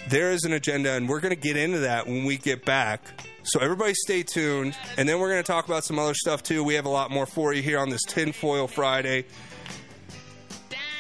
there 0.10 0.32
is 0.32 0.44
an 0.44 0.54
agenda, 0.54 0.92
and 0.92 1.08
we're 1.08 1.20
going 1.20 1.36
to 1.36 1.40
get 1.40 1.58
into 1.58 1.80
that 1.80 2.08
when 2.08 2.26
we 2.26 2.38
get 2.38 2.66
back. 2.66 3.02
So 3.44 3.60
everybody 3.60 3.94
stay 3.94 4.24
tuned, 4.24 4.76
and 4.98 5.08
then 5.08 5.20
we're 5.20 5.30
going 5.30 5.44
to 5.44 5.48
talk 5.48 5.66
about 5.66 5.84
some 5.84 5.98
other 5.98 6.14
stuff 6.14 6.44
too. 6.44 6.64
We 6.64 6.76
have 6.76 6.86
a 6.86 6.90
lot 6.90 7.12
more 7.12 7.26
for 7.26 7.54
you 7.54 7.62
here 7.62 7.80
on 7.80 7.90
this 7.90 8.02
Tinfoil 8.08 8.68
Friday. 8.68 9.26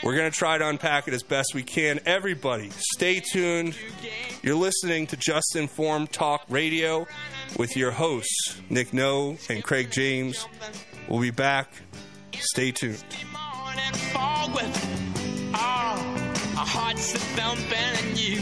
We're 0.03 0.15
going 0.15 0.31
to 0.31 0.35
try 0.35 0.57
to 0.57 0.67
unpack 0.67 1.07
it 1.07 1.13
as 1.13 1.21
best 1.21 1.53
we 1.53 1.61
can. 1.61 1.99
Everybody, 2.07 2.71
stay 2.93 3.19
tuned. 3.19 3.75
You're 4.41 4.55
listening 4.55 5.05
to 5.07 5.17
Just 5.17 5.55
Informed 5.55 6.11
Talk 6.11 6.43
Radio 6.49 7.05
with 7.57 7.77
your 7.77 7.91
hosts, 7.91 8.59
Nick 8.69 8.93
No 8.93 9.37
and 9.47 9.63
Craig 9.63 9.91
James. 9.91 10.47
We'll 11.07 11.21
be 11.21 11.29
back. 11.29 11.71
Stay 12.33 12.71
tuned. 12.71 13.03
oh, 15.53 16.55
our 16.57 16.65
hearts 16.65 17.13
are 17.13 17.19
thumping 17.19 17.73
and 17.77 18.19
you, 18.19 18.41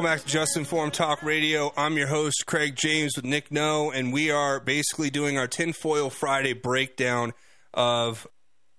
Welcome 0.00 0.16
back 0.16 0.24
to 0.24 0.32
Just 0.32 0.56
Informed 0.56 0.94
Talk 0.94 1.22
Radio. 1.22 1.74
I'm 1.76 1.98
your 1.98 2.06
host, 2.06 2.46
Craig 2.46 2.74
James, 2.74 3.12
with 3.16 3.26
Nick 3.26 3.52
No, 3.52 3.90
and 3.90 4.14
we 4.14 4.30
are 4.30 4.58
basically 4.58 5.10
doing 5.10 5.36
our 5.36 5.46
Tinfoil 5.46 6.08
Friday 6.08 6.54
breakdown 6.54 7.34
of 7.74 8.26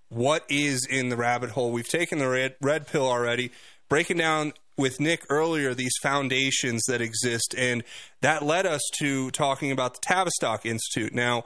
what 0.10 0.44
is 0.50 0.84
in 0.90 1.10
the 1.10 1.16
rabbit 1.16 1.52
hole. 1.52 1.72
We've 1.72 1.88
taken 1.88 2.18
the 2.18 2.28
red, 2.28 2.56
red 2.60 2.88
pill 2.88 3.08
already, 3.08 3.52
breaking 3.88 4.18
down 4.18 4.54
with 4.80 5.00
Nick 5.00 5.24
earlier 5.30 5.76
these 5.76 5.94
foundations 6.02 6.86
that 6.88 7.02
exist, 7.02 7.54
and 7.56 7.84
that 8.22 8.42
led 8.42 8.66
us 8.66 8.82
to 8.98 9.30
talking 9.30 9.72
about 9.72 9.94
the 9.94 10.00
Tavistock 10.02 10.66
Institute. 10.66 11.14
Now, 11.14 11.46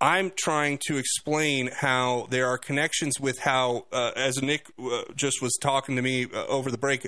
I'm 0.00 0.32
trying 0.36 0.80
to 0.88 0.96
explain 0.96 1.70
how 1.72 2.26
there 2.28 2.48
are 2.48 2.58
connections 2.58 3.20
with 3.20 3.38
how, 3.38 3.86
uh, 3.92 4.10
as 4.16 4.42
Nick 4.42 4.66
uh, 4.82 5.02
just 5.14 5.40
was 5.40 5.56
talking 5.62 5.94
to 5.94 6.02
me 6.02 6.24
uh, 6.24 6.44
over 6.46 6.72
the 6.72 6.76
break, 6.76 7.06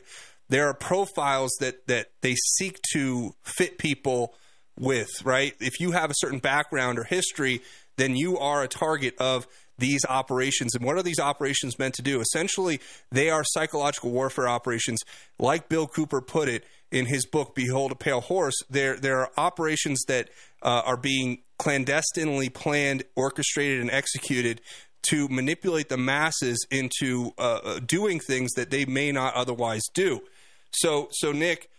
there 0.48 0.68
are 0.68 0.74
profiles 0.74 1.50
that 1.60 1.86
that 1.86 2.08
they 2.22 2.34
seek 2.34 2.80
to 2.92 3.34
fit 3.42 3.78
people 3.78 4.34
with. 4.78 5.10
Right? 5.24 5.54
If 5.60 5.80
you 5.80 5.92
have 5.92 6.10
a 6.10 6.14
certain 6.16 6.38
background 6.38 6.98
or 6.98 7.04
history, 7.04 7.60
then 7.96 8.16
you 8.16 8.38
are 8.38 8.62
a 8.62 8.68
target 8.68 9.14
of 9.18 9.46
these 9.78 10.04
operations. 10.08 10.74
And 10.74 10.84
what 10.84 10.96
are 10.96 11.02
these 11.02 11.18
operations 11.18 11.78
meant 11.78 11.94
to 11.94 12.02
do? 12.02 12.20
Essentially, 12.20 12.80
they 13.10 13.30
are 13.30 13.42
psychological 13.44 14.10
warfare 14.10 14.48
operations, 14.48 15.00
like 15.38 15.68
Bill 15.68 15.86
Cooper 15.86 16.20
put 16.20 16.48
it 16.48 16.64
in 16.90 17.06
his 17.06 17.26
book 17.26 17.54
"Behold 17.54 17.92
a 17.92 17.96
Pale 17.96 18.22
Horse." 18.22 18.54
There, 18.70 18.96
there 18.96 19.20
are 19.20 19.30
operations 19.36 20.04
that 20.06 20.30
uh, 20.62 20.82
are 20.84 20.96
being 20.96 21.42
clandestinely 21.58 22.48
planned, 22.48 23.04
orchestrated, 23.16 23.80
and 23.80 23.90
executed 23.90 24.60
to 25.10 25.28
manipulate 25.28 25.88
the 25.88 25.98
masses 25.98 26.66
into 26.70 27.32
uh, 27.38 27.60
uh, 27.64 27.80
doing 27.80 28.20
things 28.20 28.52
that 28.52 28.70
they 28.70 28.84
may 28.84 29.12
not 29.12 29.34
otherwise 29.34 29.82
do. 29.92 30.20
So, 30.74 31.08
so 31.12 31.32
Nick, 31.32 31.70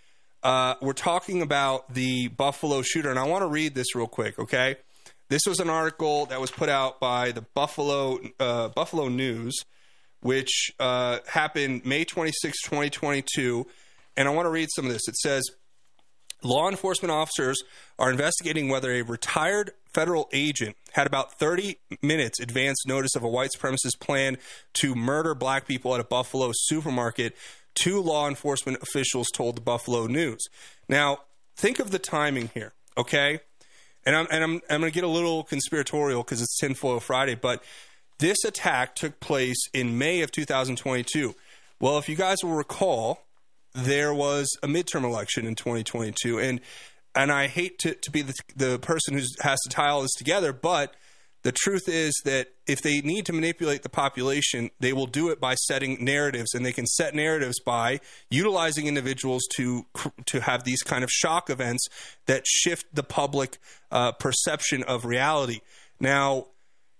uh, 0.41 0.75
we're 0.81 0.93
talking 0.93 1.41
about 1.41 1.93
the 1.93 2.29
Buffalo 2.29 2.81
shooter, 2.81 3.09
and 3.09 3.19
I 3.19 3.23
want 3.23 3.41
to 3.41 3.47
read 3.47 3.75
this 3.75 3.95
real 3.95 4.07
quick. 4.07 4.39
Okay, 4.39 4.77
this 5.29 5.41
was 5.45 5.59
an 5.59 5.69
article 5.69 6.27
that 6.27 6.39
was 6.39 6.51
put 6.51 6.69
out 6.69 6.99
by 6.99 7.31
the 7.31 7.41
Buffalo 7.41 8.19
uh, 8.39 8.69
Buffalo 8.69 9.09
News, 9.09 9.53
which 10.21 10.71
uh, 10.79 11.19
happened 11.27 11.85
May 11.85 12.05
26, 12.05 12.61
2022, 12.61 13.67
and 14.15 14.27
I 14.27 14.31
want 14.31 14.45
to 14.45 14.49
read 14.49 14.69
some 14.75 14.85
of 14.85 14.93
this. 14.93 15.07
It 15.07 15.15
says. 15.17 15.43
Law 16.43 16.69
enforcement 16.69 17.11
officers 17.11 17.63
are 17.97 18.11
investigating 18.11 18.69
whether 18.69 18.91
a 18.91 19.01
retired 19.01 19.71
federal 19.95 20.29
agent 20.31 20.75
had 20.91 21.07
about 21.07 21.39
30 21.39 21.79
minutes 22.03 22.39
advance 22.39 22.85
notice 22.85 23.15
of 23.15 23.23
a 23.23 23.27
white 23.27 23.49
supremacist 23.57 23.99
plan 23.99 24.37
to 24.73 24.93
murder 24.93 25.33
black 25.33 25.65
people 25.65 25.95
at 25.95 26.01
a 26.01 26.03
Buffalo 26.03 26.51
supermarket. 26.53 27.35
Two 27.75 28.01
law 28.01 28.27
enforcement 28.27 28.81
officials 28.81 29.27
told 29.33 29.57
the 29.57 29.61
Buffalo 29.61 30.07
News. 30.07 30.47
Now, 30.89 31.19
think 31.55 31.79
of 31.79 31.91
the 31.91 31.99
timing 31.99 32.49
here, 32.53 32.73
okay? 32.97 33.39
And 34.05 34.15
I'm 34.15 34.27
and 34.31 34.43
I'm 34.43 34.61
I'm 34.69 34.81
going 34.81 34.91
to 34.91 34.95
get 34.95 35.03
a 35.03 35.07
little 35.07 35.43
conspiratorial 35.43 36.23
because 36.23 36.41
it's 36.41 36.57
Tinfoil 36.57 36.99
Friday, 36.99 37.35
but 37.35 37.63
this 38.19 38.43
attack 38.45 38.95
took 38.95 39.19
place 39.19 39.67
in 39.73 39.97
May 39.97 40.21
of 40.21 40.31
2022. 40.31 41.35
Well, 41.79 41.97
if 41.97 42.07
you 42.07 42.15
guys 42.15 42.37
will 42.43 42.53
recall, 42.53 43.25
there 43.73 44.13
was 44.13 44.47
a 44.63 44.67
midterm 44.67 45.03
election 45.03 45.45
in 45.45 45.55
2022, 45.55 46.39
and 46.39 46.61
and 47.13 47.31
I 47.31 47.47
hate 47.47 47.79
to, 47.79 47.93
to 47.93 48.11
be 48.11 48.21
the, 48.21 48.33
the 48.55 48.79
person 48.79 49.13
who 49.15 49.23
has 49.41 49.59
to 49.61 49.69
tie 49.69 49.89
all 49.89 50.01
this 50.01 50.13
together, 50.13 50.51
but 50.53 50.93
the 51.45 51.51
truth 51.51 51.87
is 51.87 52.19
that 52.25 52.47
if 52.65 52.81
they 52.81 53.01
need 53.01 53.27
to 53.27 53.33
manipulate 53.33 53.83
the 53.83 53.89
population, 53.89 54.71
they 54.79 54.93
will 54.93 55.05
do 55.05 55.29
it 55.29 55.39
by 55.39 55.53
setting 55.53 56.03
narratives, 56.03 56.55
and 56.55 56.65
they 56.65 56.71
can 56.71 56.87
set 56.87 57.13
narratives 57.13 57.59
by 57.59 57.99
utilizing 58.31 58.87
individuals 58.87 59.43
to 59.57 59.85
to 60.25 60.41
have 60.41 60.63
these 60.63 60.81
kind 60.81 61.03
of 61.03 61.11
shock 61.11 61.51
events 61.51 61.85
that 62.25 62.47
shift 62.47 62.87
the 62.95 63.03
public 63.03 63.59
uh, 63.91 64.11
perception 64.13 64.81
of 64.81 65.05
reality. 65.05 65.59
Now, 65.99 66.47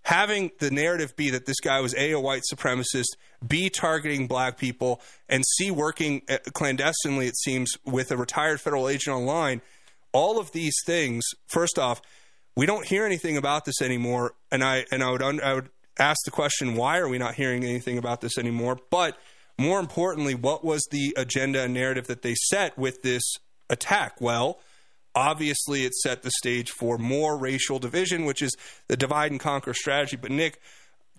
having 0.04 0.52
the 0.60 0.70
narrative 0.70 1.16
be 1.16 1.32
that 1.32 1.48
this 1.48 1.60
guy 1.60 1.80
was 1.80 1.96
a 1.96 2.12
a 2.12 2.20
white 2.20 2.44
supremacist, 2.54 3.18
b 3.48 3.72
targeting 3.72 4.28
black 4.28 4.60
people, 4.60 5.02
and 5.28 5.44
c 5.58 5.72
working 5.72 6.22
uh, 6.30 6.38
clandestinely, 6.54 7.26
it 7.26 7.36
seems, 7.36 7.72
with 7.84 8.12
a 8.12 8.16
retired 8.16 8.62
federal 8.62 8.88
agent 8.88 9.16
online. 9.16 9.64
All 10.12 10.40
of 10.40 10.52
these 10.52 10.76
things, 10.86 11.24
first 11.48 11.80
off, 11.80 12.00
we 12.56 12.66
don't 12.66 12.86
hear 12.86 13.06
anything 13.06 13.38
about 13.38 13.66
this 13.66 13.82
anymore, 13.82 14.34
and 14.52 14.64
I 14.64 14.86
and 14.92 15.04
I 15.04 15.12
would 15.12 15.22
un, 15.22 15.42
I 15.42 15.54
would 15.54 15.70
ask 16.00 16.24
the 16.26 16.32
question, 16.32 16.76
why 16.76 16.98
are 16.98 17.08
we 17.08 17.18
not 17.18 17.36
hearing 17.36 17.64
anything 17.64 17.98
about 17.98 18.22
this 18.22 18.38
anymore? 18.38 18.78
But 18.90 19.18
more 19.58 19.80
importantly, 19.80 20.36
what 20.36 20.64
was 20.64 20.86
the 20.92 21.14
agenda 21.18 21.64
and 21.64 21.74
narrative 21.74 22.08
that 22.08 22.22
they 22.22 22.36
set 22.36 22.78
with 22.78 23.02
this 23.02 23.24
attack? 23.70 24.20
Well, 24.20 24.60
obviously, 25.14 25.86
it 25.86 25.96
set 25.96 26.24
the 26.24 26.32
stage 26.32 26.72
for 26.72 26.98
more 26.98 27.38
racial 27.38 27.80
division, 27.80 28.26
which 28.26 28.42
is 28.42 28.56
the 28.88 28.98
divide 28.98 29.32
and 29.32 29.40
conquer 29.40 29.74
strategy. 29.74 30.18
But 30.18 30.32
Nick, 30.32 30.60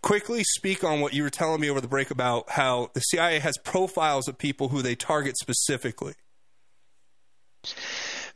quickly 0.02 0.44
speak 0.44 0.84
on 0.84 1.00
what 1.00 1.14
you 1.14 1.22
were 1.22 1.30
telling 1.30 1.60
me 1.60 1.70
over 1.70 1.80
the 1.80 1.88
break 1.88 2.10
about 2.10 2.50
how 2.50 2.90
the 2.94 3.00
CIA 3.00 3.38
has 3.38 3.56
profiles 3.64 4.28
of 4.28 4.38
people 4.38 4.68
who 4.68 4.82
they 4.82 4.94
target 4.94 5.36
specifically. 5.38 6.14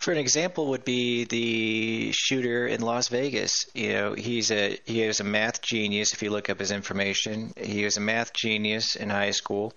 For 0.01 0.13
an 0.13 0.17
example, 0.17 0.69
would 0.69 0.87
be 0.87 1.25
the 1.25 2.11
shooter 2.13 2.67
in 2.67 2.81
Las 2.81 3.09
Vegas. 3.09 3.67
You 3.75 3.93
know, 3.93 4.15
he's 4.15 4.51
a 4.51 4.79
he 4.87 5.03
is 5.03 5.21
a 5.21 5.25
math 5.25 5.61
genius. 5.61 6.15
If 6.15 6.23
you 6.23 6.31
look 6.31 6.49
up 6.49 6.59
his 6.59 6.71
information, 6.71 7.53
he 7.59 7.85
was 7.85 7.99
a 7.99 8.01
math 8.01 8.33
genius 8.33 8.97
in 8.97 9.11
high 9.11 9.33
school. 9.33 9.75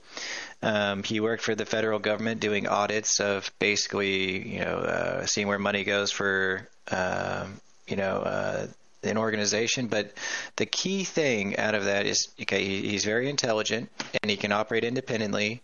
Um, 0.61 1.03
he 1.03 1.19
worked 1.19 1.43
for 1.43 1.55
the 1.55 1.65
federal 1.65 1.99
government 1.99 2.39
doing 2.39 2.67
audits 2.67 3.19
of 3.19 3.51
basically, 3.59 4.47
you 4.47 4.59
know, 4.59 4.77
uh, 4.77 5.25
seeing 5.25 5.49
where 5.49 5.59
money 5.59 5.83
goes 5.83 6.09
for, 6.09 6.69
um, 6.89 7.59
you 7.85 7.97
know, 7.97 8.19
uh, 8.19 8.67
an 9.03 9.17
organization. 9.17 9.87
But 9.87 10.13
the 10.55 10.65
key 10.65 11.03
thing 11.03 11.57
out 11.57 11.75
of 11.75 11.83
that 11.83 12.05
is, 12.05 12.29
okay, 12.43 12.63
he, 12.63 12.87
he's 12.91 13.03
very 13.03 13.29
intelligent 13.29 13.89
and 14.21 14.31
he 14.31 14.37
can 14.37 14.53
operate 14.53 14.85
independently. 14.85 15.61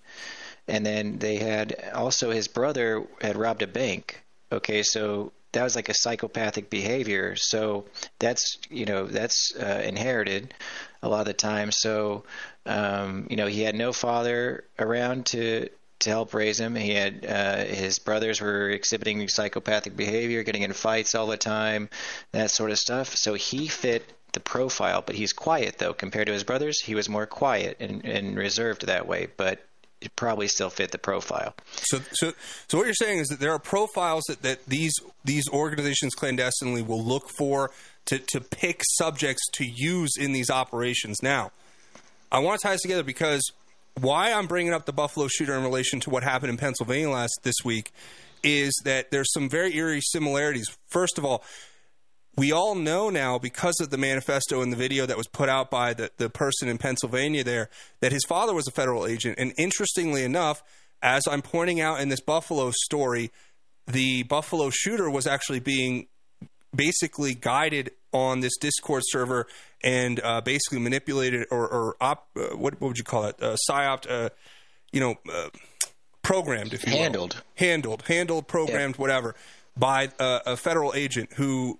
And 0.68 0.86
then 0.86 1.18
they 1.18 1.38
had 1.38 1.91
also 1.94 2.31
his 2.31 2.49
brother 2.49 3.07
had 3.22 3.38
robbed 3.38 3.61
a 3.61 3.68
bank. 3.68 4.22
Okay, 4.52 4.84
so 4.84 5.32
that 5.52 5.64
was 5.64 5.76
like 5.76 5.90
a 5.90 5.94
psychopathic 5.94 6.70
behavior. 6.70 7.36
So 7.36 7.86
that's 8.20 8.58
you 8.70 8.86
know 8.86 9.06
that's 9.06 9.56
uh, 9.56 9.82
inherited 9.86 10.54
a 11.02 11.10
lot 11.10 11.22
of 11.22 11.28
the 11.28 11.34
time. 11.34 11.72
So 11.72 12.24
um, 12.66 13.28
you 13.30 13.36
know 13.36 13.48
he 13.48 13.62
had 13.62 13.76
no 13.76 13.94
father 13.94 14.66
around 14.78 15.28
to 15.28 15.70
to 16.00 16.10
help 16.10 16.34
raise 16.34 16.60
him. 16.60 16.76
He 16.76 16.94
had 16.94 17.26
uh, 17.26 17.58
his 17.66 18.00
brothers 18.00 18.42
were 18.42 18.70
exhibiting 18.70 19.28
psychopathic 19.28 19.96
behavior, 19.96 20.44
getting 20.44 20.64
in 20.64 20.74
fights 20.74 21.14
all 21.14 21.28
the 21.28 21.38
time, 21.38 21.90
that 22.32 22.52
sort 22.52 22.72
of 22.72 22.80
stuff. 22.80 23.16
So 23.16 23.34
he 23.34 23.68
fit 23.68 24.04
the 24.32 24.40
profile, 24.40 25.04
but 25.06 25.16
he's 25.16 25.34
quiet 25.34 25.78
though 25.78 25.94
compared 25.94 26.28
to 26.28 26.34
his 26.34 26.44
brothers. 26.44 26.80
He 26.80 26.96
was 26.96 27.10
more 27.10 27.26
quiet 27.26 27.78
and, 27.80 28.06
and 28.06 28.38
reserved 28.38 28.86
that 28.86 29.08
way, 29.08 29.28
but 29.38 29.60
it 30.02 30.16
probably 30.16 30.48
still 30.48 30.70
fit 30.70 30.92
the 30.92 30.98
profile. 30.98 31.54
So, 31.72 32.00
so, 32.12 32.34
so 32.68 32.78
what 32.78 32.86
you're 32.86 32.94
saying 32.94 33.20
is 33.20 33.28
that 33.28 33.40
there 33.40 33.52
are 33.52 33.60
profiles 33.60 34.24
that, 34.28 34.42
that 34.44 34.66
these 34.66 34.94
these 35.26 35.48
organizations 35.50 36.16
clandestinely 36.16 36.82
will 36.82 37.04
look 37.04 37.30
for 37.38 37.72
to 38.06 38.20
to 38.20 38.42
pick 38.42 38.82
subjects 38.98 39.42
to 39.54 39.66
use 39.66 40.12
in 40.18 40.32
these 40.32 40.50
operations. 40.50 41.22
Now, 41.22 41.52
I 42.32 42.40
want 42.40 42.62
to 42.62 42.68
tie 42.68 42.74
this 42.74 42.82
together 42.82 43.04
because 43.04 43.42
why 44.00 44.32
I'm 44.32 44.48
bringing 44.48 44.74
up 44.74 44.86
the 44.86 44.94
Buffalo 44.94 45.28
shooter 45.28 45.56
in 45.56 45.64
relation 45.64 46.00
to 46.02 46.10
what 46.10 46.24
happened 46.24 46.52
in 46.52 46.58
Pennsylvania 46.58 47.10
last 47.10 47.40
this 47.44 47.56
week 47.66 47.92
is 48.44 48.72
that 48.86 49.12
there's 49.12 49.32
some 49.34 49.50
very 49.50 49.76
eerie 49.76 50.02
similarities. 50.02 50.70
First 50.88 51.18
of 51.18 51.26
all, 51.26 51.44
we 52.36 52.52
all 52.52 52.76
know 52.76 53.10
now 53.10 53.38
because 53.38 53.80
of 53.82 53.90
the 53.90 53.98
manifesto 53.98 54.62
and 54.62 54.72
the 54.72 54.78
video 54.78 55.06
that 55.06 55.18
was 55.18 55.28
put 55.28 55.50
out 55.50 55.70
by 55.70 55.94
the, 55.94 56.12
the 56.18 56.30
person 56.30 56.70
in 56.70 56.78
Pennsylvania 56.78 57.44
there 57.44 57.70
that 58.00 58.12
his 58.12 58.24
father 58.26 58.54
was 58.54 58.68
a 58.68 58.72
federal 58.72 59.06
agent. 59.06 59.38
And 59.38 59.54
interestingly 59.58 60.24
enough, 60.24 60.64
as 61.02 61.24
I'm 61.30 61.42
pointing 61.42 61.82
out 61.82 62.00
in 62.00 62.10
this 62.10 62.22
Buffalo 62.22 62.72
story, 62.72 63.32
the 63.88 64.24
Buffalo 64.24 64.70
shooter 64.70 65.10
was 65.10 65.28
actually 65.28 65.60
being 65.60 66.08
basically 66.74 67.34
guided 67.34 67.92
on 68.12 68.40
this 68.40 68.58
Discord 68.58 69.04
server 69.06 69.48
and 69.84 70.20
uh, 70.24 70.42
basically 70.42 70.80
manipulated 70.80 71.48
or, 71.52 71.68
or 71.68 71.96
op, 72.02 72.28
uh, 72.38 72.56
what, 72.56 72.80
what 72.80 72.90
would 72.90 72.98
you 72.98 73.04
call 73.04 73.26
it? 73.26 73.42
Uh, 73.42 73.56
psyoped, 73.70 74.10
uh, 74.10 74.30
you 74.92 75.00
know, 75.00 75.16
uh, 75.32 75.50
programmed, 76.22 76.74
if 76.74 76.86
you 76.86 76.94
will. 76.94 77.00
Handled. 77.00 77.44
handled, 77.56 78.04
handled, 78.04 78.48
programmed, 78.48 78.98
whatever, 78.98 79.36
by 79.78 80.10
uh, 80.20 80.40
a 80.46 80.58
federal 80.58 80.94
agent 80.94 81.34
who 81.34 81.80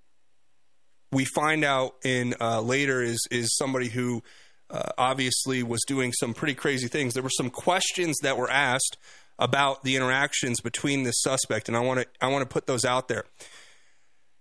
we 1.12 1.26
find 1.26 1.64
out 1.64 1.96
in 2.04 2.36
uh, 2.40 2.62
later 2.62 3.02
is 3.02 3.20
is 3.32 3.56
somebody 3.58 3.90
who 3.90 4.24
uh, 4.70 4.90
obviously 4.98 5.64
was 5.64 5.82
doing 5.88 6.14
some 6.14 6.34
pretty 6.34 6.54
crazy 6.54 6.88
things. 6.88 7.14
There 7.14 7.24
were 7.24 7.30
some 7.30 7.50
questions 7.50 8.18
that 8.22 8.38
were 8.38 8.50
asked 8.50 8.98
about 9.38 9.84
the 9.84 9.96
interactions 9.96 10.62
between 10.62 11.04
this 11.04 11.22
suspect, 11.22 11.68
and 11.68 11.78
I 11.78 11.80
want 11.80 12.02
to 12.02 12.08
I 12.22 12.28
want 12.28 12.48
to 12.48 12.54
put 12.54 12.68
those 12.68 12.86
out 12.86 13.08
there. 13.08 13.26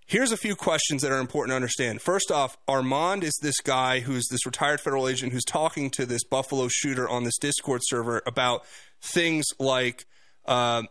Here's 0.07 0.33
a 0.33 0.39
few 0.39 0.57
questions 0.57 1.03
that 1.03 1.13
are 1.13 1.19
important 1.19 1.51
to 1.53 1.57
understand. 1.57 2.01
First 2.01 2.31
off, 2.31 2.57
Armand 2.67 3.23
is 3.23 3.39
this 3.43 3.61
guy 3.61 4.01
who's 4.01 4.27
this 4.31 4.47
retired 4.47 4.81
federal 4.81 5.07
agent 5.07 5.35
who's 5.35 5.45
talking 5.45 5.91
to 5.91 6.07
this 6.07 6.25
Buffalo 6.25 6.69
shooter 6.69 7.07
on 7.07 7.25
this 7.25 7.37
Discord 7.37 7.83
server 7.85 8.23
about 8.27 8.65
things 9.03 9.45
like 9.59 10.07
uh, 10.47 10.85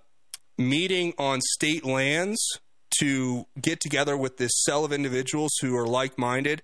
meeting 0.56 1.14
on 1.18 1.42
state 1.42 1.84
lands 1.84 2.40
to 3.00 3.46
get 3.62 3.80
together 3.80 4.18
with 4.18 4.38
this 4.38 4.52
cell 4.64 4.86
of 4.86 4.92
individuals 4.92 5.52
who 5.62 5.76
are 5.76 5.88
like 5.88 6.18
minded, 6.18 6.62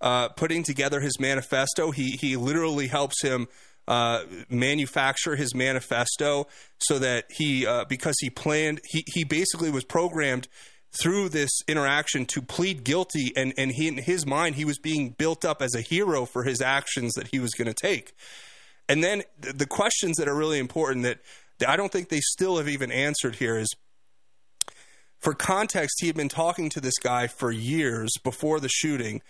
uh, 0.00 0.28
putting 0.30 0.62
together 0.62 1.00
his 1.00 1.18
manifesto. 1.18 1.90
He, 1.90 2.16
he 2.20 2.36
literally 2.36 2.88
helps 2.88 3.22
him. 3.22 3.48
Uh, 3.88 4.22
manufacture 4.48 5.34
his 5.34 5.52
manifesto 5.52 6.46
so 6.78 7.00
that 7.00 7.24
he, 7.28 7.66
uh, 7.66 7.84
because 7.88 8.14
he 8.20 8.30
planned, 8.30 8.80
he, 8.84 9.02
he 9.06 9.24
basically 9.24 9.68
was 9.68 9.82
programmed 9.82 10.46
through 10.92 11.28
this 11.28 11.50
interaction 11.66 12.24
to 12.24 12.40
plead 12.40 12.84
guilty 12.84 13.32
and 13.36 13.52
and 13.56 13.72
he 13.72 13.88
in 13.88 13.96
his 13.96 14.26
mind 14.26 14.54
he 14.54 14.64
was 14.64 14.78
being 14.78 15.10
built 15.10 15.44
up 15.44 15.60
as 15.60 15.74
a 15.74 15.80
hero 15.80 16.24
for 16.24 16.44
his 16.44 16.60
actions 16.60 17.14
that 17.14 17.28
he 17.28 17.40
was 17.40 17.52
going 17.52 17.66
to 17.66 17.74
take 17.74 18.12
and 18.90 19.04
then 19.04 19.22
the 19.38 19.66
questions 19.66 20.16
that 20.16 20.26
are 20.26 20.34
really 20.34 20.58
important 20.58 21.04
that, 21.04 21.20
that 21.60 21.68
I 21.68 21.76
don't 21.76 21.92
think 21.92 22.08
they 22.08 22.20
still 22.20 22.56
have 22.56 22.68
even 22.68 22.90
answered 22.90 23.36
here 23.36 23.56
is 23.56 23.72
for 25.20 25.34
context 25.34 25.98
he 26.00 26.06
had 26.06 26.16
been 26.16 26.28
talking 26.28 26.68
to 26.70 26.80
this 26.80 26.98
guy 26.98 27.26
for 27.26 27.50
years 27.50 28.10
before 28.24 28.60
the 28.60 28.68
shooting 28.68 29.22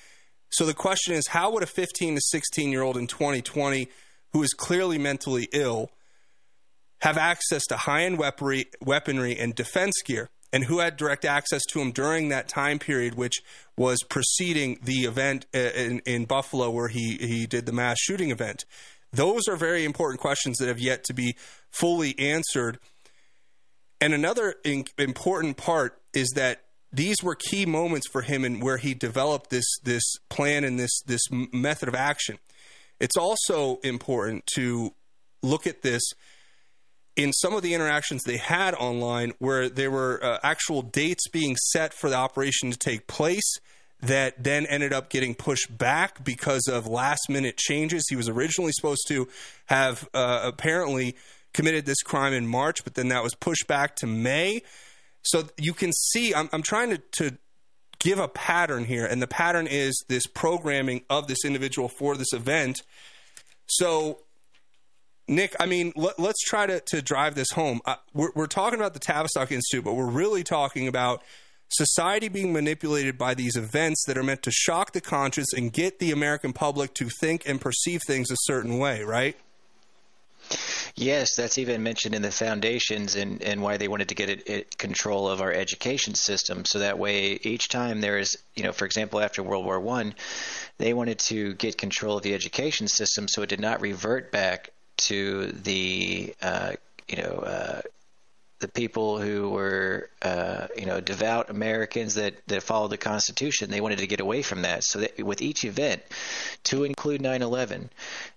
so 0.50 0.64
the 0.66 0.74
question 0.74 1.14
is 1.14 1.28
how 1.28 1.52
would 1.52 1.62
a 1.62 1.66
15 1.66 2.16
to 2.16 2.20
16 2.20 2.70
year 2.70 2.82
old 2.82 2.96
in 2.96 3.06
2020 3.06 3.88
who 4.32 4.42
is 4.42 4.52
clearly 4.52 4.98
mentally 4.98 5.48
ill 5.52 5.90
have 7.00 7.16
access 7.16 7.64
to 7.66 7.76
high-end 7.76 8.18
weaponry, 8.18 8.66
weaponry 8.80 9.38
and 9.38 9.54
defense 9.54 9.94
gear 10.04 10.28
and 10.52 10.64
who 10.64 10.80
had 10.80 10.96
direct 10.96 11.24
access 11.24 11.62
to 11.70 11.80
him 11.80 11.92
during 11.92 12.28
that 12.28 12.48
time 12.48 12.78
period, 12.78 13.14
which 13.14 13.40
was 13.76 13.98
preceding 14.08 14.78
the 14.82 15.04
event 15.04 15.46
uh, 15.54 15.58
in, 15.58 16.00
in 16.00 16.24
Buffalo 16.24 16.70
where 16.70 16.88
he, 16.88 17.16
he 17.18 17.46
did 17.46 17.66
the 17.66 17.72
mass 17.72 17.98
shooting 18.00 18.30
event? 18.30 18.64
Those 19.12 19.42
are 19.48 19.56
very 19.56 19.84
important 19.84 20.20
questions 20.20 20.58
that 20.58 20.68
have 20.68 20.80
yet 20.80 21.04
to 21.04 21.14
be 21.14 21.36
fully 21.70 22.18
answered. 22.18 22.78
And 24.00 24.14
another 24.14 24.54
in, 24.64 24.84
important 24.98 25.56
part 25.56 26.00
is 26.14 26.30
that 26.34 26.62
these 26.92 27.22
were 27.22 27.34
key 27.34 27.66
moments 27.66 28.08
for 28.08 28.22
him 28.22 28.44
and 28.44 28.62
where 28.62 28.78
he 28.78 28.94
developed 28.94 29.50
this 29.50 29.66
this 29.84 30.02
plan 30.28 30.64
and 30.64 30.78
this 30.78 31.02
this 31.06 31.22
method 31.30 31.88
of 31.88 31.94
action. 31.94 32.38
It's 32.98 33.16
also 33.16 33.78
important 33.82 34.46
to 34.54 34.94
look 35.42 35.66
at 35.66 35.82
this 35.82 36.02
in 37.16 37.32
some 37.32 37.54
of 37.54 37.62
the 37.62 37.74
interactions 37.74 38.22
they 38.24 38.36
had 38.36 38.74
online 38.74 39.32
where 39.38 39.68
there 39.68 39.90
were 39.90 40.22
uh, 40.22 40.38
actual 40.42 40.82
dates 40.82 41.28
being 41.28 41.56
set 41.56 41.92
for 41.92 42.10
the 42.10 42.16
operation 42.16 42.70
to 42.70 42.78
take 42.78 43.06
place 43.06 43.58
that 44.00 44.42
then 44.42 44.64
ended 44.66 44.92
up 44.92 45.10
getting 45.10 45.34
pushed 45.34 45.76
back 45.76 46.24
because 46.24 46.66
of 46.66 46.86
last 46.86 47.28
minute 47.28 47.56
changes. 47.56 48.04
He 48.08 48.16
was 48.16 48.28
originally 48.28 48.72
supposed 48.72 49.06
to 49.08 49.28
have 49.66 50.08
uh, 50.14 50.40
apparently 50.44 51.16
committed 51.52 51.86
this 51.86 52.02
crime 52.02 52.32
in 52.32 52.46
March, 52.46 52.84
but 52.84 52.94
then 52.94 53.08
that 53.08 53.22
was 53.22 53.34
pushed 53.34 53.66
back 53.66 53.96
to 53.96 54.06
May. 54.06 54.62
So 55.22 55.44
you 55.58 55.72
can 55.72 55.92
see, 55.92 56.34
I'm, 56.34 56.48
I'm 56.52 56.62
trying 56.62 56.90
to, 56.90 56.98
to 57.12 57.38
give 57.98 58.18
a 58.18 58.28
pattern 58.28 58.84
here, 58.84 59.04
and 59.04 59.20
the 59.20 59.26
pattern 59.26 59.66
is 59.66 60.04
this 60.08 60.26
programming 60.26 61.02
of 61.10 61.26
this 61.26 61.44
individual 61.44 61.88
for 61.88 62.16
this 62.16 62.32
event. 62.32 62.82
So 63.66 64.20
Nick, 65.28 65.54
I 65.60 65.66
mean, 65.66 65.92
let, 65.94 66.18
us 66.18 66.36
try 66.44 66.66
to, 66.66 66.80
to 66.86 67.00
drive 67.00 67.36
this 67.36 67.50
home. 67.52 67.80
Uh, 67.84 67.96
we're, 68.12 68.30
we're 68.34 68.46
talking 68.46 68.80
about 68.80 68.94
the 68.94 69.00
Tavistock 69.00 69.52
Institute, 69.52 69.84
but 69.84 69.94
we're 69.94 70.10
really 70.10 70.42
talking 70.42 70.88
about 70.88 71.22
society 71.68 72.28
being 72.28 72.52
manipulated 72.52 73.16
by 73.16 73.34
these 73.34 73.54
events 73.54 74.04
that 74.06 74.18
are 74.18 74.24
meant 74.24 74.42
to 74.42 74.50
shock 74.50 74.92
the 74.92 75.00
conscience 75.00 75.52
and 75.52 75.72
get 75.72 76.00
the 76.00 76.10
American 76.10 76.52
public 76.52 76.94
to 76.94 77.08
think 77.20 77.44
and 77.46 77.60
perceive 77.60 78.00
things 78.06 78.28
a 78.30 78.36
certain 78.40 78.78
way, 78.78 79.04
right? 79.04 79.36
Yes, 80.96 81.34
that's 81.36 81.58
even 81.58 81.82
mentioned 81.82 82.14
in 82.14 82.22
the 82.22 82.30
foundations 82.30 83.14
and, 83.14 83.42
and 83.42 83.62
why 83.62 83.76
they 83.76 83.88
wanted 83.88 84.08
to 84.08 84.14
get 84.14 84.28
it, 84.28 84.48
it, 84.48 84.78
control 84.78 85.28
of 85.28 85.40
our 85.40 85.52
education 85.52 86.14
system. 86.14 86.64
So 86.64 86.80
that 86.80 86.98
way, 86.98 87.38
each 87.42 87.68
time 87.68 88.00
there 88.00 88.18
is, 88.18 88.36
you 88.54 88.64
know, 88.64 88.72
for 88.72 88.84
example, 88.84 89.20
after 89.20 89.42
World 89.42 89.64
War 89.64 89.80
One, 89.80 90.14
they 90.78 90.92
wanted 90.94 91.18
to 91.20 91.54
get 91.54 91.78
control 91.78 92.16
of 92.16 92.22
the 92.22 92.34
education 92.34 92.88
system 92.88 93.28
so 93.28 93.42
it 93.42 93.48
did 93.48 93.60
not 93.60 93.80
revert 93.80 94.32
back 94.32 94.70
to 94.98 95.46
the 95.52 96.34
uh, 96.42 96.72
you 97.08 97.16
know 97.16 97.38
uh, 97.44 97.80
the 98.60 98.68
people 98.68 99.18
who 99.18 99.50
were 99.50 100.10
uh, 100.22 100.68
you 100.76 100.86
know 100.86 101.00
devout 101.00 101.50
Americans 101.50 102.14
that 102.14 102.34
that 102.46 102.62
followed 102.62 102.88
the 102.88 102.98
Constitution. 102.98 103.70
They 103.70 103.80
wanted 103.80 103.98
to 103.98 104.06
get 104.06 104.20
away 104.20 104.42
from 104.42 104.62
that. 104.62 104.84
So 104.84 105.00
that 105.00 105.22
with 105.22 105.42
each 105.42 105.64
event, 105.64 106.02
to 106.64 106.84
include 106.84 107.22
9/11, 107.22 107.88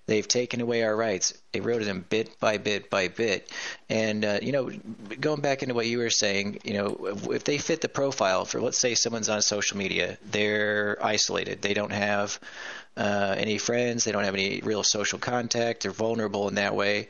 they've 0.08 0.28
taken 0.28 0.62
away 0.62 0.84
our 0.84 0.96
rights, 0.96 1.34
eroded 1.54 1.88
them 1.88 2.06
bit 2.10 2.40
by 2.40 2.58
bit 2.58 2.90
by 2.90 3.10
bit. 3.10 3.52
And 3.90 4.26
uh, 4.26 4.40
you 4.42 4.54
know, 4.54 4.72
going 5.20 5.42
back 5.42 5.62
into 5.62 5.76
what 5.76 5.88
you 5.88 6.00
were 6.00 6.10
saying, 6.10 6.60
you 6.64 6.74
know, 6.74 7.18
if 7.32 7.44
they 7.44 7.58
fit 7.58 7.82
the 7.82 7.90
profile 7.90 8.46
for, 8.46 8.62
let's 8.62 8.80
say, 8.80 8.96
someone's 8.96 9.30
on 9.30 9.42
social 9.42 9.78
media, 9.78 10.18
they're 10.32 10.98
isolated, 11.02 11.62
they 11.62 11.74
don't 11.74 11.92
have 11.92 12.40
uh, 12.96 13.36
any 13.38 13.58
friends. 13.58 14.04
They 14.04 14.12
don't 14.12 14.24
have 14.24 14.36
any 14.36 14.62
real 14.62 14.84
social 14.84 15.20
contact. 15.20 15.84
They're 15.84 15.92
vulnerable 15.92 16.48
in 16.48 16.56
that 16.56 16.76
way. 16.76 17.10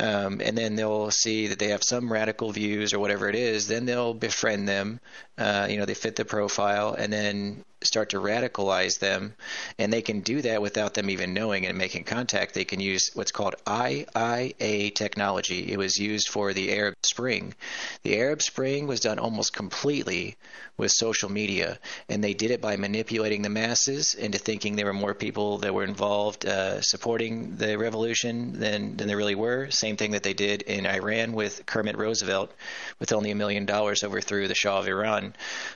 Um, 0.00 0.40
and 0.42 0.56
then 0.56 0.76
they'll 0.76 1.10
see 1.10 1.48
that 1.48 1.58
they 1.58 1.68
have 1.68 1.82
some 1.84 2.10
radical 2.10 2.52
views 2.52 2.94
or 2.94 2.98
whatever 2.98 3.28
it 3.28 3.34
is. 3.34 3.68
Then 3.68 3.84
they'll 3.84 4.14
befriend 4.14 4.66
them. 4.66 4.98
Uh, 5.36 5.66
you 5.68 5.76
know, 5.76 5.84
they 5.84 5.94
fit 5.94 6.16
the 6.16 6.24
profile, 6.24 6.94
and 6.94 7.12
then 7.12 7.64
start 7.82 8.10
to 8.10 8.20
radicalize 8.20 8.98
them. 8.98 9.34
And 9.78 9.92
they 9.92 10.02
can 10.02 10.20
do 10.20 10.42
that 10.42 10.62
without 10.62 10.94
them 10.94 11.10
even 11.10 11.34
knowing 11.34 11.66
and 11.66 11.76
making 11.78 12.04
contact. 12.04 12.54
They 12.54 12.64
can 12.64 12.80
use 12.80 13.10
what's 13.14 13.32
called 13.32 13.56
IIA 13.66 14.94
technology. 14.94 15.70
It 15.72 15.78
was 15.78 15.98
used 15.98 16.28
for 16.28 16.52
the 16.52 16.72
Arab 16.72 16.94
Spring. 17.02 17.54
The 18.02 18.18
Arab 18.18 18.42
Spring 18.42 18.86
was 18.86 19.00
done 19.00 19.18
almost 19.18 19.52
completely 19.52 20.36
with 20.76 20.90
social 20.90 21.30
media, 21.30 21.78
and 22.08 22.24
they 22.24 22.32
did 22.32 22.50
it 22.50 22.60
by 22.60 22.76
manipulating 22.76 23.42
the 23.42 23.50
masses 23.50 24.14
into 24.14 24.38
thinking 24.38 24.76
there 24.76 24.86
were 24.86 24.92
more 24.94 25.14
people 25.14 25.58
that 25.58 25.74
were 25.74 25.84
involved 25.84 26.46
uh, 26.46 26.80
supporting 26.80 27.56
the 27.56 27.76
revolution 27.76 28.58
than, 28.58 28.96
than 28.96 29.06
there 29.06 29.16
really 29.16 29.34
were. 29.34 29.70
Same 29.70 29.89
thing 29.96 30.12
that 30.12 30.22
they 30.22 30.34
did 30.34 30.62
in 30.62 30.86
Iran 30.86 31.32
with 31.32 31.64
Kermit 31.66 31.96
Roosevelt, 31.96 32.52
with 32.98 33.12
only 33.12 33.30
a 33.30 33.34
million 33.34 33.66
dollars 33.66 34.02
overthrew 34.02 34.48
the 34.48 34.54
Shah 34.54 34.78
of 34.78 34.88
Iran 34.88 35.34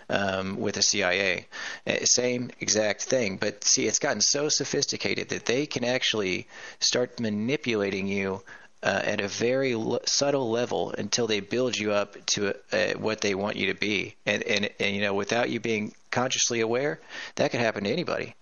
um, 0.09 0.57
with 0.57 0.75
the 0.77 0.83
CIA. 0.83 1.47
Uh, 1.87 2.05
same 2.05 2.51
exact 2.61 3.03
thing, 3.03 3.37
but 3.37 3.65
see, 3.65 3.87
it's 3.87 3.99
gotten 3.99 4.21
so 4.21 4.49
sophisticated 4.49 5.29
that 5.31 5.47
they 5.47 5.67
can 5.67 5.85
actually 5.85 6.47
start 6.81 7.21
manipulating 7.21 8.07
you 8.07 8.43
uh, 8.85 9.01
at 9.03 9.21
a 9.21 9.29
very 9.29 9.73
l- 9.73 10.01
subtle 10.05 10.51
level 10.51 10.95
until 10.97 11.27
they 11.27 11.41
build 11.41 11.77
you 11.77 11.93
up 11.93 12.17
to 12.27 12.55
uh, 12.73 12.93
what 12.99 13.23
they 13.23 13.35
want 13.35 13.57
you 13.57 13.73
to 13.73 13.75
be. 13.75 14.15
And, 14.27 14.43
and, 14.43 14.69
and, 14.79 14.95
you 14.95 15.01
know, 15.01 15.15
without 15.15 15.49
you 15.49 15.59
being 15.59 15.95
consciously 16.11 16.61
aware, 16.61 17.01
that 17.37 17.51
could 17.51 17.61
happen 17.61 17.85
to 17.85 17.91
anybody. 17.91 18.35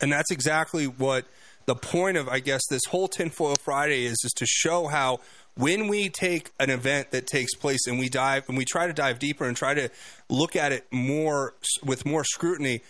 And 0.00 0.12
that's 0.12 0.30
exactly 0.30 0.86
what 0.86 1.24
the 1.66 1.74
point 1.74 2.16
of, 2.16 2.28
I 2.28 2.40
guess, 2.40 2.62
this 2.68 2.82
whole 2.88 3.08
Tinfoil 3.08 3.56
Friday 3.56 4.04
is, 4.04 4.18
is 4.24 4.32
to 4.36 4.46
show 4.46 4.86
how 4.88 5.20
when 5.56 5.88
we 5.88 6.08
take 6.08 6.50
an 6.58 6.70
event 6.70 7.10
that 7.10 7.26
takes 7.26 7.54
place 7.54 7.86
and 7.86 7.98
we 7.98 8.08
dive 8.08 8.48
and 8.48 8.56
we 8.56 8.64
try 8.64 8.86
to 8.86 8.92
dive 8.92 9.18
deeper 9.18 9.44
and 9.44 9.56
try 9.56 9.74
to 9.74 9.90
look 10.28 10.56
at 10.56 10.72
it 10.72 10.86
more 10.90 11.54
with 11.84 12.06
more 12.06 12.24
scrutiny, 12.24 12.82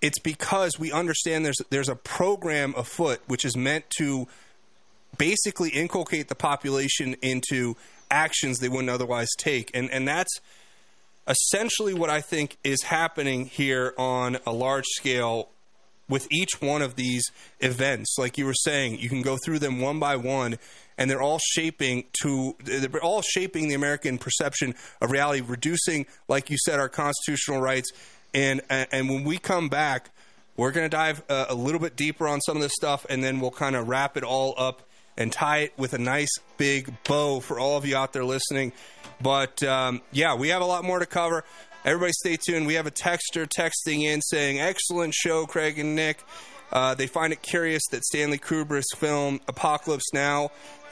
it's 0.00 0.18
because 0.18 0.78
we 0.78 0.92
understand 0.92 1.44
there's 1.44 1.60
there's 1.70 1.88
a 1.88 1.96
program 1.96 2.74
afoot 2.76 3.20
which 3.26 3.44
is 3.44 3.56
meant 3.56 3.88
to 3.98 4.28
basically 5.16 5.70
inculcate 5.70 6.28
the 6.28 6.34
population 6.34 7.14
into 7.22 7.76
actions 8.10 8.58
they 8.58 8.68
wouldn't 8.68 8.90
otherwise 8.90 9.28
take. 9.38 9.70
And 9.74 9.90
and 9.90 10.06
that's 10.06 10.40
essentially 11.26 11.94
what 11.94 12.10
I 12.10 12.20
think 12.20 12.56
is 12.62 12.82
happening 12.82 13.46
here 13.46 13.94
on 13.96 14.38
a 14.46 14.52
large 14.52 14.84
scale 14.86 15.48
with 16.08 16.26
each 16.30 16.60
one 16.60 16.82
of 16.82 16.94
these 16.94 17.24
events, 17.60 18.16
like 18.18 18.38
you 18.38 18.46
were 18.46 18.54
saying, 18.54 18.98
you 18.98 19.08
can 19.08 19.22
go 19.22 19.36
through 19.44 19.58
them 19.58 19.80
one 19.80 19.98
by 19.98 20.16
one, 20.16 20.58
and 20.98 21.10
they're 21.10 21.22
all 21.22 21.38
shaping 21.38 22.04
to 22.22 22.56
they're 22.64 23.02
all 23.02 23.22
shaping 23.22 23.68
the 23.68 23.74
American 23.74 24.18
perception 24.18 24.74
of 25.00 25.10
reality, 25.10 25.42
reducing, 25.46 26.06
like 26.28 26.50
you 26.50 26.56
said, 26.64 26.78
our 26.78 26.88
constitutional 26.88 27.60
rights. 27.60 27.90
And 28.32 28.60
and, 28.70 29.08
when 29.08 29.24
we 29.24 29.38
come 29.38 29.68
back, 29.68 30.10
we're 30.56 30.72
going 30.72 30.84
to 30.84 30.94
dive 30.94 31.22
uh, 31.28 31.46
a 31.48 31.54
little 31.54 31.80
bit 31.80 31.96
deeper 31.96 32.28
on 32.28 32.40
some 32.40 32.56
of 32.56 32.62
this 32.62 32.72
stuff, 32.74 33.06
and 33.08 33.22
then 33.22 33.40
we'll 33.40 33.50
kind 33.50 33.76
of 33.76 33.88
wrap 33.88 34.16
it 34.16 34.24
all 34.24 34.54
up 34.56 34.82
and 35.16 35.32
tie 35.32 35.58
it 35.58 35.72
with 35.78 35.94
a 35.94 35.98
nice 35.98 36.32
big 36.58 36.92
bow 37.04 37.40
for 37.40 37.58
all 37.58 37.78
of 37.78 37.86
you 37.86 37.96
out 37.96 38.12
there 38.12 38.24
listening. 38.24 38.72
But 39.20 39.62
um, 39.62 40.02
yeah, 40.12 40.34
we 40.34 40.48
have 40.48 40.62
a 40.62 40.66
lot 40.66 40.84
more 40.84 40.98
to 40.98 41.06
cover. 41.06 41.44
Everybody 41.86 42.12
stay 42.14 42.36
tuned. 42.36 42.66
We 42.66 42.74
have 42.74 42.88
a 42.88 42.90
texter 42.90 43.46
texting 43.46 44.02
in 44.02 44.20
saying, 44.20 44.58
Excellent 44.58 45.14
show, 45.14 45.46
Craig 45.46 45.78
and 45.78 45.94
Nick. 45.94 46.18
Uh, 46.72 46.96
they 46.96 47.06
find 47.06 47.32
it 47.32 47.42
curious 47.42 47.84
that 47.92 48.04
Stanley 48.04 48.38
Kubrick's 48.38 48.92
film 48.96 49.40
Apocalypse 49.46 50.12
Now, 50.12 50.50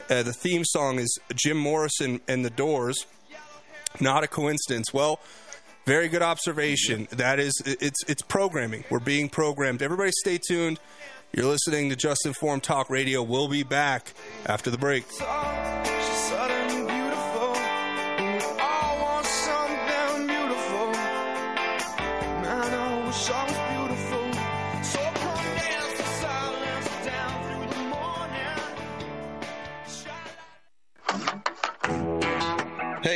uh, 0.09 0.23
the 0.23 0.33
theme 0.33 0.65
song 0.65 1.01
is 1.01 1.19
Jim 1.35 1.57
Morrison 1.57 2.21
and 2.29 2.45
the 2.45 2.51
Doors. 2.51 3.07
Not 4.01 4.23
a 4.23 4.29
coincidence. 4.29 4.95
Well, 4.95 5.19
very 5.85 6.09
good 6.09 6.23
observation. 6.23 7.09
That 7.11 7.41
is, 7.41 7.61
it's 7.67 8.05
it's 8.07 8.23
programming. 8.23 8.85
We're 8.89 9.01
being 9.01 9.29
programmed. 9.29 9.83
Everybody, 9.83 10.13
stay 10.13 10.39
tuned. 10.39 10.79
You're 11.33 11.47
listening 11.47 11.91
to 11.91 11.97
Just 11.97 12.25
Informed 12.25 12.63
Talk 12.63 12.89
Radio. 12.89 13.21
We'll 13.21 13.49
be 13.49 13.65
back 13.65 14.15
after 14.47 14.71
the 14.71 14.79
break. 14.79 15.05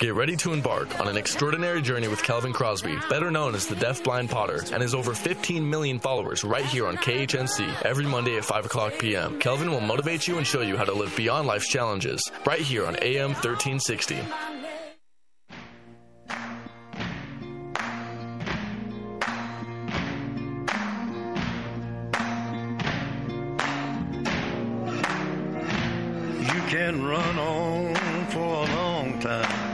Get 0.00 0.14
ready 0.14 0.34
to 0.38 0.54
embark 0.54 0.98
on 0.98 1.08
an 1.08 1.18
extraordinary 1.18 1.82
journey 1.82 2.08
with 2.08 2.22
Calvin 2.22 2.54
Crosby, 2.54 2.96
better 3.10 3.30
known 3.30 3.54
as 3.54 3.66
the 3.66 3.76
Deaf 3.76 4.02
Blind 4.02 4.30
Potter, 4.30 4.64
and 4.72 4.80
his 4.80 4.94
over 4.94 5.12
15 5.12 5.68
million 5.68 5.98
followers 5.98 6.42
right 6.42 6.64
here 6.64 6.86
on 6.86 6.96
KHNC 6.96 7.82
every 7.82 8.06
Monday 8.06 8.38
at 8.38 8.46
5 8.46 8.64
o'clock 8.64 8.94
p.m. 8.98 9.38
Kelvin 9.40 9.70
will 9.70 9.82
motivate 9.82 10.26
you 10.26 10.38
and 10.38 10.46
show 10.46 10.62
you 10.62 10.78
how 10.78 10.84
to 10.84 10.94
live 10.94 11.14
beyond 11.18 11.46
life's 11.46 11.68
challenges 11.68 12.22
right 12.46 12.62
here 12.62 12.86
on 12.86 12.96
AM 13.02 13.34
1360. 13.34 14.14
You 26.46 26.62
can 26.70 27.04
run 27.04 27.38
on 27.38 28.26
for 28.28 28.38
a 28.38 28.74
long 28.74 29.20
time. 29.20 29.69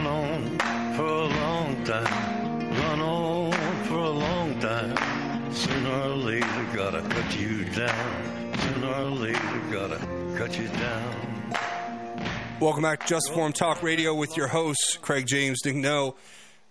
Run 0.00 0.06
on 0.06 0.58
for 0.96 1.04
a 1.04 1.26
long 1.26 1.84
time. 1.84 2.70
Run 2.70 3.00
on 3.02 3.84
for 3.84 3.98
a 3.98 4.08
long 4.08 4.58
time. 4.58 5.52
Sooner 5.52 5.90
or 5.90 6.16
later, 6.16 6.66
gotta 6.74 7.02
cut 7.02 7.38
you 7.38 7.64
down. 7.66 8.54
Sooner 8.60 8.94
or 8.94 9.10
later, 9.10 9.60
gotta 9.70 9.98
cut 10.38 10.58
you 10.58 10.68
down. 10.68 11.52
Welcome 12.60 12.82
back 12.82 13.00
to 13.00 13.06
Just 13.08 13.28
Informed 13.28 13.56
Talk 13.56 13.82
Radio 13.82 14.14
with 14.14 14.38
your 14.38 14.48
hosts, 14.48 14.96
Craig 15.02 15.26
James 15.26 15.58
Digno. 15.62 16.14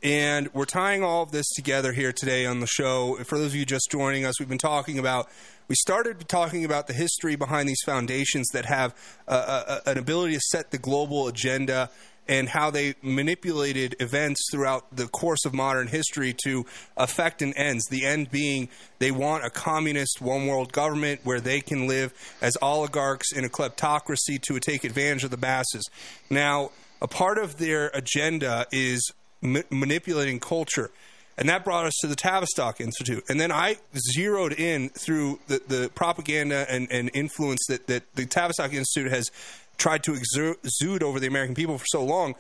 And 0.02 0.52
we're 0.56 0.66
tying 0.66 1.04
all 1.04 1.22
of 1.22 1.32
this 1.32 1.48
together 1.50 1.92
here 1.92 2.12
today 2.12 2.48
on 2.48 2.62
the 2.62 2.68
show. 2.68 3.16
For 3.26 3.38
those 3.38 3.48
of 3.48 3.56
you 3.56 3.66
just 3.66 3.92
joining 3.92 4.26
us, 4.26 4.40
we've 4.40 4.50
been 4.50 4.58
talking 4.58 4.98
about, 4.98 5.30
we 5.68 5.76
started 5.76 6.28
talking 6.28 6.66
about 6.66 6.88
the 6.88 6.94
history 6.94 7.36
behind 7.36 7.70
these 7.70 7.82
foundations 7.86 8.48
that 8.54 8.66
have 8.66 8.96
uh, 9.28 9.66
uh, 9.68 9.80
an 9.86 10.00
ability 10.00 10.34
to 10.34 10.40
set 10.40 10.72
the 10.72 10.78
global 10.80 11.28
agenda 11.28 11.92
and 12.30 12.48
how 12.48 12.70
they 12.70 12.94
manipulated 13.02 13.96
events 14.00 14.40
throughout 14.52 14.96
the 14.96 15.08
course 15.08 15.44
of 15.46 15.54
modern 15.54 15.88
history 15.88 16.34
to 16.46 16.64
affect 16.96 17.42
an 17.42 17.54
ends. 17.58 17.86
The 17.88 18.06
end 18.06 18.30
being 18.30 18.70
they 19.00 19.12
want 19.12 19.44
a 19.44 19.50
communist 19.50 20.22
one 20.22 20.46
world 20.46 20.72
government 20.72 21.22
where 21.24 21.42
they 21.42 21.60
can 21.60 21.88
live 21.88 22.14
as 22.40 22.56
oligarchs 22.62 23.34
in 23.34 23.44
a 23.44 23.50
kleptocracy 23.50 24.40
to 24.44 24.60
take 24.60 24.84
advantage 24.84 25.24
of 25.24 25.32
the 25.32 25.38
masses. 25.38 25.90
Now, 26.30 26.70
a 27.02 27.08
part 27.08 27.40
of 27.40 27.58
their 27.58 27.88
agenda 27.94 28.68
is 28.72 29.12
ma- 29.42 29.62
manipulating 29.72 30.40
culture. 30.40 30.92
And 31.36 31.48
that 31.48 31.64
brought 31.64 31.86
us 31.86 31.94
to 32.02 32.08
the 32.08 32.18
Tavistock 32.18 32.82
Institute. 32.82 33.24
And 33.30 33.40
then 33.40 33.50
I 33.50 33.78
zeroed 33.98 34.52
in 34.52 34.90
through 34.90 35.40
the, 35.48 35.62
the 35.66 35.90
propaganda 35.96 36.66
and, 36.70 36.92
and 36.92 37.10
influence 37.14 37.66
that, 37.70 37.88
that 37.88 38.04
the 38.16 38.26
Tavistock 38.26 38.74
Institute 38.74 39.10
has 39.10 39.32
tried 39.80 40.04
to 40.04 40.14
exude 40.14 41.02
over 41.02 41.20
the 41.20 41.28
American 41.28 41.56
people 41.56 41.78
for 41.78 41.86
so 41.88 42.04
long 42.04 42.36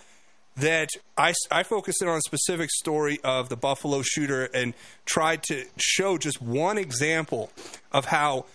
that 0.58 0.90
I, 1.18 1.34
I 1.52 1.64
focused 1.64 2.02
in 2.02 2.08
on 2.08 2.18
a 2.18 2.22
specific 2.22 2.70
story 2.70 3.20
of 3.24 3.50
the 3.50 3.56
Buffalo 3.56 4.02
shooter 4.04 4.46
and 4.54 4.74
tried 5.06 5.44
to 5.44 5.66
show 5.78 6.18
just 6.18 6.42
one 6.42 6.78
example 6.78 7.50
of 7.92 8.06
how 8.06 8.46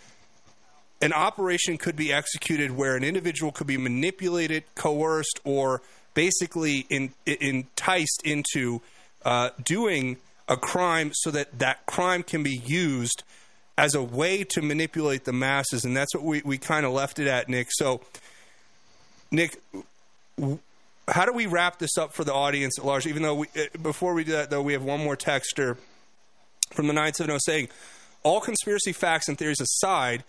an 1.00 1.12
operation 1.12 1.78
could 1.78 1.96
be 1.96 2.12
executed 2.12 2.70
where 2.70 2.96
an 2.96 3.04
individual 3.04 3.52
could 3.52 3.66
be 3.66 3.76
manipulated, 3.76 4.64
coerced, 4.74 5.40
or 5.44 5.82
basically 6.14 6.86
in, 6.88 7.12
enticed 7.26 8.22
into 8.24 8.80
uh, 9.24 9.50
doing 9.62 10.18
a 10.48 10.56
crime 10.56 11.10
so 11.14 11.30
that 11.30 11.58
that 11.58 11.86
crime 11.86 12.22
can 12.22 12.42
be 12.42 12.60
used 12.64 13.22
as 13.76 13.94
a 13.94 14.02
way 14.02 14.44
to 14.44 14.62
manipulate 14.62 15.24
the 15.24 15.32
masses. 15.32 15.84
And 15.84 15.96
that's 15.96 16.14
what 16.14 16.22
we, 16.22 16.42
we 16.44 16.58
kind 16.58 16.86
of 16.86 16.92
left 16.92 17.18
it 17.18 17.26
at, 17.26 17.48
Nick. 17.48 17.68
So, 17.70 18.02
Nick, 19.30 19.60
how 21.08 21.26
do 21.26 21.32
we 21.32 21.46
wrap 21.46 21.78
this 21.78 21.98
up 21.98 22.12
for 22.12 22.24
the 22.24 22.32
audience 22.32 22.78
at 22.78 22.84
large? 22.84 23.06
Even 23.06 23.22
though 23.22 23.34
we, 23.34 23.46
uh, 23.56 23.78
before 23.82 24.14
we 24.14 24.24
do 24.24 24.32
that, 24.32 24.50
though, 24.50 24.62
we 24.62 24.72
have 24.72 24.82
one 24.82 25.00
more 25.00 25.16
texter 25.16 25.76
from 26.72 26.86
the 26.86 26.92
970 26.92 27.38
saying, 27.40 27.68
all 28.22 28.40
conspiracy 28.40 28.92
facts 28.92 29.28
and 29.28 29.36
theories 29.36 29.60
aside, 29.60 30.24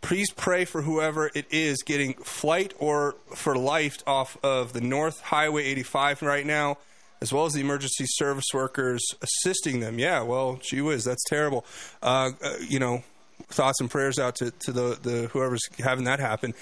please 0.00 0.30
pray 0.30 0.64
for 0.64 0.82
whoever 0.82 1.30
it 1.34 1.46
is 1.50 1.82
getting 1.82 2.14
flight 2.14 2.74
or 2.78 3.16
for 3.34 3.56
life 3.56 3.98
off 4.06 4.36
of 4.42 4.72
the 4.72 4.80
North 4.80 5.20
Highway 5.22 5.64
85 5.64 6.22
right 6.22 6.46
now, 6.46 6.76
as 7.20 7.32
well 7.32 7.46
as 7.46 7.54
the 7.54 7.60
emergency 7.60 8.04
service 8.06 8.44
workers 8.52 9.02
assisting 9.22 9.80
them. 9.80 9.98
Yeah, 9.98 10.22
well, 10.22 10.60
gee 10.62 10.82
whiz, 10.82 11.04
that's 11.04 11.24
terrible. 11.28 11.64
Uh, 12.02 12.32
uh, 12.42 12.54
you 12.68 12.78
know, 12.78 13.02
thoughts 13.48 13.80
and 13.80 13.90
prayers 13.90 14.18
out 14.18 14.36
to, 14.36 14.50
to 14.50 14.72
the, 14.72 14.98
the 15.02 15.28
whoever's 15.32 15.62
having 15.78 16.04
that 16.04 16.20
happen. 16.20 16.54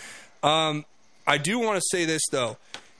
Um, 0.42 0.84
I 1.26 1.38
do 1.38 1.58
want 1.58 1.76
to 1.76 1.82
say 1.90 2.04
this 2.04 2.22
though. 2.30 2.56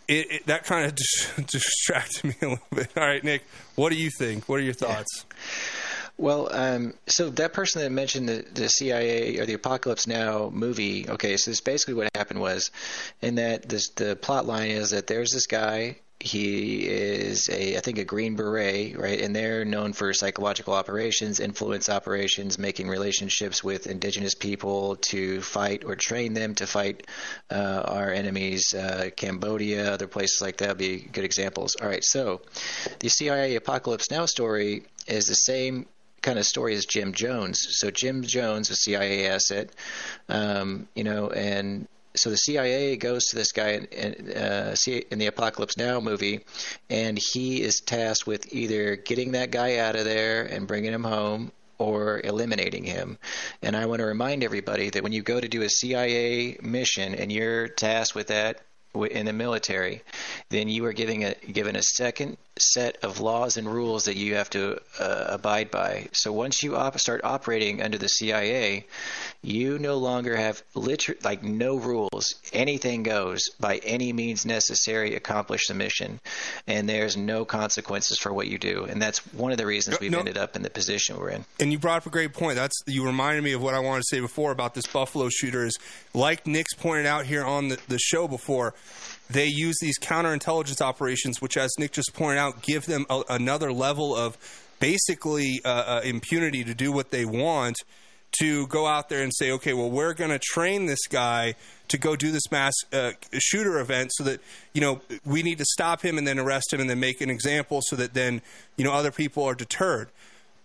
It, 0.08 0.30
it, 0.30 0.46
that 0.46 0.64
kind 0.64 0.86
of 0.86 0.94
dis- 0.94 1.32
distracted 1.46 2.24
me 2.24 2.34
a 2.42 2.48
little 2.50 2.66
bit. 2.74 2.90
All 2.96 3.06
right, 3.06 3.22
Nick, 3.24 3.42
what 3.74 3.90
do 3.90 3.96
you 3.96 4.10
think? 4.10 4.48
What 4.48 4.60
are 4.60 4.62
your 4.62 4.74
thoughts? 4.74 5.24
Well, 6.18 6.48
um, 6.50 6.94
so 7.06 7.28
that 7.30 7.52
person 7.52 7.82
that 7.82 7.90
mentioned 7.90 8.28
the, 8.28 8.44
the 8.54 8.68
CIA 8.68 9.38
or 9.38 9.44
the 9.44 9.52
Apocalypse 9.52 10.06
Now 10.06 10.48
movie, 10.50 11.08
okay, 11.08 11.36
so 11.36 11.50
this 11.50 11.60
basically 11.60 11.94
what 11.94 12.08
happened 12.14 12.40
was, 12.40 12.70
in 13.20 13.34
that 13.34 13.68
this, 13.68 13.90
the 13.90 14.16
plot 14.16 14.46
line 14.46 14.70
is 14.70 14.90
that 14.90 15.08
there's 15.08 15.32
this 15.32 15.46
guy, 15.46 15.96
he 16.18 16.86
is 16.86 17.48
a, 17.50 17.76
I 17.76 17.80
think, 17.80 17.98
a 17.98 18.04
Green 18.04 18.36
Beret, 18.36 18.98
right? 18.98 19.20
And 19.20 19.36
they're 19.36 19.64
known 19.64 19.92
for 19.92 20.12
psychological 20.14 20.72
operations, 20.74 21.40
influence 21.40 21.88
operations, 21.88 22.58
making 22.58 22.88
relationships 22.88 23.62
with 23.62 23.86
indigenous 23.86 24.34
people 24.34 24.96
to 24.96 25.42
fight 25.42 25.84
or 25.84 25.94
train 25.94 26.32
them 26.32 26.54
to 26.56 26.66
fight 26.66 27.06
uh, 27.50 27.82
our 27.84 28.10
enemies, 28.10 28.72
uh, 28.72 29.10
Cambodia, 29.14 29.92
other 29.92 30.06
places 30.08 30.40
like 30.40 30.56
that 30.58 30.68
would 30.68 30.78
be 30.78 30.98
good 30.98 31.24
examples. 31.24 31.76
All 31.76 31.88
right, 31.88 32.04
so 32.04 32.40
the 33.00 33.10
CIA 33.10 33.56
Apocalypse 33.56 34.10
Now 34.10 34.24
story 34.26 34.84
is 35.06 35.26
the 35.26 35.34
same 35.34 35.86
kind 36.22 36.38
of 36.38 36.46
story 36.46 36.74
as 36.74 36.86
Jim 36.86 37.12
Jones. 37.12 37.66
So 37.78 37.90
Jim 37.90 38.22
Jones, 38.22 38.70
a 38.70 38.76
CIA 38.76 39.28
asset, 39.28 39.70
um, 40.28 40.88
you 40.94 41.04
know, 41.04 41.30
and 41.30 41.86
so 42.16 42.30
the 42.30 42.36
CIA 42.36 42.96
goes 42.96 43.26
to 43.26 43.36
this 43.36 43.52
guy 43.52 43.70
in, 43.70 43.84
in, 43.86 44.36
uh, 44.36 44.74
in 45.10 45.18
the 45.18 45.26
Apocalypse 45.26 45.76
Now 45.76 46.00
movie, 46.00 46.44
and 46.90 47.18
he 47.32 47.62
is 47.62 47.80
tasked 47.80 48.26
with 48.26 48.52
either 48.52 48.96
getting 48.96 49.32
that 49.32 49.50
guy 49.50 49.78
out 49.78 49.96
of 49.96 50.04
there 50.04 50.44
and 50.44 50.66
bringing 50.66 50.92
him 50.92 51.04
home, 51.04 51.52
or 51.78 52.20
eliminating 52.24 52.84
him. 52.84 53.18
And 53.62 53.76
I 53.76 53.86
want 53.86 54.00
to 54.00 54.06
remind 54.06 54.42
everybody 54.42 54.90
that 54.90 55.02
when 55.02 55.12
you 55.12 55.22
go 55.22 55.40
to 55.40 55.48
do 55.48 55.62
a 55.62 55.68
CIA 55.68 56.58
mission 56.62 57.14
and 57.14 57.30
you're 57.30 57.68
tasked 57.68 58.14
with 58.14 58.28
that 58.28 58.65
in 59.04 59.26
the 59.26 59.32
military, 59.32 60.02
then 60.48 60.68
you 60.68 60.84
are 60.86 60.92
giving 60.92 61.24
a 61.24 61.34
given 61.34 61.76
a 61.76 61.82
second 61.82 62.36
set 62.58 62.96
of 63.02 63.20
laws 63.20 63.56
and 63.56 63.68
rules 63.68 64.04
that 64.04 64.16
you 64.16 64.36
have 64.36 64.48
to 64.48 64.80
uh, 64.98 65.26
abide 65.28 65.70
by. 65.70 66.08
So 66.12 66.32
once 66.32 66.62
you 66.62 66.76
op- 66.76 66.98
start 66.98 67.20
operating 67.22 67.82
under 67.82 67.98
the 67.98 68.08
CIA, 68.08 68.86
you 69.42 69.78
no 69.78 69.96
longer 69.96 70.36
have 70.36 70.62
liter- 70.74 71.16
like 71.22 71.42
no 71.42 71.76
rules. 71.76 72.34
Anything 72.52 73.02
goes 73.02 73.50
by 73.60 73.76
any 73.78 74.12
means 74.12 74.46
necessary. 74.46 75.14
Accomplish 75.14 75.66
the 75.68 75.74
mission, 75.74 76.20
and 76.66 76.88
there's 76.88 77.16
no 77.16 77.44
consequences 77.44 78.18
for 78.18 78.32
what 78.32 78.46
you 78.46 78.58
do. 78.58 78.84
And 78.88 79.00
that's 79.00 79.18
one 79.34 79.52
of 79.52 79.58
the 79.58 79.66
reasons 79.66 80.00
we've 80.00 80.10
no. 80.10 80.20
ended 80.20 80.38
up 80.38 80.56
in 80.56 80.62
the 80.62 80.70
position 80.70 81.18
we're 81.18 81.30
in. 81.30 81.44
And 81.60 81.72
you 81.72 81.78
brought 81.78 81.98
up 81.98 82.06
a 82.06 82.10
great 82.10 82.32
point. 82.32 82.56
That's 82.56 82.82
you 82.86 83.04
reminded 83.04 83.44
me 83.44 83.52
of 83.52 83.62
what 83.62 83.74
I 83.74 83.80
wanted 83.80 84.00
to 84.00 84.16
say 84.16 84.20
before 84.20 84.50
about 84.52 84.74
this 84.74 84.86
Buffalo 84.86 85.28
shooter. 85.28 85.64
Is 85.66 85.78
like 86.14 86.46
Nick's 86.46 86.74
pointed 86.74 87.06
out 87.06 87.26
here 87.26 87.44
on 87.44 87.68
the, 87.68 87.78
the 87.88 87.98
show 87.98 88.26
before 88.28 88.74
they 89.28 89.46
use 89.46 89.76
these 89.80 89.98
counterintelligence 89.98 90.80
operations, 90.80 91.40
which, 91.40 91.56
as 91.56 91.72
Nick 91.78 91.92
just 91.92 92.14
pointed 92.14 92.38
out, 92.38 92.62
give 92.62 92.86
them 92.86 93.06
a, 93.10 93.22
another 93.28 93.72
level 93.72 94.14
of 94.14 94.36
basically 94.78 95.60
uh, 95.64 95.68
uh, 95.68 96.00
impunity 96.04 96.64
to 96.64 96.74
do 96.74 96.92
what 96.92 97.10
they 97.10 97.24
want. 97.24 97.76
To 98.40 98.66
go 98.66 98.86
out 98.86 99.08
there 99.08 99.22
and 99.22 99.32
say, 99.34 99.52
okay, 99.52 99.72
well, 99.72 99.90
we're 99.90 100.12
going 100.12 100.32
to 100.32 100.38
train 100.38 100.84
this 100.84 101.06
guy 101.06 101.54
to 101.88 101.96
go 101.96 102.16
do 102.16 102.30
this 102.30 102.50
mass 102.50 102.74
uh, 102.92 103.12
shooter 103.32 103.78
event 103.78 104.10
so 104.12 104.24
that 104.24 104.40
you 104.74 104.80
know 104.82 105.00
we 105.24 105.42
need 105.42 105.56
to 105.56 105.64
stop 105.64 106.02
him 106.02 106.18
and 106.18 106.26
then 106.26 106.38
arrest 106.38 106.72
him 106.72 106.80
and 106.80 106.90
then 106.90 107.00
make 107.00 107.22
an 107.22 107.30
example 107.30 107.80
so 107.82 107.96
that 107.96 108.12
then 108.12 108.42
you 108.76 108.84
know 108.84 108.92
other 108.92 109.10
people 109.10 109.44
are 109.44 109.54
deterred. 109.54 110.08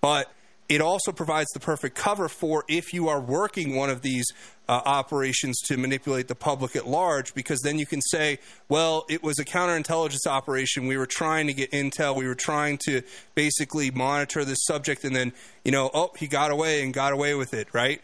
But 0.02 0.34
it 0.72 0.80
also 0.80 1.12
provides 1.12 1.50
the 1.52 1.60
perfect 1.60 1.98
cover 1.98 2.30
for 2.30 2.64
if 2.70 2.94
you 2.94 3.10
are 3.10 3.20
working 3.20 3.76
one 3.76 3.90
of 3.90 4.02
these 4.02 4.26
uh, 4.70 4.82
operations 4.86 5.60
to 5.60 5.76
manipulate 5.76 6.30
the 6.30 6.36
public 6.36 6.78
at 6.78 6.88
large, 6.88 7.34
because 7.34 7.60
then 7.60 7.78
you 7.78 7.86
can 7.86 8.00
say, 8.00 8.40
well, 8.70 9.04
it 9.10 9.22
was 9.22 9.38
a 9.38 9.44
counterintelligence 9.44 10.26
operation. 10.26 10.88
We 10.88 10.96
were 10.96 11.06
trying 11.06 11.48
to 11.48 11.54
get 11.54 11.72
intel. 11.72 12.16
We 12.16 12.26
were 12.26 12.36
trying 12.36 12.80
to 12.86 13.02
basically 13.36 13.92
monitor 13.92 14.46
this 14.46 14.60
subject, 14.64 15.04
and 15.04 15.14
then, 15.14 15.34
you 15.66 15.74
know, 15.74 15.92
oh, 15.94 16.12
he 16.18 16.28
got 16.28 16.52
away 16.52 16.82
and 16.84 16.94
got 16.94 17.12
away 17.12 17.36
with 17.36 17.54
it, 17.54 17.68
right? 17.74 18.02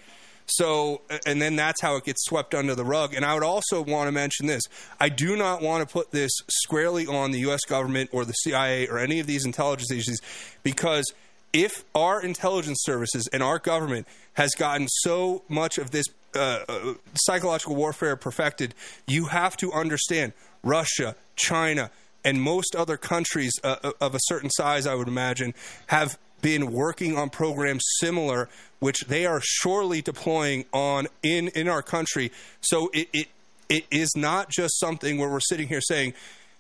So, 0.48 1.04
and 1.26 1.42
then 1.42 1.56
that's 1.56 1.82
how 1.82 1.96
it 1.96 2.04
gets 2.04 2.26
swept 2.26 2.54
under 2.54 2.76
the 2.76 2.84
rug. 2.84 3.14
And 3.14 3.24
I 3.24 3.34
would 3.34 3.44
also 3.44 3.82
want 3.82 4.10
to 4.10 4.12
mention 4.12 4.46
this 4.46 4.64
I 5.00 5.08
do 5.08 5.38
not 5.38 5.62
want 5.62 5.88
to 5.88 5.92
put 5.92 6.12
this 6.12 6.32
squarely 6.50 7.08
on 7.08 7.32
the 7.32 7.40
U.S. 7.40 7.62
government 7.66 8.10
or 8.12 8.26
the 8.26 8.34
CIA 8.34 8.88
or 8.88 8.98
any 8.98 9.22
of 9.22 9.28
these 9.28 9.46
intelligence 9.46 9.92
agencies 9.92 10.20
because 10.64 11.14
if 11.54 11.84
our 11.96 12.22
intelligence 12.22 12.80
services 12.84 13.28
and 13.32 13.42
our 13.42 13.60
government 13.60 14.08
has 14.34 14.52
gotten 14.52 14.88
so 14.88 15.44
much 15.50 15.78
of 15.78 15.92
this 15.92 16.06
uh, 16.36 16.60
uh, 16.68 16.94
psychological 17.16 17.76
warfare 17.76 18.16
perfected, 18.16 18.76
you 19.08 19.26
have 19.26 19.58
to 19.58 19.72
understand 19.74 20.34
Russia, 20.64 21.16
China, 21.36 21.90
and 22.24 22.42
most 22.42 22.76
other 22.76 22.98
countries 22.98 23.54
uh, 23.64 23.92
of 24.02 24.14
a 24.14 24.20
certain 24.24 24.50
size, 24.50 24.86
I 24.86 24.96
would 24.96 25.08
imagine, 25.08 25.54
have 25.88 26.18
been 26.42 26.72
working 26.72 27.18
on 27.18 27.30
programs 27.30 27.84
similar, 28.00 28.50
which 28.80 29.00
they 29.08 29.26
are 29.26 29.42
surely 29.42 30.02
deploying 30.02 30.66
on 30.74 31.08
in 31.24 31.48
in 31.50 31.68
our 31.68 31.82
country. 31.82 32.32
So 32.62 32.90
it, 32.94 33.08
it 33.14 33.28
it 33.70 33.86
is 33.90 34.14
not 34.16 34.50
just 34.50 34.80
something 34.80 35.18
where 35.18 35.30
we're 35.30 35.40
sitting 35.40 35.68
here 35.68 35.82
saying 35.82 36.14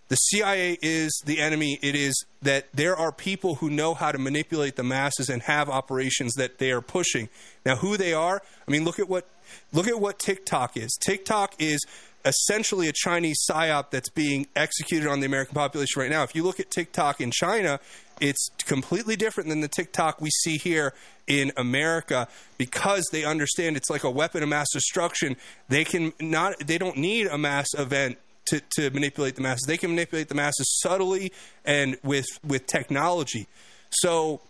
the 0.09 0.15
CIA 0.15 0.77
is 0.81 1.21
the 1.25 1.39
enemy. 1.39 1.79
It 1.81 1.95
is 1.95 2.25
that 2.41 2.67
there 2.73 2.95
are 2.95 3.11
people 3.11 3.55
who 3.55 3.69
know 3.69 3.93
how 3.93 4.11
to 4.11 4.17
manipulate 4.17 4.75
the 4.75 4.83
masses 4.83 5.29
and 5.29 5.41
have 5.43 5.69
operations 5.69 6.33
that 6.35 6.59
they 6.59 6.71
are 6.71 6.81
pushing. 6.81 7.29
Now, 7.65 7.75
who 7.75 7.97
they 7.97 8.13
are? 8.13 8.41
I 8.67 8.71
mean, 8.71 8.85
look 8.85 8.99
at 8.99 9.09
what 9.09 9.27
look 9.73 9.87
at 9.87 9.99
what 9.99 10.19
TikTok 10.19 10.77
is. 10.77 10.97
TikTok 11.01 11.55
is 11.59 11.85
essentially 12.25 12.87
a 12.87 12.93
Chinese 12.93 13.45
psyop 13.49 13.89
that's 13.89 14.09
being 14.09 14.47
executed 14.55 15.07
on 15.07 15.19
the 15.19 15.25
American 15.25 15.55
population 15.55 16.01
right 16.01 16.11
now. 16.11 16.23
If 16.23 16.35
you 16.35 16.43
look 16.43 16.59
at 16.59 16.69
TikTok 16.69 17.21
in 17.21 17.31
China, 17.31 17.79
it's 18.19 18.49
completely 18.65 19.15
different 19.15 19.49
than 19.49 19.61
the 19.61 19.67
TikTok 19.67 20.19
we 20.19 20.29
see 20.29 20.57
here 20.57 20.93
in 21.27 21.51
America 21.57 22.27
because 22.57 23.07
they 23.11 23.23
understand 23.23 23.77
it's 23.77 23.89
like 23.89 24.03
a 24.03 24.09
weapon 24.11 24.43
of 24.43 24.49
mass 24.49 24.67
destruction. 24.71 25.35
They 25.69 25.83
can 25.83 26.13
not 26.19 26.65
they 26.65 26.77
don't 26.77 26.97
need 26.97 27.27
a 27.27 27.37
mass 27.37 27.67
event 27.77 28.17
to, 28.49 28.61
to 28.75 28.89
manipulate 28.91 29.35
the 29.35 29.41
masses. 29.41 29.65
They 29.67 29.77
can 29.77 29.91
manipulate 29.91 30.29
the 30.29 30.35
masses 30.35 30.79
subtly 30.81 31.31
and 31.65 31.97
with 32.03 32.27
with 32.45 32.67
technology. 32.67 33.47
So 33.89 34.41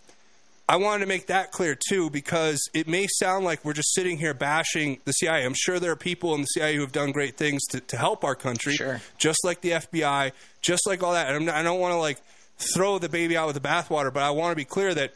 I 0.70 0.76
wanted 0.76 1.00
to 1.00 1.06
make 1.06 1.28
that 1.28 1.54
clear 1.54 1.78
too, 1.90 2.10
because 2.10 2.60
it 2.74 2.90
may 2.90 3.08
sound 3.08 3.46
like 3.46 3.64
we're 3.64 3.74
just 3.74 3.94
sitting 3.94 4.18
here 4.18 4.34
bashing 4.34 5.00
the 5.06 5.14
CIA. 5.14 5.46
I'm 5.46 5.54
sure 5.56 5.80
there 5.80 5.92
are 5.92 5.98
people 5.98 6.36
in 6.36 6.42
the 6.42 6.48
CIA 6.48 6.76
who 6.76 6.82
have 6.82 6.92
done 6.92 7.12
great 7.14 7.38
things 7.38 7.64
to, 7.68 7.80
to 7.80 7.98
help 7.98 8.26
our 8.26 8.36
country, 8.36 8.74
sure. 8.74 9.02
just 9.18 9.46
like 9.46 9.62
the 9.62 9.72
FBI, 9.72 10.34
just 10.62 10.86
like 10.86 11.02
all 11.04 11.14
that. 11.14 11.34
And 11.34 11.46
not, 11.46 11.56
I 11.56 11.64
don't 11.64 11.80
want 11.80 11.94
to 11.94 11.98
like 11.98 12.20
throw 12.58 13.00
the 13.00 13.08
baby 13.08 13.38
out 13.38 13.48
with 13.48 13.62
the 13.62 13.66
bathwater, 13.66 14.14
but 14.14 14.24
I 14.24 14.32
want 14.32 14.52
to 14.52 14.56
be 14.58 14.66
clear 14.66 14.94
that 14.94 15.14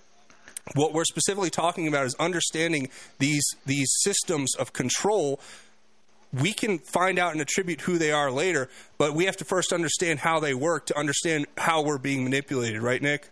what 0.75 0.93
we're 0.93 1.03
specifically 1.03 1.49
talking 1.49 1.87
about 1.87 2.05
is 2.05 2.15
understanding 2.15 2.89
these 3.19 3.43
these 3.65 3.91
systems 4.03 4.55
of 4.55 4.71
control 4.71 5.41
we 6.33 6.53
can 6.53 6.79
find 6.79 7.19
out 7.19 7.33
and 7.33 7.41
attribute 7.41 7.81
who 7.81 7.97
they 7.97 8.11
are 8.11 8.31
later, 8.31 8.69
but 8.97 9.13
we 9.13 9.25
have 9.25 9.37
to 9.37 9.45
first 9.45 9.73
understand 9.73 10.19
how 10.19 10.39
they 10.39 10.53
work 10.53 10.85
to 10.87 10.97
understand 10.97 11.47
how 11.57 11.81
we're 11.81 11.97
being 11.97 12.23
manipulated, 12.23 12.81
right, 12.81 13.01
Nick? 13.01 13.29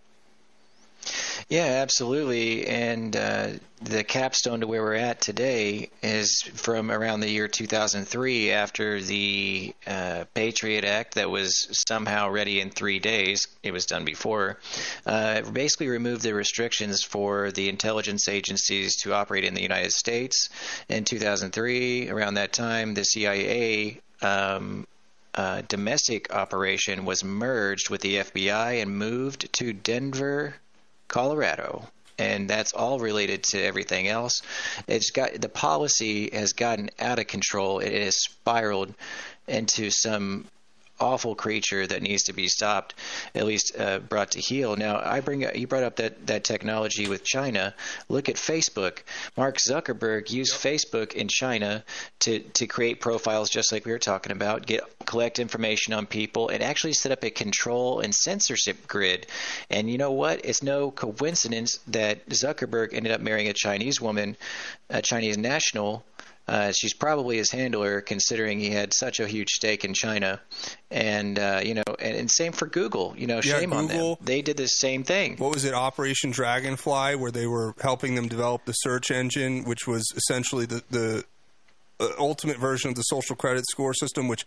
Yeah, 1.49 1.81
absolutely. 1.81 2.67
And 2.67 3.15
uh, 3.15 3.47
the 3.81 4.03
capstone 4.03 4.59
to 4.59 4.67
where 4.67 4.83
we're 4.83 4.93
at 4.93 5.19
today 5.19 5.89
is 6.03 6.41
from 6.41 6.91
around 6.91 7.21
the 7.21 7.29
year 7.29 7.47
2003 7.47 8.51
after 8.51 9.01
the 9.01 9.73
uh, 9.87 10.25
Patriot 10.33 10.83
Act 10.85 11.15
that 11.15 11.29
was 11.29 11.83
somehow 11.87 12.29
ready 12.29 12.59
in 12.59 12.69
three 12.69 12.99
days. 12.99 13.47
It 13.63 13.71
was 13.71 13.85
done 13.85 14.05
before. 14.05 14.59
Uh, 15.05 15.41
basically 15.41 15.87
removed 15.87 16.21
the 16.21 16.33
restrictions 16.35 17.03
for 17.03 17.51
the 17.51 17.69
intelligence 17.69 18.27
agencies 18.27 18.97
to 18.97 19.13
operate 19.13 19.43
in 19.43 19.55
the 19.55 19.63
United 19.63 19.93
States. 19.93 20.49
In 20.87 21.03
2003, 21.03 22.09
around 22.09 22.35
that 22.35 22.53
time, 22.53 22.93
the 22.93 23.03
CIA. 23.03 24.01
Um, 24.21 24.85
uh, 25.35 25.61
domestic 25.67 26.33
operation 26.33 27.05
was 27.05 27.23
merged 27.23 27.89
with 27.89 28.01
the 28.01 28.15
FBI 28.15 28.81
and 28.81 28.97
moved 28.97 29.53
to 29.53 29.71
Denver, 29.71 30.55
Colorado, 31.09 31.89
and 32.17 32.49
that's 32.49 32.71
all 32.73 32.99
related 32.99 33.43
to 33.43 33.61
everything 33.61 34.07
else. 34.07 34.41
It's 34.87 35.11
got 35.11 35.33
the 35.33 35.49
policy 35.49 36.29
has 36.31 36.53
gotten 36.53 36.89
out 36.99 37.19
of 37.19 37.27
control. 37.27 37.79
It 37.79 37.91
has 37.91 38.15
spiraled 38.15 38.93
into 39.47 39.89
some 39.89 40.45
awful 40.99 41.35
creature 41.35 41.85
that 41.87 42.01
needs 42.01 42.23
to 42.23 42.33
be 42.33 42.47
stopped, 42.47 42.95
at 43.35 43.45
least 43.45 43.73
uh, 43.77 43.99
brought 43.99 44.31
to 44.31 44.39
heel. 44.39 44.75
Now, 44.75 45.01
I 45.03 45.21
bring 45.21 45.41
you 45.55 45.67
brought 45.67 45.83
up 45.83 45.97
that 45.97 46.27
that 46.27 46.43
technology 46.43 47.07
with 47.07 47.23
China. 47.23 47.73
Look 48.07 48.29
at 48.29 48.35
Facebook. 48.35 48.99
Mark 49.37 49.57
Zuckerberg 49.57 50.31
used 50.31 50.53
Facebook 50.53 51.13
in 51.13 51.27
China 51.27 51.83
to 52.19 52.39
to 52.39 52.67
create 52.67 52.99
profiles, 52.99 53.49
just 53.49 53.71
like 53.71 53.85
we 53.85 53.91
were 53.91 53.99
talking 53.99 54.31
about, 54.31 54.65
get 54.65 54.81
collect 55.05 55.39
information 55.39 55.93
on 55.93 56.05
people, 56.05 56.49
and 56.49 56.63
actually 56.63 56.93
set 56.93 57.11
up 57.11 57.23
a 57.23 57.29
control 57.29 57.99
and 57.99 58.13
censorship 58.13 58.87
grid. 58.87 59.27
And 59.69 59.89
you 59.89 59.97
know 59.97 60.11
what? 60.11 60.45
It's 60.45 60.63
no 60.63 60.91
coincidence 60.91 61.79
that 61.87 62.27
Zuckerberg 62.29 62.93
ended 62.93 63.11
up 63.11 63.21
marrying 63.21 63.47
a 63.47 63.53
Chinese 63.53 64.01
woman, 64.01 64.37
a 64.89 65.01
Chinese 65.01 65.37
national. 65.37 66.03
Uh, 66.49 66.71
she's 66.71 66.95
probably 66.95 67.37
his 67.37 67.51
handler, 67.51 68.01
considering 68.01 68.59
he 68.59 68.71
had 68.71 68.91
such 68.91 69.19
a 69.19 69.27
huge 69.27 69.49
stake 69.49 69.85
in 69.85 69.93
China, 69.93 70.41
and 70.89 71.37
uh, 71.37 71.61
you 71.63 71.75
know, 71.75 71.83
and, 71.99 72.17
and 72.17 72.31
same 72.31 72.53
for 72.53 72.65
Google. 72.65 73.13
You 73.15 73.27
know, 73.27 73.35
Yeah, 73.35 73.59
shame 73.59 73.71
on 73.71 73.85
them. 73.85 74.15
They 74.19 74.41
did 74.41 74.57
the 74.57 74.65
same 74.65 75.03
thing. 75.03 75.37
What 75.37 75.53
was 75.53 75.63
it, 75.63 75.75
Operation 75.75 76.31
Dragonfly, 76.31 77.17
where 77.17 77.29
they 77.29 77.45
were 77.45 77.75
helping 77.79 78.15
them 78.15 78.27
develop 78.27 78.65
the 78.65 78.73
search 78.73 79.11
engine, 79.11 79.63
which 79.63 79.85
was 79.85 80.11
essentially 80.15 80.65
the 80.65 80.81
the 80.89 81.23
uh, 81.99 82.07
ultimate 82.17 82.57
version 82.57 82.89
of 82.89 82.95
the 82.95 83.03
social 83.03 83.35
credit 83.35 83.65
score 83.69 83.93
system. 83.93 84.27
Which, 84.27 84.43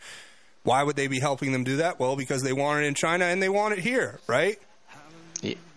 why 0.65 0.83
would 0.83 0.97
they 0.97 1.07
be 1.07 1.20
helping 1.20 1.53
them 1.53 1.62
do 1.62 1.77
that? 1.77 2.01
Well, 2.01 2.16
because 2.16 2.43
they 2.43 2.53
want 2.53 2.83
it 2.83 2.87
in 2.87 2.95
China 2.95 3.27
and 3.27 3.41
they 3.41 3.49
want 3.49 3.74
it 3.74 3.79
here, 3.79 4.19
right? 4.27 4.59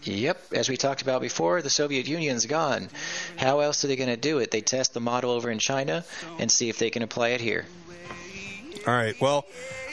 Yep, 0.04 0.54
as 0.54 0.70
we 0.70 0.78
talked 0.78 1.02
about 1.02 1.22
before, 1.22 1.64
the 1.64 1.70
Soviet 1.70 2.08
Union's 2.08 2.46
gone. 2.46 2.90
How 3.38 3.62
else 3.62 3.84
are 3.84 3.88
they 3.88 3.96
going 3.96 4.10
to 4.10 4.18
do 4.18 4.38
it? 4.38 4.52
They 4.52 4.62
test 4.62 4.94
the 4.94 5.00
model 5.00 5.32
over 5.32 5.50
in 5.50 5.58
China 5.58 6.06
and 6.38 6.52
see 6.52 6.70
if 6.70 6.78
they 6.78 6.92
can 6.92 7.02
apply 7.02 7.30
it 7.30 7.42
here. 7.42 7.66
All 8.86 8.94
right. 8.94 9.20
Well, 9.20 9.46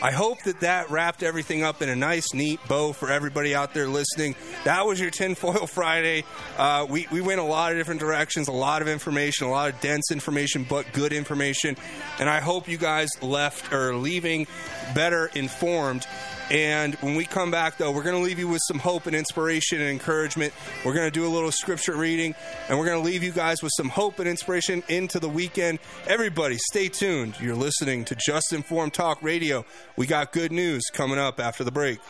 I 0.02 0.10
hope 0.10 0.42
that 0.42 0.60
that 0.60 0.90
wrapped 0.90 1.22
everything 1.22 1.62
up 1.62 1.80
in 1.80 1.88
a 1.88 1.96
nice, 1.96 2.34
neat 2.34 2.60
bow 2.68 2.92
for 2.92 3.10
everybody 3.10 3.54
out 3.54 3.72
there 3.72 3.88
listening. 3.88 4.34
That 4.64 4.84
was 4.84 5.00
your 5.00 5.10
Tinfoil 5.10 5.66
Friday. 5.66 6.24
Uh, 6.58 6.86
we, 6.90 7.06
we 7.10 7.22
went 7.22 7.40
a 7.40 7.44
lot 7.44 7.72
of 7.72 7.78
different 7.78 8.00
directions, 8.00 8.48
a 8.48 8.52
lot 8.52 8.82
of 8.82 8.88
information, 8.88 9.46
a 9.46 9.50
lot 9.50 9.72
of 9.72 9.80
dense 9.80 10.10
information, 10.10 10.66
but 10.68 10.92
good 10.92 11.12
information. 11.12 11.76
And 12.18 12.28
I 12.28 12.40
hope 12.40 12.68
you 12.68 12.76
guys 12.76 13.08
left 13.22 13.72
or 13.72 13.94
leaving 13.94 14.46
better 14.94 15.30
informed. 15.34 16.04
And 16.50 16.94
when 16.96 17.14
we 17.14 17.24
come 17.24 17.50
back, 17.50 17.78
though, 17.78 17.92
we're 17.92 18.02
going 18.02 18.16
to 18.16 18.22
leave 18.22 18.38
you 18.38 18.48
with 18.48 18.60
some 18.66 18.78
hope 18.78 19.06
and 19.06 19.16
inspiration 19.16 19.80
and 19.80 19.90
encouragement. 19.90 20.52
We're 20.84 20.92
going 20.92 21.06
to 21.06 21.10
do 21.10 21.26
a 21.26 21.28
little 21.32 21.50
scripture 21.50 21.96
reading, 21.96 22.34
and 22.68 22.78
we're 22.78 22.84
going 22.84 23.00
to 23.00 23.04
leave 23.04 23.22
you 23.22 23.32
guys 23.32 23.62
with 23.62 23.72
some 23.76 23.88
hope 23.88 24.18
and 24.18 24.28
inspiration 24.28 24.82
into 24.88 25.18
the 25.18 25.28
weekend. 25.28 25.78
Everybody, 26.06 26.58
stay 26.58 26.88
tuned. 26.88 27.40
You're 27.40 27.56
listening 27.56 28.04
to 28.06 28.16
Just 28.16 28.52
Informed 28.52 28.92
Talk 28.92 29.22
Radio. 29.22 29.64
We 29.96 30.06
got 30.06 30.32
good 30.32 30.52
news 30.52 30.82
coming 30.92 31.18
up 31.18 31.40
after 31.40 31.64
the 31.64 31.72
break. 31.72 32.00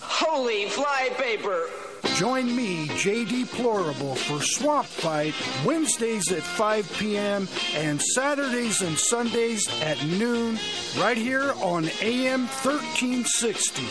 Holy 0.00 0.66
flypaper! 0.68 1.68
Join 2.16 2.56
me, 2.56 2.86
JD 2.86 3.44
Plorable, 3.44 4.16
for 4.16 4.40
Swamp 4.40 4.86
Fight 4.86 5.34
Wednesdays 5.66 6.32
at 6.32 6.42
5 6.42 6.90
p.m. 6.98 7.46
and 7.74 8.00
Saturdays 8.00 8.80
and 8.80 8.98
Sundays 8.98 9.68
at 9.82 10.02
noon, 10.06 10.58
right 10.98 11.18
here 11.18 11.52
on 11.60 11.90
AM 12.00 12.46
1360. 12.46 13.82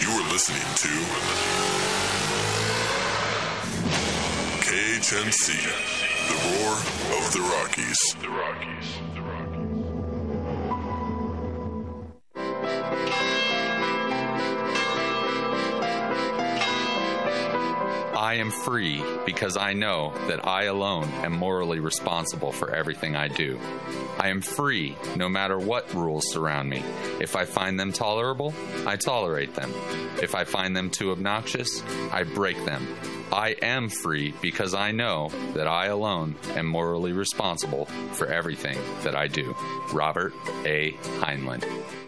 You 0.00 0.08
are 0.08 0.32
listening 0.32 0.64
to 0.76 0.88
KHNC, 4.64 5.52
the 6.28 6.36
roar 6.48 6.72
of 7.18 7.32
the 7.34 7.40
Rockies. 7.42 7.98
The 8.22 8.30
Rockies. 8.30 9.06
I 18.16 18.34
am 18.36 18.50
free 18.50 19.04
because 19.26 19.58
I 19.58 19.74
know 19.74 20.14
that 20.28 20.46
I 20.46 20.64
alone 20.64 21.10
am 21.22 21.32
morally 21.32 21.80
responsible 21.80 22.50
for 22.50 22.74
everything 22.74 23.14
I 23.14 23.28
do. 23.28 23.60
I 24.18 24.28
am 24.28 24.40
free 24.40 24.96
no 25.16 25.28
matter 25.28 25.58
what 25.58 25.92
rules 25.92 26.32
surround 26.32 26.70
me. 26.70 26.82
If 27.20 27.36
I 27.36 27.44
find 27.44 27.78
them 27.78 27.92
tolerable, 27.92 28.54
I 28.86 28.96
tolerate 28.96 29.54
them. 29.54 29.70
If 30.22 30.34
I 30.34 30.44
find 30.44 30.74
them 30.74 30.88
too 30.88 31.10
obnoxious, 31.10 31.82
I 32.10 32.22
break 32.22 32.64
them. 32.64 32.86
I 33.30 33.50
am 33.60 33.90
free 33.90 34.32
because 34.40 34.72
I 34.72 34.92
know 34.92 35.28
that 35.52 35.66
I 35.66 35.86
alone 35.86 36.36
am 36.54 36.66
morally 36.66 37.12
responsible 37.12 37.84
for 38.12 38.28
everything 38.28 38.78
that 39.02 39.14
I 39.14 39.26
do. 39.26 39.54
Robert 39.92 40.32
A. 40.64 40.92
Heinlein. 41.20 42.05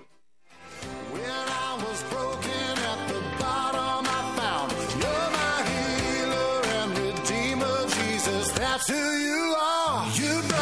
That's 8.79 8.91
who 8.91 8.95
you 8.97 9.57
are. 9.59 10.07
You 10.13 10.58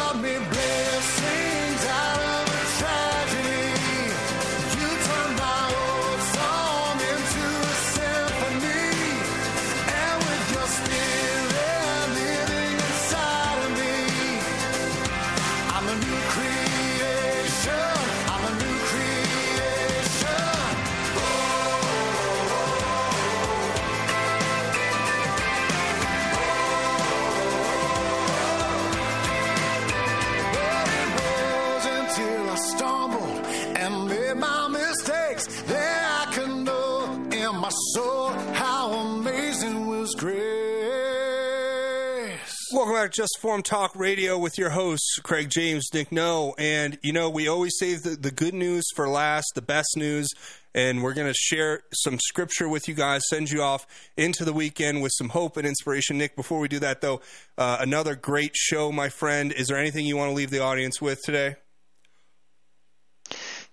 Just 43.05 43.37
Informed 43.37 43.65
Talk 43.65 43.95
Radio 43.95 44.39
with 44.39 44.57
your 44.57 44.71
hosts, 44.71 45.19
Craig 45.21 45.49
James, 45.51 45.87
Nick 45.93 46.11
No. 46.11 46.55
And, 46.57 46.97
you 47.03 47.13
know, 47.13 47.29
we 47.29 47.47
always 47.47 47.77
save 47.77 48.01
the, 48.01 48.15
the 48.15 48.31
good 48.31 48.55
news 48.55 48.85
for 48.95 49.07
last, 49.07 49.51
the 49.53 49.61
best 49.61 49.95
news. 49.95 50.27
And 50.73 51.03
we're 51.03 51.13
going 51.13 51.27
to 51.27 51.33
share 51.37 51.81
some 51.93 52.17
scripture 52.19 52.67
with 52.67 52.87
you 52.87 52.95
guys, 52.95 53.21
send 53.29 53.51
you 53.51 53.61
off 53.61 53.85
into 54.17 54.43
the 54.43 54.51
weekend 54.51 55.03
with 55.03 55.11
some 55.15 55.29
hope 55.29 55.57
and 55.57 55.67
inspiration. 55.67 56.17
Nick, 56.17 56.35
before 56.35 56.59
we 56.59 56.67
do 56.67 56.79
that, 56.79 57.01
though, 57.01 57.21
uh, 57.55 57.77
another 57.79 58.15
great 58.15 58.55
show, 58.55 58.91
my 58.91 59.09
friend. 59.09 59.51
Is 59.51 59.67
there 59.67 59.77
anything 59.77 60.07
you 60.07 60.17
want 60.17 60.31
to 60.31 60.35
leave 60.35 60.49
the 60.49 60.63
audience 60.63 60.99
with 60.99 61.21
today? 61.23 61.57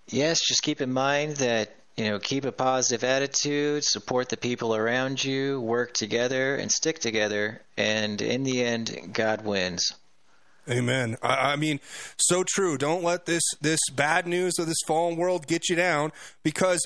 Yes, 0.07 0.39
just 0.47 0.61
keep 0.61 0.81
in 0.81 0.93
mind 0.93 1.37
that 1.37 1.75
you 1.97 2.09
know 2.09 2.19
keep 2.19 2.45
a 2.45 2.51
positive 2.51 3.03
attitude, 3.03 3.83
support 3.83 4.29
the 4.29 4.37
people 4.37 4.75
around 4.75 5.23
you, 5.23 5.61
work 5.61 5.93
together, 5.93 6.55
and 6.55 6.71
stick 6.71 6.99
together. 6.99 7.61
And 7.77 8.21
in 8.21 8.43
the 8.43 8.63
end, 8.63 9.09
God 9.13 9.45
wins. 9.45 9.91
Amen. 10.69 11.15
I, 11.21 11.53
I 11.53 11.55
mean, 11.57 11.79
so 12.17 12.43
true. 12.43 12.77
Don't 12.77 13.03
let 13.03 13.25
this 13.25 13.43
this 13.61 13.79
bad 13.93 14.27
news 14.27 14.57
of 14.59 14.67
this 14.67 14.81
fallen 14.87 15.15
world 15.15 15.47
get 15.47 15.69
you 15.69 15.75
down, 15.75 16.11
because 16.43 16.81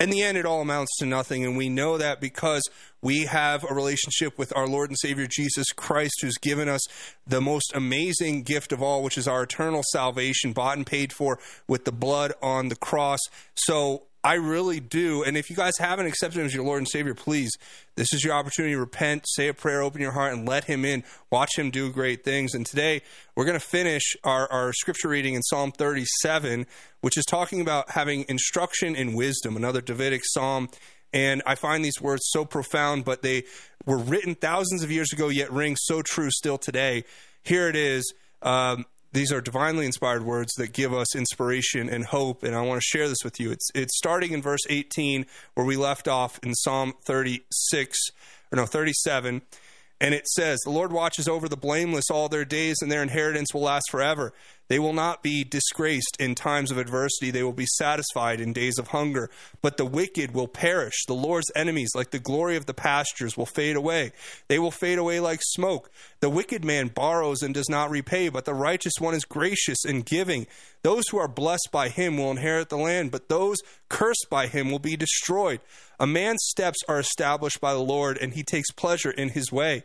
in 0.00 0.10
the 0.10 0.22
end, 0.22 0.38
it 0.38 0.46
all 0.46 0.62
amounts 0.62 0.96
to 0.98 1.06
nothing, 1.06 1.44
and 1.44 1.56
we 1.56 1.68
know 1.68 1.98
that 1.98 2.20
because 2.20 2.62
we 3.02 3.26
have 3.26 3.64
a 3.64 3.74
relationship 3.74 4.38
with 4.38 4.54
our 4.56 4.66
Lord 4.66 4.88
and 4.90 4.98
Savior 4.98 5.26
Jesus 5.30 5.72
Christ, 5.72 6.14
who's 6.22 6.38
given 6.38 6.68
us 6.68 6.80
the 7.26 7.40
most 7.40 7.70
amazing 7.74 8.42
gift 8.42 8.72
of 8.72 8.82
all, 8.82 9.02
which 9.02 9.18
is 9.18 9.28
our 9.28 9.42
eternal 9.42 9.82
salvation, 9.92 10.52
bought 10.52 10.78
and 10.78 10.86
paid 10.86 11.12
for 11.12 11.38
with 11.68 11.84
the 11.84 11.92
blood 11.92 12.32
on 12.42 12.68
the 12.68 12.76
cross. 12.76 13.20
So. 13.54 14.04
I 14.22 14.34
really 14.34 14.80
do. 14.80 15.22
And 15.22 15.36
if 15.36 15.48
you 15.48 15.56
guys 15.56 15.78
haven't 15.78 16.06
accepted 16.06 16.40
him 16.40 16.46
as 16.46 16.54
your 16.54 16.64
Lord 16.64 16.78
and 16.78 16.88
Savior, 16.88 17.14
please, 17.14 17.50
this 17.96 18.12
is 18.12 18.22
your 18.22 18.34
opportunity 18.34 18.74
to 18.74 18.80
repent, 18.80 19.24
say 19.26 19.48
a 19.48 19.54
prayer, 19.54 19.80
open 19.80 20.02
your 20.02 20.12
heart, 20.12 20.34
and 20.34 20.46
let 20.46 20.64
him 20.64 20.84
in. 20.84 21.04
Watch 21.30 21.56
him 21.56 21.70
do 21.70 21.90
great 21.90 22.22
things. 22.22 22.54
And 22.54 22.66
today, 22.66 23.00
we're 23.34 23.46
going 23.46 23.58
to 23.58 23.64
finish 23.64 24.14
our, 24.22 24.50
our 24.52 24.74
scripture 24.74 25.08
reading 25.08 25.34
in 25.34 25.42
Psalm 25.42 25.72
37, 25.72 26.66
which 27.00 27.16
is 27.16 27.24
talking 27.24 27.62
about 27.62 27.90
having 27.90 28.26
instruction 28.28 28.94
in 28.94 29.14
wisdom, 29.14 29.56
another 29.56 29.80
Davidic 29.80 30.22
psalm. 30.24 30.68
And 31.14 31.42
I 31.46 31.54
find 31.54 31.82
these 31.82 32.00
words 32.00 32.22
so 32.26 32.44
profound, 32.44 33.06
but 33.06 33.22
they 33.22 33.44
were 33.86 33.98
written 33.98 34.34
thousands 34.34 34.82
of 34.82 34.90
years 34.90 35.12
ago, 35.14 35.28
yet 35.28 35.50
ring 35.50 35.76
so 35.76 36.02
true 36.02 36.30
still 36.30 36.58
today. 36.58 37.04
Here 37.42 37.68
it 37.68 37.76
is. 37.76 38.12
Um, 38.42 38.84
these 39.12 39.32
are 39.32 39.40
divinely 39.40 39.86
inspired 39.86 40.24
words 40.24 40.52
that 40.54 40.72
give 40.72 40.94
us 40.94 41.16
inspiration 41.16 41.88
and 41.88 42.04
hope, 42.04 42.42
and 42.42 42.54
I 42.54 42.62
want 42.62 42.80
to 42.80 42.86
share 42.86 43.08
this 43.08 43.24
with 43.24 43.40
you. 43.40 43.50
It's 43.50 43.68
it's 43.74 43.96
starting 43.96 44.32
in 44.32 44.42
verse 44.42 44.60
18 44.68 45.26
where 45.54 45.66
we 45.66 45.76
left 45.76 46.06
off 46.06 46.38
in 46.42 46.54
Psalm 46.54 46.94
36 47.04 47.98
or 48.52 48.56
no 48.56 48.66
37, 48.66 49.42
and 50.00 50.14
it 50.14 50.28
says, 50.28 50.60
"The 50.64 50.70
Lord 50.70 50.92
watches 50.92 51.28
over 51.28 51.48
the 51.48 51.56
blameless 51.56 52.10
all 52.10 52.28
their 52.28 52.44
days, 52.44 52.76
and 52.80 52.90
their 52.90 53.02
inheritance 53.02 53.52
will 53.52 53.62
last 53.62 53.90
forever. 53.90 54.32
They 54.70 54.78
will 54.78 54.92
not 54.92 55.24
be 55.24 55.42
disgraced 55.42 56.16
in 56.20 56.36
times 56.36 56.70
of 56.70 56.78
adversity. 56.78 57.32
They 57.32 57.42
will 57.42 57.52
be 57.52 57.66
satisfied 57.66 58.40
in 58.40 58.52
days 58.52 58.78
of 58.78 58.88
hunger. 58.88 59.28
But 59.60 59.76
the 59.76 59.84
wicked 59.84 60.32
will 60.32 60.46
perish. 60.46 60.94
The 61.08 61.12
Lord's 61.12 61.50
enemies, 61.56 61.90
like 61.96 62.12
the 62.12 62.20
glory 62.20 62.56
of 62.56 62.66
the 62.66 62.72
pastures, 62.72 63.36
will 63.36 63.46
fade 63.46 63.74
away. 63.74 64.12
They 64.46 64.60
will 64.60 64.70
fade 64.70 64.98
away 64.98 65.18
like 65.18 65.40
smoke. 65.42 65.90
The 66.20 66.30
wicked 66.30 66.64
man 66.64 66.86
borrows 66.86 67.42
and 67.42 67.52
does 67.52 67.68
not 67.68 67.90
repay, 67.90 68.28
but 68.28 68.44
the 68.44 68.54
righteous 68.54 68.92
one 69.00 69.12
is 69.14 69.24
gracious 69.24 69.84
in 69.84 70.02
giving. 70.02 70.46
Those 70.82 71.02
who 71.10 71.18
are 71.18 71.26
blessed 71.26 71.70
by 71.72 71.88
him 71.88 72.16
will 72.16 72.30
inherit 72.30 72.68
the 72.68 72.78
land, 72.78 73.10
but 73.10 73.28
those 73.28 73.58
cursed 73.88 74.28
by 74.30 74.46
him 74.46 74.70
will 74.70 74.78
be 74.78 74.96
destroyed. 74.96 75.58
A 75.98 76.06
man's 76.06 76.44
steps 76.44 76.78
are 76.86 77.00
established 77.00 77.60
by 77.60 77.72
the 77.72 77.80
Lord, 77.80 78.18
and 78.18 78.34
he 78.34 78.44
takes 78.44 78.70
pleasure 78.70 79.10
in 79.10 79.30
his 79.30 79.50
way. 79.50 79.82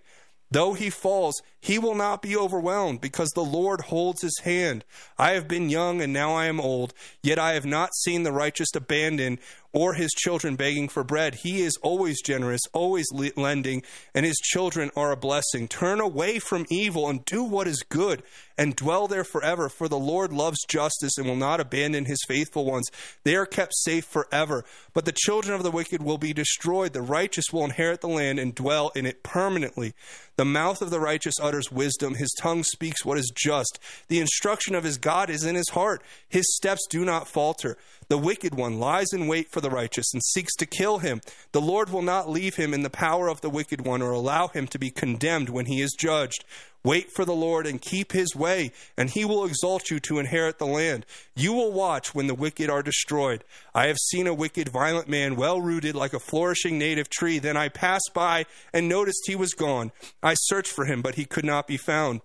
Though 0.51 0.73
he 0.73 0.89
falls, 0.89 1.41
he 1.65 1.79
will 1.79 1.95
not 1.95 2.21
be 2.21 2.37
overwhelmed, 2.37 3.01
because 3.01 3.31
the 3.31 3.43
Lord 3.43 3.81
holds 3.81 4.21
his 4.21 4.37
hand. 4.43 4.85
I 5.17 5.31
have 5.31 5.47
been 5.47 5.67
young, 5.67 5.99
and 5.99 6.13
now 6.13 6.35
I 6.35 6.45
am 6.45 6.61
old, 6.61 6.93
yet 7.23 7.39
I 7.39 7.53
have 7.53 7.65
not 7.65 7.95
seen 7.95 8.21
the 8.21 8.31
righteous 8.31 8.69
abandoned 8.75 9.39
or 9.75 9.93
his 9.93 10.11
children 10.11 10.55
begging 10.55 10.87
for 10.87 11.03
bread. 11.03 11.35
He 11.35 11.61
is 11.61 11.77
always 11.81 12.21
generous, 12.21 12.61
always 12.71 13.07
lending, 13.11 13.83
and 14.13 14.25
his 14.25 14.37
children 14.37 14.89
are 14.95 15.11
a 15.11 15.17
blessing. 15.17 15.67
Turn 15.67 15.99
away 15.99 16.39
from 16.39 16.65
evil 16.69 17.09
and 17.09 17.25
do 17.25 17.43
what 17.43 17.67
is 17.67 17.83
good, 17.89 18.23
and 18.57 18.73
dwell 18.73 19.09
there 19.09 19.25
forever. 19.25 19.67
For 19.67 19.89
the 19.89 19.99
Lord 19.99 20.31
loves 20.31 20.63
justice 20.65 21.17
and 21.17 21.27
will 21.27 21.35
not 21.35 21.59
abandon 21.59 22.05
his 22.05 22.23
faithful 22.25 22.63
ones. 22.63 22.89
They 23.25 23.35
are 23.35 23.45
kept 23.45 23.75
safe 23.75 24.05
forever. 24.05 24.63
But 24.93 25.03
the 25.03 25.11
children 25.11 25.53
of 25.53 25.63
the 25.63 25.71
wicked 25.71 26.01
will 26.01 26.17
be 26.17 26.31
destroyed. 26.31 26.93
The 26.93 27.01
righteous 27.01 27.51
will 27.51 27.65
inherit 27.65 27.99
the 27.99 28.07
land 28.07 28.39
and 28.39 28.55
dwell 28.55 28.93
in 28.95 29.05
it 29.05 29.23
permanently. 29.23 29.93
The 30.37 30.45
mouth 30.45 30.81
of 30.81 30.89
the 30.89 31.01
righteous 31.01 31.35
utters 31.41 31.54
wisdom. 31.71 32.15
His 32.15 32.33
tongue 32.39 32.63
speaks 32.63 33.05
what 33.05 33.17
is 33.17 33.31
just. 33.35 33.79
The 34.07 34.19
instruction 34.19 34.75
of 34.75 34.83
his 34.83 34.97
God 34.97 35.29
is 35.29 35.43
in 35.43 35.55
his 35.55 35.69
heart. 35.69 36.01
His 36.27 36.55
steps 36.55 36.85
do 36.89 37.05
not 37.05 37.27
falter. 37.27 37.77
The 38.07 38.17
wicked 38.17 38.53
one 38.53 38.79
lies 38.79 39.07
in 39.13 39.27
wait 39.27 39.49
for 39.49 39.61
the 39.61 39.69
righteous 39.69 40.13
and 40.13 40.23
seeks 40.23 40.55
to 40.57 40.65
kill 40.65 40.99
him. 40.99 41.21
The 41.51 41.61
Lord 41.61 41.89
will 41.89 42.01
not 42.01 42.29
leave 42.29 42.55
him 42.55 42.73
in 42.73 42.83
the 42.83 42.89
power 42.89 43.27
of 43.27 43.41
the 43.41 43.49
wicked 43.49 43.85
one 43.85 44.01
or 44.01 44.11
allow 44.11 44.47
him 44.47 44.67
to 44.67 44.79
be 44.79 44.91
condemned 44.91 45.49
when 45.49 45.65
he 45.65 45.81
is 45.81 45.95
judged. 45.97 46.45
Wait 46.85 47.11
for 47.11 47.25
the 47.25 47.33
Lord 47.33 47.65
and 47.65 47.81
keep 47.81 48.11
his 48.11 48.35
way, 48.35 48.71
and 48.95 49.09
he 49.09 49.25
will 49.25 49.43
exalt 49.43 49.89
you 49.89 49.99
to 50.01 50.19
inherit 50.19 50.59
the 50.59 50.67
land. 50.67 51.03
You 51.35 51.51
will 51.51 51.71
watch 51.71 52.13
when 52.13 52.27
the 52.27 52.35
wicked 52.35 52.69
are 52.69 52.83
destroyed. 52.83 53.43
I 53.73 53.87
have 53.87 53.97
seen 53.97 54.27
a 54.27 54.35
wicked, 54.35 54.69
violent 54.69 55.09
man, 55.09 55.35
well 55.35 55.59
rooted 55.59 55.95
like 55.95 56.13
a 56.13 56.19
flourishing 56.19 56.77
native 56.77 57.09
tree. 57.09 57.39
Then 57.39 57.57
I 57.57 57.69
passed 57.69 58.11
by 58.13 58.45
and 58.71 58.87
noticed 58.87 59.23
he 59.25 59.35
was 59.35 59.55
gone. 59.55 59.91
I 60.21 60.35
searched 60.35 60.71
for 60.71 60.85
him, 60.85 61.01
but 61.01 61.15
he 61.15 61.25
could 61.25 61.43
not 61.43 61.65
be 61.65 61.77
found. 61.77 62.21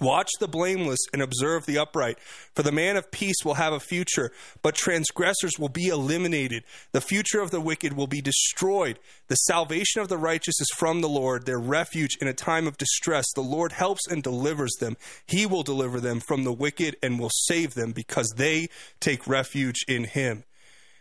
Watch 0.00 0.28
the 0.38 0.48
blameless 0.48 1.00
and 1.14 1.22
observe 1.22 1.64
the 1.64 1.78
upright, 1.78 2.18
for 2.54 2.62
the 2.62 2.70
man 2.70 2.98
of 2.98 3.10
peace 3.10 3.42
will 3.42 3.54
have 3.54 3.72
a 3.72 3.80
future, 3.80 4.30
but 4.60 4.74
transgressors 4.74 5.58
will 5.58 5.70
be 5.70 5.88
eliminated. 5.88 6.62
The 6.92 7.00
future 7.00 7.40
of 7.40 7.50
the 7.50 7.60
wicked 7.60 7.94
will 7.94 8.06
be 8.06 8.20
destroyed. 8.20 8.98
The 9.28 9.36
salvation 9.36 10.02
of 10.02 10.08
the 10.08 10.18
righteous 10.18 10.60
is 10.60 10.68
from 10.76 11.00
the 11.00 11.08
Lord, 11.08 11.46
their 11.46 11.58
refuge 11.58 12.18
in 12.20 12.28
a 12.28 12.34
time 12.34 12.66
of 12.66 12.76
distress. 12.76 13.24
The 13.34 13.40
Lord 13.40 13.72
helps 13.72 14.06
and 14.06 14.22
delivers 14.22 14.74
them. 14.78 14.98
He 15.26 15.46
will 15.46 15.62
deliver 15.62 16.00
them 16.00 16.20
from 16.20 16.44
the 16.44 16.52
wicked 16.52 16.96
and 17.02 17.18
will 17.18 17.30
save 17.32 17.72
them 17.72 17.92
because 17.92 18.34
they 18.36 18.68
take 19.00 19.26
refuge 19.26 19.86
in 19.88 20.04
him. 20.04 20.44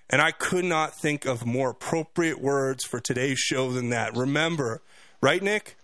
And 0.10 0.22
I 0.22 0.32
could 0.32 0.64
not 0.64 0.98
think 0.98 1.26
of 1.26 1.46
more 1.46 1.72
appropriate 1.72 2.40
words 2.40 2.86
for 2.86 3.02
today's 3.02 3.40
show 3.40 3.72
than 3.74 3.90
that. 3.90 4.16
Remember, 4.16 4.82
right, 5.20 5.44
Nick? 5.44 5.76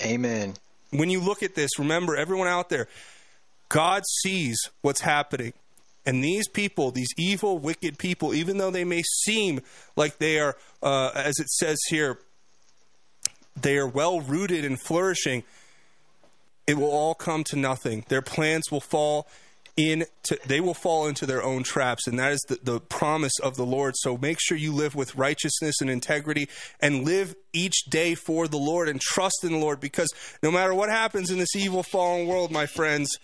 Amen. 0.00 0.54
When 0.92 1.10
you 1.10 1.20
look 1.20 1.42
at 1.42 1.54
this, 1.54 1.78
remember, 1.78 2.16
everyone 2.16 2.48
out 2.48 2.68
there, 2.68 2.86
God 3.68 4.02
sees 4.20 4.58
what's 4.82 5.00
happening. 5.00 5.54
And 6.04 6.22
these 6.22 6.48
people, 6.48 6.90
these 6.90 7.12
evil, 7.16 7.58
wicked 7.58 7.98
people, 7.98 8.34
even 8.34 8.58
though 8.58 8.70
they 8.70 8.84
may 8.84 9.02
seem 9.02 9.60
like 9.96 10.18
they 10.18 10.38
are, 10.38 10.56
uh, 10.82 11.10
as 11.14 11.38
it 11.38 11.48
says 11.48 11.78
here, 11.88 12.18
they 13.60 13.76
are 13.78 13.86
well 13.86 14.20
rooted 14.20 14.64
and 14.64 14.80
flourishing, 14.80 15.44
it 16.66 16.76
will 16.76 16.90
all 16.90 17.14
come 17.14 17.44
to 17.44 17.56
nothing. 17.56 18.04
Their 18.08 18.22
plans 18.22 18.70
will 18.70 18.80
fall 18.80 19.26
into 19.76 20.38
they 20.46 20.60
will 20.60 20.74
fall 20.74 21.06
into 21.06 21.24
their 21.24 21.42
own 21.42 21.62
traps 21.62 22.06
and 22.06 22.18
that 22.18 22.32
is 22.32 22.40
the, 22.48 22.58
the 22.62 22.80
promise 22.80 23.38
of 23.42 23.56
the 23.56 23.64
lord. 23.64 23.94
So 23.96 24.16
make 24.18 24.38
sure 24.40 24.56
you 24.56 24.72
live 24.72 24.94
with 24.94 25.14
righteousness 25.14 25.80
and 25.80 25.88
integrity 25.88 26.48
and 26.80 27.04
live 27.04 27.34
each 27.52 27.84
day 27.88 28.14
for 28.14 28.48
the 28.48 28.58
lord 28.58 28.88
and 28.88 29.00
trust 29.00 29.44
in 29.44 29.52
the 29.52 29.58
lord 29.58 29.80
because 29.80 30.12
no 30.42 30.50
matter 30.50 30.74
what 30.74 30.90
happens 30.90 31.30
in 31.30 31.38
this 31.38 31.56
evil 31.56 31.82
fallen 31.82 32.26
world 32.26 32.50
my 32.50 32.66
friends 32.66 33.16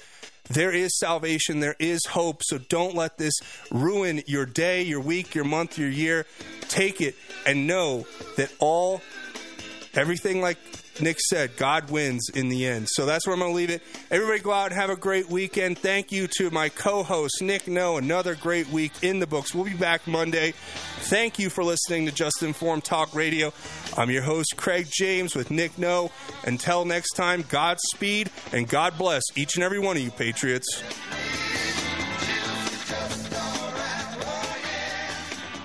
there 0.51 0.73
is 0.73 0.99
salvation 0.99 1.61
there 1.61 1.77
is 1.79 2.07
hope. 2.07 2.43
So 2.43 2.59
don't 2.59 2.95
let 2.95 3.19
this 3.19 3.35
ruin 3.71 4.23
your 4.27 4.47
day 4.47 4.83
your 4.83 5.01
week 5.01 5.35
your 5.35 5.45
month 5.45 5.79
your 5.79 5.91
year. 5.91 6.27
Take 6.69 7.01
it 7.01 7.15
and 7.47 7.67
know 7.67 8.07
that 8.37 8.53
all 8.59 9.03
everything 9.95 10.41
like 10.41 10.59
Nick 11.01 11.19
said, 11.21 11.57
God 11.57 11.91
wins 11.91 12.29
in 12.35 12.49
the 12.49 12.67
end. 12.67 12.89
So 12.91 13.07
that's 13.07 13.27
where 13.27 13.35
I'm 13.35 13.41
going 13.41 13.53
to 13.53 13.57
leave 13.57 13.71
it. 13.71 13.83
Everybody 14.11 14.41
go 14.41 14.53
out 14.53 14.71
and 14.71 14.81
have 14.81 14.91
a 14.91 14.97
great 14.97 15.29
weekend. 15.29 15.79
Thank 15.79 16.13
you 16.13 16.27
to 16.39 16.51
my 16.51 16.69
co 16.69 17.03
host, 17.03 17.41
Nick 17.41 17.69
No. 17.69 17.97
Another 17.97 18.35
great 18.35 18.69
week 18.69 18.93
in 19.03 19.19
the 19.19 19.27
books. 19.27 19.55
We'll 19.55 19.65
be 19.65 19.75
back 19.75 20.07
Monday. 20.07 20.53
Thank 20.53 21.39
you 21.39 21.51
for 21.51 21.65
listening 21.65 22.07
to 22.07 22.13
Just 22.13 22.43
Informed 22.43 22.85
Talk 22.85 23.15
Radio. 23.15 23.53
I'm 23.97 24.11
your 24.11 24.23
host, 24.23 24.57
Craig 24.57 24.89
James, 24.91 25.35
with 25.35 25.51
Nick 25.51 25.79
No. 25.79 26.11
Until 26.45 26.85
next 26.85 27.13
time, 27.13 27.45
Godspeed 27.49 28.31
and 28.53 28.69
God 28.69 28.99
bless 28.99 29.23
each 29.37 29.55
and 29.55 29.65
every 29.65 29.79
one 29.79 29.97
of 29.97 30.03
you, 30.03 30.11
Patriots. 30.11 30.83